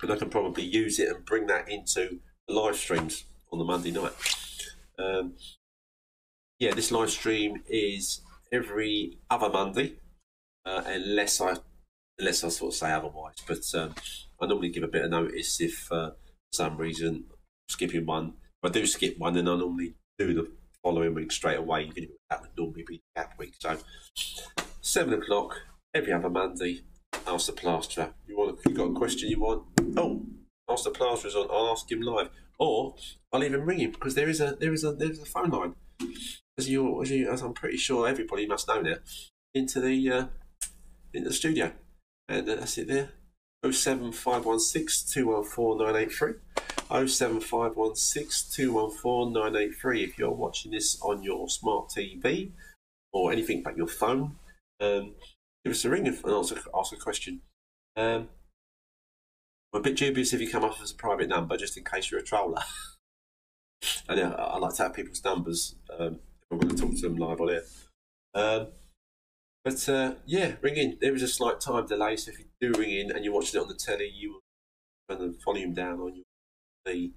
and 0.00 0.12
I 0.12 0.16
can 0.16 0.30
probably 0.30 0.62
use 0.62 1.00
it 1.00 1.08
and 1.08 1.24
bring 1.24 1.48
that 1.48 1.68
into 1.68 2.20
the 2.46 2.54
live 2.54 2.76
streams 2.76 3.24
on 3.52 3.58
the 3.58 3.64
Monday 3.64 3.90
night. 3.90 4.12
Um, 5.00 5.34
yeah, 6.58 6.74
this 6.74 6.92
live 6.92 7.10
stream 7.10 7.62
is 7.68 8.20
every 8.52 9.18
other 9.30 9.48
Monday, 9.48 9.94
uh, 10.66 10.82
unless 10.86 11.40
I 11.40 11.56
unless 12.18 12.44
I 12.44 12.48
sort 12.48 12.74
of 12.74 12.76
say 12.76 12.92
otherwise. 12.92 13.36
But 13.46 13.64
um, 13.74 13.94
I 14.40 14.46
normally 14.46 14.68
give 14.68 14.82
a 14.82 14.88
bit 14.88 15.04
of 15.04 15.10
notice 15.10 15.60
if 15.60 15.90
uh, 15.90 16.10
for 16.10 16.16
some 16.52 16.76
reason 16.76 17.24
skipping 17.68 18.06
one. 18.06 18.34
If 18.62 18.70
I 18.70 18.72
do 18.72 18.86
skip 18.86 19.18
one, 19.18 19.34
then 19.34 19.48
I 19.48 19.56
normally 19.56 19.94
do 20.18 20.34
the 20.34 20.52
following 20.82 21.14
week 21.14 21.32
straight 21.32 21.58
away. 21.58 21.84
Even 21.84 22.04
if 22.04 22.10
that 22.28 22.42
would 22.42 22.50
normally 22.56 22.84
be 22.86 23.00
that 23.16 23.32
week. 23.38 23.54
So 23.58 23.78
seven 24.82 25.14
o'clock 25.14 25.56
every 25.94 26.12
other 26.12 26.30
Monday. 26.30 26.82
Ask 27.26 27.46
the 27.46 27.52
plasterer. 27.52 28.14
You 28.26 28.36
want? 28.36 28.58
You 28.66 28.74
got 28.74 28.90
a 28.90 28.94
question 28.94 29.30
you 29.30 29.40
want? 29.40 29.64
Oh, 29.96 30.26
ask 30.68 30.84
the 30.84 30.90
plasterer's 30.90 31.36
on. 31.36 31.48
I'll 31.50 31.72
ask 31.72 31.90
him 31.90 32.02
live 32.02 32.30
or 32.60 32.94
I'll 33.32 33.42
even 33.42 33.64
ring 33.64 33.78
him 33.78 33.90
because 33.90 34.14
there 34.14 34.28
is 34.28 34.40
a 34.40 34.56
there 34.60 34.72
is 34.72 34.84
a 34.84 34.92
there's 34.92 35.18
a 35.18 35.24
phone 35.24 35.50
line, 35.50 35.74
as 36.58 36.68
you 36.68 37.02
as 37.02 37.10
you 37.10 37.28
as 37.30 37.42
I'm 37.42 37.54
pretty 37.54 37.78
sure 37.78 38.06
everybody 38.06 38.46
must 38.46 38.68
know 38.68 38.80
now, 38.80 38.96
into 39.54 39.80
the 39.80 40.10
uh, 40.10 40.26
into 41.12 41.30
the 41.30 41.34
studio, 41.34 41.72
and 42.28 42.48
uh, 42.48 42.56
that's 42.56 42.78
it 42.78 42.86
there. 42.86 43.10
07516 43.62 45.12
214 45.12 47.08
07516 47.08 48.64
214 48.66 50.02
If 50.02 50.18
you're 50.18 50.30
watching 50.30 50.72
this 50.72 51.00
on 51.02 51.22
your 51.22 51.48
smart 51.48 51.90
TV 51.90 52.52
or 53.12 53.32
anything 53.32 53.62
but 53.62 53.76
your 53.76 53.86
phone, 53.86 54.36
um, 54.80 55.14
give 55.64 55.72
us 55.72 55.84
a 55.84 55.90
ring 55.90 56.08
and 56.08 56.16
answer, 56.26 56.58
ask 56.74 56.92
a 56.92 56.96
question. 56.96 57.42
Um, 57.96 58.28
I'm 59.72 59.80
a 59.80 59.82
bit 59.82 59.96
dubious 59.96 60.32
if 60.32 60.40
you 60.40 60.50
come 60.50 60.64
off 60.64 60.82
as 60.82 60.90
a 60.90 60.96
private 60.96 61.28
number, 61.28 61.56
just 61.56 61.76
in 61.76 61.84
case 61.84 62.10
you're 62.10 62.20
a 62.20 62.24
troller. 62.24 62.62
and 64.08 64.18
yeah, 64.18 64.32
I 64.32 64.58
like 64.58 64.74
to 64.74 64.82
have 64.84 64.94
people's 64.94 65.24
numbers 65.24 65.76
um, 65.98 66.18
I'm 66.50 66.58
going 66.58 66.74
to 66.74 66.82
talk 66.82 66.94
to 66.94 67.02
them 67.02 67.16
live 67.16 67.40
on 67.40 67.50
air. 67.50 67.62
Um, 68.34 68.68
but 69.64 69.88
uh, 69.88 70.14
yeah, 70.26 70.54
ring 70.62 70.76
in. 70.76 70.98
There 71.00 71.14
is 71.14 71.22
a 71.22 71.28
slight 71.28 71.60
time 71.60 71.86
delay, 71.86 72.16
so 72.16 72.32
if 72.32 72.38
you 72.38 72.46
do 72.60 72.78
ring 72.78 72.90
in 72.90 73.10
and 73.12 73.24
you're 73.24 73.34
watching 73.34 73.60
it 73.60 73.62
on 73.62 73.68
the 73.68 73.74
telly, 73.74 74.10
you 74.12 74.32
will 74.32 75.16
turn 75.16 75.26
the 75.26 75.38
volume 75.44 75.74
down 75.74 76.00
on 76.00 76.16
your 76.16 76.24
TV 76.86 77.12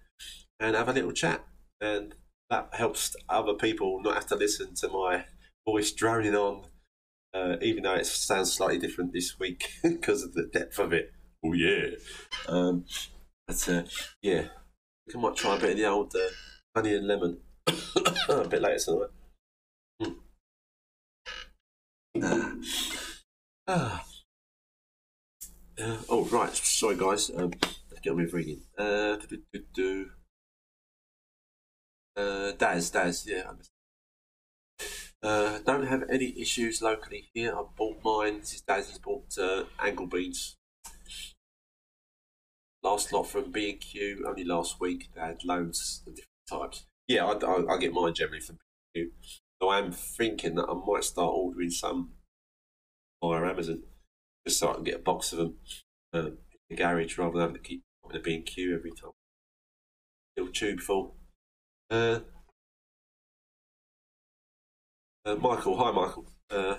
and 0.60 0.76
have 0.76 0.90
a 0.90 0.94
little 0.94 1.12
chat. 1.12 1.44
And 1.82 2.14
that 2.50 2.70
helps 2.74 3.16
other 3.28 3.54
people 3.54 4.02
not 4.02 4.16
have 4.16 4.28
to 4.28 4.36
listen 4.36 4.76
to 4.76 4.88
my 4.88 5.26
voice 5.66 5.92
droning 5.92 6.36
on, 6.36 6.66
uh, 7.34 7.56
even 7.62 7.84
though 7.84 7.96
it 7.96 8.06
sounds 8.06 8.54
slightly 8.54 8.78
different 8.78 9.14
this 9.14 9.40
week 9.40 9.72
because 9.84 10.22
of 10.22 10.34
the 10.34 10.44
depth 10.44 10.78
of 10.78 10.94
it. 10.94 11.12
Oh 11.46 11.54
yeah. 11.54 11.88
Um, 12.48 12.86
but 13.48 13.70
uh, 13.70 13.84
yeah, 14.22 14.46
I 15.14 15.18
might 15.18 15.36
try 15.36 15.58
a 15.58 15.60
bit 15.60 15.72
of 15.72 15.78
the 15.78 15.86
old 15.86 16.16
uh, 16.16 16.30
honey 16.76 16.96
and 16.96 17.08
lemon 17.08 17.40
a 18.30 18.48
bit 18.48 18.62
later 18.62 18.80
tonight. 18.80 19.10
Ah. 23.68 24.06
Uh, 25.82 25.98
oh 26.10 26.26
right, 26.26 26.56
sorry 26.56 26.96
guys. 26.96 27.32
Um, 27.36 27.52
let's 27.90 28.02
get 28.02 28.16
with 28.16 28.34
reading. 28.34 28.62
Uh, 28.78 29.18
do, 29.18 29.38
do, 29.52 29.60
do, 29.74 30.10
uh, 32.16 32.52
Daz, 32.52 32.90
Daz, 32.92 33.26
yeah. 33.28 33.52
Uh, 35.22 35.60
don't 35.66 35.88
have 35.88 36.04
any 36.10 36.40
issues 36.40 36.82
locally 36.82 37.30
here. 37.34 37.56
I 37.56 37.64
bought 37.76 38.04
mine. 38.04 38.42
This 38.42 38.56
is 38.56 38.62
Daz. 38.62 38.90
He's 38.90 39.00
bought 39.00 39.36
uh, 39.38 39.64
angle 39.80 40.08
beads 40.08 40.58
last 42.84 43.14
lot 43.14 43.24
from 43.24 43.52
B&Q 43.52 44.26
only 44.28 44.44
last 44.44 44.80
week. 44.80 45.10
They 45.16 45.22
had 45.22 45.44
loads 45.44 46.04
of 46.06 46.16
different 46.16 46.30
types. 46.50 46.86
Yeah, 47.08 47.26
I, 47.26 47.34
I, 47.34 47.76
I 47.76 47.78
get 47.78 47.94
mine 47.94 48.14
generally 48.14 48.42
from 48.42 48.58
B&Q. 48.94 49.12
So 49.62 49.70
I 49.70 49.80
am 49.80 49.92
thinking 49.92 50.56
that 50.56 50.68
I 50.70 50.74
might 50.74 51.04
start 51.04 51.32
ordering 51.34 51.70
some 51.70 52.12
via 53.22 53.50
Amazon 53.50 53.84
just 54.46 54.60
so 54.60 54.72
I 54.72 54.74
can 54.76 54.84
get 54.84 54.96
a 54.96 55.00
box 55.00 55.32
of 55.32 55.40
them 55.40 55.58
um, 56.12 56.26
in 56.28 56.38
the 56.70 56.76
garage 56.76 57.18
rather 57.18 57.34
than 57.34 57.42
having 57.42 57.56
to 57.56 57.62
keep 57.62 57.82
in 58.10 58.18
a 58.18 58.20
B&Q 58.20 58.76
every 58.76 58.92
time. 58.92 59.12
Little 60.36 60.52
tube 60.52 60.80
full. 60.80 61.16
Uh, 61.90 62.20
uh, 65.26 65.36
Michael, 65.36 65.78
hi 65.78 65.92
Michael. 65.92 66.26
Uh, 66.50 66.76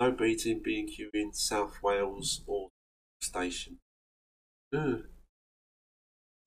no 0.00 0.12
beating 0.12 0.60
B&Q 0.62 1.10
in 1.14 1.32
South 1.32 1.78
Wales 1.82 2.42
or 2.46 2.68
station. 3.20 3.78
Uh, 4.76 4.96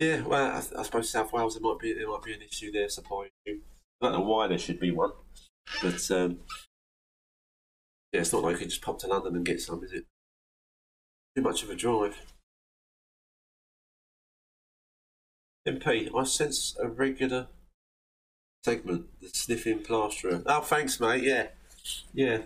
yeah, 0.02 0.22
well, 0.22 0.52
I, 0.52 0.58
I, 0.80 0.84
suppose 0.84 1.12
South 1.12 1.32
Wales 1.32 1.54
there 1.54 1.62
might 1.62 1.80
be 1.80 1.94
there 1.94 2.10
might 2.10 2.24
be 2.24 2.34
an 2.34 2.42
issue 2.42 2.72
there, 2.72 2.90
supply 2.90 3.30
issue. 3.46 3.60
I 4.02 4.06
don't 4.08 4.20
know 4.20 4.26
why 4.26 4.48
there 4.48 4.58
should 4.58 4.80
be 4.80 4.90
one, 4.90 5.12
but 5.82 6.10
um, 6.10 6.40
yeah, 8.12 8.22
it's 8.22 8.34
not 8.34 8.42
like 8.42 8.54
you 8.54 8.58
can 8.58 8.70
just 8.70 8.82
pop 8.82 8.98
to 9.00 9.08
London 9.08 9.36
and 9.36 9.46
get 9.46 9.62
some, 9.62 9.84
is 9.84 9.94
it? 9.94 10.06
Too 11.36 11.44
much 11.44 11.62
of 11.62 11.70
a 11.70 11.76
drive. 11.76 12.18
MP, 15.68 16.10
I 16.14 16.24
sense 16.24 16.76
a 16.82 16.88
regular 16.88 17.48
segment, 18.66 19.06
the 19.22 19.30
sniffing 19.30 19.84
plasterer. 19.84 20.42
Oh, 20.48 20.62
thanks, 20.62 21.00
mate. 21.00 21.24
Yeah, 21.24 21.48
yeah. 22.14 22.40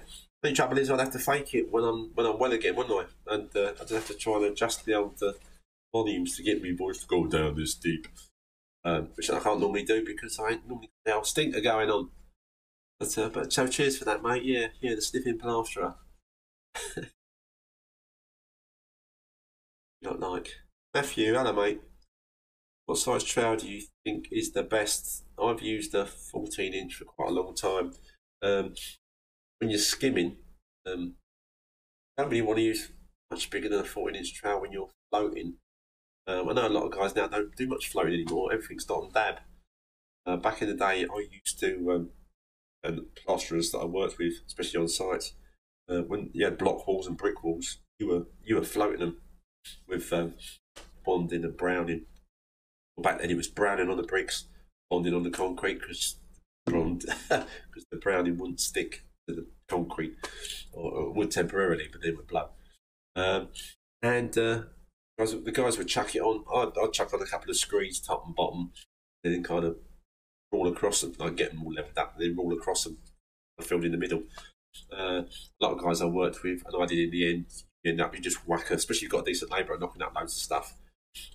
The 0.43 0.51
trouble 0.51 0.77
is, 0.77 0.91
I'd 0.91 0.99
have 0.99 1.13
to 1.13 1.19
fake 1.19 1.55
it 1.55 1.71
when 1.71 1.85
I'm 1.85 2.11
when 2.13 2.27
I'm 2.27 2.37
well 2.37 2.51
again, 2.51 2.75
wouldn't 2.75 3.07
I? 3.27 3.33
And 3.33 3.55
uh, 3.55 3.71
I'd 3.81 3.89
have 3.89 4.07
to 4.07 4.13
try 4.13 4.35
and 4.35 4.45
adjust 4.45 4.83
the 4.83 4.95
old. 4.95 5.23
Uh, 5.23 5.31
volumes 5.95 6.35
to 6.35 6.43
get 6.43 6.61
my 6.61 6.73
voice 6.77 6.99
to 6.99 7.07
go 7.07 7.25
down 7.25 7.55
this 7.55 7.73
deep, 7.73 8.05
um, 8.83 9.07
which 9.15 9.29
I 9.29 9.39
can't 9.39 9.61
normally 9.61 9.83
do 9.83 10.05
because 10.05 10.37
I 10.37 10.59
normally 10.67 10.91
the 11.05 11.21
stinker 11.23 11.61
going 11.61 11.89
on. 11.89 12.09
But, 12.99 13.17
uh, 13.17 13.29
but 13.29 13.53
so 13.53 13.65
cheers 13.67 13.97
for 13.97 14.03
that, 14.03 14.21
mate. 14.21 14.43
Yeah, 14.43 14.67
yeah, 14.81 14.95
the 14.95 15.01
sniffing 15.01 15.39
plasterer. 15.39 15.95
Not 20.01 20.19
like 20.19 20.49
Matthew, 20.93 21.33
hello, 21.33 21.53
mate. 21.53 21.79
What 22.87 22.97
size 22.97 23.23
trowel 23.23 23.55
do 23.55 23.71
you 23.71 23.83
think 24.03 24.27
is 24.31 24.51
the 24.51 24.63
best? 24.63 25.23
I've 25.41 25.61
used 25.61 25.95
a 25.95 26.05
14 26.05 26.73
inch 26.73 26.95
for 26.95 27.05
quite 27.05 27.29
a 27.29 27.33
long 27.33 27.55
time. 27.55 27.93
Um, 28.41 28.73
when 29.59 29.69
you're 29.69 29.79
skimming, 29.79 30.35
um, 30.85 31.15
don't 32.17 32.29
really 32.29 32.41
want 32.41 32.57
to 32.57 32.63
use 32.63 32.91
much 33.31 33.49
bigger 33.49 33.69
than 33.69 33.79
a 33.79 33.85
14 33.85 34.13
inch 34.17 34.33
trowel 34.33 34.59
when 34.59 34.73
you're 34.73 34.89
floating. 35.09 35.55
Um, 36.27 36.49
I 36.49 36.53
know 36.53 36.67
a 36.67 36.69
lot 36.69 36.85
of 36.85 36.91
guys 36.91 37.15
now 37.15 37.27
don't 37.27 37.55
do 37.55 37.67
much 37.67 37.89
floating 37.89 38.13
anymore. 38.13 38.51
Everything's 38.51 38.85
dot 38.85 39.03
and 39.03 39.13
dab. 39.13 39.35
Uh, 40.25 40.37
back 40.37 40.61
in 40.61 40.69
the 40.69 40.73
day, 40.73 41.05
I 41.05 41.27
used 41.31 41.59
to, 41.59 41.91
um, 41.91 42.09
and 42.83 43.01
plasterers 43.15 43.71
that 43.71 43.79
I 43.79 43.85
worked 43.85 44.17
with, 44.17 44.33
especially 44.47 44.81
on 44.81 44.87
sites, 44.87 45.33
uh, 45.87 46.01
when 46.01 46.31
you 46.33 46.45
had 46.45 46.57
block 46.57 46.87
walls 46.87 47.05
and 47.05 47.17
brick 47.17 47.43
walls, 47.43 47.77
you 47.99 48.07
were 48.07 48.25
you 48.43 48.55
were 48.55 48.63
floating 48.63 48.99
them 48.99 49.17
with 49.87 50.11
um, 50.11 50.33
bonding 51.05 51.43
and 51.43 51.55
browning. 51.55 52.05
Well, 52.95 53.03
back 53.03 53.19
then, 53.21 53.29
it 53.29 53.37
was 53.37 53.47
browning 53.47 53.89
on 53.89 53.97
the 53.97 54.03
bricks, 54.03 54.45
bonding 54.89 55.13
on 55.13 55.23
the 55.23 55.29
concrete 55.29 55.79
because 55.79 56.17
because 56.65 57.05
the 57.91 57.97
browning 58.01 58.37
wouldn't 58.37 58.59
stick 58.59 59.03
to 59.27 59.35
the 59.35 59.47
concrete, 59.67 60.15
or, 60.73 60.91
or 60.91 61.13
would 61.13 61.29
temporarily, 61.29 61.87
but 61.91 62.01
then 62.01 62.15
would 62.17 62.27
blow. 62.27 62.49
Um, 63.15 63.49
and 64.01 64.35
uh, 64.37 64.61
guys, 65.17 65.35
the 65.43 65.51
guys 65.51 65.77
would 65.77 65.87
chuck 65.87 66.15
it 66.15 66.21
on. 66.21 66.43
I'd, 66.53 66.77
I'd 66.81 66.93
chuck 66.93 67.13
on 67.13 67.21
a 67.21 67.25
couple 67.25 67.49
of 67.49 67.57
screens, 67.57 67.99
top 67.99 68.25
and 68.25 68.35
bottom, 68.35 68.71
and 69.23 69.33
then 69.33 69.43
kind 69.43 69.65
of 69.65 69.77
roll 70.51 70.67
across 70.67 71.01
them. 71.01 71.13
I'd 71.19 71.37
get 71.37 71.51
them 71.51 71.63
all 71.63 71.73
leveled 71.73 71.97
up, 71.97 72.15
then 72.17 72.35
roll 72.37 72.53
across 72.53 72.83
them. 72.83 72.97
I 73.59 73.63
filled 73.63 73.85
in 73.85 73.91
the 73.91 73.97
middle. 73.97 74.23
Uh, 74.91 75.23
a 75.23 75.25
lot 75.61 75.73
of 75.73 75.83
guys 75.83 76.01
I 76.01 76.05
worked 76.05 76.43
with, 76.43 76.61
and 76.65 76.83
I 76.83 76.85
did 76.85 76.99
in 76.99 77.11
the 77.11 77.29
end. 77.29 77.45
You 77.83 77.91
end 77.91 78.01
up 78.01 78.15
you 78.15 78.21
just 78.21 78.47
whack, 78.47 78.71
a, 78.71 78.75
especially 78.75 78.97
if 78.97 79.01
you've 79.03 79.11
got 79.11 79.21
a 79.21 79.25
decent 79.25 79.51
labourer 79.51 79.77
knocking 79.77 80.01
up 80.01 80.15
loads 80.15 80.33
of 80.33 80.41
stuff. 80.41 80.75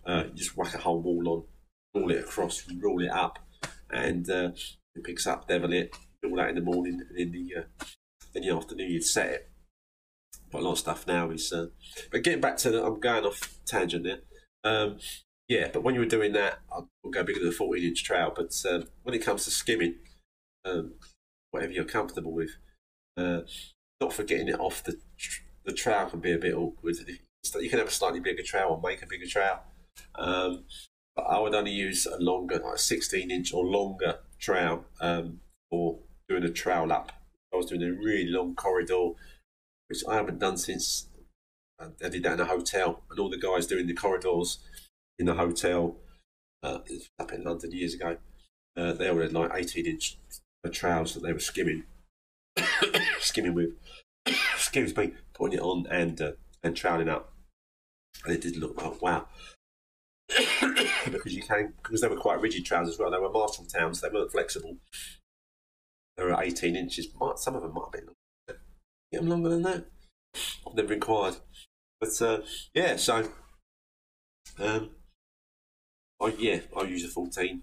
Uh, 0.05 0.25
you 0.27 0.35
just 0.35 0.57
whack 0.57 0.75
a 0.75 0.79
whole 0.79 1.01
wall 1.01 1.29
on, 1.95 2.01
roll 2.01 2.11
it 2.11 2.21
across, 2.21 2.67
roll 2.83 3.03
it 3.03 3.11
up, 3.11 3.39
and 3.91 4.29
uh, 4.29 4.51
it 4.95 5.05
picks 5.05 5.27
up, 5.27 5.49
level 5.49 5.73
it, 5.73 5.97
do 6.23 6.31
all 6.31 6.37
that 6.37 6.51
in 6.51 6.57
the 6.57 6.61
morning, 6.61 7.01
and 7.09 7.19
in 7.19 7.33
the 7.33 7.61
uh, 7.61 7.85
in 8.35 8.43
the 8.43 8.55
afternoon 8.55 8.91
you'd 8.91 9.05
set 9.05 9.31
it 9.31 9.50
but 10.51 10.61
a 10.61 10.65
lot 10.65 10.73
of 10.73 10.79
stuff 10.79 11.07
now 11.07 11.31
is. 11.31 11.53
Uh, 11.53 11.67
but 12.11 12.23
getting 12.23 12.41
back 12.41 12.57
to, 12.59 12.71
the, 12.71 12.85
I'm 12.85 13.01
going 13.01 13.25
off 13.25 13.59
tangent 13.67 14.05
there. 14.05 14.21
Um, 14.65 14.99
yeah, 15.49 15.69
but 15.73 15.83
when 15.83 15.95
you 15.95 16.01
were 16.01 16.07
doing 16.07 16.33
that, 16.35 16.61
I'll 16.73 16.89
go 17.11 17.25
bigger 17.25 17.41
than 17.41 17.49
a 17.49 17.53
14 17.53 17.83
inch 17.83 18.05
trowel. 18.05 18.33
But 18.35 18.53
um, 18.71 18.85
when 19.03 19.15
it 19.15 19.25
comes 19.25 19.45
to 19.45 19.51
skimming, 19.51 19.97
um, 20.65 20.95
whatever 21.51 21.73
you're 21.73 21.85
comfortable 21.85 22.33
with, 22.33 22.51
uh, 23.17 23.41
not 24.01 24.13
for 24.13 24.23
getting 24.23 24.49
it 24.49 24.61
off 24.61 24.85
the 24.85 24.97
the 25.65 25.73
trowel 25.73 26.11
can 26.11 26.21
be 26.21 26.33
a 26.33 26.39
bit 26.39 26.55
awkward. 26.55 26.97
You 27.59 27.71
can 27.71 27.79
have 27.79 27.89
a 27.89 27.93
slightly 27.93 28.21
bigger 28.21 28.43
trowel 28.43 28.75
or 28.75 28.81
make 28.81 29.03
a 29.03 29.07
bigger 29.07 29.27
trowel. 29.27 29.61
Um, 30.15 30.65
but 31.17 31.23
I 31.23 31.39
would 31.39 31.55
only 31.55 31.73
use 31.73 32.07
a 32.07 32.19
longer, 32.19 32.61
like 32.65 32.75
a 32.75 32.79
16 32.79 33.31
inch 33.31 33.53
or 33.53 33.65
longer 33.65 34.19
trowel 34.39 34.85
um, 35.01 35.41
for 35.71 35.99
doing 36.29 36.45
a 36.45 36.51
trail 36.51 36.87
lap. 36.87 37.13
I 37.53 37.57
was 37.57 37.67
doing 37.67 37.83
a 37.83 37.93
really 37.93 38.27
long 38.27 38.55
corridor, 38.55 39.11
which 39.91 40.05
I 40.09 40.15
haven't 40.15 40.39
done 40.39 40.57
since 40.57 41.09
I 41.81 42.09
did 42.09 42.23
that 42.23 42.35
in 42.35 42.41
a 42.41 42.45
hotel, 42.45 43.03
and 43.11 43.19
all 43.19 43.29
the 43.29 43.39
guys 43.39 43.67
doing 43.67 43.87
the 43.87 43.95
corridors 43.95 44.59
in 45.19 45.27
the 45.27 45.35
hotel 45.35 45.97
uh, 46.63 46.79
up 47.19 47.33
in 47.33 47.45
London 47.45 47.73
years 47.73 47.95
ago. 47.95 48.19
Uh, 48.77 48.93
they 48.93 49.09
all 49.09 49.19
had 49.19 49.33
like 49.33 49.51
18 49.53 49.87
inch 49.87 50.19
trowels 50.73 51.15
that 51.15 51.23
they 51.23 51.33
were 51.33 51.41
skimming, 51.41 51.85
skimming 53.19 53.55
with. 53.55 53.71
excuse 54.55 54.97
me, 54.97 55.13
putting 55.33 55.59
it 55.59 55.63
on 55.63 55.87
and 55.91 56.21
uh, 56.21 56.33
and 56.63 56.77
troweling 56.77 57.09
up, 57.09 57.33
and 58.25 58.35
it 58.35 58.41
did 58.41 58.57
look 58.57 58.81
like 58.81 59.03
wow. 59.03 59.27
because 61.11 61.35
you 61.35 61.43
can 61.43 61.73
because 61.83 62.01
they 62.01 62.09
were 62.09 62.17
quite 62.17 62.41
rigid 62.41 62.65
trowels 62.65 62.91
as 62.91 62.99
well. 62.99 63.11
They 63.11 63.19
were 63.19 63.31
Marshalltowns. 63.31 64.01
They 64.01 64.09
weren't 64.09 64.31
flexible. 64.31 64.77
They 66.17 66.25
were 66.25 66.41
18 66.41 66.77
inches. 66.77 67.09
Some 67.37 67.57
of 67.57 67.63
them 67.63 67.75
might 67.75 67.87
have 67.87 67.93
been. 67.93 68.15
Get 69.13 69.21
them 69.21 69.31
longer 69.31 69.49
than 69.49 69.63
that. 69.63 69.87
I've 70.67 70.75
never 70.75 70.93
inquired. 70.93 71.37
But 72.01 72.23
uh, 72.23 72.39
yeah, 72.75 72.97
so 72.97 73.29
um, 74.59 74.91
I 76.21 76.35
yeah 76.39 76.61
I 76.77 76.83
use 76.83 77.05
a 77.05 77.09
14 77.09 77.63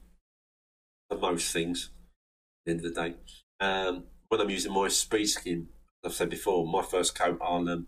for 1.09 1.17
most 1.17 1.51
things. 1.51 1.89
At 1.89 2.65
the 2.65 2.71
end 2.71 2.85
of 2.85 2.93
the 2.93 3.01
day, 3.01 3.15
um, 3.59 4.03
when 4.27 4.41
I'm 4.41 4.49
using 4.49 4.73
my 4.73 4.89
speed 4.89 5.27
skim, 5.27 5.69
I've 6.05 6.13
said 6.13 6.29
before, 6.29 6.67
my 6.67 6.83
first 6.83 7.17
coat 7.17 7.39
I'll 7.41 7.67
um, 7.69 7.87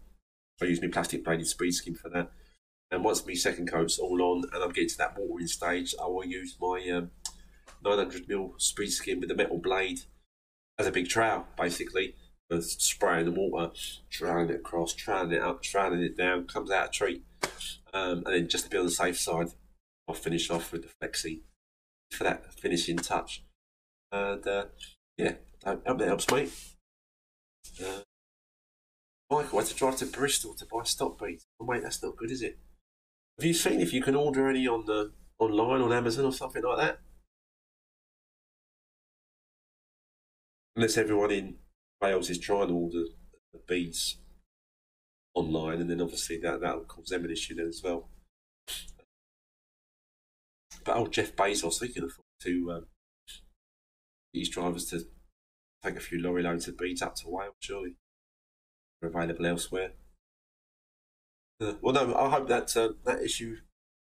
I 0.61 0.65
use 0.65 0.81
my 0.81 0.87
plastic 0.87 1.23
bladed 1.23 1.47
speed 1.47 1.73
skim 1.73 1.95
for 1.95 2.09
that. 2.09 2.31
And 2.91 3.03
once 3.03 3.25
my 3.25 3.33
second 3.33 3.69
coat's 3.69 3.99
all 3.99 4.21
on 4.21 4.43
and 4.51 4.63
I'm 4.63 4.71
getting 4.71 4.89
to 4.89 4.97
that 4.97 5.17
watering 5.17 5.47
stage, 5.47 5.93
I 6.01 6.07
will 6.07 6.25
use 6.25 6.57
my 6.59 6.83
um, 6.91 7.11
900mm 7.85 8.59
speed 8.59 8.89
skim 8.89 9.19
with 9.19 9.31
a 9.31 9.35
metal 9.35 9.59
blade 9.59 10.01
as 10.77 10.87
a 10.87 10.91
big 10.91 11.07
trowel, 11.07 11.45
basically, 11.57 12.15
for 12.49 12.61
spraying 12.61 13.25
the 13.25 13.31
water, 13.31 13.71
troweling 14.09 14.49
it 14.49 14.55
across, 14.55 14.93
troweling 14.93 15.33
it 15.33 15.41
up, 15.41 15.61
troweling 15.61 16.01
it 16.01 16.17
down, 16.17 16.47
comes 16.47 16.71
out 16.71 16.87
a 16.87 16.91
treat. 16.91 17.23
Um, 17.93 18.23
and 18.25 18.33
then 18.33 18.47
just 18.47 18.65
to 18.65 18.69
be 18.69 18.77
on 18.77 18.85
the 18.85 18.91
safe 18.91 19.19
side, 19.19 19.49
I'll 20.07 20.15
finish 20.15 20.49
off 20.49 20.71
with 20.71 20.81
the 20.81 21.07
flexi 21.07 21.41
for 22.11 22.23
that 22.23 22.51
finishing 22.53 22.97
touch. 22.97 23.43
And 24.11 24.45
uh, 24.47 24.65
yeah, 25.17 25.33
hope 25.63 25.83
that 25.85 26.07
helps, 26.07 26.29
mate. 26.31 26.51
Uh, 27.79 28.01
Michael, 29.29 29.59
I 29.59 29.61
had 29.61 29.69
to 29.69 29.75
drive 29.75 29.97
to 29.97 30.07
Bristol 30.07 30.55
to 30.55 30.65
buy 30.65 30.83
stock 30.83 31.19
beads. 31.19 31.45
Oh, 31.61 31.65
mate, 31.65 31.83
that's 31.83 32.01
not 32.01 32.17
good, 32.17 32.31
is 32.31 32.41
it? 32.41 32.57
Have 33.37 33.45
you 33.45 33.53
seen 33.53 33.79
if 33.79 33.93
you 33.93 34.01
can 34.01 34.15
order 34.15 34.49
any 34.49 34.67
on 34.67 34.85
the 34.85 35.11
online 35.37 35.81
on 35.81 35.93
Amazon 35.93 36.25
or 36.25 36.33
something 36.33 36.63
like 36.63 36.77
that? 36.79 36.99
Unless 40.75 40.97
everyone 40.97 41.31
in 41.31 41.55
Wales 42.01 42.29
is 42.29 42.39
trying 42.39 42.67
to 42.67 42.73
order 42.73 43.03
the 43.53 43.59
beads 43.67 44.17
online, 45.33 45.81
and 45.81 45.89
then 45.89 46.01
obviously 46.01 46.37
that 46.39 46.61
that 46.61 46.75
will 46.75 46.85
cause 46.85 47.07
them 47.09 47.25
an 47.25 47.31
issue 47.31 47.55
then 47.55 47.67
as 47.67 47.81
well. 47.83 48.09
But 50.85 50.97
oh, 50.97 51.07
Jeff 51.07 51.35
Bezos, 51.35 51.81
he 51.81 51.89
can 51.89 52.05
afford 52.05 52.25
to 52.41 52.71
um, 52.71 52.85
these 54.33 54.49
drivers 54.49 54.85
to 54.85 55.01
take 55.83 55.97
a 55.97 56.01
few 56.01 56.21
lorry 56.21 56.43
loads 56.43 56.67
of 56.67 56.77
beads 56.77 57.01
up 57.01 57.15
to 57.15 57.27
Wales, 57.27 57.55
surely. 57.59 57.95
They're 59.01 59.09
available 59.09 59.45
elsewhere. 59.45 59.91
Uh, 61.61 61.73
well, 61.81 61.93
no, 61.93 62.15
I 62.15 62.29
hope 62.29 62.47
that 62.47 62.75
uh, 62.77 62.93
that 63.05 63.21
issue, 63.21 63.57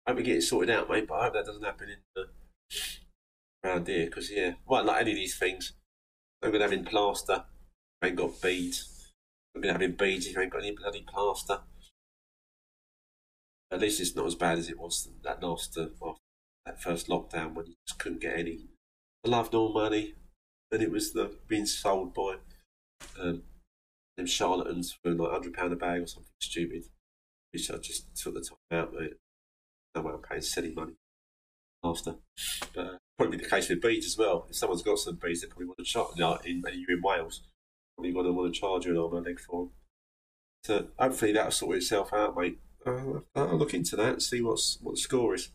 I 0.06 0.12
hope 0.12 0.18
we 0.18 0.24
get 0.24 0.38
it 0.38 0.41
sorted 0.41 0.76
out, 0.76 0.90
mate. 0.90 1.07
But 1.07 1.16
I 1.16 1.24
hope 1.26 1.34
that 1.34 1.45
doesn't 1.45 1.64
happen 1.64 1.90
in 1.90 2.22
uh, 2.22 2.26
around 3.64 3.88
here, 3.88 4.06
because 4.06 4.32
yeah, 4.32 4.53
well, 4.66 4.84
like 4.84 5.02
any 5.02 5.12
of 5.12 5.18
these 5.18 5.38
things, 5.38 5.74
I'm 6.41 6.52
gonna 6.52 6.64
have 6.64 6.74
in 6.74 6.86
plaster. 6.86 7.45
I 8.01 8.07
ain't 8.07 8.15
got 8.15 8.41
beads. 8.41 9.11
I'm 9.55 9.61
gonna 9.61 9.73
have 9.73 9.81
in 9.81 9.95
beads 9.95 10.27
if 10.27 10.35
you 10.35 10.41
ain't 10.41 10.51
got 10.51 10.63
any 10.63 10.76
bloody 10.76 11.05
plaster. 11.07 11.59
At 13.72 13.81
least 13.81 13.99
it's 13.99 14.15
not 14.15 14.27
as 14.27 14.35
bad 14.35 14.57
as 14.57 14.69
it 14.69 14.80
was 14.80 15.09
that 15.23 15.41
last 15.41 15.77
uh, 15.77 15.88
well, 15.99 16.17
that 16.65 16.81
first 16.81 17.07
lockdown 17.07 17.53
when 17.53 17.67
you 17.67 17.73
just 17.88 17.99
couldn't 17.99 18.22
get 18.22 18.38
any. 18.38 18.67
I 19.26 19.30
love 19.30 19.51
no 19.51 19.72
money, 19.72 20.13
and 20.72 20.81
it 20.81 20.91
was 20.91 21.13
the 21.13 21.35
being 21.47 21.65
sold 21.65 22.13
by 22.13 22.35
um, 23.19 23.43
them 24.17 24.27
charlatans 24.27 24.95
for 25.01 25.11
like 25.13 25.31
hundred 25.31 25.53
pound 25.53 25.73
a 25.73 25.76
bag 25.76 26.01
or 26.01 26.07
something 26.07 26.31
stupid 26.41 26.84
which 27.55 27.72
I 27.72 27.77
just 27.77 28.13
took 28.15 28.34
the 28.34 28.41
time 28.41 28.80
out, 28.80 28.93
mate. 28.93 29.13
No 29.95 30.01
way 30.01 30.13
I'm 30.13 30.22
paying 30.22 30.41
silly 30.41 30.73
money 30.73 30.93
after. 31.84 32.15
But 32.73 32.85
uh, 32.85 32.97
probably 33.17 33.38
the 33.38 33.49
case 33.49 33.69
with 33.69 33.81
beads 33.81 34.05
as 34.05 34.17
well. 34.17 34.45
If 34.49 34.57
someone's 34.57 34.81
got 34.81 34.99
some 34.99 35.15
beads, 35.15 35.41
they 35.41 35.47
probably 35.47 35.67
want 35.67 35.77
to 35.77 35.85
charge. 35.85 36.17
You 36.17 36.22
know, 36.22 36.38
in, 36.43 36.61
you're 36.73 36.97
in 36.97 37.01
Wales, 37.01 37.43
probably 37.95 38.13
going 38.13 38.26
to 38.26 38.31
want 38.31 38.53
to 38.53 38.59
charge 38.59 38.88
arm 38.88 39.15
and 39.15 39.26
a 39.26 39.30
leg 39.30 39.39
for. 39.39 39.69
So 40.63 40.88
hopefully 40.97 41.31
that'll 41.34 41.51
sort 41.51 41.77
itself 41.77 42.13
out, 42.13 42.35
mate. 42.38 42.59
Uh, 42.85 43.19
I'll 43.35 43.57
look 43.57 43.73
into 43.73 43.95
that 43.95 44.13
and 44.13 44.23
see 44.23 44.41
what's 44.41 44.77
what 44.81 44.95
the 44.95 45.01
score 45.01 45.35
is. 45.35 45.49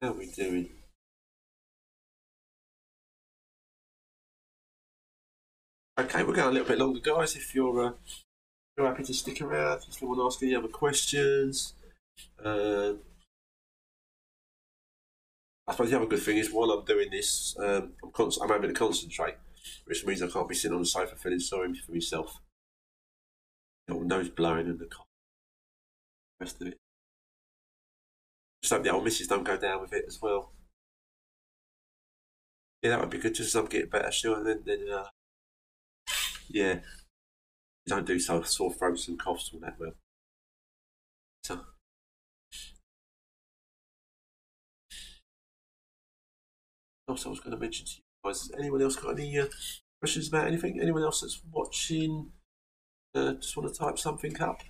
How 0.00 0.10
are 0.10 0.12
we 0.12 0.26
doing? 0.26 0.68
Okay, 5.98 6.24
we're 6.24 6.34
going 6.34 6.48
a 6.48 6.50
little 6.50 6.68
bit 6.68 6.78
longer, 6.78 7.00
guys. 7.00 7.36
If 7.36 7.54
you're 7.54 7.86
uh, 7.86 7.92
you're 8.76 8.86
happy 8.86 9.04
to 9.04 9.14
stick 9.14 9.40
around, 9.40 9.82
if 9.88 10.00
you 10.02 10.08
want 10.08 10.20
to 10.20 10.26
ask 10.26 10.42
any 10.42 10.54
other 10.54 10.68
questions. 10.68 11.74
Uh, 12.44 12.94
I 15.66 15.72
suppose 15.72 15.90
the 15.90 15.96
other 15.96 16.06
good 16.06 16.22
thing 16.22 16.36
is 16.36 16.52
while 16.52 16.70
I'm 16.70 16.84
doing 16.84 17.10
this, 17.10 17.56
um, 17.58 17.94
I'm, 18.02 18.10
con- 18.12 18.30
I'm 18.42 18.48
having 18.50 18.68
to 18.68 18.74
concentrate, 18.74 19.36
which 19.86 20.04
means 20.04 20.22
I 20.22 20.28
can't 20.28 20.48
be 20.48 20.54
sitting 20.54 20.74
on 20.74 20.82
the 20.82 20.86
sofa 20.86 21.16
feeling 21.16 21.40
sorry 21.40 21.72
for 21.74 21.92
myself. 21.92 22.40
Got 23.88 24.02
nose 24.02 24.28
blowing 24.28 24.66
and 24.66 24.78
the 24.78 24.86
cough. 24.86 25.06
Rest 26.40 26.60
of 26.60 26.68
it. 26.68 26.78
Just 28.62 28.72
hope 28.72 28.82
the 28.82 28.90
old 28.92 29.04
missus 29.04 29.26
don't 29.26 29.44
go 29.44 29.56
down 29.56 29.80
with 29.80 29.92
it 29.92 30.04
as 30.06 30.20
well. 30.20 30.52
Yeah, 32.82 32.90
that 32.90 33.00
would 33.00 33.10
be 33.10 33.18
good. 33.18 33.34
Just 33.34 33.48
as 33.48 33.56
I'm 33.56 33.66
getting 33.66 33.88
better, 33.88 34.12
sure. 34.12 34.36
And 34.38 34.46
then, 34.46 34.62
then 34.66 34.86
uh, 34.92 35.06
yeah, 36.48 36.80
don't 37.86 38.06
do 38.06 38.18
so 38.18 38.42
sore 38.42 38.72
throats 38.72 39.08
and 39.08 39.18
coughs 39.18 39.50
all 39.52 39.60
that 39.60 39.78
well. 39.78 39.92
So. 41.42 41.60
Also, 47.08 47.28
I 47.28 47.30
was 47.30 47.40
going 47.40 47.52
to 47.52 47.60
mention 47.60 47.86
to 47.86 47.92
you 47.96 48.02
guys, 48.24 48.50
anyone 48.58 48.82
else 48.82 48.96
got 48.96 49.18
any 49.18 49.38
uh, 49.38 49.46
questions 50.00 50.28
about 50.28 50.46
anything? 50.46 50.80
Anyone 50.80 51.02
else 51.02 51.20
that's 51.20 51.40
watching 51.50 52.30
uh, 53.14 53.34
just 53.34 53.56
want 53.56 53.72
to 53.72 53.78
type 53.78 53.98
something 53.98 54.40
up? 54.40 54.62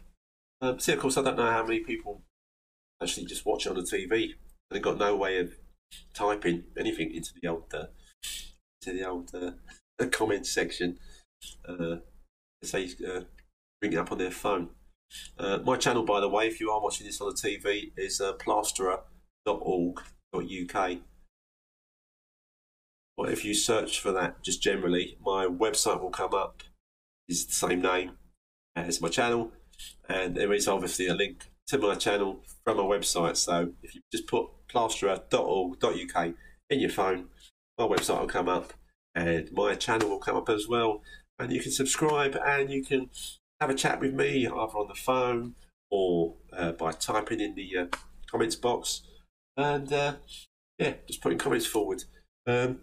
Um, 0.61 0.79
see, 0.79 0.93
of 0.93 0.99
course, 0.99 1.17
I 1.17 1.23
don't 1.23 1.37
know 1.37 1.51
how 1.51 1.65
many 1.65 1.81
people 1.81 2.23
actually 3.03 3.27
just 3.27 3.47
watch 3.47 3.67
it 3.67 3.71
on 3.71 3.77
the 3.77 3.83
TV 3.83 4.25
and 4.25 4.35
they've 4.71 4.83
got 4.83 4.99
no 4.99 5.17
way 5.17 5.39
of 5.39 5.53
typing 6.15 6.65
anything 6.79 7.15
into 7.15 7.31
the 7.41 7.49
old 7.49 7.65
uh, 7.75 7.87
into 8.81 8.99
the 8.99 9.09
old 9.09 9.31
uh, 9.35 10.07
comment 10.11 10.47
section 10.47 10.99
uh, 11.69 11.97
say 12.63 12.89
uh, 13.07 13.21
bring 13.81 13.93
it 13.93 13.99
up 13.99 14.13
on 14.13 14.19
their 14.19 14.31
phone. 14.31 14.71
Uh, 15.39 15.59
my 15.65 15.77
channel, 15.77 16.05
by 16.05 16.21
the 16.21 16.29
way, 16.29 16.47
if 16.47 16.61
you 16.61 16.71
are 16.71 16.83
watching 16.83 17.07
this 17.07 17.21
on 17.21 17.29
the 17.29 17.35
TV, 17.35 17.93
is 17.97 18.21
uh, 18.21 18.33
plasterer.org.uk. 18.35 20.91
Or 23.17 23.31
if 23.31 23.45
you 23.45 23.55
search 23.55 24.01
for 24.01 24.13
that, 24.13 24.43
just 24.43 24.63
generally, 24.63 25.17
my 25.25 25.47
website 25.47 26.01
will 26.03 26.11
come 26.11 26.35
up. 26.35 26.63
It's 27.29 27.45
the 27.45 27.53
same 27.53 27.81
name 27.81 28.13
as 28.77 29.01
my 29.01 29.09
channel, 29.09 29.53
and 30.09 30.35
there 30.35 30.53
is 30.53 30.69
obviously 30.69 31.07
a 31.07 31.15
link 31.15 31.49
to 31.69 31.79
my 31.79 31.95
channel 31.95 32.43
from 32.65 32.79
my 32.79 32.83
website. 32.83 33.37
So 33.37 33.73
if 33.83 33.95
you 33.95 34.01
just 34.13 34.27
put 34.27 34.47
plasterer.org.uk 34.69 36.35
in 36.71 36.81
your 36.81 36.91
phone, 36.91 37.29
my 37.79 37.87
website 37.87 38.21
will 38.21 38.27
come 38.27 38.49
up, 38.49 38.73
and 39.15 39.49
my 39.53 39.75
channel 39.75 40.09
will 40.09 40.19
come 40.19 40.37
up 40.37 40.49
as 40.49 40.67
well 40.69 41.03
and 41.39 41.53
you 41.53 41.61
can 41.61 41.73
subscribe 41.73 42.37
and 42.45 42.71
you 42.71 42.83
can 42.83 43.11
have 43.61 43.71
a 43.71 43.75
chat 43.75 44.01
with 44.01 44.15
me 44.15 44.45
either 44.45 44.55
on 44.55 44.89
the 44.89 44.95
phone 44.95 45.55
or 45.91 46.35
uh, 46.53 46.73
by 46.73 46.93
typing 46.93 47.41
in 47.41 47.55
the 47.55 47.77
uh, 47.77 47.87
comments 48.31 48.57
box 48.57 49.03
and 49.57 49.93
uh, 49.93 50.15
yeah 50.79 50.95
just 51.07 51.21
putting 51.21 51.39
comments 51.39 51.67
forward 51.67 52.05
um, 52.47 52.81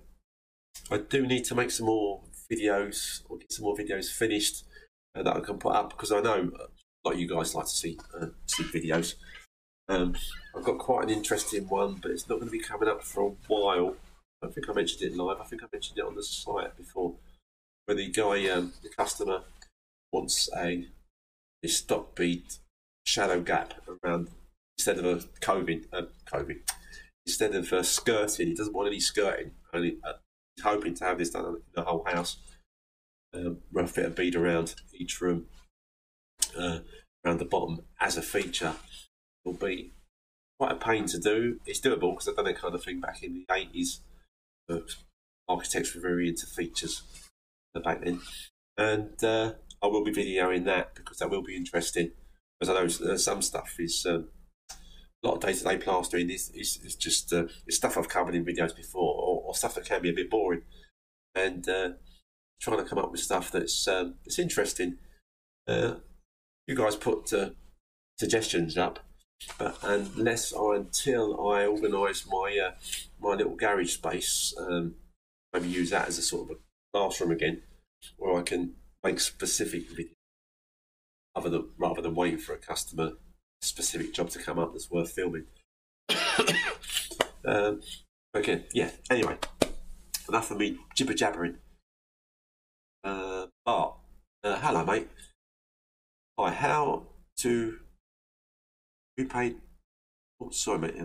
I 0.89 0.97
do 0.97 1.25
need 1.25 1.45
to 1.45 1.55
make 1.55 1.71
some 1.71 1.85
more 1.85 2.21
videos 2.51 3.21
or 3.29 3.37
get 3.37 3.51
some 3.51 3.63
more 3.63 3.75
videos 3.75 4.11
finished 4.11 4.65
uh, 5.15 5.23
that 5.23 5.35
I 5.35 5.39
can 5.39 5.57
put 5.57 5.73
up 5.73 5.91
because 5.91 6.11
I 6.11 6.19
know 6.21 6.51
a 6.53 7.07
lot 7.07 7.13
of 7.13 7.19
you 7.19 7.27
guys 7.27 7.55
like 7.55 7.65
to 7.65 7.71
see 7.71 7.97
uh, 8.19 8.27
see 8.45 8.63
videos. 8.63 9.15
Um, 9.89 10.15
I've 10.55 10.63
got 10.63 10.77
quite 10.77 11.03
an 11.03 11.09
interesting 11.09 11.67
one, 11.67 11.95
but 12.01 12.11
it's 12.11 12.29
not 12.29 12.35
going 12.35 12.47
to 12.47 12.51
be 12.51 12.59
coming 12.59 12.87
up 12.87 13.03
for 13.03 13.23
a 13.23 13.31
while. 13.47 13.95
I 14.43 14.47
think 14.47 14.69
I 14.69 14.73
mentioned 14.73 15.01
it 15.01 15.17
live. 15.17 15.39
I 15.39 15.45
think 15.45 15.63
I 15.63 15.67
mentioned 15.71 15.99
it 15.99 16.05
on 16.05 16.15
the 16.15 16.23
site 16.23 16.75
before, 16.77 17.15
where 17.85 17.97
the 17.97 18.09
guy, 18.09 18.47
um, 18.49 18.73
the 18.81 18.89
customer, 18.89 19.41
wants 20.11 20.49
a, 20.55 20.87
a 21.63 21.67
stock 21.67 22.15
bead 22.15 22.43
shadow 23.05 23.41
gap 23.41 23.73
around 23.87 24.29
instead 24.77 24.97
of 24.97 25.05
a 25.05 25.23
coving, 25.41 25.85
uh, 25.93 26.03
coving, 26.25 26.61
instead 27.25 27.53
of 27.55 27.71
uh, 27.73 27.83
skirting. 27.83 28.47
He 28.47 28.53
doesn't 28.53 28.73
want 28.73 28.87
any 28.87 28.99
skirting. 28.99 29.51
Only 29.73 29.97
uh, 30.03 30.13
hoping 30.63 30.93
to 30.95 31.05
have 31.05 31.17
this 31.17 31.31
done 31.31 31.45
in 31.45 31.61
the 31.73 31.83
whole 31.83 32.03
house. 32.05 32.37
Um, 33.33 33.59
rough 33.71 33.91
fit 33.91 34.05
a 34.05 34.09
bead 34.09 34.35
around 34.35 34.75
each 34.93 35.21
room, 35.21 35.45
uh, 36.57 36.79
around 37.25 37.39
the 37.39 37.45
bottom 37.45 37.85
as 37.99 38.17
a 38.17 38.21
feature. 38.21 38.73
Will 39.45 39.53
be 39.53 39.93
quite 40.59 40.73
a 40.73 40.75
pain 40.75 41.05
to 41.07 41.19
do. 41.19 41.59
It's 41.65 41.79
doable 41.79 42.13
because 42.13 42.27
I've 42.27 42.35
done 42.35 42.45
that 42.45 42.59
kind 42.59 42.75
of 42.75 42.83
thing 42.83 42.99
back 42.99 43.23
in 43.23 43.33
the 43.33 43.53
eighties. 43.53 44.01
Architects 45.49 45.95
were 45.95 46.01
very 46.01 46.29
into 46.29 46.45
features 46.45 47.01
back 47.83 48.03
then, 48.03 48.21
and 48.77 49.23
uh, 49.23 49.53
I 49.81 49.87
will 49.87 50.03
be 50.03 50.11
videoing 50.11 50.65
that 50.65 50.93
because 50.93 51.17
that 51.17 51.29
will 51.29 51.41
be 51.41 51.55
interesting. 51.55 52.11
Because 52.59 52.75
I 52.75 52.79
know 52.79 53.15
some 53.17 53.41
stuff 53.41 53.75
is 53.79 54.05
um, 54.07 54.27
lot 55.23 55.35
of 55.35 55.41
day 55.41 55.53
to 55.53 55.63
day 55.63 55.77
plastering 55.77 56.29
is, 56.29 56.49
is, 56.51 56.79
is 56.83 56.95
just 56.95 57.31
uh, 57.31 57.45
it's 57.67 57.77
stuff 57.77 57.97
I've 57.97 58.09
covered 58.09 58.35
in 58.35 58.45
videos 58.45 58.75
before, 58.75 59.13
or, 59.13 59.41
or, 59.45 59.55
stuff 59.55 59.75
that 59.75 59.85
can 59.85 60.01
be 60.01 60.09
a 60.09 60.13
bit 60.13 60.29
boring, 60.29 60.63
and 61.35 61.67
uh, 61.69 61.89
trying 62.59 62.77
to 62.77 62.85
come 62.85 62.97
up 62.97 63.11
with 63.11 63.21
stuff 63.21 63.51
that's 63.51 63.87
um, 63.87 64.15
interesting. 64.37 64.97
Uh, 65.67 65.95
you 66.67 66.75
guys 66.75 66.95
put 66.95 67.31
uh, 67.33 67.51
suggestions 68.19 68.77
up, 68.77 68.99
but 69.59 69.77
unless 69.83 70.53
I 70.53 70.75
until 70.77 71.51
I 71.51 71.65
organise 71.65 72.25
my 72.27 72.59
uh, 72.67 72.71
my 73.19 73.35
little 73.35 73.55
garage 73.55 73.93
space, 73.93 74.53
um, 74.59 74.95
maybe 75.53 75.67
use 75.67 75.91
that 75.91 76.07
as 76.07 76.17
a 76.17 76.23
sort 76.23 76.49
of 76.49 76.57
a 76.57 76.59
classroom 76.93 77.31
again, 77.31 77.61
where 78.17 78.39
I 78.39 78.41
can 78.41 78.73
make 79.03 79.19
specific 79.19 79.89
videos, 79.89 80.15
other 81.35 81.49
than 81.49 81.69
rather 81.77 82.01
than 82.01 82.15
waiting 82.15 82.39
for 82.39 82.53
a 82.53 82.57
customer 82.57 83.13
specific 83.61 84.13
job 84.13 84.29
to 84.31 84.39
come 84.39 84.59
up 84.59 84.73
that's 84.73 84.89
worth 84.89 85.11
filming. 85.11 85.45
um, 87.45 87.81
okay, 88.35 88.65
yeah. 88.73 88.91
Anyway, 89.09 89.37
enough 90.27 90.51
of 90.51 90.57
me 90.57 90.77
jibber 90.95 91.13
jabbering. 91.13 91.57
Uh, 93.03 93.47
Bart, 93.65 93.95
uh, 94.43 94.59
hello, 94.59 94.83
mate. 94.85 95.09
Hi, 96.39 96.51
how 96.51 97.03
to 97.37 97.79
repay? 99.17 99.55
Oh, 100.39 100.49
sorry, 100.49 100.79
mate. 100.79 100.95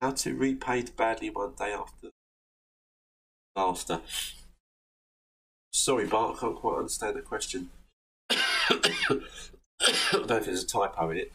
How 0.00 0.12
to 0.12 0.34
repaid 0.34 0.96
badly 0.96 1.30
one 1.30 1.54
day 1.58 1.72
after 1.72 2.10
after. 3.56 4.00
Sorry, 5.72 6.06
Bart, 6.06 6.36
I 6.36 6.40
can't 6.40 6.56
quite 6.56 6.78
understand 6.78 7.16
the 7.16 7.22
question. 7.22 7.70
I 9.80 9.94
don't 10.12 10.28
know 10.28 10.36
if 10.36 10.46
there's 10.46 10.64
a 10.64 10.66
typo 10.66 11.10
in 11.10 11.18
it. 11.18 11.32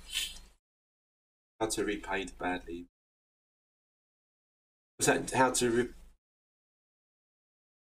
How 1.59 1.67
to 1.67 1.85
repaid 1.85 2.31
badly. 2.39 2.85
Was 4.97 5.07
that 5.07 5.31
how 5.31 5.51
to 5.51 5.69
re- 5.69 5.89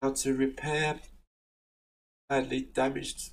how 0.02 0.12
to 0.12 0.34
repair 0.34 1.00
badly 2.30 2.62
damaged? 2.62 3.32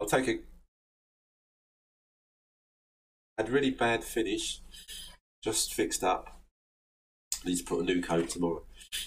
I'll 0.00 0.06
take 0.06 0.28
a 0.28 0.38
had 3.38 3.50
really 3.50 3.70
bad 3.70 4.02
finish, 4.02 4.60
just 5.42 5.74
fixed 5.74 6.02
up. 6.02 6.40
Need 7.44 7.58
to 7.58 7.64
put 7.64 7.80
a 7.80 7.84
new 7.84 8.02
coat 8.02 8.30
tomorrow. 8.30 8.62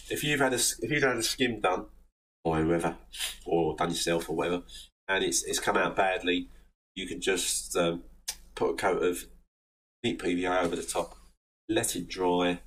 If 0.10 0.24
you've 0.24 0.40
had 0.40 0.54
a 0.54 0.58
if 0.58 0.90
you've 0.90 1.04
had 1.04 1.18
a 1.18 1.24
skim 1.24 1.62
done 1.62 1.86
or 2.44 2.58
whoever, 2.58 2.98
or 3.46 3.76
done 3.76 3.90
yourself 3.90 4.30
or 4.30 4.36
whatever, 4.36 4.64
and 5.08 5.24
it's 5.24 5.44
it's 5.44 5.60
come 5.60 5.78
out 5.78 5.96
badly, 5.96 6.50
you 6.96 7.08
can 7.08 7.22
just 7.22 7.76
um, 7.76 8.04
put 8.56 8.72
a 8.72 8.76
coat 8.76 9.04
of 9.04 9.26
neat 10.04 10.20
PVA 10.20 10.64
over 10.64 10.76
the 10.76 10.84
top, 10.84 11.16
let 11.68 11.96
it 11.96 12.08
dry. 12.08 12.60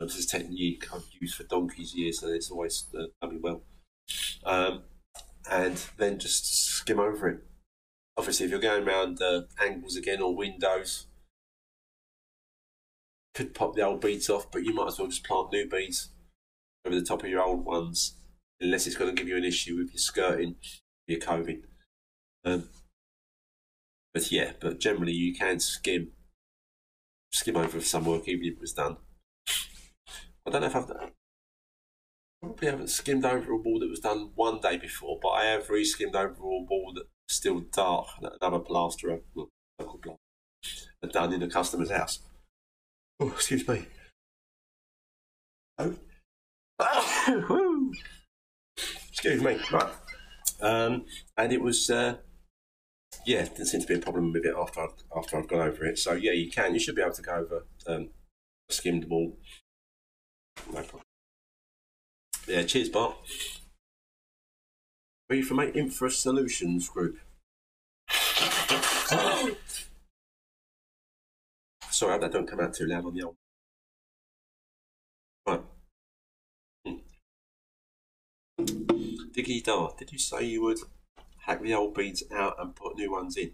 This 0.00 0.16
is 0.16 0.26
technique 0.26 0.86
I've 0.92 1.06
used 1.20 1.36
for 1.36 1.44
donkeys 1.44 1.94
years, 1.94 2.22
and 2.22 2.34
it's 2.34 2.50
always 2.50 2.88
uh, 2.98 3.04
done 3.20 3.34
me 3.34 3.40
well. 3.40 3.62
Um, 4.44 4.82
and 5.48 5.76
then 5.96 6.18
just 6.18 6.52
skim 6.54 6.98
over 6.98 7.28
it. 7.28 7.40
Obviously, 8.16 8.46
if 8.46 8.50
you're 8.50 8.60
going 8.60 8.86
around 8.86 9.22
uh, 9.22 9.42
angles 9.60 9.96
again 9.96 10.20
or 10.20 10.34
windows, 10.34 11.06
could 13.34 13.54
pop 13.54 13.74
the 13.74 13.82
old 13.82 14.00
beads 14.00 14.28
off, 14.28 14.50
but 14.50 14.64
you 14.64 14.74
might 14.74 14.88
as 14.88 14.98
well 14.98 15.08
just 15.08 15.24
plant 15.24 15.52
new 15.52 15.68
beads 15.68 16.10
over 16.84 16.98
the 16.98 17.04
top 17.04 17.22
of 17.22 17.30
your 17.30 17.42
old 17.42 17.64
ones 17.64 18.14
unless 18.62 18.86
it's 18.86 18.96
going 18.96 19.14
to 19.14 19.20
give 19.20 19.28
you 19.28 19.36
an 19.36 19.44
issue 19.44 19.76
with 19.76 19.92
your 19.92 19.98
skirting, 19.98 20.56
your 21.06 21.20
coving. 21.20 21.64
Um, 22.44 22.68
but 24.14 24.30
yeah, 24.30 24.52
but 24.60 24.80
generally 24.80 25.12
you 25.12 25.34
can 25.34 25.60
skim 25.60 26.12
skim 27.32 27.56
over 27.56 27.80
some 27.80 28.04
work 28.04 28.28
even 28.28 28.46
if 28.46 28.54
it 28.54 28.60
was 28.60 28.72
done. 28.72 28.96
I 30.46 30.50
don't 30.50 30.60
know 30.60 30.66
if 30.66 30.76
I've 30.76 30.88
done, 30.88 31.12
probably 32.42 32.68
haven't 32.68 32.90
skimmed 32.90 33.24
over 33.24 33.52
a 33.52 33.56
wall 33.56 33.78
that 33.78 33.88
was 33.88 34.00
done 34.00 34.32
one 34.34 34.60
day 34.60 34.76
before, 34.76 35.18
but 35.22 35.28
I 35.28 35.44
have 35.44 35.70
re-skimmed 35.70 36.16
over 36.16 36.34
a 36.34 36.46
wall 36.46 36.92
that's 36.94 37.08
still 37.28 37.60
dark 37.60 38.08
another 38.20 38.58
plasterer, 38.58 39.20
done 41.12 41.32
in 41.32 41.42
a 41.42 41.48
customer's 41.48 41.90
house. 41.90 42.20
Oh, 43.20 43.28
excuse 43.28 43.66
me. 43.68 43.86
Oh. 45.78 45.94
Excuse 49.24 49.40
me. 49.40 49.56
Right. 49.70 49.92
Um, 50.60 51.04
and 51.36 51.52
it 51.52 51.62
was, 51.62 51.88
uh, 51.88 52.16
yeah, 53.24 53.46
there 53.56 53.64
seems 53.64 53.84
to 53.84 53.94
be 53.94 54.00
a 54.00 54.02
problem 54.02 54.32
with 54.32 54.44
it 54.44 54.54
after 54.58 54.80
I've, 54.80 54.94
after 55.16 55.38
I've 55.38 55.46
gone 55.46 55.60
over 55.60 55.84
it. 55.84 55.98
So 56.00 56.14
yeah, 56.14 56.32
you 56.32 56.50
can. 56.50 56.74
You 56.74 56.80
should 56.80 56.96
be 56.96 57.02
able 57.02 57.12
to 57.12 57.22
go 57.22 57.34
over 57.34 57.64
um, 57.86 58.08
a 58.68 58.72
skimmed 58.72 59.08
wall. 59.08 59.36
No 60.66 60.82
problem. 60.82 61.02
Yeah, 62.48 62.64
cheers, 62.64 62.88
Bart. 62.88 63.14
Where 65.28 65.36
are 65.36 65.40
you 65.40 65.44
from, 65.44 65.58
mate? 65.58 65.76
Infra 65.76 66.10
Solutions 66.10 66.88
Group. 66.88 67.18
Sorry, 71.90 72.14
I 72.14 72.18
that 72.18 72.32
don't 72.32 72.48
come 72.48 72.58
out 72.58 72.74
too 72.74 72.86
loud 72.86 73.04
on 73.04 73.14
the 73.14 73.22
old. 73.22 73.36
Right. 75.46 75.60
Diggy 79.32 79.62
Dart, 79.62 79.98
did 79.98 80.12
you 80.12 80.18
say 80.18 80.44
you 80.44 80.62
would 80.62 80.78
hack 81.46 81.62
the 81.62 81.74
old 81.74 81.94
beads 81.94 82.22
out 82.34 82.56
and 82.58 82.76
put 82.76 82.96
new 82.96 83.10
ones 83.10 83.36
in? 83.36 83.52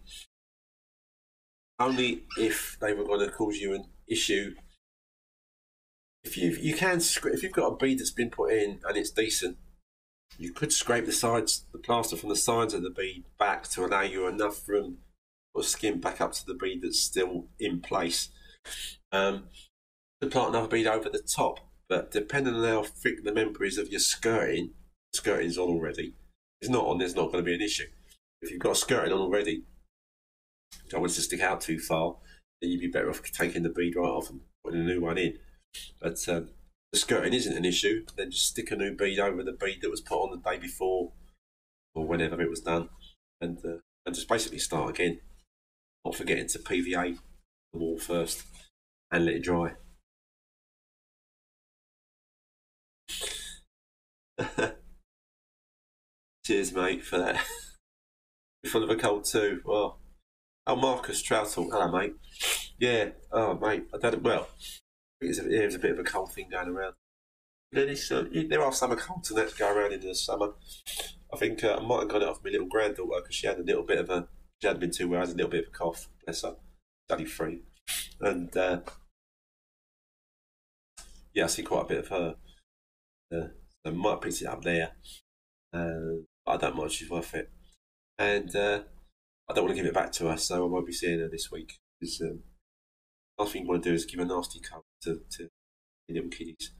Only 1.79 2.25
if 2.37 2.77
they 2.81 2.93
were 2.93 3.05
going 3.05 3.21
to 3.21 3.31
cause 3.33 3.59
you 3.59 3.75
an 3.75 3.85
issue. 4.09 4.55
If 6.25 6.37
you 6.37 6.51
you 6.51 6.75
can 6.75 6.99
if 6.99 7.43
you've 7.43 7.53
got 7.53 7.73
a 7.73 7.77
bead 7.77 8.01
that's 8.01 8.11
been 8.11 8.31
put 8.31 8.53
in 8.53 8.81
and 8.85 8.97
it's 8.97 9.11
decent, 9.11 9.57
you 10.37 10.53
could 10.53 10.73
scrape 10.73 11.07
the 11.07 11.13
sides, 11.13 11.65
the 11.73 11.79
plaster 11.79 12.17
from 12.17 12.29
the 12.29 12.37
sides 12.37 12.75
of 12.75 12.83
the 12.83 12.91
bead 12.91 13.25
back 13.39 13.69
to 13.71 13.85
allow 13.85 14.03
you 14.03 14.27
enough 14.27 14.69
room 14.69 14.99
or 15.55 15.63
skin 15.63 16.01
back 16.01 16.21
up 16.21 16.33
to 16.33 16.47
the 16.47 16.55
bead 16.55 16.83
that's 16.83 17.01
still 17.01 17.47
in 17.59 17.81
place. 17.81 18.31
Um, 19.13 19.45
could 20.21 20.33
plant 20.33 20.51
another 20.51 20.69
bead 20.69 20.87
over 20.87 21.09
the 21.09 21.23
top, 21.23 21.61
but 21.89 22.11
depending 22.11 22.55
on 22.55 22.65
how 22.65 22.83
thick 22.83 23.25
the 23.25 23.33
member 23.33 23.65
is 23.65 23.79
of 23.79 23.89
your 23.89 24.01
skirting, 24.01 24.73
skirting's 25.13 25.59
on 25.59 25.69
already. 25.69 26.15
It's 26.61 26.71
not 26.71 26.87
on, 26.87 26.99
there's 26.99 27.15
not 27.15 27.33
going 27.33 27.45
to 27.45 27.49
be 27.49 27.55
an 27.55 27.63
issue. 27.63 27.87
If 28.43 28.51
you've 28.51 28.61
got 28.61 28.73
a 28.73 28.77
skirting 28.77 29.13
on 29.13 29.21
already, 29.21 29.65
don't 30.89 31.01
want 31.01 31.13
to 31.13 31.21
stick 31.21 31.41
out 31.41 31.61
too 31.61 31.79
far, 31.79 32.17
then 32.61 32.71
you'd 32.71 32.81
be 32.81 32.89
better 32.89 33.11
off 33.11 33.23
taking 33.23 33.63
the 33.63 33.69
bead 33.69 33.97
right 33.97 34.09
off 34.09 34.31
and 34.31 34.41
putting 34.65 34.81
a 34.81 34.85
new 34.85 35.01
one 35.01 35.19
in. 35.19 35.39
But 36.01 36.29
um, 36.29 36.51
the 36.93 36.99
skirting 36.99 37.35
isn't 37.35 37.57
an 37.57 37.65
issue, 37.65 38.05
then 38.17 38.31
just 38.31 38.49
stick 38.49 38.71
a 38.71 38.77
new 38.77 38.95
bead 38.95 39.19
over 39.19 39.43
the 39.43 39.53
bead 39.53 39.83
that 39.83 39.91
was 39.91 40.01
put 40.01 40.23
on 40.23 40.31
the 40.31 40.51
day 40.51 40.59
before 40.59 41.13
or 41.95 42.07
whenever 42.07 42.41
it 42.41 42.51
was 42.51 42.61
done, 42.61 42.89
and 43.41 43.59
uh, 43.65 43.79
and 44.07 44.15
just 44.15 44.29
basically 44.29 44.59
start 44.59 44.91
again. 44.91 45.21
Not 46.05 46.15
forgetting 46.15 46.49
to 46.49 46.59
PVA 46.59 47.19
the 47.73 47.79
wall 47.79 47.99
first 47.99 48.45
and 49.11 49.25
let 49.27 49.35
it 49.35 49.43
dry. 49.43 49.75
Cheers, 56.49 56.73
mate, 56.73 57.05
for 57.05 57.19
that. 57.19 57.45
Full 58.69 58.83
of 58.83 58.89
a 58.89 58.97
cold 58.97 59.27
too. 59.27 59.61
Well, 59.67 60.01
oh, 60.67 60.77
Marcus 60.77 61.21
Troutle. 61.21 61.71
Hello, 61.71 61.93
mate. 61.93 62.15
Yeah. 62.79 63.11
Oh, 63.31 63.53
mate. 63.53 63.85
I 63.93 63.99
don't. 63.99 64.23
Well, 64.23 64.49
a, 65.21 65.27
there's 65.27 65.75
a 65.75 65.79
bit 65.79 65.91
of 65.91 65.99
a 65.99 66.05
cold 66.05 66.33
thing 66.33 66.49
going 66.51 66.71
around. 66.71 66.95
Then 67.71 67.91
it's, 67.91 68.11
uh, 68.11 68.25
there 68.49 68.63
are 68.63 68.73
summer 68.73 68.97
colds 68.97 69.29
that 69.29 69.59
go 69.59 69.71
around 69.71 69.93
in 69.93 70.01
the 70.01 70.15
summer. 70.15 70.55
I 71.31 71.37
think 71.37 71.63
uh, 71.63 71.77
I 71.79 71.87
might 71.87 71.99
have 71.99 72.09
got 72.09 72.23
it 72.23 72.29
off 72.29 72.43
my 72.43 72.51
little 72.51 72.67
granddaughter 72.67 73.21
because 73.21 73.35
she 73.35 73.47
had 73.47 73.59
a 73.59 73.63
little 73.63 73.85
bit 73.85 73.99
of 73.99 74.09
a, 74.09 74.29
she 74.63 74.69
hadn't 74.69 74.81
been 74.81 74.91
too 74.91 75.07
well, 75.11 75.19
I 75.21 75.27
had 75.27 75.35
a 75.35 75.37
little 75.37 75.51
bit 75.51 75.65
of 75.65 75.69
a 75.69 75.77
cough. 75.77 76.09
Bless 76.25 76.45
her, 76.45 76.57
Daddy 77.11 77.27
free. 77.27 77.61
and 78.23 78.57
uh, 78.57 78.81
yeah, 81.35 81.45
I 81.45 81.49
see 81.49 81.63
quite 81.63 81.83
a 81.83 81.89
bit 81.89 81.99
of 81.99 82.09
her. 82.09 82.37
Uh, 83.31 83.49
I 83.85 83.91
might 83.91 84.23
picked 84.23 84.41
it 84.41 84.47
up 84.47 84.63
there. 84.63 84.93
Uh, 85.75 86.25
I 86.49 86.57
don't 86.57 86.77
mind, 86.77 86.93
she's 86.93 87.11
worth 87.11 87.35
it. 87.35 87.51
And 88.19 88.55
uh, 88.55 88.83
I 89.49 89.55
don't 89.55 89.65
want 89.65 89.77
to 89.77 89.83
give 89.83 89.87
it 89.87 89.95
back 89.95 90.13
to 90.13 90.29
her, 90.29 90.37
so 90.37 90.65
I 90.65 90.69
won't 90.69 90.87
be 90.87 90.93
seeing 90.93 91.21
her 91.21 91.29
this 91.29 91.51
week. 91.51 91.79
Because 92.01 92.21
um, 92.21 92.41
last 93.39 93.53
thing 93.53 93.63
you 93.63 93.69
want 93.69 93.83
to 93.83 93.91
do 93.91 93.95
is 93.95 94.05
give 94.05 94.21
a 94.21 94.25
nasty 94.25 94.61
cold 94.61 94.85
to, 95.03 95.23
to 95.37 95.49
little 96.09 96.31
kiddies. 96.31 96.73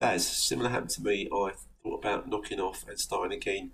As 0.00 0.26
similar 0.26 0.70
happened 0.70 0.90
to 0.90 1.02
me, 1.02 1.28
I 1.32 1.52
thought 1.82 2.00
about 2.00 2.28
knocking 2.28 2.60
off 2.60 2.84
and 2.88 2.98
starting 2.98 3.36
again. 3.36 3.72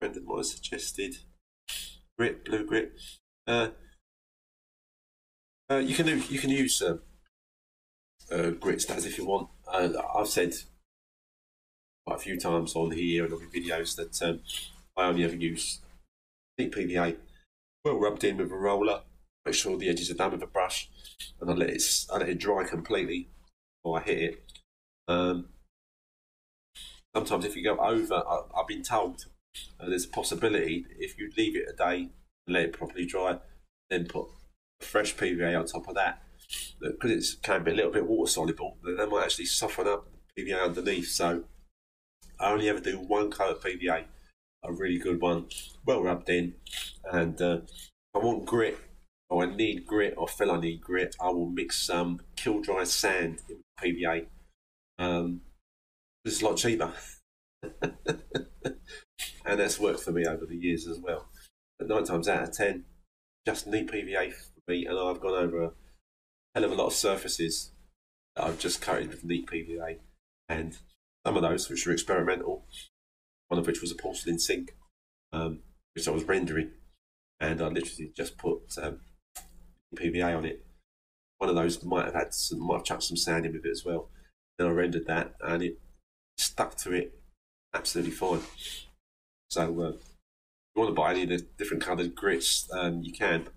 A 0.00 0.06
friend 0.06 0.16
of 0.16 0.24
mine 0.24 0.44
suggested 0.44 1.16
grit, 2.16 2.44
blue 2.44 2.64
grit. 2.64 2.92
Uh, 3.46 3.68
uh, 5.70 5.76
you 5.76 5.94
can 5.94 6.06
you 6.06 6.38
can 6.38 6.50
use 6.50 6.80
um, 6.82 7.00
uh, 8.30 8.50
grit 8.50 8.78
stats 8.78 9.06
if 9.06 9.18
you 9.18 9.26
want. 9.26 9.48
Uh, 9.66 9.90
I've 10.16 10.28
said 10.28 10.54
quite 12.10 12.18
a 12.18 12.22
few 12.24 12.40
times 12.40 12.74
on 12.74 12.90
here 12.90 13.24
and 13.24 13.32
other 13.32 13.46
videos 13.46 13.94
that 13.94 14.20
um, 14.28 14.40
I 14.96 15.06
only 15.06 15.22
ever 15.22 15.36
use 15.36 15.78
deep 16.58 16.74
PVA 16.74 17.16
well 17.84 18.00
rubbed 18.00 18.24
in 18.24 18.36
with 18.36 18.50
a 18.50 18.56
roller. 18.56 19.02
Make 19.46 19.54
sure 19.54 19.78
the 19.78 19.88
edges 19.88 20.10
are 20.10 20.14
done 20.14 20.32
with 20.32 20.42
a 20.42 20.48
brush, 20.48 20.90
and 21.40 21.48
I 21.48 21.54
let 21.54 21.70
it 21.70 21.82
I 22.12 22.18
let 22.18 22.28
it 22.28 22.38
dry 22.38 22.64
completely 22.64 23.28
before 23.76 24.00
I 24.00 24.02
hit 24.02 24.18
it. 24.18 24.44
Um, 25.06 25.50
sometimes 27.14 27.44
if 27.44 27.54
you 27.54 27.62
go 27.62 27.78
over, 27.78 28.14
I, 28.14 28.40
have 28.56 28.66
been 28.66 28.82
told 28.82 29.26
uh, 29.78 29.88
there's 29.88 30.06
a 30.06 30.08
possibility 30.08 30.86
if 30.98 31.16
you 31.16 31.30
leave 31.36 31.54
it 31.54 31.68
a 31.72 31.76
day 31.76 32.08
and 32.46 32.54
let 32.54 32.64
it 32.64 32.72
properly 32.72 33.06
dry, 33.06 33.38
then 33.88 34.06
put 34.06 34.26
fresh 34.80 35.14
PVA 35.14 35.56
on 35.56 35.64
top 35.64 35.86
of 35.86 35.94
that, 35.94 36.24
because 36.80 37.34
it 37.34 37.42
can 37.44 37.62
be 37.62 37.70
a 37.70 37.74
little 37.74 37.92
bit 37.92 38.04
water 38.04 38.28
soluble, 38.28 38.78
then 38.82 38.96
they 38.96 39.06
might 39.06 39.26
actually 39.26 39.46
soften 39.46 39.86
up 39.86 40.08
PVA 40.36 40.64
underneath. 40.64 41.06
So 41.06 41.44
I 42.40 42.50
only 42.50 42.68
ever 42.68 42.80
do 42.80 42.98
one 42.98 43.30
coat 43.30 43.58
of 43.58 43.62
PVA, 43.62 44.04
a 44.64 44.72
really 44.72 44.98
good 44.98 45.20
one, 45.20 45.46
well 45.84 46.02
rubbed 46.02 46.30
in. 46.30 46.54
And 47.04 47.40
uh, 47.40 47.58
I 48.14 48.18
want 48.18 48.46
grit, 48.46 48.78
or 49.28 49.44
I 49.44 49.54
need 49.54 49.86
grit, 49.86 50.14
or 50.16 50.26
feel 50.26 50.50
I 50.50 50.58
need 50.58 50.80
grit, 50.80 51.14
I 51.20 51.28
will 51.28 51.50
mix 51.50 51.82
some 51.82 52.20
Killdry 52.36 52.86
sand 52.86 53.42
in 53.48 53.60
PVA. 53.80 54.26
Um, 54.98 55.42
it's 56.24 56.40
a 56.40 56.46
lot 56.46 56.56
cheaper. 56.56 56.92
and 57.82 58.00
that's 59.44 59.78
worked 59.78 60.00
for 60.00 60.12
me 60.12 60.24
over 60.26 60.46
the 60.46 60.56
years 60.56 60.86
as 60.86 60.98
well. 60.98 61.26
But 61.78 61.88
nine 61.88 62.04
times 62.04 62.28
out 62.28 62.48
of 62.48 62.52
ten, 62.52 62.84
just 63.46 63.66
need 63.66 63.90
PVA 63.90 64.32
for 64.32 64.70
me, 64.70 64.86
and 64.86 64.98
I've 64.98 65.20
gone 65.20 65.44
over 65.44 65.64
a 65.64 65.72
hell 66.54 66.64
of 66.64 66.72
a 66.72 66.74
lot 66.74 66.86
of 66.86 66.94
surfaces 66.94 67.72
that 68.34 68.44
I've 68.44 68.58
just 68.58 68.80
coated 68.80 69.10
with 69.10 69.24
neat 69.24 69.46
PVA. 69.46 69.98
And 70.48 70.78
some 71.24 71.36
of 71.36 71.42
those, 71.42 71.68
which 71.68 71.86
were 71.86 71.92
experimental, 71.92 72.64
one 73.48 73.58
of 73.60 73.66
which 73.66 73.80
was 73.80 73.92
a 73.92 73.96
porcelain 73.96 74.38
sink, 74.38 74.74
um, 75.32 75.60
which 75.94 76.08
I 76.08 76.12
was 76.12 76.24
rendering, 76.24 76.70
and 77.38 77.60
I 77.60 77.68
literally 77.68 78.12
just 78.16 78.38
put 78.38 78.60
um, 78.80 79.00
PVA 79.96 80.36
on 80.36 80.44
it. 80.44 80.64
One 81.38 81.50
of 81.50 81.56
those 81.56 81.82
might 81.82 82.06
have 82.06 82.14
had 82.14 82.34
some, 82.34 82.60
might 82.60 82.76
have 82.76 82.84
chucked 82.84 83.04
some 83.04 83.16
sand 83.16 83.46
in 83.46 83.52
with 83.52 83.64
it 83.64 83.70
as 83.70 83.84
well. 83.84 84.08
Then 84.58 84.68
I 84.68 84.70
rendered 84.70 85.06
that, 85.06 85.34
and 85.42 85.62
it 85.62 85.78
stuck 86.36 86.76
to 86.78 86.92
it 86.92 87.14
absolutely 87.74 88.12
fine. 88.12 88.40
So, 89.50 89.62
uh, 89.62 89.88
if 89.88 90.76
you 90.76 90.82
want 90.82 90.90
to 90.90 91.00
buy 91.00 91.10
any 91.12 91.22
of 91.24 91.28
the 91.30 91.46
different 91.58 91.82
coloured 91.82 92.14
grits, 92.14 92.68
um, 92.72 93.02
you 93.02 93.12
can. 93.12 93.48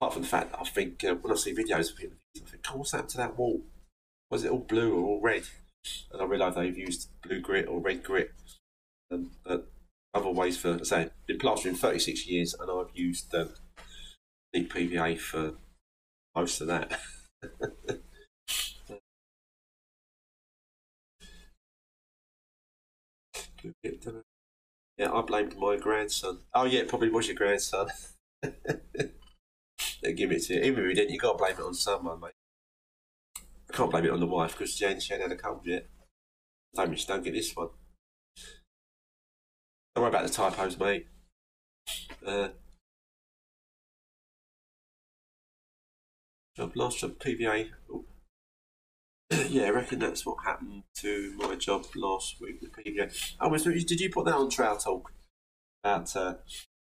Apart 0.00 0.14
from 0.14 0.22
the 0.22 0.28
fact, 0.28 0.52
that 0.52 0.60
I 0.60 0.64
think 0.64 1.04
uh, 1.04 1.14
when 1.14 1.32
I 1.32 1.36
see 1.36 1.54
videos 1.54 1.90
of 1.90 1.96
people, 1.96 2.16
I 2.36 2.48
think, 2.48 2.64
oh, 2.70 2.78
what's 2.78 2.92
happened 2.92 3.10
to 3.10 3.16
that 3.18 3.38
wall? 3.38 3.62
Was 4.30 4.44
it 4.44 4.50
all 4.50 4.58
blue 4.58 4.94
or 4.94 5.04
all 5.04 5.20
red? 5.20 5.44
And 6.12 6.20
I 6.20 6.24
realise 6.24 6.54
they've 6.54 6.76
used 6.76 7.08
blue 7.22 7.40
grit 7.40 7.68
or 7.68 7.80
red 7.80 8.02
grit. 8.02 8.32
And 9.10 9.30
um, 9.46 9.64
other 10.14 10.30
ways 10.30 10.56
for, 10.56 10.74
I 10.74 10.82
say, 10.82 11.10
been 11.26 11.38
plastering 11.38 11.76
36 11.76 12.26
years, 12.26 12.54
and 12.58 12.70
I've 12.70 12.94
used 12.94 13.34
um, 13.34 13.50
deep 14.52 14.72
PVA 14.72 15.18
for 15.18 15.54
most 16.34 16.60
of 16.60 16.66
that. 16.68 17.00
yeah, 24.98 25.12
I 25.12 25.20
blamed 25.22 25.56
my 25.58 25.76
grandson. 25.76 26.38
Oh 26.54 26.64
yeah, 26.64 26.82
probably 26.86 27.10
was 27.10 27.26
your 27.28 27.36
grandson. 27.36 27.88
give 30.02 30.32
it 30.32 30.42
to 30.44 30.54
you. 30.54 30.60
Even 30.62 30.84
if 30.84 30.88
you 30.88 30.94
didn't, 30.94 31.10
you 31.10 31.18
got 31.18 31.32
to 31.32 31.38
blame 31.38 31.54
it 31.58 31.62
on 31.62 31.74
someone, 31.74 32.20
mate. 32.20 32.32
I 33.70 33.76
can't 33.76 33.90
blame 33.90 34.04
it 34.04 34.10
on 34.10 34.18
the 34.18 34.26
wife 34.26 34.58
because 34.58 34.74
Jane 34.74 34.98
she 34.98 35.14
had 35.14 35.30
a 35.30 35.36
cold 35.36 35.60
yet. 35.64 35.86
Damn, 36.74 36.94
she 36.96 37.06
don't 37.06 37.22
get 37.22 37.34
this 37.34 37.54
one. 37.54 37.68
Don't 39.94 40.02
worry 40.02 40.08
about 40.08 40.26
the 40.26 40.32
typos, 40.32 40.76
mate. 40.76 41.06
Uh, 42.26 42.48
job 46.56 46.72
lost 46.74 46.98
job 46.98 47.18
PVA. 47.20 47.68
yeah, 49.48 49.66
I 49.66 49.70
reckon 49.70 50.00
that's 50.00 50.26
what 50.26 50.44
happened 50.44 50.82
to 50.96 51.32
my 51.38 51.54
job 51.54 51.86
last 51.94 52.40
week 52.40 52.60
with 52.60 52.72
PVA. 52.72 53.34
Oh, 53.40 53.56
did 53.56 54.00
you 54.00 54.10
put 54.10 54.24
that 54.24 54.34
on 54.34 54.50
Trowel 54.50 54.78
Talk 54.78 55.12
about 55.84 56.16
uh, 56.16 56.34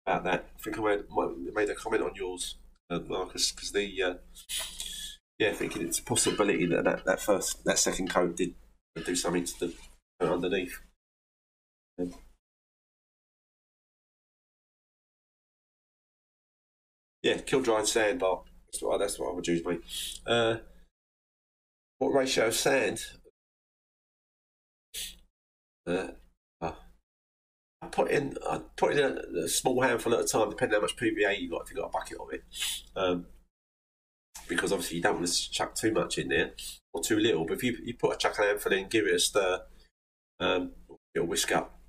about 0.07 0.23
that? 0.23 0.45
I 0.57 0.61
think 0.61 0.79
I 0.79 0.81
made, 0.81 1.53
made 1.53 1.69
a 1.69 1.75
comment 1.75 2.03
on 2.03 2.15
yours, 2.15 2.55
uh, 2.89 2.99
Marcus, 2.99 3.51
because 3.51 3.73
the 3.73 4.01
uh, 4.01 4.13
yeah, 5.39 5.53
thinking 5.53 5.83
it's 5.83 5.99
a 5.99 6.03
possibility 6.03 6.65
that 6.65 6.83
that, 6.83 7.05
that 7.05 7.21
first 7.21 7.63
that 7.63 7.79
second 7.79 8.09
coat 8.09 8.35
did 8.35 8.53
do 9.05 9.15
something 9.15 9.45
to 9.45 9.59
the 9.59 9.73
coat 10.19 10.33
underneath. 10.33 10.79
Yeah. 11.97 12.05
yeah, 17.23 17.37
Killdry 17.37 17.87
sand 17.87 18.19
bar. 18.19 18.41
That's 18.67 18.83
what 18.83 18.97
that's 18.99 19.17
what 19.17 19.31
I 19.31 19.33
would 19.33 19.47
use, 19.47 19.65
mate. 19.65 19.81
Uh, 20.27 20.57
what 21.99 22.13
ratio 22.13 22.47
of 22.47 22.55
sand? 22.55 22.99
Uh, 25.87 26.07
uh, 26.61 26.71
I 27.81 27.87
put 27.87 28.11
in 28.11 28.37
I 28.47 28.59
put 28.75 28.93
in 28.93 28.99
a, 28.99 29.43
a, 29.45 29.47
small 29.47 29.81
handful 29.81 30.13
at 30.13 30.25
a 30.25 30.27
time, 30.27 30.49
depending 30.49 30.75
how 30.75 30.81
much 30.81 30.97
PVA 30.97 31.39
you 31.39 31.49
got. 31.49 31.63
If 31.63 31.71
you 31.71 31.77
got 31.77 31.87
a 31.87 31.89
bucket 31.89 32.17
of 32.19 32.33
it, 32.33 32.43
um, 32.95 33.25
because 34.47 34.71
obviously 34.71 34.97
you 34.97 35.03
don't 35.03 35.15
want 35.15 35.27
to 35.27 35.51
chuck 35.51 35.75
too 35.75 35.91
much 35.91 36.17
in 36.17 36.29
there 36.29 36.51
or 36.93 37.01
too 37.01 37.17
little. 37.19 37.45
But 37.45 37.53
if 37.53 37.63
you, 37.63 37.77
you 37.83 37.93
put 37.93 38.15
a 38.15 38.17
chuck 38.17 38.37
and 38.37 38.47
handful 38.47 38.73
in, 38.73 38.87
give 38.87 39.05
it 39.05 39.15
a 39.15 39.19
stir, 39.19 39.61
um, 40.39 40.71
it'll 41.15 41.27
whisk 41.27 41.51
up. 41.51 41.79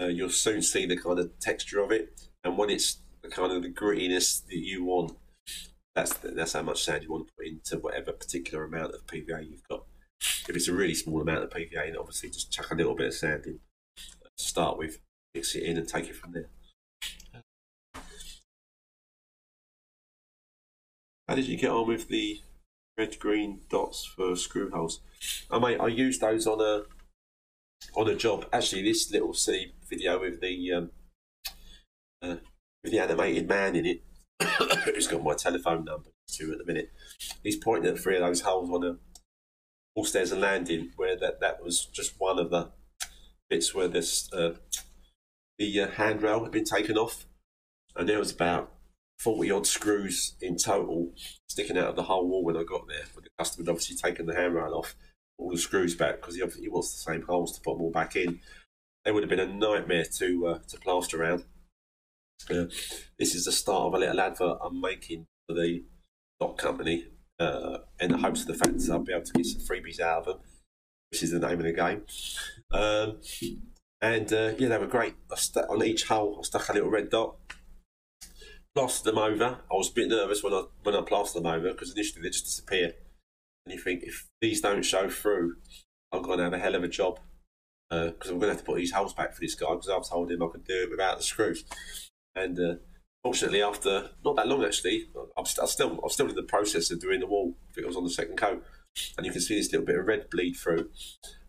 Uh, 0.00 0.06
you'll 0.06 0.30
soon 0.30 0.62
see 0.62 0.86
the 0.86 0.96
kind 0.96 1.18
of 1.18 1.38
texture 1.38 1.80
of 1.80 1.90
it, 1.90 2.28
and 2.44 2.58
when 2.58 2.68
it's 2.68 2.98
the 3.22 3.30
kind 3.30 3.50
of 3.50 3.62
the 3.62 3.70
grittiness 3.70 4.44
that 4.46 4.58
you 4.58 4.84
want, 4.84 5.16
that's 5.94 6.12
the, 6.18 6.28
that's 6.28 6.52
how 6.52 6.62
much 6.62 6.84
sand 6.84 7.02
you 7.02 7.10
want 7.10 7.26
to 7.26 7.32
put 7.34 7.46
into 7.46 7.78
whatever 7.78 8.12
particular 8.12 8.64
amount 8.64 8.94
of 8.94 9.06
PVA 9.06 9.50
you've 9.50 9.66
got. 9.68 9.84
If 10.20 10.54
it's 10.54 10.68
a 10.68 10.74
really 10.74 10.94
small 10.94 11.22
amount 11.22 11.44
of 11.44 11.50
PVA, 11.50 11.86
then 11.86 11.96
obviously 11.98 12.28
just 12.28 12.52
chuck 12.52 12.70
a 12.70 12.74
little 12.74 12.94
bit 12.94 13.06
of 13.06 13.14
sand 13.14 13.46
in 13.46 13.60
to 13.96 14.44
start 14.44 14.76
with, 14.76 14.98
mix 15.34 15.54
it 15.54 15.62
in, 15.62 15.78
and 15.78 15.88
take 15.88 16.08
it 16.08 16.16
from 16.16 16.32
there. 16.32 16.48
How 21.28 21.34
did 21.34 21.46
you 21.46 21.56
get 21.56 21.70
on 21.70 21.88
with 21.88 22.08
the 22.08 22.40
red 22.96 23.18
green 23.18 23.60
dots 23.68 24.04
for 24.04 24.36
screw 24.36 24.70
holes? 24.70 25.00
I 25.50 25.58
mate, 25.58 25.80
I 25.80 25.88
used 25.88 26.20
those 26.20 26.46
on 26.46 26.60
a 26.60 26.84
on 27.94 28.08
a 28.08 28.14
job. 28.14 28.46
Actually, 28.52 28.82
this 28.82 29.10
little 29.10 29.34
see 29.34 29.72
video 29.88 30.20
with 30.20 30.40
the 30.40 30.72
um, 30.72 30.90
uh, 32.22 32.36
with 32.84 32.92
the 32.92 33.00
animated 33.00 33.48
man 33.48 33.74
in 33.74 33.86
it, 33.86 34.02
who's 34.84 35.08
got 35.08 35.24
my 35.24 35.34
telephone 35.34 35.84
number 35.84 36.10
to 36.34 36.52
at 36.52 36.58
the 36.58 36.64
minute. 36.64 36.92
He's 37.42 37.56
pointing 37.56 37.90
at 37.90 37.98
three 37.98 38.16
of 38.16 38.22
those 38.22 38.42
holes 38.42 38.70
on 38.70 38.84
a 38.84 38.96
all 39.96 40.04
stairs 40.04 40.30
and 40.30 40.40
landing, 40.40 40.92
where 40.96 41.16
that 41.18 41.40
that 41.40 41.62
was 41.62 41.86
just 41.86 42.14
one 42.18 42.38
of 42.38 42.50
the 42.50 42.70
bits 43.50 43.74
where 43.74 43.88
this 43.88 44.32
uh, 44.32 44.52
the 45.58 45.80
uh, 45.80 45.88
handrail 45.88 46.44
had 46.44 46.52
been 46.52 46.64
taken 46.64 46.96
off, 46.96 47.26
and 47.96 48.08
there 48.08 48.20
was 48.20 48.30
about 48.30 48.75
40 49.18 49.50
odd 49.50 49.66
screws 49.66 50.36
in 50.40 50.56
total 50.56 51.12
sticking 51.48 51.78
out 51.78 51.88
of 51.88 51.96
the 51.96 52.04
whole 52.04 52.28
wall 52.28 52.44
when 52.44 52.56
I 52.56 52.64
got 52.64 52.86
there. 52.88 53.04
But 53.14 53.24
the 53.24 53.30
customer 53.38 53.64
had 53.64 53.70
obviously 53.70 53.96
taken 53.96 54.26
the 54.26 54.34
handrail 54.34 54.74
off, 54.74 54.94
all 55.38 55.50
the 55.50 55.58
screws 55.58 55.94
back 55.94 56.20
because 56.20 56.36
he 56.36 56.42
obviously 56.42 56.68
wants 56.68 56.92
the 56.92 57.12
same 57.12 57.22
holes 57.22 57.52
to 57.56 57.60
put 57.60 57.78
all 57.78 57.90
back 57.90 58.16
in. 58.16 58.40
They 59.04 59.12
would 59.12 59.22
have 59.22 59.30
been 59.30 59.40
a 59.40 59.46
nightmare 59.46 60.04
to 60.18 60.46
uh, 60.46 60.58
to 60.68 60.78
plaster 60.78 61.22
around. 61.22 61.44
Uh, 62.50 62.66
this 63.18 63.34
is 63.34 63.44
the 63.44 63.52
start 63.52 63.86
of 63.86 63.94
a 63.94 63.98
little 63.98 64.20
advert 64.20 64.58
I'm 64.62 64.80
making 64.80 65.26
for 65.48 65.54
the 65.54 65.84
dot 66.40 66.58
company, 66.58 67.06
uh, 67.38 67.78
in 68.00 68.12
the 68.12 68.18
hopes 68.18 68.42
of 68.42 68.48
the 68.48 68.54
fact 68.54 68.78
that 68.78 68.92
I'll 68.92 68.98
be 68.98 69.12
able 69.12 69.24
to 69.24 69.32
get 69.32 69.46
some 69.46 69.62
freebies 69.62 70.00
out 70.00 70.18
of 70.20 70.24
them, 70.26 70.38
which 71.10 71.22
is 71.22 71.32
the 71.32 71.38
name 71.38 71.58
of 71.58 71.64
the 71.64 71.72
game. 71.72 72.02
Um, 72.72 73.20
and 74.00 74.32
uh, 74.32 74.52
yeah, 74.58 74.68
they 74.68 74.78
were 74.78 74.86
great. 74.86 75.14
Stuck 75.34 75.68
on 75.70 75.84
each 75.84 76.04
hole. 76.04 76.38
I 76.38 76.42
stuck 76.44 76.68
a 76.68 76.72
little 76.74 76.90
red 76.90 77.10
dot, 77.10 77.36
plastered 78.76 79.14
them 79.14 79.18
over. 79.18 79.58
I 79.70 79.74
was 79.74 79.90
a 79.90 79.94
bit 79.94 80.08
nervous 80.08 80.42
when 80.42 80.52
I 80.52 80.64
when 80.82 80.94
I 80.94 81.00
plastered 81.00 81.42
them 81.42 81.50
over 81.50 81.70
because 81.70 81.92
initially 81.92 82.22
they 82.22 82.28
just 82.28 82.44
disappear. 82.44 82.92
And 83.64 83.74
you 83.74 83.80
think 83.80 84.02
if 84.02 84.28
these 84.42 84.60
don't 84.60 84.84
show 84.84 85.08
through, 85.08 85.56
I'm 86.12 86.22
going 86.22 86.38
to 86.38 86.44
have 86.44 86.52
a 86.52 86.58
hell 86.58 86.74
of 86.74 86.84
a 86.84 86.88
job 86.88 87.18
because 87.88 88.30
uh, 88.30 88.32
I'm 88.32 88.38
going 88.38 88.50
to 88.50 88.56
have 88.56 88.58
to 88.58 88.64
put 88.64 88.76
these 88.76 88.92
holes 88.92 89.14
back 89.14 89.32
for 89.34 89.40
this 89.40 89.54
guy 89.54 89.70
because 89.70 89.88
I've 89.88 90.08
told 90.08 90.30
him 90.30 90.42
I 90.42 90.48
could 90.52 90.66
do 90.66 90.82
it 90.82 90.90
without 90.90 91.16
the 91.16 91.24
screws. 91.24 91.64
And 92.34 92.58
uh, 92.60 92.74
fortunately, 93.24 93.62
after 93.62 94.10
not 94.24 94.36
that 94.36 94.46
long 94.46 94.62
actually, 94.62 95.08
I'm, 95.38 95.46
st- 95.46 95.62
I'm, 95.62 95.68
still 95.68 95.98
I'm 96.02 96.10
still 96.10 96.28
in 96.28 96.34
the 96.34 96.42
process 96.42 96.90
of 96.90 97.00
doing 97.00 97.20
the 97.20 97.26
wall. 97.26 97.56
I 97.70 97.72
think 97.72 97.86
was 97.86 97.96
on 97.96 98.04
the 98.04 98.10
second 98.10 98.36
coat, 98.36 98.62
and 99.16 99.24
you 99.24 99.32
can 99.32 99.40
see 99.40 99.56
this 99.56 99.72
little 99.72 99.86
bit 99.86 99.98
of 99.98 100.06
red 100.06 100.28
bleed 100.28 100.54
through. 100.54 100.90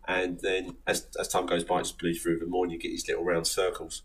And 0.06 0.40
then 0.40 0.78
as, 0.86 1.06
as 1.20 1.28
time 1.28 1.44
goes 1.44 1.64
by, 1.64 1.80
it 1.80 1.82
just 1.82 1.98
bleeds 1.98 2.22
through 2.22 2.36
even 2.36 2.48
more, 2.50 2.64
and 2.64 2.72
you 2.72 2.78
get 2.78 2.88
these 2.88 3.06
little 3.06 3.24
round 3.24 3.46
circles. 3.46 4.04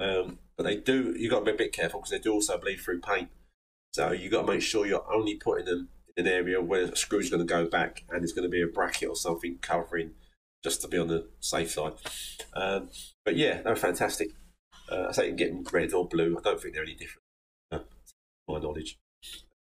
Um, 0.00 0.38
but 0.56 0.64
they 0.64 0.76
do, 0.76 1.14
you've 1.16 1.30
got 1.30 1.40
to 1.40 1.44
be 1.44 1.52
a 1.52 1.56
bit 1.56 1.72
careful 1.72 2.00
because 2.00 2.10
they 2.10 2.18
do 2.18 2.32
also 2.32 2.58
bleed 2.58 2.76
through 2.76 3.00
paint. 3.00 3.28
So 3.92 4.12
you've 4.12 4.32
got 4.32 4.46
to 4.46 4.52
make 4.52 4.62
sure 4.62 4.86
you're 4.86 5.12
only 5.12 5.36
putting 5.36 5.66
them 5.66 5.88
in 6.16 6.26
an 6.26 6.32
area 6.32 6.60
where 6.60 6.82
a 6.82 6.96
screw's 6.96 7.30
going 7.30 7.46
to 7.46 7.52
go 7.52 7.66
back 7.66 8.04
and 8.10 8.20
there's 8.20 8.32
going 8.32 8.44
to 8.44 8.50
be 8.50 8.62
a 8.62 8.66
bracket 8.66 9.08
or 9.08 9.16
something 9.16 9.58
covering 9.60 10.12
just 10.64 10.82
to 10.82 10.88
be 10.88 10.98
on 10.98 11.08
the 11.08 11.28
safe 11.40 11.70
side. 11.70 11.94
Um, 12.54 12.90
but 13.24 13.36
yeah, 13.36 13.62
they're 13.62 13.76
fantastic. 13.76 14.30
Uh, 14.90 15.06
I 15.08 15.12
say 15.12 15.24
you 15.24 15.28
can 15.30 15.36
get 15.36 15.52
them 15.52 15.64
red 15.72 15.92
or 15.92 16.06
blue. 16.06 16.36
I 16.38 16.42
don't 16.42 16.60
think 16.60 16.74
they're 16.74 16.82
any 16.82 16.94
different, 16.94 17.22
uh, 17.70 17.80
my 18.48 18.58
knowledge. 18.58 18.98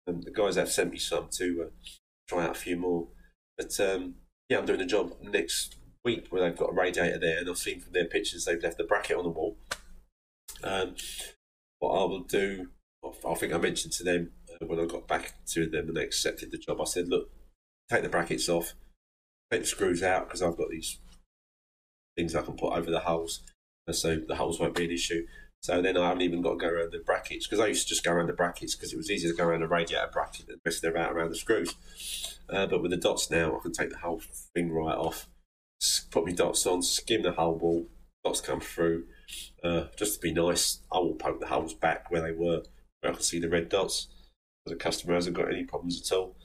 Um, 0.09 0.23
the 0.23 0.31
guys 0.31 0.57
have 0.57 0.71
sent 0.71 0.93
me 0.93 0.99
some 0.99 1.29
to 1.33 1.67
uh, 1.67 1.71
try 2.29 2.45
out 2.45 2.53
a 2.53 2.55
few 2.55 2.77
more. 2.77 3.09
But 3.59 3.79
um, 3.81 4.15
yeah, 4.49 4.59
I'm 4.59 4.67
doing 4.67 4.81
a 4.81 4.87
job 4.87 5.13
next 5.21 5.77
week 6.05 6.27
where 6.31 6.43
they've 6.43 6.59
got 6.59 6.71
a 6.71 6.75
radiator 6.75 7.19
there, 7.19 7.39
and 7.39 7.49
I've 7.49 7.59
seen 7.59 7.81
from 7.81 7.93
their 7.93 8.05
pictures 8.05 8.45
they've 8.45 8.63
left 8.63 8.79
the 8.79 8.85
bracket 8.85 9.17
on 9.17 9.25
the 9.25 9.31
wall. 9.31 9.57
Um, 10.63 10.95
what 11.79 11.93
I 11.93 12.05
will 12.05 12.25
do, 12.25 12.69
I 13.05 13.35
think 13.35 13.53
I 13.53 13.59
mentioned 13.59 13.93
to 13.95 14.05
them 14.05 14.33
uh, 14.51 14.67
when 14.67 14.81
I 14.81 14.87
got 14.87 15.07
back 15.07 15.35
to 15.49 15.69
them 15.69 15.89
and 15.89 15.97
they 15.97 16.05
accepted 16.05 16.51
the 16.51 16.59
job, 16.59 16.81
I 16.81 16.85
said, 16.85 17.09
look, 17.09 17.31
take 17.91 18.03
the 18.03 18.09
brackets 18.09 18.49
off, 18.49 18.75
take 19.51 19.63
the 19.63 19.67
screws 19.67 20.03
out 20.03 20.27
because 20.27 20.43
I've 20.43 20.57
got 20.57 20.71
these 20.71 20.99
things 22.17 22.35
I 22.35 22.43
can 22.43 22.57
put 22.57 22.73
over 22.73 22.91
the 22.91 23.01
holes, 23.01 23.43
so 23.91 24.17
the 24.17 24.37
holes 24.37 24.59
won't 24.59 24.75
be 24.75 24.87
an 24.87 24.91
issue. 24.91 25.27
So 25.63 25.83
then 25.83 25.97
I 25.97 26.09
haven't 26.09 26.23
even 26.23 26.43
got 26.43 26.53
to 26.53 26.57
go 26.59 26.69
around 26.69 26.93
the 26.93 27.03
brackets 27.05 27.47
because 27.47 27.61
I 27.61 27.67
used 27.67 27.89
to 27.89 27.89
just 27.89 28.05
go 28.05 28.13
around 28.13 28.29
the 28.29 28.33
brackets 28.33 28.75
because 28.75 28.93
it 28.93 28.97
was 28.97 29.11
easier 29.11 29.31
to 29.31 29.37
go 29.37 29.47
around 29.47 29.61
the 29.61 29.69
radiator 29.69 30.09
bracket 30.13 30.47
than 30.47 30.61
messing 30.65 30.91
about 30.91 31.13
around 31.13 31.31
the 31.31 31.37
screws. 31.37 31.75
Uh, 32.49 32.67
but 32.67 32.83
with 32.83 32.93
the 32.93 32.97
dots 32.97 33.31
now, 33.31 33.57
I 33.57 33.61
can 33.61 33.73
take 33.73 33.91
the 33.91 33.99
whole 33.99 34.23
thing 34.55 34.71
right 34.71 34.97
off, 34.97 35.29
put 36.11 36.25
my 36.25 36.33
dots 36.33 36.67
on, 36.67 36.83
skim 36.83 37.23
the 37.23 37.33
whole 37.33 37.57
wall, 37.57 37.89
dots 38.25 38.41
come 38.41 38.61
through. 38.61 39.07
Uh, 39.63 39.85
just 39.97 40.15
to 40.15 40.21
be 40.21 40.33
nice, 40.33 40.81
I 40.93 40.99
will 40.99 41.15
poke 41.15 41.41
the 41.41 41.47
holes 41.47 41.75
back 41.75 42.11
where 42.11 42.23
they 42.23 42.33
were, 42.33 42.63
where 43.01 43.13
I 43.13 43.15
can 43.15 43.23
see 43.23 43.41
the 43.41 43.49
red 43.49 43.69
dots. 43.69 44.09
The 44.67 44.77
customer 44.77 45.15
hasn't 45.15 45.37
got 45.37 45.49
any 45.49 45.65
problems 45.65 46.01
at 46.01 46.17
all. 46.17 46.37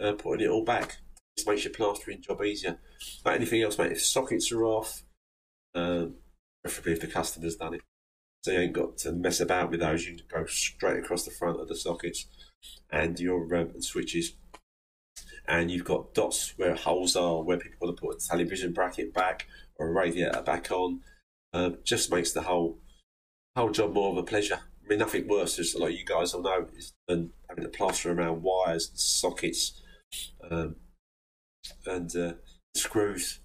Uh, 0.00 0.12
putting 0.12 0.44
it 0.44 0.50
all 0.50 0.64
back 0.64 0.98
just 1.36 1.48
makes 1.48 1.64
your 1.64 1.72
plastering 1.72 2.20
job 2.20 2.42
easier. 2.42 2.78
But 3.24 3.34
anything 3.34 3.62
else, 3.62 3.78
mate, 3.78 3.92
if 3.92 4.02
sockets 4.02 4.52
are 4.52 4.64
off, 4.64 5.02
um, 5.74 6.16
preferably 6.62 6.92
if 6.92 7.00
the 7.00 7.06
customer's 7.06 7.56
done 7.56 7.74
it. 7.74 7.80
So 8.42 8.52
you 8.52 8.60
ain't 8.60 8.72
got 8.72 8.96
to 8.98 9.12
mess 9.12 9.40
about 9.40 9.70
with 9.70 9.80
those. 9.80 10.06
You 10.06 10.16
can 10.16 10.26
go 10.28 10.46
straight 10.46 10.98
across 10.98 11.24
the 11.24 11.30
front 11.30 11.60
of 11.60 11.68
the 11.68 11.76
sockets 11.76 12.26
and 12.90 13.18
your 13.18 13.54
um, 13.54 13.80
switches. 13.80 14.34
And 15.46 15.70
you've 15.70 15.84
got 15.84 16.14
dots 16.14 16.54
where 16.56 16.74
holes 16.74 17.16
are, 17.16 17.42
where 17.42 17.58
people 17.58 17.78
want 17.80 17.96
to 17.96 18.00
put 18.00 18.16
a 18.16 18.28
television 18.28 18.72
bracket 18.72 19.12
back 19.12 19.46
or 19.76 19.88
a 19.88 19.92
radiator 19.92 20.42
back 20.42 20.70
on. 20.70 21.00
Uh, 21.52 21.70
just 21.84 22.12
makes 22.12 22.32
the 22.32 22.42
whole 22.42 22.78
whole 23.56 23.70
job 23.70 23.92
more 23.92 24.10
of 24.10 24.16
a 24.16 24.22
pleasure. 24.22 24.60
I 24.84 24.88
mean, 24.88 24.98
nothing 24.98 25.28
worse, 25.28 25.58
as 25.58 25.74
like 25.74 25.98
you 25.98 26.04
guys 26.04 26.32
all 26.32 26.42
know, 26.42 26.68
than 27.08 27.32
having 27.48 27.64
to 27.64 27.70
plaster 27.70 28.12
around 28.12 28.42
wires 28.42 28.88
and 28.88 28.98
sockets 28.98 29.80
um, 30.48 30.76
and 31.86 32.14
uh, 32.16 32.32
screws. 32.76 33.40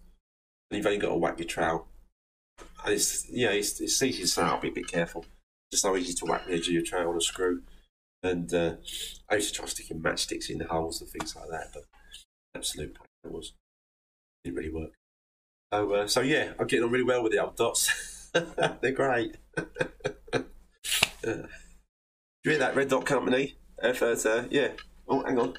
And 0.70 0.78
you've 0.78 0.86
only 0.86 1.00
got 1.00 1.10
to 1.10 1.16
whack 1.16 1.40
your 1.40 1.48
trowel 1.48 1.88
and 2.86 2.94
it's 2.94 3.28
yeah, 3.30 3.50
it's, 3.52 3.80
it's 3.82 4.02
easy 4.02 4.24
to 4.24 4.42
I'll 4.42 4.60
be 4.60 4.70
a 4.70 4.74
bit 4.74 4.88
careful. 4.88 5.26
Just 5.72 5.84
so 5.84 5.98
easy 5.98 6.14
to 6.14 6.26
whack 6.26 6.46
the 6.46 6.54
edge 6.54 6.68
of 6.68 6.74
your 6.74 6.84
tray 6.84 7.04
on 7.04 7.18
a 7.18 7.22
screw. 7.22 7.64
And 8.24 8.52
uh, 8.54 8.76
I 9.30 9.36
used 9.36 9.54
to 9.54 9.60
try 9.60 9.66
sticking 9.68 10.02
matchsticks 10.02 10.50
in 10.50 10.60
the 10.60 10.68
holes 10.68 11.02
and 11.02 11.10
things 11.10 11.36
like 11.36 11.50
that, 11.50 11.72
but 11.74 11.84
absolute 12.56 12.94
pain 12.96 13.08
it 13.24 13.32
was. 13.32 13.54
It 14.44 14.50
didn't 14.50 14.58
really 14.58 14.74
work. 14.74 14.92
So 15.74 15.94
uh, 15.94 16.08
so 16.08 16.22
yeah, 16.22 16.54
I'm 16.60 16.68
getting 16.68 16.86
on 16.86 16.92
really 16.92 17.04
well 17.04 17.24
with 17.24 17.32
the 17.32 17.40
old 17.40 17.56
dots. 17.56 18.30
They're 18.82 18.92
great. 18.92 19.38
uh, 19.58 20.40
you 21.26 21.48
hear 22.44 22.58
that 22.60 22.76
Red 22.76 22.90
Dot 22.90 23.06
Company? 23.06 23.56
Effort, 23.82 24.26
uh, 24.26 24.44
yeah. 24.50 24.70
Oh, 25.08 25.24
hang 25.24 25.38
on. 25.38 25.54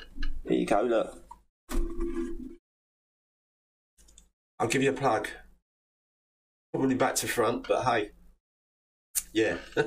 Here 0.49 0.59
you 0.59 0.67
go. 0.67 0.83
Look. 0.83 1.23
I'll 4.59 4.69
give 4.69 4.83
you 4.83 4.91
a 4.91 4.95
plug. 4.95 5.29
Probably 6.73 6.95
back 6.95 7.15
to 7.17 7.29
front, 7.29 7.69
but 7.69 7.85
hey, 7.85 8.11
yeah. 9.33 9.59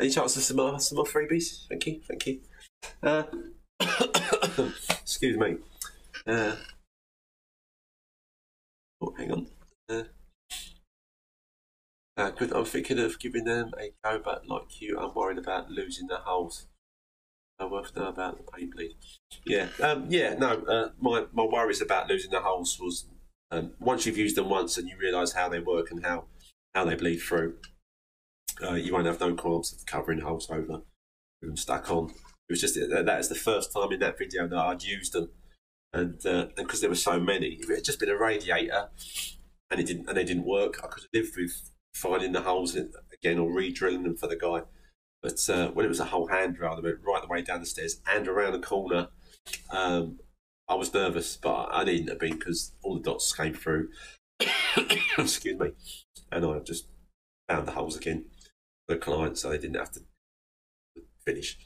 Any 0.00 0.10
chance 0.10 0.36
of 0.36 0.42
some 0.42 0.58
more, 0.58 0.78
some 0.80 0.96
more 0.96 1.06
freebies? 1.06 1.66
Thank 1.68 1.86
you, 1.86 2.00
thank 2.06 2.26
you. 2.26 2.40
Uh, 3.02 3.24
excuse 4.90 5.36
me. 5.36 5.56
Uh, 6.26 6.56
oh, 9.00 9.14
hang 9.16 9.32
on. 9.32 9.46
Uh, 9.88 10.02
uh, 12.16 12.30
good. 12.30 12.52
I'm 12.52 12.64
thinking 12.64 12.98
of 12.98 13.18
giving 13.18 13.44
them 13.44 13.70
a 13.78 13.92
go, 14.04 14.20
but 14.24 14.48
like 14.48 14.80
you, 14.80 14.98
I'm 14.98 15.14
worried 15.14 15.38
about 15.38 15.70
losing 15.70 16.08
the 16.08 16.18
holes. 16.18 16.66
I 17.60 17.66
worth 17.66 17.96
know 17.96 18.08
about 18.08 18.38
the 18.38 18.52
paint 18.52 18.74
bleed. 18.74 18.96
Yeah, 19.44 19.68
um, 19.82 20.06
yeah. 20.08 20.34
No, 20.34 20.62
uh, 20.64 20.90
my 21.00 21.26
my 21.32 21.44
worries 21.44 21.82
about 21.82 22.08
losing 22.08 22.30
the 22.30 22.40
holes 22.40 22.78
was 22.80 23.06
um, 23.50 23.72
once 23.80 24.04
you've 24.04 24.18
used 24.18 24.36
them 24.36 24.48
once 24.48 24.76
and 24.76 24.88
you 24.88 24.96
realise 24.98 25.32
how 25.32 25.48
they 25.48 25.60
work 25.60 25.90
and 25.90 26.04
how, 26.04 26.24
how 26.74 26.84
they 26.84 26.94
bleed 26.94 27.18
through, 27.18 27.56
uh, 28.62 28.74
you 28.74 28.92
won't 28.92 29.06
have 29.06 29.20
no 29.20 29.34
qualms 29.34 29.72
of 29.72 29.86
covering 29.86 30.20
holes 30.20 30.50
over 30.50 30.82
with 31.40 31.50
them 31.50 31.56
stuck 31.56 31.90
on. 31.90 32.10
It 32.48 32.52
was 32.52 32.60
just 32.60 32.74
that 32.74 33.06
that 33.06 33.20
is 33.20 33.28
the 33.28 33.34
first 33.34 33.72
time 33.72 33.92
in 33.92 34.00
that 34.00 34.18
video 34.18 34.46
that 34.48 34.58
I'd 34.58 34.82
used 34.82 35.12
them, 35.12 35.30
and 35.92 36.18
because 36.56 36.78
uh, 36.78 36.80
there 36.80 36.90
were 36.90 36.94
so 36.94 37.18
many, 37.18 37.58
if 37.60 37.70
it 37.70 37.76
had 37.76 37.84
just 37.84 38.00
been 38.00 38.10
a 38.10 38.16
radiator 38.16 38.90
and 39.70 39.80
it 39.80 39.86
didn't 39.86 40.08
and 40.08 40.16
they 40.16 40.24
didn't 40.24 40.44
work, 40.44 40.80
I 40.82 40.88
could 40.88 41.04
have 41.04 41.22
lived 41.22 41.36
with 41.36 41.70
finding 41.94 42.32
the 42.32 42.42
holes 42.42 42.74
in, 42.74 42.92
again 43.12 43.38
or 43.38 43.52
re-drilling 43.52 44.02
them 44.02 44.16
for 44.16 44.26
the 44.26 44.36
guy. 44.36 44.62
But 45.22 45.48
uh, 45.48 45.70
when 45.70 45.84
it 45.84 45.88
was 45.88 46.00
a 46.00 46.06
whole 46.06 46.28
handrail 46.28 46.76
that 46.76 46.84
went 46.84 46.98
right 47.04 47.22
the 47.22 47.28
way 47.28 47.42
down 47.42 47.60
the 47.60 47.66
stairs 47.66 48.00
and 48.08 48.28
around 48.28 48.52
the 48.52 48.60
corner, 48.60 49.08
um, 49.70 50.18
I 50.68 50.74
was 50.74 50.92
nervous, 50.92 51.36
but 51.36 51.68
I 51.72 51.84
needn't 51.84 52.10
have 52.10 52.20
been 52.20 52.38
because 52.38 52.72
all 52.82 52.94
the 52.94 53.02
dots 53.02 53.32
came 53.32 53.54
through. 53.54 53.88
Excuse 55.18 55.58
me. 55.58 55.72
And 56.30 56.44
I 56.44 56.58
just 56.60 56.86
found 57.48 57.66
the 57.66 57.72
holes 57.72 57.96
again 57.96 58.26
for 58.86 58.94
the 58.94 59.00
client 59.00 59.38
so 59.38 59.48
they 59.48 59.58
didn't 59.58 59.76
have 59.76 59.92
to 59.92 60.00
finish. 61.24 61.58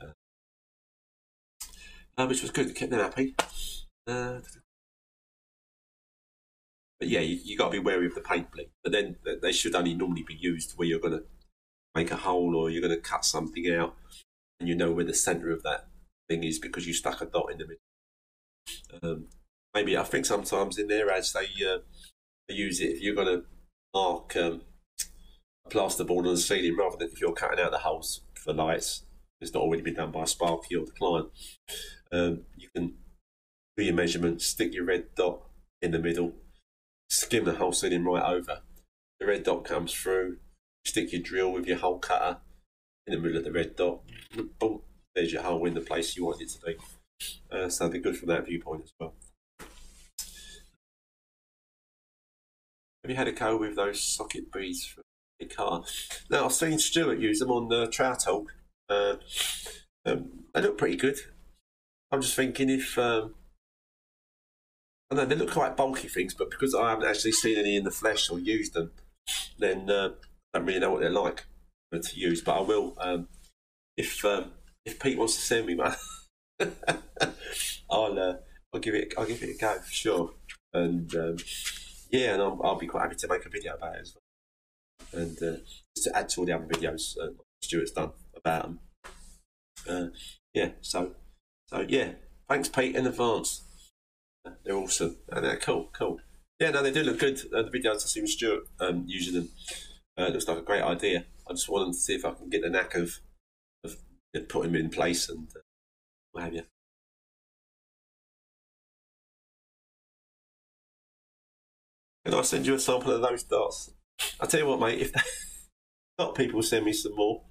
Uh, 0.00 0.12
uh, 2.16 2.26
which 2.26 2.42
was 2.42 2.50
good, 2.50 2.74
kept 2.74 2.90
them 2.90 3.00
happy. 3.00 3.34
Uh, 4.06 4.40
but 6.98 7.08
yeah, 7.08 7.20
you, 7.20 7.38
you 7.44 7.56
got 7.56 7.66
to 7.66 7.72
be 7.72 7.78
wary 7.78 8.06
of 8.06 8.14
the 8.14 8.20
paint 8.20 8.50
bleed. 8.50 8.70
But 8.82 8.92
then 8.92 9.16
they 9.42 9.52
should 9.52 9.74
only 9.74 9.94
normally 9.94 10.24
be 10.26 10.36
used 10.38 10.72
where 10.76 10.88
you're 10.88 11.00
going 11.00 11.18
to 11.18 11.24
make 11.94 12.10
a 12.10 12.16
hole 12.16 12.54
or 12.56 12.70
you're 12.70 12.82
going 12.82 12.94
to 12.94 13.00
cut 13.00 13.24
something 13.24 13.70
out 13.72 13.96
and 14.60 14.68
you 14.68 14.74
know 14.74 14.92
where 14.92 15.04
the 15.04 15.14
centre 15.14 15.50
of 15.50 15.62
that 15.62 15.88
thing 16.28 16.44
is 16.44 16.58
because 16.58 16.86
you 16.86 16.94
stuck 16.94 17.20
a 17.20 17.26
dot 17.26 17.50
in 17.50 17.58
the 17.58 17.64
middle. 17.64 19.00
Um, 19.02 19.28
maybe 19.74 19.96
I 19.96 20.02
think 20.02 20.26
sometimes 20.26 20.78
in 20.78 20.88
their 20.88 21.10
ads 21.10 21.32
they, 21.32 21.46
uh, 21.64 21.78
they 22.48 22.54
use 22.54 22.80
it 22.80 22.90
if 22.90 23.02
you're 23.02 23.14
going 23.14 23.28
to 23.28 23.44
mark 23.94 24.36
um, 24.36 24.62
a 25.66 25.70
plasterboard 25.70 26.26
on 26.26 26.34
the 26.34 26.36
ceiling 26.36 26.76
rather 26.76 26.96
than 26.98 27.10
if 27.12 27.20
you're 27.20 27.32
cutting 27.32 27.60
out 27.60 27.72
the 27.72 27.78
holes 27.78 28.22
for 28.34 28.52
lights. 28.52 29.04
It's 29.40 29.52
not 29.52 29.62
already 29.62 29.82
been 29.82 29.94
done 29.94 30.12
by 30.12 30.24
Sparky 30.24 30.76
or 30.76 30.86
the 30.86 30.92
client. 30.92 31.28
Um, 32.12 32.42
you 32.56 32.68
can 32.74 32.94
do 33.76 33.84
your 33.84 33.94
measurements, 33.94 34.46
stick 34.46 34.74
your 34.74 34.84
red 34.84 35.14
dot 35.16 35.40
in 35.82 35.90
the 35.90 35.98
middle, 35.98 36.32
skim 37.10 37.44
the 37.44 37.54
whole 37.54 37.72
ceiling 37.72 38.04
right 38.04 38.22
over. 38.22 38.60
The 39.20 39.26
red 39.26 39.44
dot 39.44 39.64
comes 39.64 39.92
through, 39.92 40.38
stick 40.84 41.12
your 41.12 41.22
drill 41.22 41.52
with 41.52 41.66
your 41.66 41.78
hole 41.78 41.98
cutter 41.98 42.38
in 43.06 43.14
the 43.14 43.20
middle 43.20 43.38
of 43.38 43.44
the 43.44 43.52
red 43.52 43.76
dot, 43.76 44.00
boom, 44.58 44.82
there's 45.14 45.32
your 45.32 45.42
hole 45.42 45.64
in 45.66 45.74
the 45.74 45.80
place 45.80 46.16
you 46.16 46.24
want 46.24 46.40
it 46.40 46.50
to 46.50 46.60
be. 46.60 46.76
Uh, 47.50 47.68
so 47.68 47.88
they're 47.88 48.00
good 48.00 48.16
from 48.16 48.28
that 48.28 48.46
viewpoint 48.46 48.82
as 48.84 48.92
well. 49.00 49.14
Have 53.02 53.10
you 53.10 53.16
had 53.16 53.28
a 53.28 53.32
go 53.32 53.56
with 53.56 53.76
those 53.76 54.02
socket 54.02 54.52
beads 54.52 54.84
for 54.84 55.02
a 55.40 55.46
car? 55.46 55.84
Now 56.28 56.46
I've 56.46 56.52
seen 56.52 56.78
Stuart 56.78 57.20
use 57.20 57.38
them 57.38 57.50
on 57.50 57.68
the 57.68 57.82
uh, 57.82 57.86
Trowel 57.86 58.16
Talk. 58.16 58.52
Uh, 58.88 59.14
um, 60.04 60.30
they 60.52 60.60
look 60.60 60.76
pretty 60.76 60.96
good. 60.96 61.18
I'm 62.16 62.22
just 62.22 62.34
thinking 62.34 62.70
if 62.70 62.96
um, 62.96 63.34
I 65.10 65.16
know 65.16 65.26
they 65.26 65.34
look 65.34 65.50
quite 65.50 65.76
bulky 65.76 66.08
things, 66.08 66.32
but 66.32 66.50
because 66.50 66.74
I 66.74 66.88
haven't 66.88 67.06
actually 67.06 67.32
seen 67.32 67.58
any 67.58 67.76
in 67.76 67.84
the 67.84 67.90
flesh 67.90 68.30
or 68.30 68.38
used 68.38 68.72
them, 68.72 68.92
then 69.58 69.90
uh, 69.90 70.12
I 70.54 70.58
don't 70.58 70.66
really 70.66 70.80
know 70.80 70.92
what 70.92 71.00
they're 71.02 71.10
like 71.10 71.44
to 71.92 72.18
use. 72.18 72.40
But 72.40 72.56
I 72.56 72.60
will 72.62 72.96
um, 73.02 73.28
if 73.98 74.24
um, 74.24 74.52
if 74.86 74.98
Pete 74.98 75.18
wants 75.18 75.34
to 75.34 75.42
send 75.42 75.66
me 75.66 75.74
one. 75.74 75.94
I'll 77.90 78.18
uh, 78.18 78.36
I'll 78.72 78.80
give 78.80 78.94
it 78.94 79.12
I'll 79.18 79.26
give 79.26 79.42
it 79.42 79.54
a 79.54 79.58
go 79.58 79.78
for 79.78 79.92
sure, 79.92 80.30
and 80.72 81.14
um, 81.14 81.36
yeah, 82.10 82.32
and 82.32 82.40
I'll, 82.40 82.58
I'll, 82.64 82.78
be 82.78 82.86
quite 82.86 83.02
happy 83.02 83.16
to 83.16 83.28
make 83.28 83.44
a 83.44 83.50
video 83.50 83.74
about 83.74 83.96
it 83.96 84.00
as 84.00 84.16
well, 85.12 85.22
and 85.22 85.36
uh, 85.42 85.56
just 85.94 86.04
to 86.04 86.16
add 86.16 86.30
to 86.30 86.40
all 86.40 86.46
the 86.46 86.52
other 86.54 86.64
videos 86.64 87.14
uh, 87.22 87.32
Stuart's 87.62 87.90
done 87.90 88.12
about 88.34 88.62
them. 88.62 88.78
Uh, 89.86 90.06
yeah, 90.54 90.70
so 90.80 91.12
so 91.68 91.84
yeah, 91.88 92.12
thanks 92.48 92.68
Pete 92.68 92.96
in 92.96 93.06
advance. 93.06 93.62
They're 94.64 94.76
awesome 94.76 95.16
and 95.28 95.44
they're 95.44 95.56
cool, 95.56 95.90
cool. 95.92 96.20
Yeah, 96.60 96.70
no, 96.70 96.82
they 96.82 96.92
do 96.92 97.02
look 97.02 97.18
good. 97.18 97.40
Uh, 97.52 97.62
the 97.62 97.70
videos 97.70 97.96
I 97.96 97.98
see 98.06 98.26
Stuart 98.26 98.64
um, 98.80 99.04
using 99.06 99.34
them 99.34 99.48
uh, 100.16 100.28
looks 100.28 100.48
like 100.48 100.58
a 100.58 100.62
great 100.62 100.82
idea. 100.82 101.26
I 101.48 101.52
just 101.52 101.68
wanted 101.68 101.92
to 101.92 101.98
see 101.98 102.14
if 102.14 102.24
I 102.24 102.32
can 102.32 102.48
get 102.48 102.62
the 102.62 102.70
knack 102.70 102.94
of 102.94 103.18
of 103.84 103.96
putting 104.48 104.72
them 104.72 104.80
in 104.82 104.90
place 104.90 105.28
and 105.28 105.48
uh, 105.54 105.60
what 106.32 106.44
have 106.44 106.54
you. 106.54 106.62
Can 112.24 112.34
I 112.34 112.42
send 112.42 112.66
you 112.66 112.74
a 112.74 112.78
sample 112.78 113.12
of 113.12 113.22
those 113.22 113.44
darts? 113.44 113.92
I'll 114.40 114.48
tell 114.48 114.60
you 114.60 114.66
what, 114.66 114.80
mate. 114.80 115.00
If 115.00 115.12
not, 116.18 116.34
people 116.34 116.60
send 116.60 116.84
me 116.84 116.92
some 116.92 117.14
more, 117.14 117.42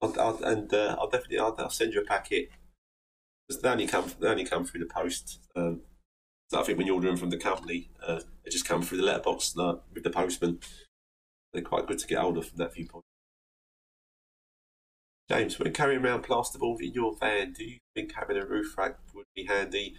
I'll, 0.00 0.14
I'll, 0.20 0.44
and 0.44 0.72
uh, 0.72 0.96
I'll 0.98 1.10
definitely 1.10 1.40
I'll, 1.40 1.56
I'll, 1.58 1.70
send 1.70 1.92
you 1.92 2.02
a 2.02 2.04
packet. 2.04 2.48
They 3.48 3.68
only 3.68 3.86
come 3.86 4.10
they 4.18 4.28
only 4.28 4.44
come 4.44 4.64
through 4.64 4.80
the 4.80 4.86
post. 4.86 5.40
Um, 5.54 5.82
so 6.50 6.60
I 6.60 6.64
think 6.64 6.78
when 6.78 6.86
you 6.86 6.94
order 6.94 7.08
them 7.08 7.16
from 7.16 7.30
the 7.30 7.38
company, 7.38 7.90
uh, 8.06 8.20
just 8.50 8.66
come 8.66 8.82
through 8.82 8.98
the 8.98 9.04
letterbox 9.04 9.54
with 9.94 10.04
the 10.04 10.10
postman. 10.10 10.58
They're 11.52 11.62
quite 11.62 11.86
good 11.86 11.98
to 11.98 12.06
get 12.06 12.18
hold 12.18 12.38
of 12.38 12.46
from 12.46 12.58
that 12.58 12.74
viewpoint. 12.74 13.04
James, 15.30 15.58
when 15.58 15.72
carrying 15.72 16.04
around 16.04 16.24
plasterboard 16.24 16.80
in 16.80 16.92
your 16.92 17.16
van, 17.16 17.52
do 17.52 17.64
you 17.64 17.78
think 17.94 18.12
having 18.14 18.36
a 18.36 18.44
roof 18.44 18.76
rack 18.76 18.98
would 19.14 19.26
be 19.34 19.44
handy? 19.44 19.96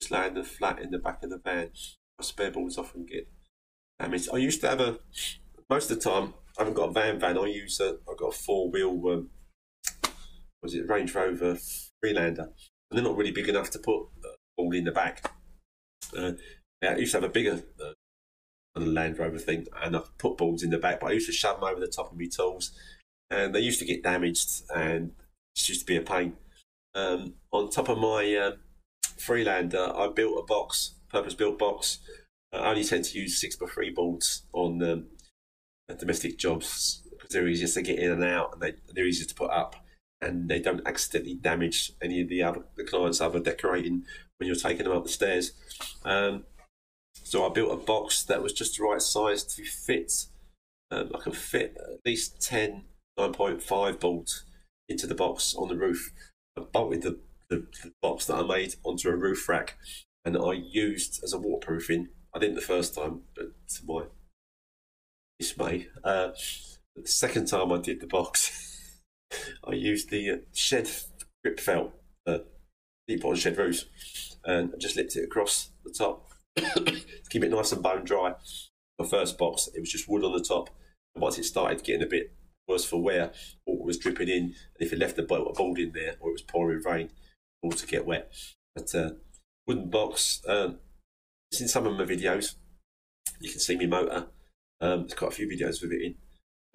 Just 0.00 0.12
laying 0.12 0.34
the 0.34 0.44
flat 0.44 0.80
in 0.80 0.90
the 0.90 0.98
back 0.98 1.22
of 1.24 1.30
the 1.30 1.38
van. 1.38 1.70
Spare 2.20 2.50
boards 2.50 2.78
often 2.78 3.06
get 3.06 3.28
damaged. 3.98 4.28
I 4.32 4.36
used 4.38 4.60
to 4.60 4.68
have 4.68 4.80
a 4.80 4.98
most 5.70 5.90
of 5.90 6.00
the 6.00 6.10
time. 6.10 6.34
I 6.56 6.62
haven't 6.62 6.74
got 6.74 6.90
a 6.90 6.92
van 6.92 7.18
van. 7.18 7.38
I 7.38 7.46
use 7.46 7.80
a. 7.80 7.98
I've 8.10 8.18
got 8.18 8.34
a 8.34 8.36
four 8.36 8.70
wheel. 8.70 9.00
Um, 9.08 9.30
was 10.62 10.74
it 10.74 10.88
Range 10.88 11.12
Rover 11.14 11.56
Freelander? 12.00 12.50
They're 12.90 13.02
not 13.02 13.16
really 13.16 13.32
big 13.32 13.48
enough 13.48 13.70
to 13.70 13.78
put 13.78 14.06
all 14.56 14.72
in 14.72 14.84
the 14.84 14.92
back. 14.92 15.30
Uh, 16.16 16.32
I 16.82 16.96
used 16.96 17.12
to 17.12 17.20
have 17.20 17.28
a 17.28 17.32
bigger 17.32 17.62
uh, 17.80 17.92
Land 18.80 19.18
Rover 19.18 19.38
thing, 19.38 19.66
and 19.82 19.96
I've 19.96 20.16
put 20.18 20.36
boards 20.36 20.62
in 20.62 20.70
the 20.70 20.78
back, 20.78 21.00
but 21.00 21.10
I 21.10 21.14
used 21.14 21.26
to 21.26 21.32
shove 21.32 21.60
them 21.60 21.68
over 21.68 21.80
the 21.80 21.88
top 21.88 22.12
of 22.12 22.18
my 22.18 22.26
tools, 22.26 22.72
and 23.30 23.54
they 23.54 23.60
used 23.60 23.80
to 23.80 23.84
get 23.84 24.02
damaged, 24.02 24.62
and 24.74 25.12
it 25.56 25.68
used 25.68 25.80
to 25.80 25.86
be 25.86 25.96
a 25.96 26.02
pain. 26.02 26.36
Um, 26.94 27.34
on 27.52 27.70
top 27.70 27.88
of 27.88 27.98
my 27.98 28.34
uh, 28.34 28.52
Freelander, 29.18 29.92
I 29.94 30.08
built 30.08 30.38
a 30.38 30.46
box, 30.46 30.94
purpose-built 31.10 31.58
box. 31.58 31.98
I 32.52 32.70
only 32.70 32.84
tend 32.84 33.04
to 33.04 33.18
use 33.18 33.40
six 33.40 33.56
by 33.56 33.66
three 33.66 33.90
boards 33.90 34.44
on 34.52 34.82
um, 34.82 35.06
domestic 35.98 36.38
jobs 36.38 37.02
because 37.10 37.30
they're 37.30 37.48
easiest 37.48 37.74
to 37.74 37.82
get 37.82 37.98
in 37.98 38.12
and 38.12 38.24
out, 38.24 38.52
and 38.52 38.62
they, 38.62 38.74
they're 38.94 39.06
easier 39.06 39.26
to 39.26 39.34
put 39.34 39.50
up, 39.50 39.76
and 40.20 40.48
they 40.48 40.60
don't 40.60 40.86
accidentally 40.86 41.34
damage 41.34 41.92
any 42.02 42.20
of 42.20 42.28
the 42.28 42.42
other 42.42 42.64
the 42.76 42.84
clients' 42.84 43.20
other 43.20 43.40
decorating 43.40 44.04
when 44.38 44.46
you're 44.46 44.56
taking 44.56 44.84
them 44.84 44.96
up 44.96 45.04
the 45.04 45.10
stairs. 45.10 45.52
Um, 46.04 46.44
so 47.14 47.46
I 47.46 47.52
built 47.52 47.72
a 47.72 47.84
box 47.84 48.24
that 48.24 48.42
was 48.42 48.52
just 48.52 48.78
the 48.78 48.84
right 48.84 49.02
size 49.02 49.44
to 49.44 49.64
fit. 49.64 50.12
Um, 50.90 51.10
I 51.14 51.18
can 51.18 51.32
fit 51.32 51.76
at 51.76 52.00
least 52.04 52.40
10 52.40 52.84
9.5 53.18 54.00
bolts 54.00 54.44
into 54.88 55.06
the 55.06 55.14
box 55.14 55.54
on 55.56 55.68
the 55.68 55.76
roof. 55.76 56.12
I 56.56 56.62
bolted 56.62 57.02
the, 57.02 57.18
the, 57.50 57.66
the, 57.82 57.92
box 58.00 58.26
that 58.26 58.36
I 58.36 58.42
made 58.42 58.76
onto 58.84 59.08
a 59.08 59.16
roof 59.16 59.48
rack 59.48 59.76
and 60.24 60.36
I 60.36 60.52
used 60.52 61.22
as 61.24 61.32
a 61.32 61.38
waterproofing. 61.38 62.08
I 62.34 62.38
didn't 62.38 62.54
the 62.54 62.60
first 62.60 62.94
time, 62.94 63.22
but 63.34 63.46
to 63.68 63.84
my 63.86 64.02
dismay, 65.38 65.88
uh, 66.04 66.30
the 66.94 67.06
second 67.06 67.46
time 67.46 67.72
I 67.72 67.78
did 67.78 68.00
the 68.00 68.06
box, 68.06 68.50
I 69.66 69.72
used 69.72 70.10
the 70.10 70.30
uh, 70.30 70.36
shed 70.54 70.88
grip 71.44 71.60
felt, 71.60 71.92
uh, 72.26 72.38
deep 73.06 73.24
shed 73.36 73.58
roofs, 73.58 73.86
and 74.44 74.72
I 74.74 74.78
just 74.78 74.96
lipped 74.96 75.16
it 75.16 75.24
across 75.24 75.70
the 75.84 75.92
top 75.92 76.30
to 76.56 77.02
keep 77.30 77.44
it 77.44 77.50
nice 77.50 77.72
and 77.72 77.82
bone 77.82 78.04
dry. 78.04 78.34
My 78.98 79.06
first 79.06 79.38
box, 79.38 79.68
it 79.74 79.80
was 79.80 79.92
just 79.92 80.08
wood 80.08 80.24
on 80.24 80.32
the 80.32 80.42
top. 80.42 80.70
And 81.14 81.22
once 81.22 81.38
it 81.38 81.44
started 81.44 81.84
getting 81.84 82.02
a 82.02 82.10
bit 82.10 82.32
worse 82.66 82.84
for 82.84 83.00
wear, 83.00 83.32
water 83.66 83.84
was 83.84 83.98
dripping 83.98 84.28
in. 84.28 84.44
And 84.44 84.80
if 84.80 84.92
it 84.92 84.98
left 84.98 85.16
the 85.16 85.22
a 85.22 85.52
board 85.52 85.78
in 85.78 85.92
there 85.92 86.16
or 86.20 86.30
it 86.30 86.32
was 86.32 86.42
pouring 86.42 86.82
rain, 86.84 87.10
to 87.78 87.86
get 87.86 88.06
wet. 88.06 88.32
But 88.74 88.94
uh, 88.94 89.10
wooden 89.66 89.90
box, 89.90 90.42
um, 90.48 90.78
it's 91.50 91.60
in 91.60 91.68
some 91.68 91.86
of 91.86 91.96
my 91.96 92.04
videos. 92.04 92.54
You 93.40 93.50
can 93.50 93.60
see 93.60 93.76
me 93.76 93.86
motor. 93.86 94.26
Um, 94.80 95.00
there's 95.00 95.14
quite 95.14 95.32
a 95.32 95.34
few 95.34 95.48
videos 95.48 95.80
with 95.82 95.92
it 95.92 96.02
in. 96.02 96.14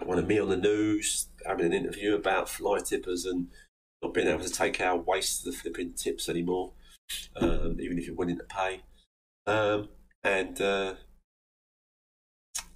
One 0.03 0.19
of 0.19 0.27
me 0.27 0.39
on 0.39 0.49
the 0.49 0.57
news, 0.57 1.29
having 1.45 1.67
an 1.67 1.73
interview 1.73 2.15
about 2.15 2.49
fly 2.49 2.79
tippers 2.79 3.25
and 3.25 3.47
not 4.01 4.13
being 4.13 4.27
able 4.27 4.43
to 4.43 4.49
take 4.49 4.81
our 4.81 4.97
waste 4.97 5.45
of 5.45 5.53
the 5.53 5.59
flipping 5.59 5.93
tips 5.93 6.27
anymore, 6.27 6.73
um, 7.37 7.77
even 7.79 7.97
if 7.97 8.07
you're 8.07 8.15
willing 8.15 8.37
to 8.37 8.43
pay. 8.43 8.81
Um, 9.47 9.89
and 10.23 10.59
uh, 10.59 10.95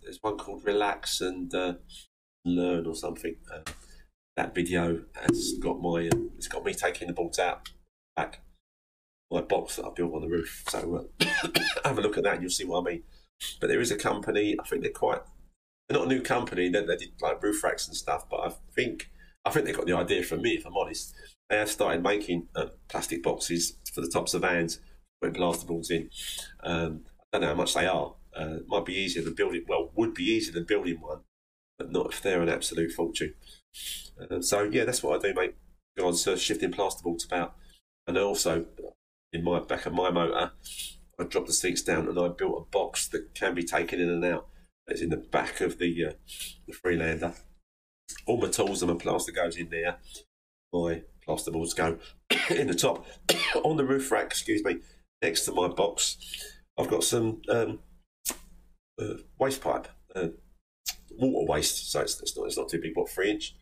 there's 0.02 0.20
one 0.22 0.38
called 0.38 0.66
Relax 0.66 1.20
and 1.22 1.54
uh, 1.54 1.74
Learn 2.46 2.86
or 2.88 2.96
something. 2.96 3.36
Uh, 3.54 3.70
that 4.38 4.54
video 4.54 5.02
has 5.16 5.54
got 5.60 5.82
my 5.82 6.08
uh, 6.08 6.20
it's 6.38 6.48
got 6.48 6.64
me 6.64 6.74
taking 6.74 7.08
the 7.08 7.14
bolts 7.14 7.40
out 7.40 7.70
back 8.16 8.42
my 9.32 9.42
box 9.42 9.76
that 9.76 9.86
I 9.86 9.90
built 9.96 10.14
on 10.14 10.22
the 10.22 10.30
roof. 10.30 10.64
So 10.70 11.10
uh, 11.22 11.26
have 11.84 11.98
a 11.98 12.02
look 12.02 12.18
at 12.18 12.24
that 12.24 12.36
and 12.36 12.44
you'll 12.44 12.52
see 12.52 12.66
what 12.66 12.82
I 12.82 12.92
mean. 12.92 13.04
But 13.60 13.68
there 13.68 13.82
is 13.82 13.92
a 13.92 13.98
company. 13.98 14.56
I 14.60 14.64
think 14.68 14.84
they're 14.84 14.92
quite. 14.92 15.22
They're 15.88 15.98
not 15.98 16.08
a 16.08 16.14
new 16.14 16.22
company. 16.22 16.70
They, 16.70 16.84
they 16.86 16.98
did 16.98 17.14
like 17.22 17.42
roof 17.42 17.64
racks 17.64 17.88
and 17.88 17.96
stuff. 17.96 18.30
But 18.30 18.40
I 18.42 18.54
think 18.76 19.10
I 19.46 19.50
think 19.50 19.66
they 19.66 19.72
got 19.72 19.86
the 19.86 19.98
idea 19.98 20.24
from 20.24 20.42
me. 20.42 20.52
If 20.52 20.66
I'm 20.66 20.76
honest, 20.76 21.16
they 21.50 21.58
have 21.58 21.70
started 21.70 22.04
making 22.04 22.48
uh, 22.56 22.68
plastic 22.90 23.24
boxes 23.24 23.78
for 23.94 24.02
the 24.02 24.10
tops 24.10 24.34
of 24.34 24.42
vans 24.42 24.80
putting 25.22 25.42
plasterboards 25.42 25.90
in. 25.92 26.10
Um, 26.64 27.02
I 27.34 27.38
don't 27.38 27.42
know 27.42 27.48
how 27.48 27.56
much 27.56 27.74
they 27.74 27.88
are. 27.88 28.16
Uh, 28.36 28.58
might 28.68 28.86
be 28.86 28.94
easier 28.94 29.24
than 29.24 29.34
building. 29.34 29.66
Well, 29.68 29.92
would 29.96 30.14
be 30.14 30.26
easier 30.26 30.54
than 30.54 30.66
building 30.66 31.02
one, 31.02 31.22
but 31.80 31.92
not 31.92 32.14
if 32.14 32.22
they're 32.22 32.42
an 32.42 32.50
absolute 32.50 32.92
fortune. 32.92 33.34
Uh, 34.20 34.42
so 34.42 34.64
yeah, 34.64 34.86
that's 34.86 35.02
what 35.02 35.18
I 35.18 35.28
do, 35.28 35.34
mate. 35.34 35.56
Regards 35.96 36.24
to 36.24 36.38
shifting 36.38 36.72
plasterboards 36.72 37.26
about, 37.26 37.56
and 38.06 38.18
also 38.18 38.66
in 39.34 39.44
my 39.44 39.60
back 39.60 39.86
of 39.86 39.94
my 39.94 40.12
motor, 40.12 40.52
I 41.20 41.24
dropped 41.24 41.48
the 41.48 41.54
seats 41.54 41.82
down 41.82 42.08
and 42.08 42.20
I 42.20 42.28
built 42.28 42.68
a 42.68 42.72
box 42.72 43.08
that 43.08 43.34
can 43.34 43.56
be 43.56 43.64
taken 43.64 44.00
in 44.00 44.10
and 44.10 44.24
out. 44.24 44.48
It's 44.88 45.02
in 45.02 45.10
the 45.10 45.18
back 45.18 45.62
of 45.62 45.78
the 45.78 46.06
uh, 46.06 46.12
the 46.68 46.74
Freelander. 46.74 47.34
All 48.26 48.38
my 48.38 48.48
tools 48.48 48.82
and 48.82 48.92
my 48.92 48.98
plaster 48.98 49.32
goes 49.32 49.58
in 49.58 49.70
there. 49.70 49.98
My 50.74 51.04
plasterboards 51.28 51.76
go 51.76 52.00
in 52.50 52.68
the 52.68 52.76
top 52.76 53.06
on 53.64 53.78
the 53.78 53.86
roof 53.86 54.12
rack. 54.12 54.28
Excuse 54.28 54.64
me 54.64 54.78
next 55.22 55.46
to 55.46 55.52
my 55.52 55.68
box, 55.68 56.18
I've 56.78 56.90
got 56.90 57.04
some 57.04 57.42
um, 57.50 57.80
uh, 59.00 59.16
waste 59.40 59.62
pipe, 59.62 59.88
uh, 60.16 60.30
water 61.12 61.52
waste. 61.52 61.92
So 61.92 62.02
it's, 62.02 62.22
it's, 62.22 62.38
not 62.38 62.46
it's 62.46 62.58
not 62.58 62.70
too 62.70 62.82
big, 62.82 62.92
what 62.96 63.10
three 63.10 63.32
inch, 63.32 63.56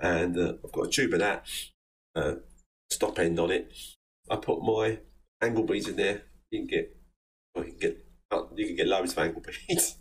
and 0.00 0.36
uh, 0.38 0.54
I've 0.64 0.72
got 0.72 0.86
a 0.86 0.90
tube 0.90 1.14
of 1.14 1.20
that 1.20 1.46
uh, 2.14 2.34
stop 2.90 3.18
end 3.18 3.38
on 3.38 3.50
it. 3.50 3.72
I 4.30 4.36
put 4.36 4.62
my 4.62 4.98
angle 5.40 5.64
beads 5.64 5.88
in 5.88 5.96
there. 5.96 6.22
You 6.50 6.60
can 6.60 6.66
get 6.68 6.96
well, 7.54 7.64
you 7.64 7.72
can 7.72 7.80
get 7.80 8.06
you 8.56 8.66
can 8.66 8.76
get 8.76 8.86
loads 8.86 9.12
of 9.12 9.18
angle 9.18 9.42
beads 9.68 9.96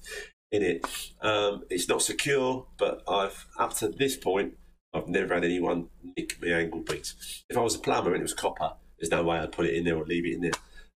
in 0.52 0.64
it. 0.64 0.86
Um, 1.22 1.64
it's 1.69 1.88
not 1.88 2.02
secure, 2.02 2.68
but 2.78 3.03
I've 3.07 3.45
up 3.57 3.73
to 3.76 3.90
this 3.90 4.18
point 4.18 4.56
I've 4.94 5.07
never 5.07 5.34
had 5.34 5.45
anyone 5.45 5.88
nick 6.18 6.38
my 6.41 6.49
angle 6.49 6.82
beads. 6.82 7.44
If 7.49 7.57
I 7.57 7.61
was 7.61 7.76
a 7.76 7.80
plumber 7.80 8.11
and 8.11 8.19
it 8.19 8.23
was 8.23 8.34
copper, 8.34 8.73
there's 8.99 9.11
no 9.11 9.23
way 9.23 9.38
I'd 9.38 9.52
put 9.52 9.65
it 9.65 9.76
in 9.76 9.86
there 9.86 9.95
or 9.95 10.06
leave 10.06 10.26
it 10.26 10.34
in 10.34 10.41
there. 10.41 10.52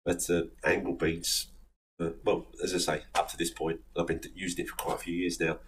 But 0.04 0.28
uh, 0.28 0.42
angle 0.64 0.94
beads, 0.94 1.48
uh, 2.00 2.10
well, 2.24 2.46
as 2.62 2.74
I 2.74 2.78
say, 2.78 3.02
up 3.14 3.28
to 3.30 3.36
this 3.36 3.50
point, 3.50 3.80
I've 3.96 4.06
been 4.06 4.20
using 4.34 4.64
it 4.64 4.68
for 4.68 4.76
quite 4.76 4.96
a 4.96 5.02
few 5.02 5.14
years 5.14 5.38
now. 5.38 5.58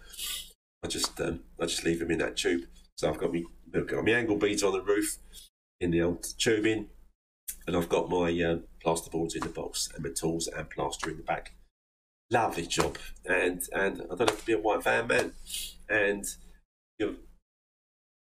I 0.83 0.87
just 0.87 1.19
um, 1.21 1.41
I 1.59 1.65
just 1.65 1.85
leave 1.85 1.99
them 1.99 2.11
in 2.11 2.19
that 2.19 2.37
tube. 2.37 2.63
So 2.95 3.09
I've 3.09 3.17
got 3.17 3.31
me 3.31 3.45
I've 3.73 3.87
got 3.87 4.05
my 4.05 4.11
angle 4.11 4.35
beads 4.35 4.63
on 4.63 4.73
the 4.73 4.81
roof 4.81 5.17
in 5.79 5.91
the 5.91 6.01
old 6.01 6.25
tubing, 6.37 6.89
and 7.65 7.75
I've 7.75 7.89
got 7.89 8.09
my 8.09 8.29
uh, 8.41 8.57
plaster 8.81 9.09
boards 9.09 9.35
in 9.35 9.41
the 9.41 9.49
box 9.49 9.89
and 9.95 10.03
my 10.03 10.11
tools 10.11 10.47
and 10.47 10.69
plaster 10.69 11.09
in 11.09 11.17
the 11.17 11.23
back. 11.23 11.53
Lovely 12.29 12.65
job, 12.65 12.97
and 13.25 13.61
and 13.71 14.01
I 14.11 14.15
don't 14.15 14.29
have 14.29 14.39
to 14.39 14.45
be 14.45 14.53
a 14.53 14.59
white 14.59 14.83
van 14.83 15.07
man, 15.07 15.33
and 15.87 16.25
your 16.99 17.13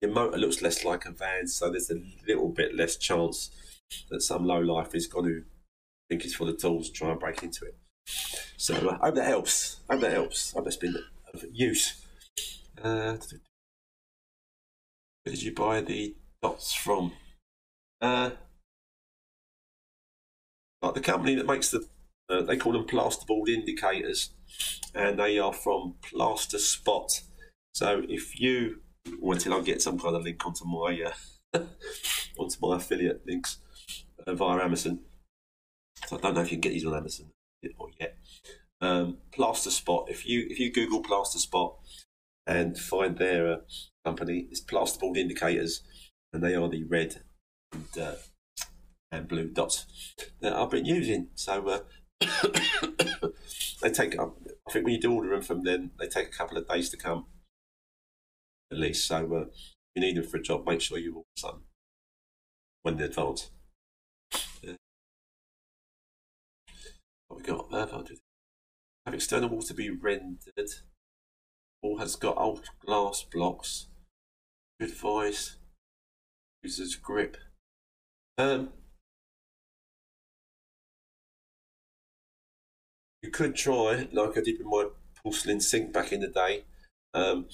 your 0.00 0.10
motor 0.10 0.38
looks 0.38 0.60
less 0.60 0.84
like 0.84 1.04
a 1.06 1.12
van, 1.12 1.46
so 1.46 1.70
there's 1.70 1.90
a 1.90 2.02
little 2.26 2.48
bit 2.48 2.74
less 2.74 2.96
chance 2.96 3.50
that 4.10 4.22
some 4.22 4.44
low 4.44 4.58
life 4.58 4.94
is 4.94 5.06
going 5.06 5.26
to 5.26 5.44
think 6.08 6.24
it's 6.24 6.34
for 6.34 6.46
the 6.46 6.52
tools 6.52 6.88
and 6.88 6.96
try 6.96 7.10
and 7.10 7.20
break 7.20 7.42
into 7.42 7.64
it. 7.64 7.76
So 8.56 8.74
uh, 8.74 8.98
I 9.00 9.06
hope 9.06 9.14
that 9.14 9.26
helps. 9.26 9.80
I 9.88 9.94
hope 9.94 10.02
that 10.02 10.12
helps. 10.12 10.52
I 10.52 10.58
hope 10.58 10.64
that's 10.64 10.76
been 10.76 10.96
of 11.32 11.44
use. 11.52 12.04
Uh, 12.82 13.16
where 15.22 15.34
did 15.34 15.42
you 15.42 15.54
buy 15.54 15.80
the 15.80 16.16
dots 16.42 16.74
from? 16.74 17.12
Uh, 18.00 18.30
like 20.80 20.94
the 20.94 21.00
company 21.00 21.36
that 21.36 21.46
makes 21.46 21.70
the, 21.70 21.86
uh, 22.32 22.42
they 22.42 22.56
call 22.56 22.72
them 22.72 22.86
plasterboard 22.86 23.48
indicators, 23.48 24.30
and 24.94 25.18
they 25.18 25.38
are 25.38 25.52
from 25.52 25.94
Plaster 26.02 26.58
Spot. 26.58 27.10
So 27.74 28.02
if 28.08 28.40
you, 28.40 28.80
or 29.20 29.34
until 29.34 29.54
I 29.54 29.60
get 29.60 29.82
some 29.82 29.98
kind 29.98 30.16
of 30.16 30.22
link 30.22 30.44
onto 30.44 30.64
my 30.64 31.12
uh, 31.54 31.58
onto 32.38 32.56
my 32.60 32.76
affiliate 32.76 33.22
links 33.26 33.58
uh, 34.26 34.34
via 34.34 34.64
Amazon, 34.64 35.00
so 36.06 36.16
I 36.16 36.20
don't 36.20 36.34
know 36.34 36.40
if 36.40 36.50
you 36.50 36.56
can 36.56 36.62
get 36.62 36.70
these 36.70 36.86
on 36.86 36.94
Amazon 36.94 37.30
or 37.78 37.88
yet. 38.00 38.16
Um, 38.80 39.18
Plaster 39.32 39.70
Spot. 39.70 40.06
If 40.08 40.26
you 40.26 40.46
if 40.48 40.58
you 40.58 40.72
Google 40.72 41.02
Plaster 41.02 41.38
Spot 41.38 41.76
and 42.46 42.78
find 42.78 43.18
their 43.18 43.52
uh, 43.52 43.56
company, 44.04 44.48
it's 44.50 44.60
Plasterboard 44.60 45.16
Indicators, 45.16 45.82
and 46.32 46.42
they 46.42 46.54
are 46.54 46.68
the 46.68 46.84
red 46.84 47.22
and, 47.72 47.98
uh, 47.98 48.14
and 49.10 49.28
blue 49.28 49.48
dots 49.48 49.86
that 50.40 50.54
I've 50.54 50.70
been 50.70 50.86
using. 50.86 51.28
So 51.34 51.68
uh, 51.68 51.78
they 53.82 53.90
take. 53.90 54.18
Um, 54.18 54.34
I 54.68 54.72
think 54.72 54.84
when 54.84 54.94
you 54.94 55.00
do 55.00 55.12
order 55.12 55.30
them 55.30 55.42
from 55.42 55.64
them, 55.64 55.90
they 55.98 56.08
take 56.08 56.28
a 56.28 56.36
couple 56.36 56.56
of 56.56 56.68
days 56.68 56.90
to 56.90 56.96
come, 56.96 57.26
at 58.70 58.78
least. 58.78 59.06
So 59.06 59.16
uh, 59.34 59.40
if 59.40 59.74
you 59.96 60.02
need 60.02 60.16
them 60.16 60.24
for 60.24 60.38
a 60.38 60.42
job, 60.42 60.66
make 60.66 60.80
sure 60.80 60.98
you 60.98 61.16
order 61.16 61.26
some 61.36 61.62
when 62.82 62.96
they're 62.96 63.06
advance. 63.06 63.50
What 67.28 67.38
we 67.38 67.42
got? 67.44 67.72
Uh, 67.72 68.02
have 69.06 69.14
external 69.14 69.48
wall 69.48 69.62
to 69.62 69.74
be 69.74 69.90
rendered. 69.90 70.70
Wall 71.82 71.98
has 71.98 72.14
got 72.14 72.36
old 72.36 72.68
glass 72.84 73.24
blocks. 73.30 73.88
Advise 74.80 75.56
user's 76.62 76.94
grip. 76.94 77.36
Um, 78.38 78.70
you 83.22 83.30
could 83.30 83.54
try, 83.54 84.08
like 84.12 84.36
I 84.36 84.40
did 84.40 84.58
with 84.58 84.66
my 84.66 84.86
porcelain 85.22 85.60
sink 85.60 85.92
back 85.92 86.12
in 86.12 86.20
the 86.20 86.28
day, 86.28 86.64
um, 87.14 87.46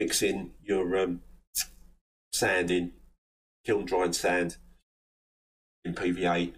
mixing 0.00 0.52
your 0.62 0.96
um, 0.98 1.20
sand 2.32 2.70
in, 2.70 2.92
kiln 3.64 3.84
dried 3.84 4.14
sand 4.14 4.56
in 5.84 5.94
PVA, 5.94 6.52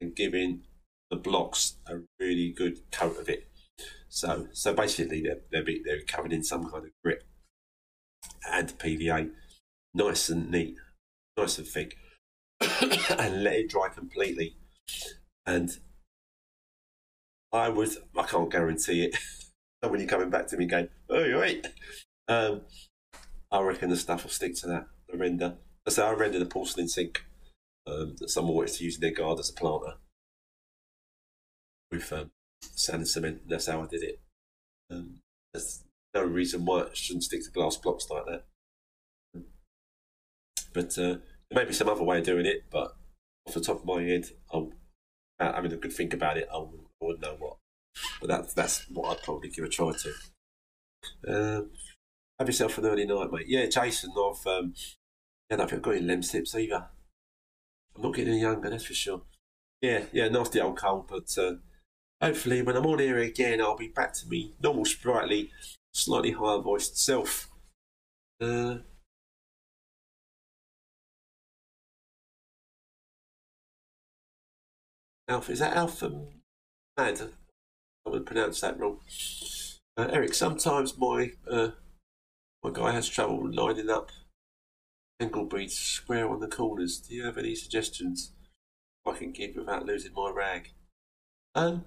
and 0.00 0.16
giving 0.16 0.62
the 1.10 1.16
blocks 1.16 1.76
a 1.86 1.98
really 2.18 2.50
good 2.50 2.90
coat 2.90 3.18
of 3.18 3.28
it. 3.28 3.48
So, 4.08 4.48
so 4.52 4.72
basically, 4.72 5.22
they're 5.22 5.40
they're, 5.50 5.64
they're 5.84 6.02
covered 6.06 6.32
in 6.32 6.42
some 6.42 6.70
kind 6.70 6.84
of 6.84 6.90
grit 7.04 7.24
and 8.50 8.78
PVA, 8.78 9.30
nice 9.94 10.28
and 10.28 10.50
neat, 10.50 10.76
nice 11.36 11.58
and 11.58 11.66
thick, 11.66 11.96
and 12.60 13.44
let 13.44 13.54
it 13.54 13.70
dry 13.70 13.88
completely. 13.88 14.56
And 15.46 15.78
I 17.52 17.68
was, 17.68 17.98
I 18.16 18.22
can't 18.24 18.50
guarantee 18.50 19.04
it. 19.04 19.16
when 19.88 20.00
you're 20.00 20.08
coming 20.08 20.30
back 20.30 20.46
to 20.48 20.56
me 20.56 20.66
going, 20.66 20.88
oh, 21.08 21.24
you're 21.24 21.40
right. 21.40 21.66
Um, 22.28 22.62
I 23.50 23.60
reckon 23.60 23.90
the 23.90 23.96
stuff 23.96 24.22
will 24.22 24.30
stick 24.30 24.54
to 24.56 24.66
that, 24.68 24.86
the 25.08 25.16
render. 25.16 25.56
I 25.86 25.90
say 25.90 26.04
I 26.04 26.12
rendered 26.12 26.42
a 26.42 26.46
porcelain 26.46 26.88
sink 26.88 27.24
um, 27.86 28.14
that 28.18 28.30
someone 28.30 28.54
wanted 28.54 28.74
to 28.74 28.84
use 28.84 28.96
in 28.96 29.00
their 29.00 29.12
garden 29.12 29.40
as 29.40 29.50
a 29.50 29.54
planter 29.54 29.94
with 31.90 32.12
um, 32.12 32.30
sand 32.60 32.98
and 32.98 33.08
cement. 33.08 33.48
That's 33.48 33.66
how 33.66 33.82
I 33.82 33.86
did 33.86 34.02
it. 34.02 34.20
Um, 34.90 35.20
there's 35.52 35.84
no 36.14 36.24
reason 36.24 36.64
why 36.64 36.82
it 36.82 36.96
shouldn't 36.96 37.24
stick 37.24 37.42
to 37.44 37.50
glass 37.50 37.76
blocks 37.76 38.08
like 38.10 38.26
that. 38.26 38.44
But 40.72 40.98
uh, 40.98 41.18
there 41.50 41.54
may 41.56 41.64
be 41.64 41.72
some 41.72 41.88
other 41.88 42.04
way 42.04 42.18
of 42.18 42.24
doing 42.24 42.46
it, 42.46 42.64
but 42.70 42.94
off 43.46 43.54
the 43.54 43.60
top 43.60 43.80
of 43.80 43.86
my 43.86 44.02
head, 44.02 44.26
I'll, 44.52 44.70
having 45.40 45.72
a 45.72 45.76
good 45.76 45.92
think 45.92 46.14
about 46.14 46.36
it, 46.36 46.48
I 46.52 46.58
wouldn't, 46.58 46.86
I 47.00 47.06
wouldn't 47.06 47.22
know 47.22 47.36
what. 47.38 47.56
But 48.20 48.28
that's 48.28 48.54
that's 48.54 48.86
what 48.90 49.10
I'd 49.10 49.22
probably 49.22 49.50
give 49.50 49.64
a 49.64 49.68
try 49.68 49.92
to. 49.92 50.12
Um, 51.26 51.70
have 52.38 52.48
yourself 52.48 52.78
an 52.78 52.86
early 52.86 53.06
night, 53.06 53.30
mate. 53.32 53.48
Yeah, 53.48 53.66
Jason, 53.66 54.12
I've 54.12 54.46
um, 54.46 54.74
yeah, 55.50 55.54
I 55.54 55.56
don't 55.56 55.70
think 55.70 55.78
I've 55.78 55.82
got 55.82 55.96
any 55.96 56.06
Lemsips 56.06 56.54
either. 56.54 56.88
I'm 57.96 58.02
not 58.02 58.14
getting 58.14 58.32
any 58.34 58.42
younger, 58.42 58.70
that's 58.70 58.84
for 58.84 58.94
sure. 58.94 59.22
Yeah, 59.82 60.04
yeah, 60.12 60.28
nasty 60.28 60.60
old 60.60 60.78
cold, 60.78 61.08
but 61.08 61.36
uh, 61.38 61.54
hopefully 62.22 62.62
when 62.62 62.76
I'm 62.76 62.86
on 62.86 62.98
here 63.00 63.18
again, 63.18 63.60
I'll 63.60 63.76
be 63.76 63.88
back 63.88 64.14
to 64.14 64.28
me 64.28 64.54
normal, 64.62 64.84
sprightly, 64.84 65.50
slightly 65.92 66.32
higher 66.32 66.58
voiced 66.60 66.98
self. 66.98 67.48
Uh, 68.40 68.78
Alpha, 75.28 75.52
is 75.52 75.60
that 75.60 75.76
Alpha 75.76 76.28
I'm 77.08 78.12
going 78.12 78.18
to 78.18 78.20
pronounce 78.20 78.60
that 78.60 78.78
wrong. 78.78 78.98
Uh, 79.96 80.08
Eric, 80.10 80.34
sometimes 80.34 80.98
my 80.98 81.32
uh, 81.50 81.70
my 82.62 82.70
guy 82.72 82.92
has 82.92 83.08
trouble 83.08 83.50
lining 83.50 83.88
up 83.88 84.10
angle 85.18 85.46
beads 85.46 85.76
square 85.76 86.28
on 86.28 86.40
the 86.40 86.46
corners. 86.46 87.00
Do 87.00 87.14
you 87.14 87.24
have 87.24 87.38
any 87.38 87.54
suggestions 87.54 88.32
I 89.06 89.12
can 89.12 89.32
give 89.32 89.56
without 89.56 89.86
losing 89.86 90.12
my 90.14 90.30
rag? 90.30 90.72
Um, 91.54 91.84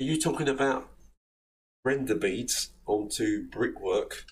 are 0.00 0.04
you 0.04 0.20
talking 0.20 0.48
about 0.48 0.88
render 1.84 2.14
beads 2.14 2.70
onto 2.86 3.48
brickwork? 3.48 4.26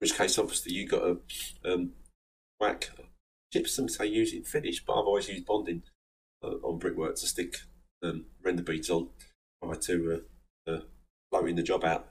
In 0.00 0.06
which 0.06 0.16
case, 0.16 0.38
obviously, 0.38 0.72
you've 0.72 0.90
got 0.90 1.00
to 1.00 1.72
um, 1.72 1.92
whack 2.60 2.90
gypsum, 3.52 3.88
say 3.88 4.06
using 4.06 4.42
finish, 4.42 4.84
but 4.84 4.94
I've 4.94 5.06
always 5.06 5.28
used 5.28 5.46
bonding 5.46 5.82
uh, 6.42 6.56
on 6.62 6.78
brickwork 6.78 7.16
to 7.16 7.26
stick 7.26 7.56
um, 8.02 8.26
render 8.42 8.62
beads 8.62 8.90
on 8.90 9.08
prior 9.60 9.76
to 9.76 10.22
uh, 10.68 10.70
uh, 10.70 10.80
blowing 11.30 11.56
the 11.56 11.62
job 11.62 11.84
out. 11.84 12.08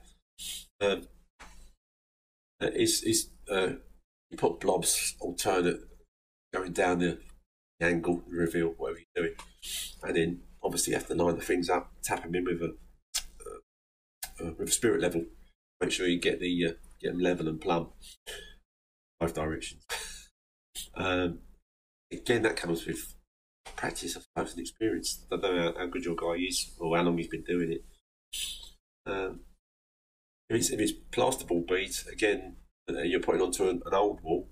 Um, 0.80 1.08
uh, 2.60 2.70
is 2.74 3.02
is 3.02 3.30
uh, 3.50 3.74
you 4.30 4.36
put 4.36 4.60
blobs 4.60 5.16
alternate 5.20 5.80
going 6.52 6.72
down 6.72 6.98
the 7.00 7.18
angle, 7.80 8.22
reveal, 8.28 8.68
whatever 8.76 9.00
you're 9.00 9.24
doing, 9.24 9.36
and 10.02 10.16
then 10.16 10.40
obviously 10.62 10.92
you 10.92 10.98
have 10.98 11.08
to 11.08 11.14
line 11.14 11.36
the 11.36 11.42
things 11.42 11.68
up, 11.68 11.92
tap 12.02 12.22
them 12.22 12.34
in 12.34 12.44
with 12.44 12.62
a 12.62 12.74
uh, 14.40 14.52
with 14.58 14.68
a 14.68 14.72
spirit 14.72 15.00
level. 15.00 15.24
Make 15.80 15.90
sure 15.90 16.06
you 16.06 16.20
get 16.20 16.40
the 16.40 16.76
get 17.00 17.12
them 17.12 17.18
level 17.18 17.48
and 17.48 17.60
plumb, 17.60 17.88
both 19.18 19.34
directions. 19.34 19.84
um, 20.94 21.40
again, 22.12 22.42
that 22.42 22.56
comes 22.56 22.86
with 22.86 23.14
practice, 23.76 24.16
I 24.16 24.20
suppose, 24.20 24.52
and 24.52 24.60
experience. 24.60 25.24
I 25.30 25.36
don't 25.36 25.56
know 25.56 25.74
how, 25.76 25.86
good 25.86 26.04
your 26.04 26.16
guy 26.16 26.42
is 26.42 26.72
or 26.78 26.96
how 26.96 27.02
long 27.02 27.18
he's 27.18 27.28
been 27.28 27.44
doing 27.44 27.72
it. 27.72 27.84
Um, 29.06 29.40
if 30.48 30.56
it's 30.56 30.70
if 30.70 30.80
it's 30.80 30.92
plasterboard 31.10 31.66
beads, 31.66 32.06
again, 32.06 32.56
uh, 32.88 33.02
you're 33.02 33.20
putting 33.20 33.42
onto 33.42 33.68
an, 33.68 33.82
an 33.86 33.94
old 33.94 34.20
wall. 34.22 34.48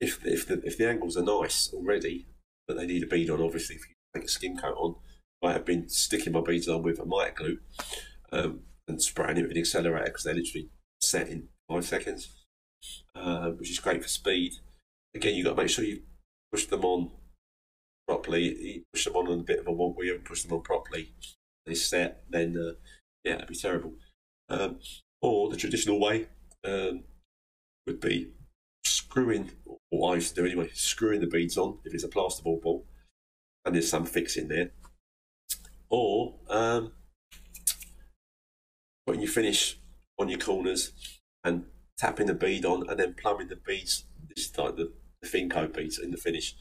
If 0.00 0.24
if 0.26 0.46
the 0.46 0.60
if 0.64 0.76
the 0.76 0.88
angles 0.88 1.16
are 1.16 1.22
nice 1.22 1.70
already, 1.72 2.26
but 2.66 2.76
they 2.76 2.86
need 2.86 3.02
a 3.02 3.06
bead 3.06 3.30
on, 3.30 3.40
obviously, 3.40 3.76
if 3.76 3.82
you 3.88 3.94
take 4.14 4.24
a 4.24 4.28
skin 4.28 4.56
coat 4.56 4.76
on, 4.76 4.96
I 5.42 5.52
have 5.52 5.64
been 5.64 5.88
sticking 5.88 6.32
my 6.32 6.40
beads 6.40 6.68
on 6.68 6.82
with 6.82 6.98
a 6.98 7.06
mitre 7.06 7.34
glue 7.36 7.58
um, 8.32 8.60
and 8.88 9.02
spraying 9.02 9.36
it 9.38 9.42
with 9.42 9.52
an 9.52 9.58
accelerator 9.58 10.06
because 10.06 10.24
they're 10.24 10.34
literally 10.34 10.70
set 11.00 11.28
in 11.28 11.48
five 11.68 11.84
seconds, 11.84 12.28
uh, 13.14 13.50
which 13.50 13.70
is 13.70 13.78
great 13.78 14.02
for 14.02 14.08
speed. 14.08 14.54
Again, 15.14 15.34
you've 15.34 15.44
got 15.44 15.56
to 15.56 15.62
make 15.62 15.70
sure 15.70 15.84
you 15.84 16.02
push 16.50 16.66
them 16.66 16.84
on 16.84 17.10
properly. 18.06 18.42
You 18.42 18.82
push 18.92 19.04
them 19.04 19.16
on 19.16 19.30
in 19.30 19.40
a 19.40 19.44
bit 19.44 19.60
of 19.60 19.66
a 19.66 19.72
where 19.72 20.06
you 20.06 20.12
haven't 20.12 20.26
pushed 20.26 20.48
them 20.48 20.56
on 20.56 20.62
properly. 20.62 21.12
They 21.66 21.74
set, 21.74 22.24
then 22.28 22.56
uh, 22.56 22.74
yeah, 23.24 23.36
it'd 23.36 23.48
be 23.48 23.54
terrible. 23.54 23.94
Um, 24.48 24.78
or 25.22 25.48
the 25.48 25.56
traditional 25.56 25.98
way 25.98 26.26
um, 26.64 27.04
would 27.86 28.00
be 28.00 28.32
screwing, 28.84 29.52
or 29.90 30.12
I 30.12 30.16
used 30.16 30.34
to 30.34 30.42
do 30.42 30.46
anyway, 30.46 30.70
screwing 30.74 31.20
the 31.20 31.26
beads 31.26 31.56
on 31.56 31.78
if 31.84 31.94
it's 31.94 32.04
a 32.04 32.08
plasterboard 32.08 32.42
ball, 32.42 32.60
ball 32.62 32.86
and 33.64 33.74
there's 33.74 33.88
some 33.88 34.04
fixing 34.04 34.48
there. 34.48 34.72
Or 35.88 36.34
um, 36.48 36.92
putting 39.06 39.22
your 39.22 39.30
finish 39.30 39.78
on 40.18 40.28
your 40.28 40.38
corners 40.38 40.92
and 41.42 41.66
tapping 41.98 42.26
the 42.26 42.34
bead 42.34 42.64
on 42.64 42.88
and 42.88 42.98
then 42.98 43.14
plumbing 43.14 43.48
the 43.48 43.56
beads. 43.56 44.04
This 44.34 44.46
is 44.46 44.58
like 44.58 44.76
the, 44.76 44.92
the 45.22 45.28
Finco 45.28 45.72
beads 45.72 45.98
in 45.98 46.10
the 46.10 46.16
finish 46.16 46.54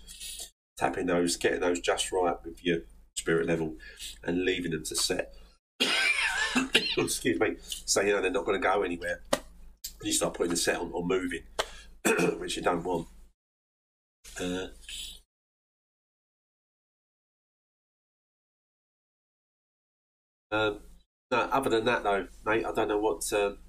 tapping 0.78 1.08
those, 1.08 1.38
getting 1.38 1.62
those 1.62 1.80
just 1.80 2.12
right 2.12 2.36
with 2.44 2.64
your 2.64 2.80
spirit 3.16 3.48
level, 3.48 3.76
and 4.24 4.44
leaving 4.44 4.72
them 4.72 4.84
to 4.84 4.96
set. 4.96 5.36
Excuse 6.98 7.40
me. 7.40 7.56
So 7.60 8.02
you 8.02 8.14
know 8.14 8.22
they're 8.22 8.32
not 8.32 8.46
going 8.46 8.60
to 8.60 8.68
go 8.68 8.84
anywhere. 8.84 9.22
You 10.02 10.12
start 10.12 10.34
putting 10.34 10.52
the 10.52 10.58
set 10.58 10.78
on 10.78 10.92
or 10.94 11.06
moving, 11.06 11.44
which 12.38 12.58
you 12.58 12.62
don't 12.62 12.84
want. 12.84 13.08
Uh, 14.40 14.68
um, 20.52 20.80
no, 21.32 21.40
other 21.40 21.70
than 21.70 21.86
that 21.86 22.04
though, 22.04 22.28
mate, 22.46 22.66
I 22.66 22.72
don't 22.72 22.88
know 22.88 23.00
what. 23.00 23.32
Um, 23.34 23.60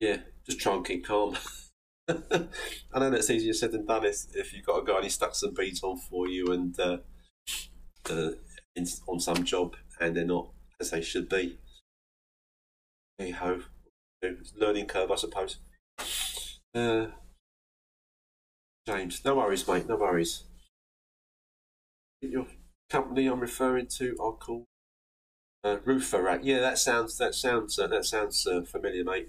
yeah, 0.00 0.18
just 0.46 0.58
try 0.60 0.74
and 0.74 0.84
keep 0.84 1.04
calm. 1.04 1.36
I 2.92 2.98
know 2.98 3.10
that's 3.10 3.30
easier 3.30 3.52
said 3.52 3.72
than 3.72 3.86
done 3.86 4.04
if, 4.04 4.26
if 4.34 4.52
you've 4.52 4.66
got 4.66 4.78
a 4.78 4.84
guy 4.84 4.96
and 4.96 5.04
he 5.04 5.10
stuck 5.10 5.34
some 5.34 5.54
beads 5.54 5.82
on 5.82 5.98
for 5.98 6.28
you 6.28 6.52
and 6.52 6.78
uh, 6.78 6.98
uh, 8.10 8.30
in, 8.74 8.86
on 9.08 9.20
some 9.20 9.44
job 9.44 9.76
and 10.00 10.16
they're 10.16 10.24
not 10.24 10.48
as 10.80 10.90
they 10.90 11.02
should 11.02 11.28
be. 11.28 11.58
Hey 13.18 13.30
ho, 13.30 13.60
learning 14.56 14.86
curve, 14.86 15.10
I 15.10 15.16
suppose. 15.16 15.58
Uh, 16.74 17.06
James, 18.86 19.24
no 19.24 19.36
worries, 19.36 19.66
mate, 19.68 19.86
no 19.86 19.96
worries. 19.96 20.44
Your 22.20 22.46
company 22.90 23.26
I'm 23.26 23.40
referring 23.40 23.86
to 23.98 24.16
are 24.20 24.32
called 24.32 24.64
uh, 25.64 25.78
Roofer 25.84 26.22
Rack. 26.22 26.40
Yeah, 26.42 26.60
that 26.60 26.78
sounds 26.78 27.16
that 27.18 27.34
sounds 27.34 27.78
uh, 27.78 27.86
that 27.88 28.04
sounds 28.04 28.46
uh, 28.46 28.62
familiar, 28.62 29.04
mate. 29.04 29.28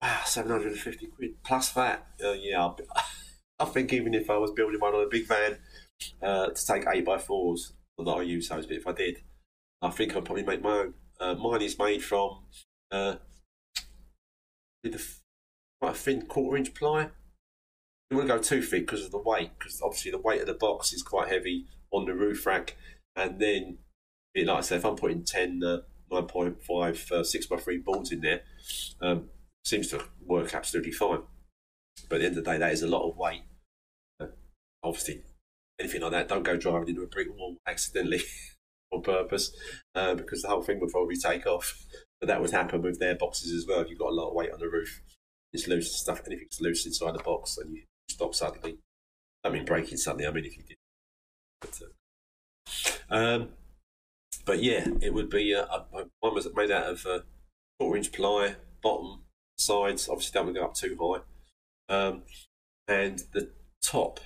And 0.00 0.78
fifty 0.78 1.06
quid 1.06 1.42
plus 1.44 1.72
that. 1.72 2.06
Uh, 2.22 2.32
yeah, 2.32 2.70
I 3.58 3.64
think 3.64 3.92
even 3.92 4.14
if 4.14 4.30
I 4.30 4.36
was 4.36 4.52
building 4.52 4.80
one 4.80 4.94
on 4.94 5.04
a 5.04 5.08
big 5.08 5.26
van 5.26 5.58
uh, 6.22 6.48
to 6.48 6.66
take 6.66 6.84
eight 6.86 7.04
by 7.04 7.18
fours, 7.18 7.72
not 7.98 8.04
that 8.04 8.20
I 8.20 8.22
use 8.22 8.48
those, 8.48 8.66
but 8.66 8.76
if 8.76 8.86
I 8.86 8.92
did, 8.92 9.18
I 9.82 9.90
think 9.90 10.16
I'd 10.16 10.24
probably 10.24 10.44
make 10.44 10.62
my 10.62 10.70
own. 10.70 10.94
Uh, 11.20 11.34
mine 11.34 11.62
is 11.62 11.78
made 11.78 12.04
from 12.04 12.44
uh, 12.92 13.16
the 14.84 15.04
quite 15.80 15.92
a 15.92 15.94
thin 15.94 16.22
quarter 16.22 16.56
inch 16.56 16.74
ply. 16.74 17.10
You 18.10 18.16
want 18.16 18.28
to 18.28 18.36
go 18.36 18.42
too 18.42 18.62
thick 18.62 18.86
because 18.86 19.04
of 19.04 19.10
the 19.10 19.18
weight, 19.18 19.50
because 19.58 19.82
obviously 19.82 20.12
the 20.12 20.18
weight 20.18 20.40
of 20.40 20.46
the 20.46 20.54
box 20.54 20.92
is 20.92 21.02
quite 21.02 21.28
heavy 21.28 21.66
on 21.90 22.06
the 22.06 22.14
roof 22.14 22.46
rack, 22.46 22.76
and 23.16 23.38
then 23.40 23.78
like 24.36 24.58
I 24.58 24.60
said, 24.60 24.78
if 24.78 24.84
I'm 24.84 24.96
putting 24.96 25.24
10 25.24 25.62
uh, 25.64 25.78
9.5 26.12 27.12
uh, 27.12 27.24
6 27.24 27.46
by 27.46 27.56
3 27.56 27.78
boards 27.78 28.12
in 28.12 28.20
there, 28.20 28.42
um, 29.00 29.30
seems 29.68 29.88
to 29.88 30.02
work 30.24 30.54
absolutely 30.54 30.92
fine. 30.92 31.20
But 32.08 32.16
at 32.16 32.18
the 32.18 32.26
end 32.26 32.38
of 32.38 32.44
the 32.44 32.50
day, 32.50 32.58
that 32.58 32.72
is 32.72 32.82
a 32.82 32.88
lot 32.88 33.08
of 33.08 33.16
weight. 33.16 33.42
Uh, 34.20 34.28
obviously, 34.82 35.22
anything 35.78 36.00
like 36.00 36.12
that, 36.12 36.28
don't 36.28 36.42
go 36.42 36.56
driving 36.56 36.88
into 36.88 37.02
a 37.02 37.06
brick 37.06 37.28
wall 37.36 37.56
accidentally 37.66 38.22
on 38.92 39.02
purpose 39.02 39.52
uh, 39.94 40.14
because 40.14 40.42
the 40.42 40.48
whole 40.48 40.62
thing 40.62 40.80
would 40.80 40.90
probably 40.90 41.16
take 41.16 41.46
off. 41.46 41.84
But 42.20 42.28
that 42.28 42.40
would 42.40 42.50
happen 42.50 42.82
with 42.82 42.98
their 42.98 43.14
boxes 43.14 43.52
as 43.52 43.66
well. 43.66 43.80
If 43.80 43.90
you've 43.90 43.98
got 43.98 44.10
a 44.10 44.14
lot 44.14 44.30
of 44.30 44.34
weight 44.34 44.52
on 44.52 44.58
the 44.58 44.68
roof, 44.68 45.02
it's 45.52 45.68
loose 45.68 45.94
stuff, 45.94 46.22
anything's 46.26 46.60
loose 46.60 46.86
inside 46.86 47.14
the 47.14 47.22
box, 47.22 47.58
and 47.58 47.74
you 47.74 47.82
stop 48.08 48.34
suddenly. 48.34 48.78
I 49.44 49.50
mean, 49.50 49.64
breaking 49.64 49.98
suddenly. 49.98 50.26
I 50.26 50.30
mean, 50.30 50.44
if 50.44 50.56
you 50.56 50.64
did. 50.64 50.76
But, 51.60 51.80
uh, 53.10 53.14
um, 53.14 53.48
but 54.44 54.62
yeah, 54.62 54.86
it 55.00 55.14
would 55.14 55.30
be 55.30 55.54
uh, 55.54 55.66
one 55.90 56.34
was 56.34 56.48
made 56.54 56.70
out 56.70 56.86
of 56.90 57.06
uh, 57.06 57.20
quarter 57.78 57.96
inch 57.98 58.12
ply, 58.12 58.56
bottom, 58.82 59.20
sides. 59.58 60.08
Obviously, 60.08 60.32
don't 60.32 60.46
want 60.46 60.56
to 60.56 60.60
go 60.60 60.66
up 60.66 60.74
too 60.74 60.96
high, 61.88 61.94
um, 61.94 62.22
and 62.86 63.22
the 63.32 63.50
top, 63.82 64.20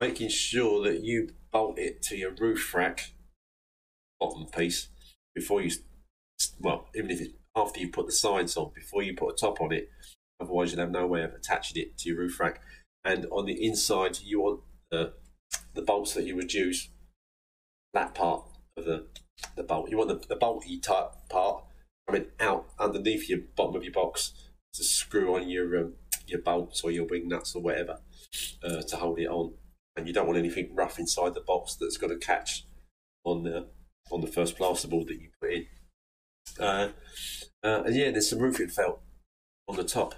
making 0.00 0.28
sure 0.28 0.82
that 0.84 1.02
you 1.02 1.30
bolt 1.50 1.78
it 1.78 2.02
to 2.02 2.16
your 2.16 2.32
roof 2.32 2.72
rack 2.74 3.12
bottom 4.20 4.46
piece 4.46 4.88
before 5.34 5.60
you. 5.62 5.70
Well, 6.58 6.88
even 6.94 7.10
if 7.10 7.20
it 7.20 7.32
after 7.56 7.80
you 7.80 7.90
put 7.90 8.06
the 8.06 8.12
sides 8.12 8.56
on, 8.56 8.70
before 8.74 9.02
you 9.02 9.14
put 9.14 9.32
a 9.32 9.36
top 9.36 9.60
on 9.60 9.72
it, 9.72 9.88
otherwise 10.40 10.70
you'll 10.70 10.80
have 10.80 10.90
no 10.90 11.06
way 11.06 11.22
of 11.22 11.34
attaching 11.34 11.82
it 11.82 11.98
to 11.98 12.08
your 12.08 12.18
roof 12.18 12.38
rack. 12.38 12.60
And 13.04 13.26
on 13.26 13.46
the 13.46 13.66
inside, 13.66 14.18
you 14.22 14.40
want 14.40 14.60
the 14.90 15.14
the 15.74 15.82
bolts 15.82 16.14
that 16.14 16.24
you 16.24 16.36
reduce 16.36 16.88
that 17.92 18.14
part 18.14 18.44
of 18.76 18.84
the 18.84 19.06
the 19.56 19.62
bolt. 19.62 19.90
You 19.90 19.98
want 19.98 20.10
the, 20.10 20.34
the 20.34 20.40
bolty 20.40 20.82
type 20.82 21.12
part 21.28 21.64
coming 22.06 22.26
out 22.38 22.66
underneath 22.78 23.28
your 23.28 23.40
bottom 23.56 23.76
of 23.76 23.84
your 23.84 23.92
box 23.92 24.32
to 24.74 24.84
screw 24.84 25.34
on 25.34 25.48
your 25.48 25.76
um, 25.78 25.94
your 26.26 26.40
bolts 26.40 26.82
or 26.82 26.90
your 26.90 27.06
wing 27.06 27.28
nuts 27.28 27.54
or 27.54 27.62
whatever 27.62 27.98
uh, 28.62 28.82
to 28.82 28.96
hold 28.96 29.18
it 29.18 29.26
on. 29.26 29.54
And 29.96 30.06
you 30.06 30.14
don't 30.14 30.26
want 30.26 30.38
anything 30.38 30.74
rough 30.74 30.98
inside 30.98 31.34
the 31.34 31.40
box 31.40 31.74
that's 31.74 31.96
going 31.96 32.12
to 32.12 32.24
catch 32.24 32.64
on 33.24 33.42
the 33.42 33.68
on 34.10 34.20
the 34.20 34.26
first 34.26 34.56
plasterboard 34.56 35.06
that 35.08 35.20
you 35.20 35.30
put 35.40 35.52
in. 35.52 35.66
Uh, 36.58 36.88
uh, 37.62 37.82
and 37.84 37.94
yeah, 37.94 38.10
there's 38.10 38.30
some 38.30 38.38
roofing 38.38 38.68
felt 38.68 39.00
on 39.68 39.76
the 39.76 39.84
top. 39.84 40.14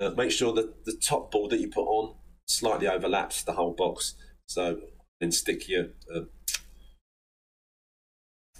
Uh, 0.00 0.10
make 0.10 0.30
sure 0.30 0.52
that 0.52 0.84
the 0.84 0.96
top 0.96 1.30
board 1.30 1.50
that 1.50 1.60
you 1.60 1.68
put 1.68 1.84
on 1.84 2.14
slightly 2.46 2.88
overlaps 2.88 3.42
the 3.42 3.52
whole 3.52 3.72
box. 3.72 4.14
So 4.46 4.80
then 5.20 5.32
stick 5.32 5.68
your 5.68 5.88
uh, 6.14 6.22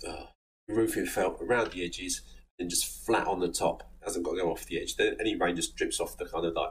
uh, 0.07 0.27
roofing 0.69 1.07
felt 1.07 1.39
around 1.41 1.73
the 1.73 1.85
edges 1.85 2.23
and 2.63 2.71
just 2.71 3.05
flat 3.05 3.27
on 3.27 3.41
the 3.41 3.49
top. 3.49 3.83
Hasn't 4.05 4.25
got 4.25 4.33
to 4.33 4.43
go 4.43 4.51
off 4.51 4.67
the 4.67 4.81
edge. 4.81 4.97
Then 4.97 5.17
any 5.21 5.37
rain 5.37 5.57
just 5.57 5.77
drips 5.77 6.01
off 6.01 6.17
the 6.17 6.25
kind 6.25 6.47
of 6.47 6.55
like 6.55 6.71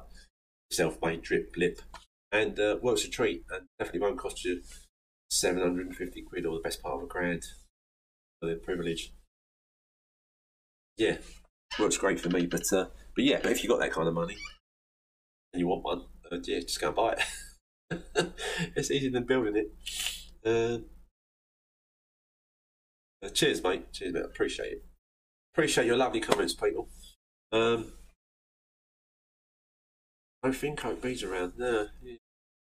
self-made 0.71 1.21
drip 1.21 1.53
lip 1.55 1.81
and 2.31 2.59
uh, 2.59 2.77
works 2.81 3.05
a 3.05 3.09
treat 3.09 3.43
and 3.51 3.67
definitely 3.77 4.01
won't 4.01 4.17
cost 4.17 4.43
you 4.43 4.61
750 5.29 6.21
quid 6.23 6.45
or 6.45 6.55
the 6.55 6.61
best 6.61 6.81
part 6.81 6.95
of 6.95 7.03
a 7.03 7.07
grand 7.07 7.43
for 8.39 8.49
the 8.49 8.55
privilege. 8.55 9.13
Yeah, 10.97 11.17
works 11.79 11.97
great 11.97 12.19
for 12.19 12.29
me, 12.29 12.45
but 12.45 12.71
uh, 12.73 12.85
but 13.15 13.23
yeah, 13.23 13.39
but 13.41 13.51
if 13.51 13.63
you 13.63 13.69
got 13.69 13.79
that 13.79 13.91
kind 13.91 14.07
of 14.07 14.13
money 14.13 14.37
and 15.53 15.59
you 15.59 15.67
want 15.67 15.83
one, 15.83 16.01
uh, 16.31 16.37
yeah, 16.43 16.59
just 16.59 16.79
go 16.79 16.87
and 16.87 16.95
buy 16.95 17.13
it. 17.13 18.33
it's 18.75 18.91
easier 18.91 19.11
than 19.11 19.25
building 19.25 19.55
it. 19.55 19.71
Uh, 20.45 20.79
uh, 23.25 23.29
cheers, 23.29 23.63
mate. 23.63 23.91
Cheers, 23.93 24.13
mate. 24.13 24.25
Appreciate 24.25 24.73
it. 24.73 24.85
Appreciate 25.53 25.85
your 25.85 25.97
lovely 25.97 26.21
comments, 26.21 26.53
people. 26.53 26.89
Um, 27.51 27.93
no 30.43 30.51
fin 30.53 30.75
coat 30.75 31.01
beads 31.01 31.23
around. 31.23 31.53
No, 31.57 31.87
yeah, 32.01 32.15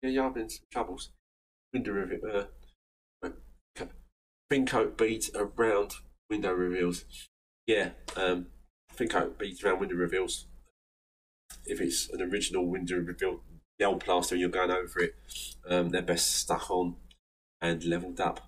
yeah, 0.04 0.26
I've 0.26 0.36
been 0.36 0.50
some 0.50 0.66
troubles. 0.72 1.10
Window 1.74 1.92
reveal. 1.92 2.48
Uh, 3.24 3.34
fin 4.50 4.66
coat 4.66 4.98
beads 4.98 5.32
around 5.36 5.96
window 6.30 6.54
reveals. 6.54 7.06
Yeah, 7.66 7.90
um, 8.16 8.48
fin 8.92 9.10
coat 9.10 9.40
beads 9.40 9.64
around 9.64 9.80
window 9.80 9.96
reveals. 9.96 10.46
If 11.66 11.82
it's 11.82 12.10
an 12.10 12.22
original 12.22 12.66
window 12.66 12.98
reveal, 12.98 13.42
old 13.84 14.04
plaster, 14.04 14.36
you're 14.36 14.50
going 14.50 14.72
over 14.72 15.00
it. 15.00 15.16
Um, 15.68 15.90
they're 15.90 16.02
best 16.02 16.36
stuck 16.36 16.70
on 16.70 16.96
and 17.60 17.84
leveled 17.84 18.20
up 18.20 18.42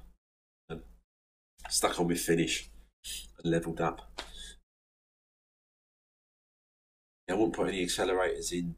stuck 1.69 1.99
on 1.99 2.07
with 2.07 2.19
finish 2.19 2.69
and 3.41 3.51
leveled 3.51 3.81
up. 3.81 4.21
I 7.29 7.33
wouldn't 7.33 7.53
put 7.53 7.67
any 7.67 7.85
accelerators 7.85 8.51
in 8.51 8.75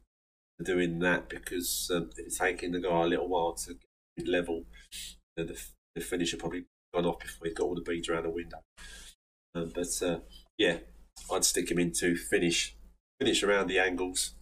doing 0.62 0.98
that 1.00 1.28
because 1.28 1.90
um, 1.92 2.10
it's 2.18 2.38
taking 2.38 2.72
the 2.72 2.80
guy 2.80 3.02
a 3.02 3.06
little 3.06 3.28
while 3.28 3.54
to 3.54 3.74
level. 4.26 4.64
And 5.36 5.48
the, 5.48 5.60
the 5.94 6.02
finisher 6.02 6.36
probably 6.36 6.64
gone 6.92 7.06
off 7.06 7.20
before 7.20 7.46
he 7.46 7.54
got 7.54 7.64
all 7.64 7.74
the 7.74 7.80
beads 7.80 8.08
around 8.08 8.24
the 8.24 8.30
window. 8.30 8.58
Um, 9.54 9.72
but 9.74 9.88
uh, 10.02 10.18
yeah, 10.58 10.78
I'd 11.32 11.44
stick 11.44 11.70
him 11.70 11.78
into 11.78 12.14
finish, 12.14 12.76
finish 13.18 13.42
around 13.42 13.68
the 13.68 13.78
angles, 13.78 14.34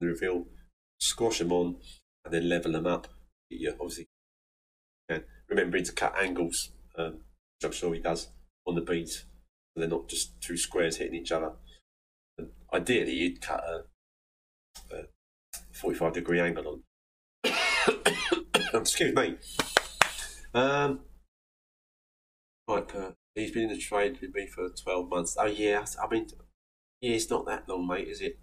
the 0.00 0.06
reveal, 0.06 0.46
squash 0.98 1.38
them 1.38 1.52
on, 1.52 1.76
and 2.24 2.32
then 2.32 2.48
level 2.48 2.72
them 2.72 2.86
up. 2.86 3.08
You 3.50 3.74
obviously 3.78 4.06
can 5.08 5.24
remembering 5.48 5.84
to 5.84 5.92
cut 5.92 6.14
angles 6.18 6.70
um, 6.96 7.12
which 7.12 7.64
I'm 7.64 7.72
sure 7.72 7.94
he 7.94 8.00
does 8.00 8.28
on 8.66 8.74
the 8.74 8.80
beads. 8.80 9.24
They're 9.80 9.88
not 9.88 10.08
just 10.08 10.40
two 10.40 10.56
squares 10.56 10.96
hitting 10.96 11.14
each 11.14 11.32
other. 11.32 11.52
And 12.38 12.48
ideally, 12.72 13.12
you'd 13.12 13.40
cut 13.40 13.62
a, 13.64 13.84
a 14.94 15.04
45 15.72 16.12
degree 16.12 16.40
angle 16.40 16.82
on. 17.44 17.52
Excuse 18.74 19.14
me. 19.14 19.36
Um, 20.54 21.00
right, 22.68 22.94
uh, 22.94 23.10
he's 23.34 23.52
been 23.52 23.64
in 23.64 23.70
the 23.70 23.78
trade 23.78 24.18
with 24.20 24.34
me 24.34 24.46
for 24.46 24.68
12 24.68 25.08
months. 25.08 25.36
Oh, 25.38 25.46
yeah, 25.46 25.84
I 26.02 26.08
mean, 26.08 26.26
yeah, 27.00 27.12
it's 27.12 27.30
not 27.30 27.46
that 27.46 27.68
long, 27.68 27.86
mate, 27.86 28.08
is 28.08 28.20
it? 28.20 28.38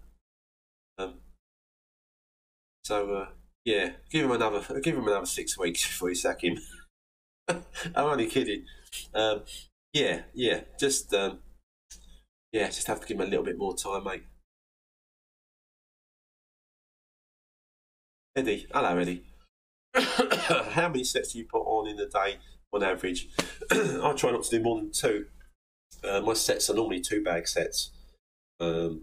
Um, 0.98 1.14
so, 2.84 3.14
uh, 3.14 3.26
yeah, 3.64 3.92
give 4.10 4.24
him 4.24 4.32
another, 4.32 4.80
give 4.80 4.96
him 4.96 5.06
another 5.06 5.26
six 5.26 5.58
weeks 5.58 5.82
before 5.86 6.08
you 6.08 6.14
sack 6.14 6.42
him. 6.42 6.58
I'm 7.48 7.64
only 7.96 8.26
kidding. 8.26 8.64
Um, 9.14 9.42
yeah, 9.92 10.22
yeah, 10.34 10.60
just 10.78 11.12
um, 11.14 11.40
yeah, 12.52 12.66
just 12.66 12.86
have 12.86 13.00
to 13.00 13.06
give 13.06 13.18
him 13.18 13.26
a 13.26 13.30
little 13.30 13.44
bit 13.44 13.58
more 13.58 13.76
time, 13.76 14.04
mate. 14.04 14.22
Eddie, 18.36 18.66
hello, 18.72 18.96
Eddie. 18.98 19.24
How 19.94 20.88
many 20.88 21.04
sets 21.04 21.32
do 21.32 21.38
you 21.38 21.44
put 21.44 21.62
on 21.62 21.88
in 21.88 21.98
a 21.98 22.06
day 22.06 22.38
on 22.72 22.82
average? 22.82 23.28
I 23.70 24.12
try 24.16 24.30
not 24.30 24.44
to 24.44 24.58
do 24.58 24.62
more 24.62 24.76
than 24.76 24.92
two. 24.92 25.26
Uh, 26.04 26.20
my 26.20 26.34
sets 26.34 26.70
are 26.70 26.74
normally 26.74 27.00
two 27.00 27.24
bag 27.24 27.48
sets, 27.48 27.90
um, 28.60 29.02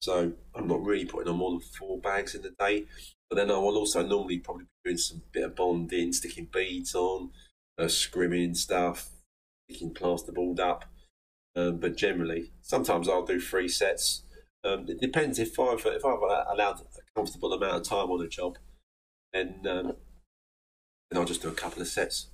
so 0.00 0.32
I'm 0.54 0.68
not 0.68 0.84
really 0.84 1.06
putting 1.06 1.28
on 1.28 1.38
more 1.38 1.50
than 1.50 1.60
four 1.60 1.98
bags 1.98 2.34
in 2.34 2.44
a 2.44 2.50
day. 2.50 2.84
But 3.28 3.36
then 3.36 3.50
I 3.50 3.58
will 3.58 3.76
also 3.76 4.06
normally 4.06 4.38
probably 4.38 4.64
be 4.64 4.90
doing 4.90 4.98
some 4.98 5.22
bit 5.32 5.44
of 5.44 5.56
bonding, 5.56 6.12
sticking 6.12 6.48
beads 6.52 6.94
on, 6.94 7.30
uh, 7.78 7.84
scrimming 7.84 8.56
stuff, 8.56 9.10
picking 9.68 9.92
plasterboard 9.94 10.58
up, 10.58 10.84
Um, 11.56 11.78
but 11.78 11.96
generally, 11.96 12.52
sometimes 12.60 13.08
I'll 13.08 13.24
do 13.24 13.40
three 13.40 13.68
sets. 13.68 14.22
Um, 14.64 14.86
it 14.88 15.00
depends 15.00 15.38
if 15.38 15.58
I've 15.58 15.84
if 15.86 16.04
I've 16.04 16.22
allowed 16.52 16.80
a 16.80 17.14
comfortable 17.14 17.52
amount 17.52 17.76
of 17.76 17.82
time 17.82 18.10
on 18.10 18.24
a 18.24 18.28
job, 18.28 18.58
then 19.32 19.66
um, 19.66 19.96
then 21.10 21.18
I'll 21.18 21.24
just 21.24 21.42
do 21.42 21.48
a 21.48 21.54
couple 21.54 21.82
of 21.82 21.88
sets. 21.88 22.30